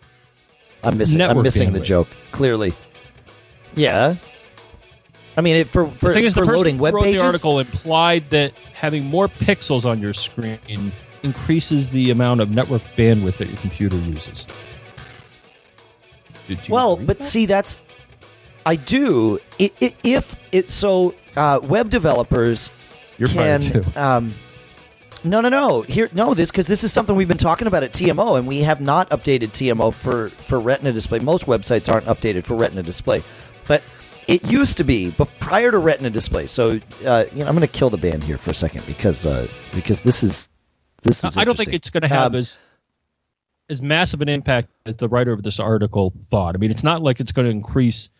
I'm 0.82 0.98
missing. 0.98 1.20
I'm 1.20 1.42
missing 1.42 1.72
the 1.72 1.80
joke. 1.80 2.08
Clearly, 2.32 2.74
yeah. 3.74 4.16
I 5.36 5.40
mean, 5.40 5.56
it, 5.56 5.68
for 5.68 5.88
for, 5.88 6.08
the 6.08 6.14
thing 6.14 6.24
is, 6.24 6.34
the 6.34 6.42
person 6.42 6.56
loading 6.56 6.76
who 6.76 6.82
web 6.82 6.94
wrote 6.94 7.04
pages. 7.04 7.20
the 7.20 7.26
article 7.26 7.58
implied 7.58 8.30
that 8.30 8.52
having 8.72 9.04
more 9.04 9.28
pixels 9.28 9.84
on 9.84 10.00
your 10.00 10.12
screen 10.12 10.58
increases 11.22 11.90
the 11.90 12.10
amount 12.10 12.40
of 12.40 12.50
network 12.50 12.82
bandwidth 12.96 13.38
that 13.38 13.48
your 13.48 13.56
computer 13.56 13.96
uses. 13.96 14.46
Did 16.46 16.68
you 16.68 16.74
Well, 16.74 16.96
but 16.96 17.18
with 17.18 17.26
see, 17.26 17.46
that's 17.46 17.80
I 18.66 18.76
do. 18.76 19.38
I 19.58 19.70
i 19.80 19.94
if 20.02 20.36
it 20.52 20.70
so, 20.70 21.14
uh, 21.36 21.60
web 21.62 21.90
developers 21.90 22.70
you're 23.18 23.28
can. 23.28 23.84
Um, 23.96 24.34
no, 25.24 25.40
no, 25.40 25.48
no. 25.48 25.82
Here, 25.82 26.08
no. 26.12 26.34
This 26.34 26.50
because 26.50 26.66
this 26.66 26.84
is 26.84 26.92
something 26.92 27.16
we've 27.16 27.28
been 27.28 27.36
talking 27.38 27.66
about 27.66 27.82
at 27.82 27.92
TMO, 27.92 28.38
and 28.38 28.46
we 28.46 28.60
have 28.60 28.80
not 28.80 29.10
updated 29.10 29.48
TMO 29.48 29.92
for 29.92 30.28
for 30.30 30.60
Retina 30.60 30.92
display. 30.92 31.18
Most 31.18 31.46
websites 31.46 31.90
aren't 31.92 32.06
updated 32.06 32.44
for 32.44 32.54
Retina 32.54 32.82
display, 32.82 33.22
but 33.66 33.82
it 34.28 34.44
used 34.50 34.76
to 34.78 34.84
be. 34.84 35.10
But 35.10 35.28
prior 35.40 35.70
to 35.70 35.78
Retina 35.78 36.10
display, 36.10 36.46
so 36.46 36.80
uh, 37.04 37.24
you 37.32 37.38
know, 37.40 37.46
I'm 37.46 37.56
going 37.56 37.60
to 37.60 37.66
kill 37.66 37.90
the 37.90 37.96
band 37.96 38.22
here 38.24 38.38
for 38.38 38.50
a 38.50 38.54
second 38.54 38.86
because 38.86 39.24
uh, 39.26 39.48
because 39.74 40.02
this 40.02 40.22
is 40.22 40.48
this 41.02 41.24
is. 41.24 41.38
I 41.38 41.44
don't 41.44 41.56
think 41.56 41.72
it's 41.72 41.90
going 41.90 42.02
to 42.02 42.08
have 42.08 42.34
Um, 42.34 42.36
as 42.36 42.62
as 43.70 43.80
massive 43.82 44.20
an 44.20 44.28
impact 44.28 44.68
as 44.86 44.96
the 44.96 45.08
writer 45.08 45.32
of 45.32 45.42
this 45.42 45.58
article 45.58 46.12
thought. 46.30 46.54
I 46.54 46.58
mean, 46.58 46.70
it's 46.70 46.84
not 46.84 47.02
like 47.02 47.20
it's 47.20 47.32
going 47.32 47.46
to 47.46 47.50
increase 47.50 48.10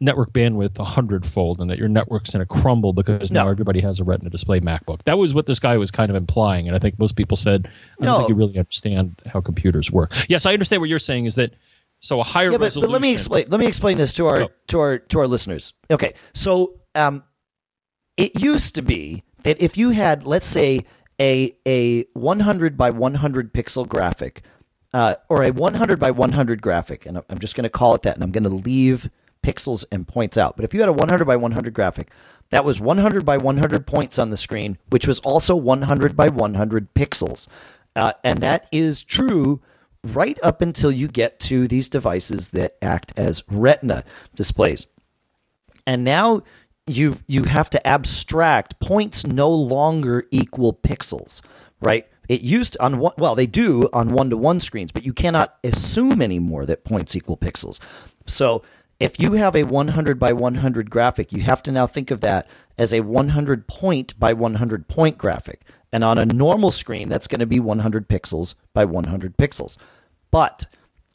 network 0.00 0.32
bandwidth 0.32 0.78
a 0.78 0.84
hundredfold 0.84 1.60
and 1.60 1.70
that 1.70 1.78
your 1.78 1.88
network's 1.88 2.30
going 2.30 2.46
to 2.46 2.46
crumble 2.46 2.92
because 2.92 3.30
now 3.30 3.48
everybody 3.48 3.80
has 3.80 4.00
a 4.00 4.04
Retina 4.04 4.30
display 4.30 4.60
MacBook. 4.60 5.02
That 5.04 5.18
was 5.18 5.32
what 5.34 5.46
this 5.46 5.60
guy 5.60 5.76
was 5.76 5.90
kind 5.90 6.10
of 6.10 6.16
implying, 6.16 6.66
and 6.66 6.76
I 6.76 6.78
think 6.78 6.98
most 6.98 7.16
people 7.16 7.36
said, 7.36 7.68
"I 8.00 8.04
don't 8.04 8.12
No. 8.12 8.18
think 8.18 8.28
you 8.30 8.34
really 8.34 8.58
understand 8.58 9.20
how 9.26 9.40
computers 9.40 9.90
work." 9.90 10.12
Yes, 10.28 10.46
I 10.46 10.52
understand 10.52 10.80
what 10.80 10.88
you're 10.88 10.98
saying. 10.98 11.26
Is 11.26 11.36
that 11.36 11.54
so? 12.00 12.20
A 12.20 12.24
higher 12.24 12.50
yeah, 12.50 12.58
but, 12.58 12.64
resolution. 12.64 12.90
but 12.90 12.92
let 12.92 13.02
me 13.02 13.12
explain. 13.12 13.46
Let 13.48 13.60
me 13.60 13.66
explain 13.66 13.96
this 13.98 14.12
to 14.14 14.26
our 14.26 14.48
to 14.68 14.80
our 14.80 14.98
to 14.98 15.20
our 15.20 15.26
listeners. 15.26 15.74
Okay, 15.90 16.14
so 16.34 16.80
um, 16.94 17.22
it 18.16 18.40
used 18.40 18.74
to 18.74 18.82
be 18.82 19.22
that 19.42 19.60
if 19.60 19.76
you 19.76 19.90
had, 19.90 20.26
let's 20.26 20.46
say, 20.46 20.84
a 21.20 21.52
a 21.66 22.04
100 22.14 22.76
by 22.76 22.90
100 22.90 23.52
pixel 23.54 23.86
graphic, 23.86 24.42
uh, 24.92 25.14
or 25.28 25.42
a 25.44 25.50
100 25.50 25.98
by 25.98 26.10
100 26.10 26.60
graphic, 26.62 27.06
and 27.06 27.20
I'm 27.28 27.38
just 27.38 27.54
going 27.54 27.64
to 27.64 27.70
call 27.70 27.94
it 27.94 28.02
that, 28.02 28.14
and 28.14 28.22
I'm 28.24 28.32
going 28.32 28.44
to 28.44 28.50
leave 28.50 29.08
pixels 29.44 29.84
and 29.92 30.08
points 30.08 30.36
out. 30.38 30.56
But 30.56 30.64
if 30.64 30.72
you 30.74 30.80
had 30.80 30.88
a 30.88 30.92
100 30.92 31.24
by 31.26 31.36
100 31.36 31.74
graphic, 31.74 32.08
that 32.50 32.64
was 32.64 32.80
100 32.80 33.24
by 33.24 33.36
100 33.36 33.86
points 33.86 34.18
on 34.18 34.30
the 34.30 34.36
screen, 34.36 34.78
which 34.90 35.06
was 35.06 35.20
also 35.20 35.54
100 35.56 36.16
by 36.16 36.28
100 36.28 36.94
pixels, 36.94 37.48
uh, 37.96 38.12
and 38.24 38.38
that 38.40 38.66
is 38.72 39.02
true 39.04 39.60
right 40.02 40.38
up 40.42 40.62
until 40.62 40.92
you 40.92 41.08
get 41.08 41.40
to 41.40 41.68
these 41.68 41.88
devices 41.88 42.50
that 42.50 42.76
act 42.82 43.12
as 43.16 43.44
retina 43.48 44.04
displays. 44.36 44.86
and 45.86 46.04
now 46.04 46.42
you 46.86 47.18
you 47.26 47.44
have 47.44 47.70
to 47.70 47.86
abstract 47.86 48.78
points 48.80 49.26
no 49.26 49.50
longer 49.50 50.24
equal 50.30 50.72
pixels, 50.74 51.42
right? 51.80 52.06
It 52.28 52.40
used 52.42 52.76
on 52.80 52.98
one, 52.98 53.12
well, 53.18 53.34
they 53.34 53.46
do 53.46 53.88
on 53.92 54.12
one 54.12 54.30
to 54.30 54.36
one 54.36 54.60
screens, 54.60 54.92
but 54.92 55.04
you 55.04 55.12
cannot 55.12 55.56
assume 55.62 56.22
anymore 56.22 56.66
that 56.66 56.84
points 56.84 57.16
equal 57.16 57.36
pixels. 57.36 57.80
So 58.26 58.62
if 59.04 59.20
you 59.20 59.32
have 59.32 59.54
a 59.54 59.64
100 59.64 60.18
by 60.18 60.32
100 60.32 60.88
graphic, 60.88 61.30
you 61.30 61.42
have 61.42 61.62
to 61.64 61.70
now 61.70 61.86
think 61.86 62.10
of 62.10 62.22
that 62.22 62.48
as 62.78 62.94
a 62.94 63.00
100 63.00 63.68
point 63.68 64.18
by 64.18 64.32
100 64.32 64.88
point 64.88 65.18
graphic. 65.18 65.60
And 65.92 66.02
on 66.02 66.16
a 66.16 66.24
normal 66.24 66.70
screen, 66.70 67.10
that's 67.10 67.26
going 67.26 67.40
to 67.40 67.46
be 67.46 67.60
100 67.60 68.08
pixels 68.08 68.54
by 68.72 68.86
100 68.86 69.36
pixels. 69.36 69.76
But 70.30 70.64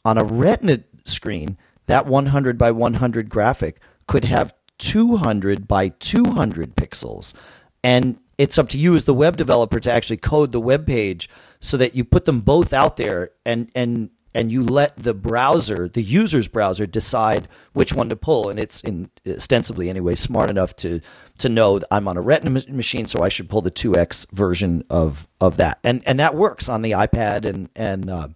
on 0.04 0.18
a 0.18 0.24
Retina 0.24 0.84
screen, 1.04 1.58
that 1.86 2.06
100 2.06 2.56
by 2.56 2.70
100 2.70 3.28
graphic 3.28 3.80
could 4.06 4.24
have 4.24 4.54
200 4.78 5.66
by 5.66 5.88
200 5.88 6.76
pixels. 6.76 7.34
And 7.82 8.20
it's 8.38 8.56
up 8.56 8.68
to 8.68 8.78
you 8.78 8.94
as 8.94 9.04
the 9.04 9.14
web 9.14 9.36
developer 9.36 9.80
to 9.80 9.90
actually 9.90 10.18
code 10.18 10.52
the 10.52 10.60
web 10.60 10.86
page 10.86 11.28
so 11.58 11.76
that 11.76 11.96
you 11.96 12.04
put 12.04 12.24
them 12.24 12.40
both 12.40 12.72
out 12.72 12.96
there 12.98 13.30
and 13.44 13.68
and 13.74 14.10
and 14.34 14.52
you 14.52 14.62
let 14.62 14.96
the 14.96 15.14
browser, 15.14 15.88
the 15.88 16.02
user's 16.02 16.48
browser, 16.48 16.86
decide 16.86 17.48
which 17.72 17.92
one 17.92 18.08
to 18.08 18.16
pull. 18.16 18.48
And 18.48 18.58
it's 18.58 18.80
in, 18.80 19.10
ostensibly 19.26 19.90
anyway 19.90 20.14
smart 20.14 20.50
enough 20.50 20.76
to 20.76 21.00
to 21.38 21.48
know 21.48 21.80
I'm 21.90 22.06
on 22.06 22.16
a 22.16 22.20
Retina 22.20 22.50
machine, 22.68 23.06
so 23.06 23.22
I 23.22 23.30
should 23.30 23.48
pull 23.48 23.62
the 23.62 23.70
2x 23.70 24.30
version 24.30 24.84
of 24.90 25.26
of 25.40 25.56
that. 25.56 25.78
And 25.82 26.02
and 26.06 26.20
that 26.20 26.34
works 26.34 26.68
on 26.68 26.82
the 26.82 26.92
iPad 26.92 27.44
and 27.44 27.70
and 27.74 28.10
um, 28.10 28.34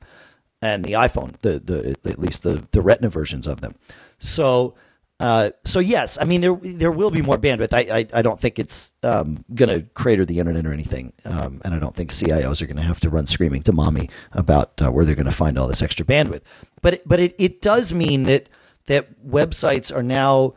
and 0.61 0.85
the 0.85 0.93
iPhone, 0.93 1.35
the 1.43 1.61
the 1.61 1.97
at 2.11 2.19
least 2.19 2.43
the 2.43 2.67
the 2.73 2.81
Retina 2.83 3.09
versions 3.09 3.47
of 3.47 3.61
them. 3.61 3.75
So 4.19 4.75
uh, 5.21 5.51
so 5.65 5.79
yes, 5.79 6.19
I 6.21 6.25
mean 6.25 6.41
there 6.41 6.57
there 6.57 6.91
will 6.91 7.11
be 7.11 7.23
more 7.23 7.39
bandwidth. 7.39 7.73
I 7.73 7.99
I, 7.99 8.07
I 8.13 8.23
don't 8.23 8.41
think 8.41 8.59
it's 8.59 8.93
um, 9.03 9.45
going 9.55 9.69
to 9.69 9.83
crater 9.95 10.25
the 10.25 10.41
internet 10.41 10.67
or 10.67 10.73
anything, 10.73 11.13
um, 11.25 11.63
and 11.65 11.73
I 11.73 11.79
don't 11.79 11.95
think 11.95 12.11
CIOs 12.11 12.61
are 12.61 12.67
going 12.67 12.77
to 12.77 12.83
have 12.83 13.01
to 13.01 13.11
run 13.11 13.27
screaming 13.27 13.63
to 13.63 13.73
mommy 13.73 14.11
about 14.33 14.83
uh, 14.83 14.91
where 14.91 15.05
they're 15.05 15.15
going 15.15 15.27
to 15.27 15.33
find 15.33 15.57
all 15.57 15.69
this 15.69 15.83
extra 15.83 16.05
bandwidth. 16.05 16.43
But 16.83 16.95
it, 16.95 17.03
but 17.07 17.21
it, 17.21 17.35
it 17.39 17.63
does 17.63 17.95
mean 17.95 18.25
that 18.25 18.49
that 18.87 19.25
websites 19.25 19.95
are 19.95 20.03
now 20.03 20.55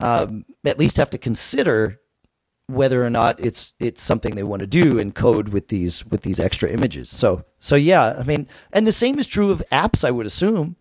um, 0.00 0.44
at 0.64 0.78
least 0.78 0.98
have 0.98 1.10
to 1.10 1.18
consider 1.18 2.00
whether 2.66 3.04
or 3.04 3.10
not 3.10 3.40
it's 3.40 3.74
it's 3.78 4.02
something 4.02 4.34
they 4.34 4.42
want 4.42 4.60
to 4.60 4.66
do 4.66 4.98
in 4.98 5.12
code 5.12 5.48
with 5.48 5.68
these 5.68 6.04
with 6.06 6.22
these 6.22 6.38
extra 6.38 6.68
images. 6.68 7.08
So 7.10 7.44
so 7.58 7.74
yeah, 7.74 8.16
I 8.18 8.22
mean, 8.22 8.48
and 8.70 8.86
the 8.86 8.92
same 8.92 9.18
is 9.18 9.26
true 9.26 9.50
of 9.50 9.62
apps. 9.72 10.04
I 10.04 10.10
would 10.10 10.26
assume 10.26 10.76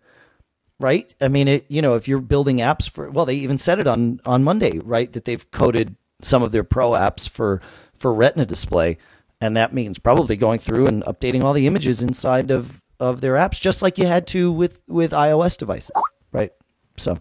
right? 0.80 1.14
I 1.22 1.28
mean, 1.28 1.48
it, 1.48 1.66
you 1.70 1.82
know, 1.82 1.96
if 1.96 2.08
you're 2.08 2.20
building 2.20 2.58
apps 2.58 2.90
for, 2.90 3.10
well, 3.10 3.26
they 3.26 3.36
even 3.36 3.58
said 3.58 3.80
it 3.80 3.88
on 3.88 4.20
on 4.26 4.44
Monday, 4.44 4.80
right? 4.80 5.12
That 5.14 5.26
they've 5.26 5.50
coded 5.52 5.96
some 6.22 6.44
of 6.44 6.52
their 6.52 6.64
pro 6.64 6.92
apps 6.92 7.28
for 7.30 7.62
for 7.98 8.14
Retina 8.14 8.46
display, 8.46 8.98
and 9.42 9.56
that 9.58 9.74
means 9.74 9.98
probably 10.00 10.36
going 10.36 10.60
through 10.60 10.88
and 10.88 11.04
updating 11.04 11.44
all 11.44 11.54
the 11.54 11.68
images 11.68 12.02
inside 12.02 12.52
of 12.52 12.82
of 13.00 13.22
their 13.22 13.34
apps, 13.34 13.60
just 13.60 13.82
like 13.82 13.98
you 13.98 14.06
had 14.08 14.28
to 14.28 14.52
with 14.52 14.82
with 14.88 15.12
iOS 15.12 15.58
devices, 15.58 15.92
right? 16.32 16.52
So, 16.98 17.18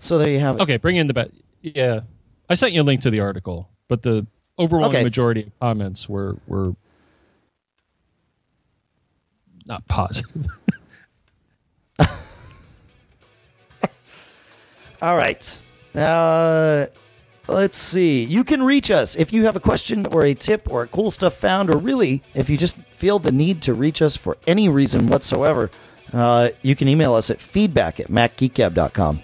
so 0.00 0.18
there 0.18 0.30
you 0.30 0.38
have 0.40 0.56
it. 0.56 0.62
Okay, 0.62 0.76
bring 0.76 0.96
in 0.96 1.06
the 1.06 1.14
bet. 1.14 1.30
Yeah, 1.62 2.00
I 2.48 2.54
sent 2.54 2.72
you 2.72 2.82
a 2.82 2.84
link 2.84 3.02
to 3.02 3.10
the 3.10 3.20
article, 3.20 3.68
but 3.88 4.02
the 4.02 4.26
overwhelming 4.58 4.96
Okay. 4.96 5.04
majority 5.04 5.42
of 5.42 5.60
comments 5.60 6.08
were 6.08 6.36
were 6.46 6.74
not 9.68 9.86
positive. 9.88 10.46
All 15.02 15.16
right. 15.16 15.58
Uh, 15.94 16.86
let's 17.48 17.78
see. 17.78 18.24
You 18.24 18.44
can 18.44 18.62
reach 18.62 18.90
us 18.90 19.16
if 19.16 19.32
you 19.32 19.44
have 19.44 19.56
a 19.56 19.60
question 19.60 20.06
or 20.06 20.24
a 20.24 20.34
tip 20.34 20.70
or 20.70 20.82
a 20.82 20.86
cool 20.86 21.10
stuff 21.10 21.34
found, 21.34 21.70
or 21.70 21.78
really 21.78 22.22
if 22.34 22.48
you 22.48 22.56
just 22.56 22.78
feel 22.94 23.18
the 23.18 23.32
need 23.32 23.62
to 23.62 23.74
reach 23.74 24.00
us 24.02 24.16
for 24.16 24.36
any 24.46 24.68
reason 24.68 25.06
whatsoever. 25.06 25.70
Uh, 26.12 26.50
you 26.62 26.76
can 26.76 26.88
email 26.88 27.14
us 27.14 27.30
at 27.30 27.40
feedback 27.40 27.98
at 28.00 28.08
macgeekgab.com. 28.08 29.20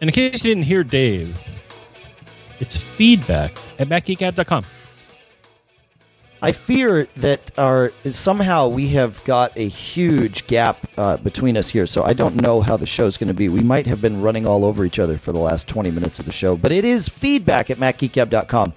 And 0.00 0.10
in 0.10 0.12
case 0.12 0.44
you 0.44 0.50
didn't 0.50 0.64
hear 0.64 0.84
Dave, 0.84 1.40
it's 2.60 2.76
feedback 2.76 3.52
at 3.78 3.88
macgeekgab.com. 3.88 4.64
I 6.42 6.52
fear 6.52 7.08
that 7.16 7.50
our 7.56 7.92
somehow 8.10 8.68
we 8.68 8.88
have 8.88 9.24
got 9.24 9.56
a 9.56 9.66
huge 9.66 10.46
gap 10.46 10.76
uh, 10.98 11.16
between 11.16 11.56
us 11.56 11.70
here, 11.70 11.86
so 11.86 12.04
I 12.04 12.12
don't 12.12 12.40
know 12.42 12.60
how 12.60 12.76
the 12.76 12.86
show's 12.86 13.16
going 13.16 13.28
to 13.28 13.34
be. 13.34 13.48
We 13.48 13.62
might 13.62 13.86
have 13.86 14.02
been 14.02 14.20
running 14.20 14.46
all 14.46 14.64
over 14.64 14.84
each 14.84 14.98
other 14.98 15.16
for 15.16 15.32
the 15.32 15.38
last 15.38 15.66
20 15.66 15.90
minutes 15.90 16.20
of 16.20 16.26
the 16.26 16.32
show, 16.32 16.54
but 16.56 16.72
it 16.72 16.84
is 16.84 17.08
feedback 17.08 17.70
at 17.70 17.78
macgeekgab.com. 17.78 18.74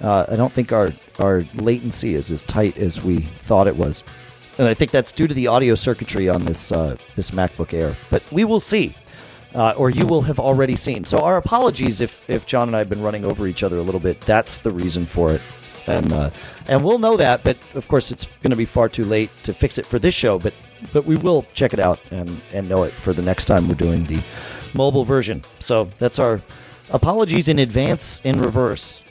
Uh, 0.00 0.26
I 0.28 0.36
don't 0.36 0.52
think 0.52 0.72
our, 0.72 0.90
our 1.18 1.44
latency 1.54 2.14
is 2.14 2.30
as 2.30 2.42
tight 2.42 2.78
as 2.78 3.02
we 3.02 3.20
thought 3.20 3.66
it 3.66 3.76
was. 3.76 4.04
And 4.58 4.66
I 4.66 4.74
think 4.74 4.90
that's 4.90 5.12
due 5.12 5.28
to 5.28 5.34
the 5.34 5.48
audio 5.48 5.74
circuitry 5.74 6.28
on 6.30 6.44
this, 6.46 6.72
uh, 6.72 6.96
this 7.14 7.30
MacBook 7.30 7.74
Air. 7.74 7.94
But 8.10 8.22
we 8.32 8.44
will 8.44 8.60
see. 8.60 8.94
Uh, 9.54 9.74
or 9.76 9.90
you 9.90 10.06
will 10.06 10.22
have 10.22 10.40
already 10.40 10.76
seen. 10.76 11.04
So 11.04 11.18
our 11.18 11.36
apologies 11.36 12.00
if, 12.00 12.28
if 12.28 12.46
John 12.46 12.70
and 12.70 12.74
I 12.74 12.78
have 12.78 12.88
been 12.88 13.02
running 13.02 13.26
over 13.26 13.46
each 13.46 13.62
other 13.62 13.76
a 13.76 13.82
little 13.82 14.00
bit. 14.00 14.18
That's 14.22 14.56
the 14.58 14.70
reason 14.70 15.04
for 15.04 15.34
it 15.34 15.42
and 15.86 16.12
uh, 16.12 16.30
and 16.68 16.84
we'll 16.84 16.98
know 16.98 17.16
that. 17.16 17.42
But 17.44 17.58
of 17.74 17.88
course, 17.88 18.10
it's 18.12 18.26
going 18.42 18.50
to 18.50 18.56
be 18.56 18.64
far 18.64 18.88
too 18.88 19.04
late 19.04 19.30
to 19.44 19.52
fix 19.52 19.78
it 19.78 19.86
for 19.86 19.98
this 19.98 20.14
show. 20.14 20.38
But 20.38 20.54
but 20.92 21.04
we 21.04 21.16
will 21.16 21.46
check 21.54 21.72
it 21.72 21.80
out 21.80 22.00
and 22.10 22.40
and 22.52 22.68
know 22.68 22.82
it 22.84 22.92
for 22.92 23.12
the 23.12 23.22
next 23.22 23.46
time 23.46 23.68
we're 23.68 23.74
doing 23.74 24.04
the 24.06 24.22
mobile 24.74 25.04
version. 25.04 25.42
So 25.58 25.90
that's 25.98 26.18
our 26.18 26.40
apologies 26.90 27.48
in 27.48 27.58
advance 27.58 28.20
in 28.24 28.40
reverse, 28.40 29.02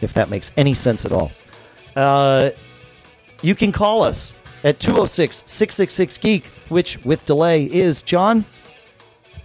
if 0.00 0.14
that 0.14 0.30
makes 0.30 0.52
any 0.56 0.74
sense 0.74 1.04
at 1.04 1.12
all. 1.12 1.32
Uh, 1.96 2.50
you 3.42 3.54
can 3.54 3.72
call 3.72 4.02
us 4.02 4.34
at 4.64 4.78
206 4.80 5.42
666 5.46 6.18
Geek, 6.18 6.44
which 6.68 7.02
with 7.04 7.24
delay 7.26 7.64
is 7.64 8.02
John. 8.02 8.44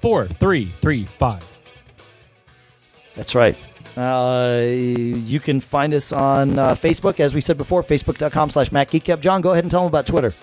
Four, 0.01 0.27
three, 0.27 0.65
three, 0.81 1.05
five. 1.05 1.43
That's 3.15 3.33
right. 3.33 3.57
Uh, 3.95 4.61
you 4.65 5.39
can 5.39 5.59
find 5.59 5.93
us 5.93 6.11
on 6.11 6.59
uh, 6.59 6.75
Facebook, 6.75 7.19
as 7.19 7.33
we 7.33 7.41
said 7.41 7.57
before, 7.57 7.81
facebook.com 7.81 8.49
slash 8.49 8.69
MacGeekGab. 8.69 9.21
John, 9.21 9.41
go 9.41 9.51
ahead 9.51 9.63
and 9.63 9.71
tell 9.71 9.81
them 9.81 9.87
about 9.87 10.05
Twitter. 10.05 10.33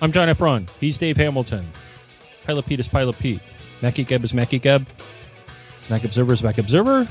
I'm 0.00 0.12
John 0.12 0.28
F. 0.28 0.38
Braun. 0.38 0.66
He's 0.80 0.96
Dave 0.96 1.18
Hamilton. 1.18 1.66
Pilot 2.44 2.64
Pete 2.66 2.80
is 2.80 2.88
Pilot 2.88 3.18
Pete. 3.18 3.40
Geb 3.82 4.24
is 4.24 4.32
Geb. 4.32 4.86
Mac 5.90 6.04
Observer 6.04 6.32
is 6.32 6.42
Mac 6.42 6.58
Observer. 6.58 7.08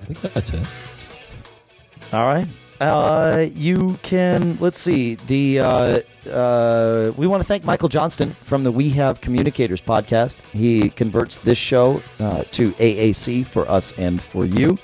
I 0.00 0.04
think 0.04 0.20
that's 0.34 0.50
it. 0.52 0.66
All 2.12 2.26
right. 2.26 2.46
Uh, 2.80 3.46
you 3.54 3.98
can 4.02 4.56
let's 4.58 4.80
see 4.80 5.14
the 5.14 5.60
uh, 5.60 6.00
uh, 6.30 7.12
we 7.16 7.26
want 7.26 7.40
to 7.40 7.46
thank 7.46 7.64
Michael 7.64 7.88
Johnston 7.88 8.30
from 8.30 8.64
the 8.64 8.72
We 8.72 8.88
Have 8.90 9.20
Communicators 9.20 9.80
podcast. 9.80 10.40
He 10.50 10.90
converts 10.90 11.38
this 11.38 11.58
show 11.58 12.02
uh, 12.18 12.42
to 12.52 12.70
AAC 12.72 13.46
for 13.46 13.68
us 13.68 13.92
and 13.98 14.20
for 14.20 14.44
you. 14.44 14.78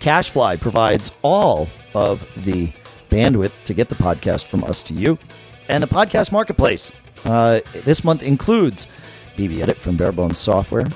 CacheFly 0.00 0.60
provides 0.60 1.12
all 1.22 1.68
of 1.94 2.28
the 2.44 2.72
bandwidth 3.10 3.52
to 3.64 3.74
get 3.74 3.88
the 3.88 3.94
podcast 3.96 4.44
from 4.44 4.64
us 4.64 4.82
to 4.82 4.94
you, 4.94 5.18
and 5.68 5.82
the 5.82 5.88
podcast 5.88 6.32
marketplace 6.32 6.92
uh, 7.24 7.60
this 7.84 8.04
month 8.04 8.22
includes 8.22 8.86
BB 9.36 9.60
Edit 9.62 9.76
from 9.76 9.96
Barebones 9.96 10.36
Software, 10.36 10.86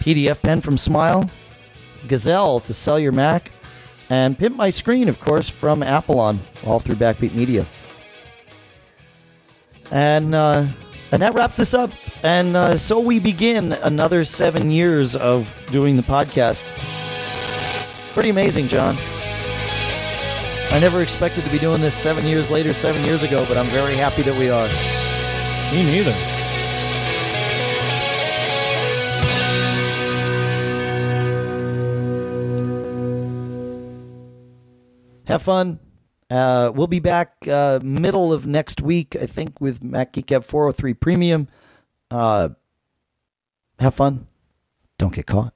PDF 0.00 0.40
Pen 0.42 0.60
from 0.60 0.76
Smile, 0.78 1.28
Gazelle 2.08 2.60
to 2.60 2.74
sell 2.74 2.98
your 2.98 3.12
Mac, 3.12 3.50
and 4.12 4.38
Pimp 4.38 4.56
My 4.56 4.68
Screen, 4.68 5.08
of 5.08 5.18
course, 5.18 5.48
from 5.48 5.80
Apalon, 5.80 6.36
all 6.66 6.78
through 6.78 6.96
Backbeat 6.96 7.32
Media. 7.32 7.64
And 9.90 10.34
uh, 10.34 10.66
and 11.10 11.22
that 11.22 11.32
wraps 11.32 11.56
this 11.56 11.72
up. 11.72 11.90
And 12.22 12.54
uh, 12.54 12.76
so 12.76 13.00
we 13.00 13.18
begin 13.18 13.72
another 13.72 14.24
seven 14.24 14.70
years 14.70 15.16
of 15.16 15.58
doing 15.70 15.96
the 15.96 16.02
podcast. 16.02 16.66
Pretty 18.12 18.28
amazing, 18.28 18.68
John. 18.68 18.96
I 20.70 20.78
never 20.78 21.00
expected 21.00 21.44
to 21.44 21.50
be 21.50 21.58
doing 21.58 21.80
this 21.80 21.94
seven 21.94 22.26
years 22.26 22.50
later, 22.50 22.74
seven 22.74 23.02
years 23.06 23.22
ago, 23.22 23.46
but 23.48 23.56
I'm 23.56 23.66
very 23.66 23.94
happy 23.94 24.20
that 24.22 24.38
we 24.38 24.50
are. 24.50 24.68
Me 25.74 25.90
neither. 25.90 26.31
Have 35.26 35.42
fun. 35.42 35.80
Uh, 36.30 36.72
we'll 36.74 36.86
be 36.86 37.00
back 37.00 37.46
uh, 37.46 37.78
middle 37.82 38.32
of 38.32 38.46
next 38.46 38.80
week, 38.80 39.16
I 39.20 39.26
think, 39.26 39.60
with 39.60 39.82
Mac 39.82 40.12
Geek 40.12 40.26
Gab 40.26 40.44
403 40.44 40.94
Premium. 40.94 41.48
Uh, 42.10 42.50
have 43.78 43.94
fun. 43.94 44.26
Don't 44.98 45.14
get 45.14 45.26
caught. 45.26 45.54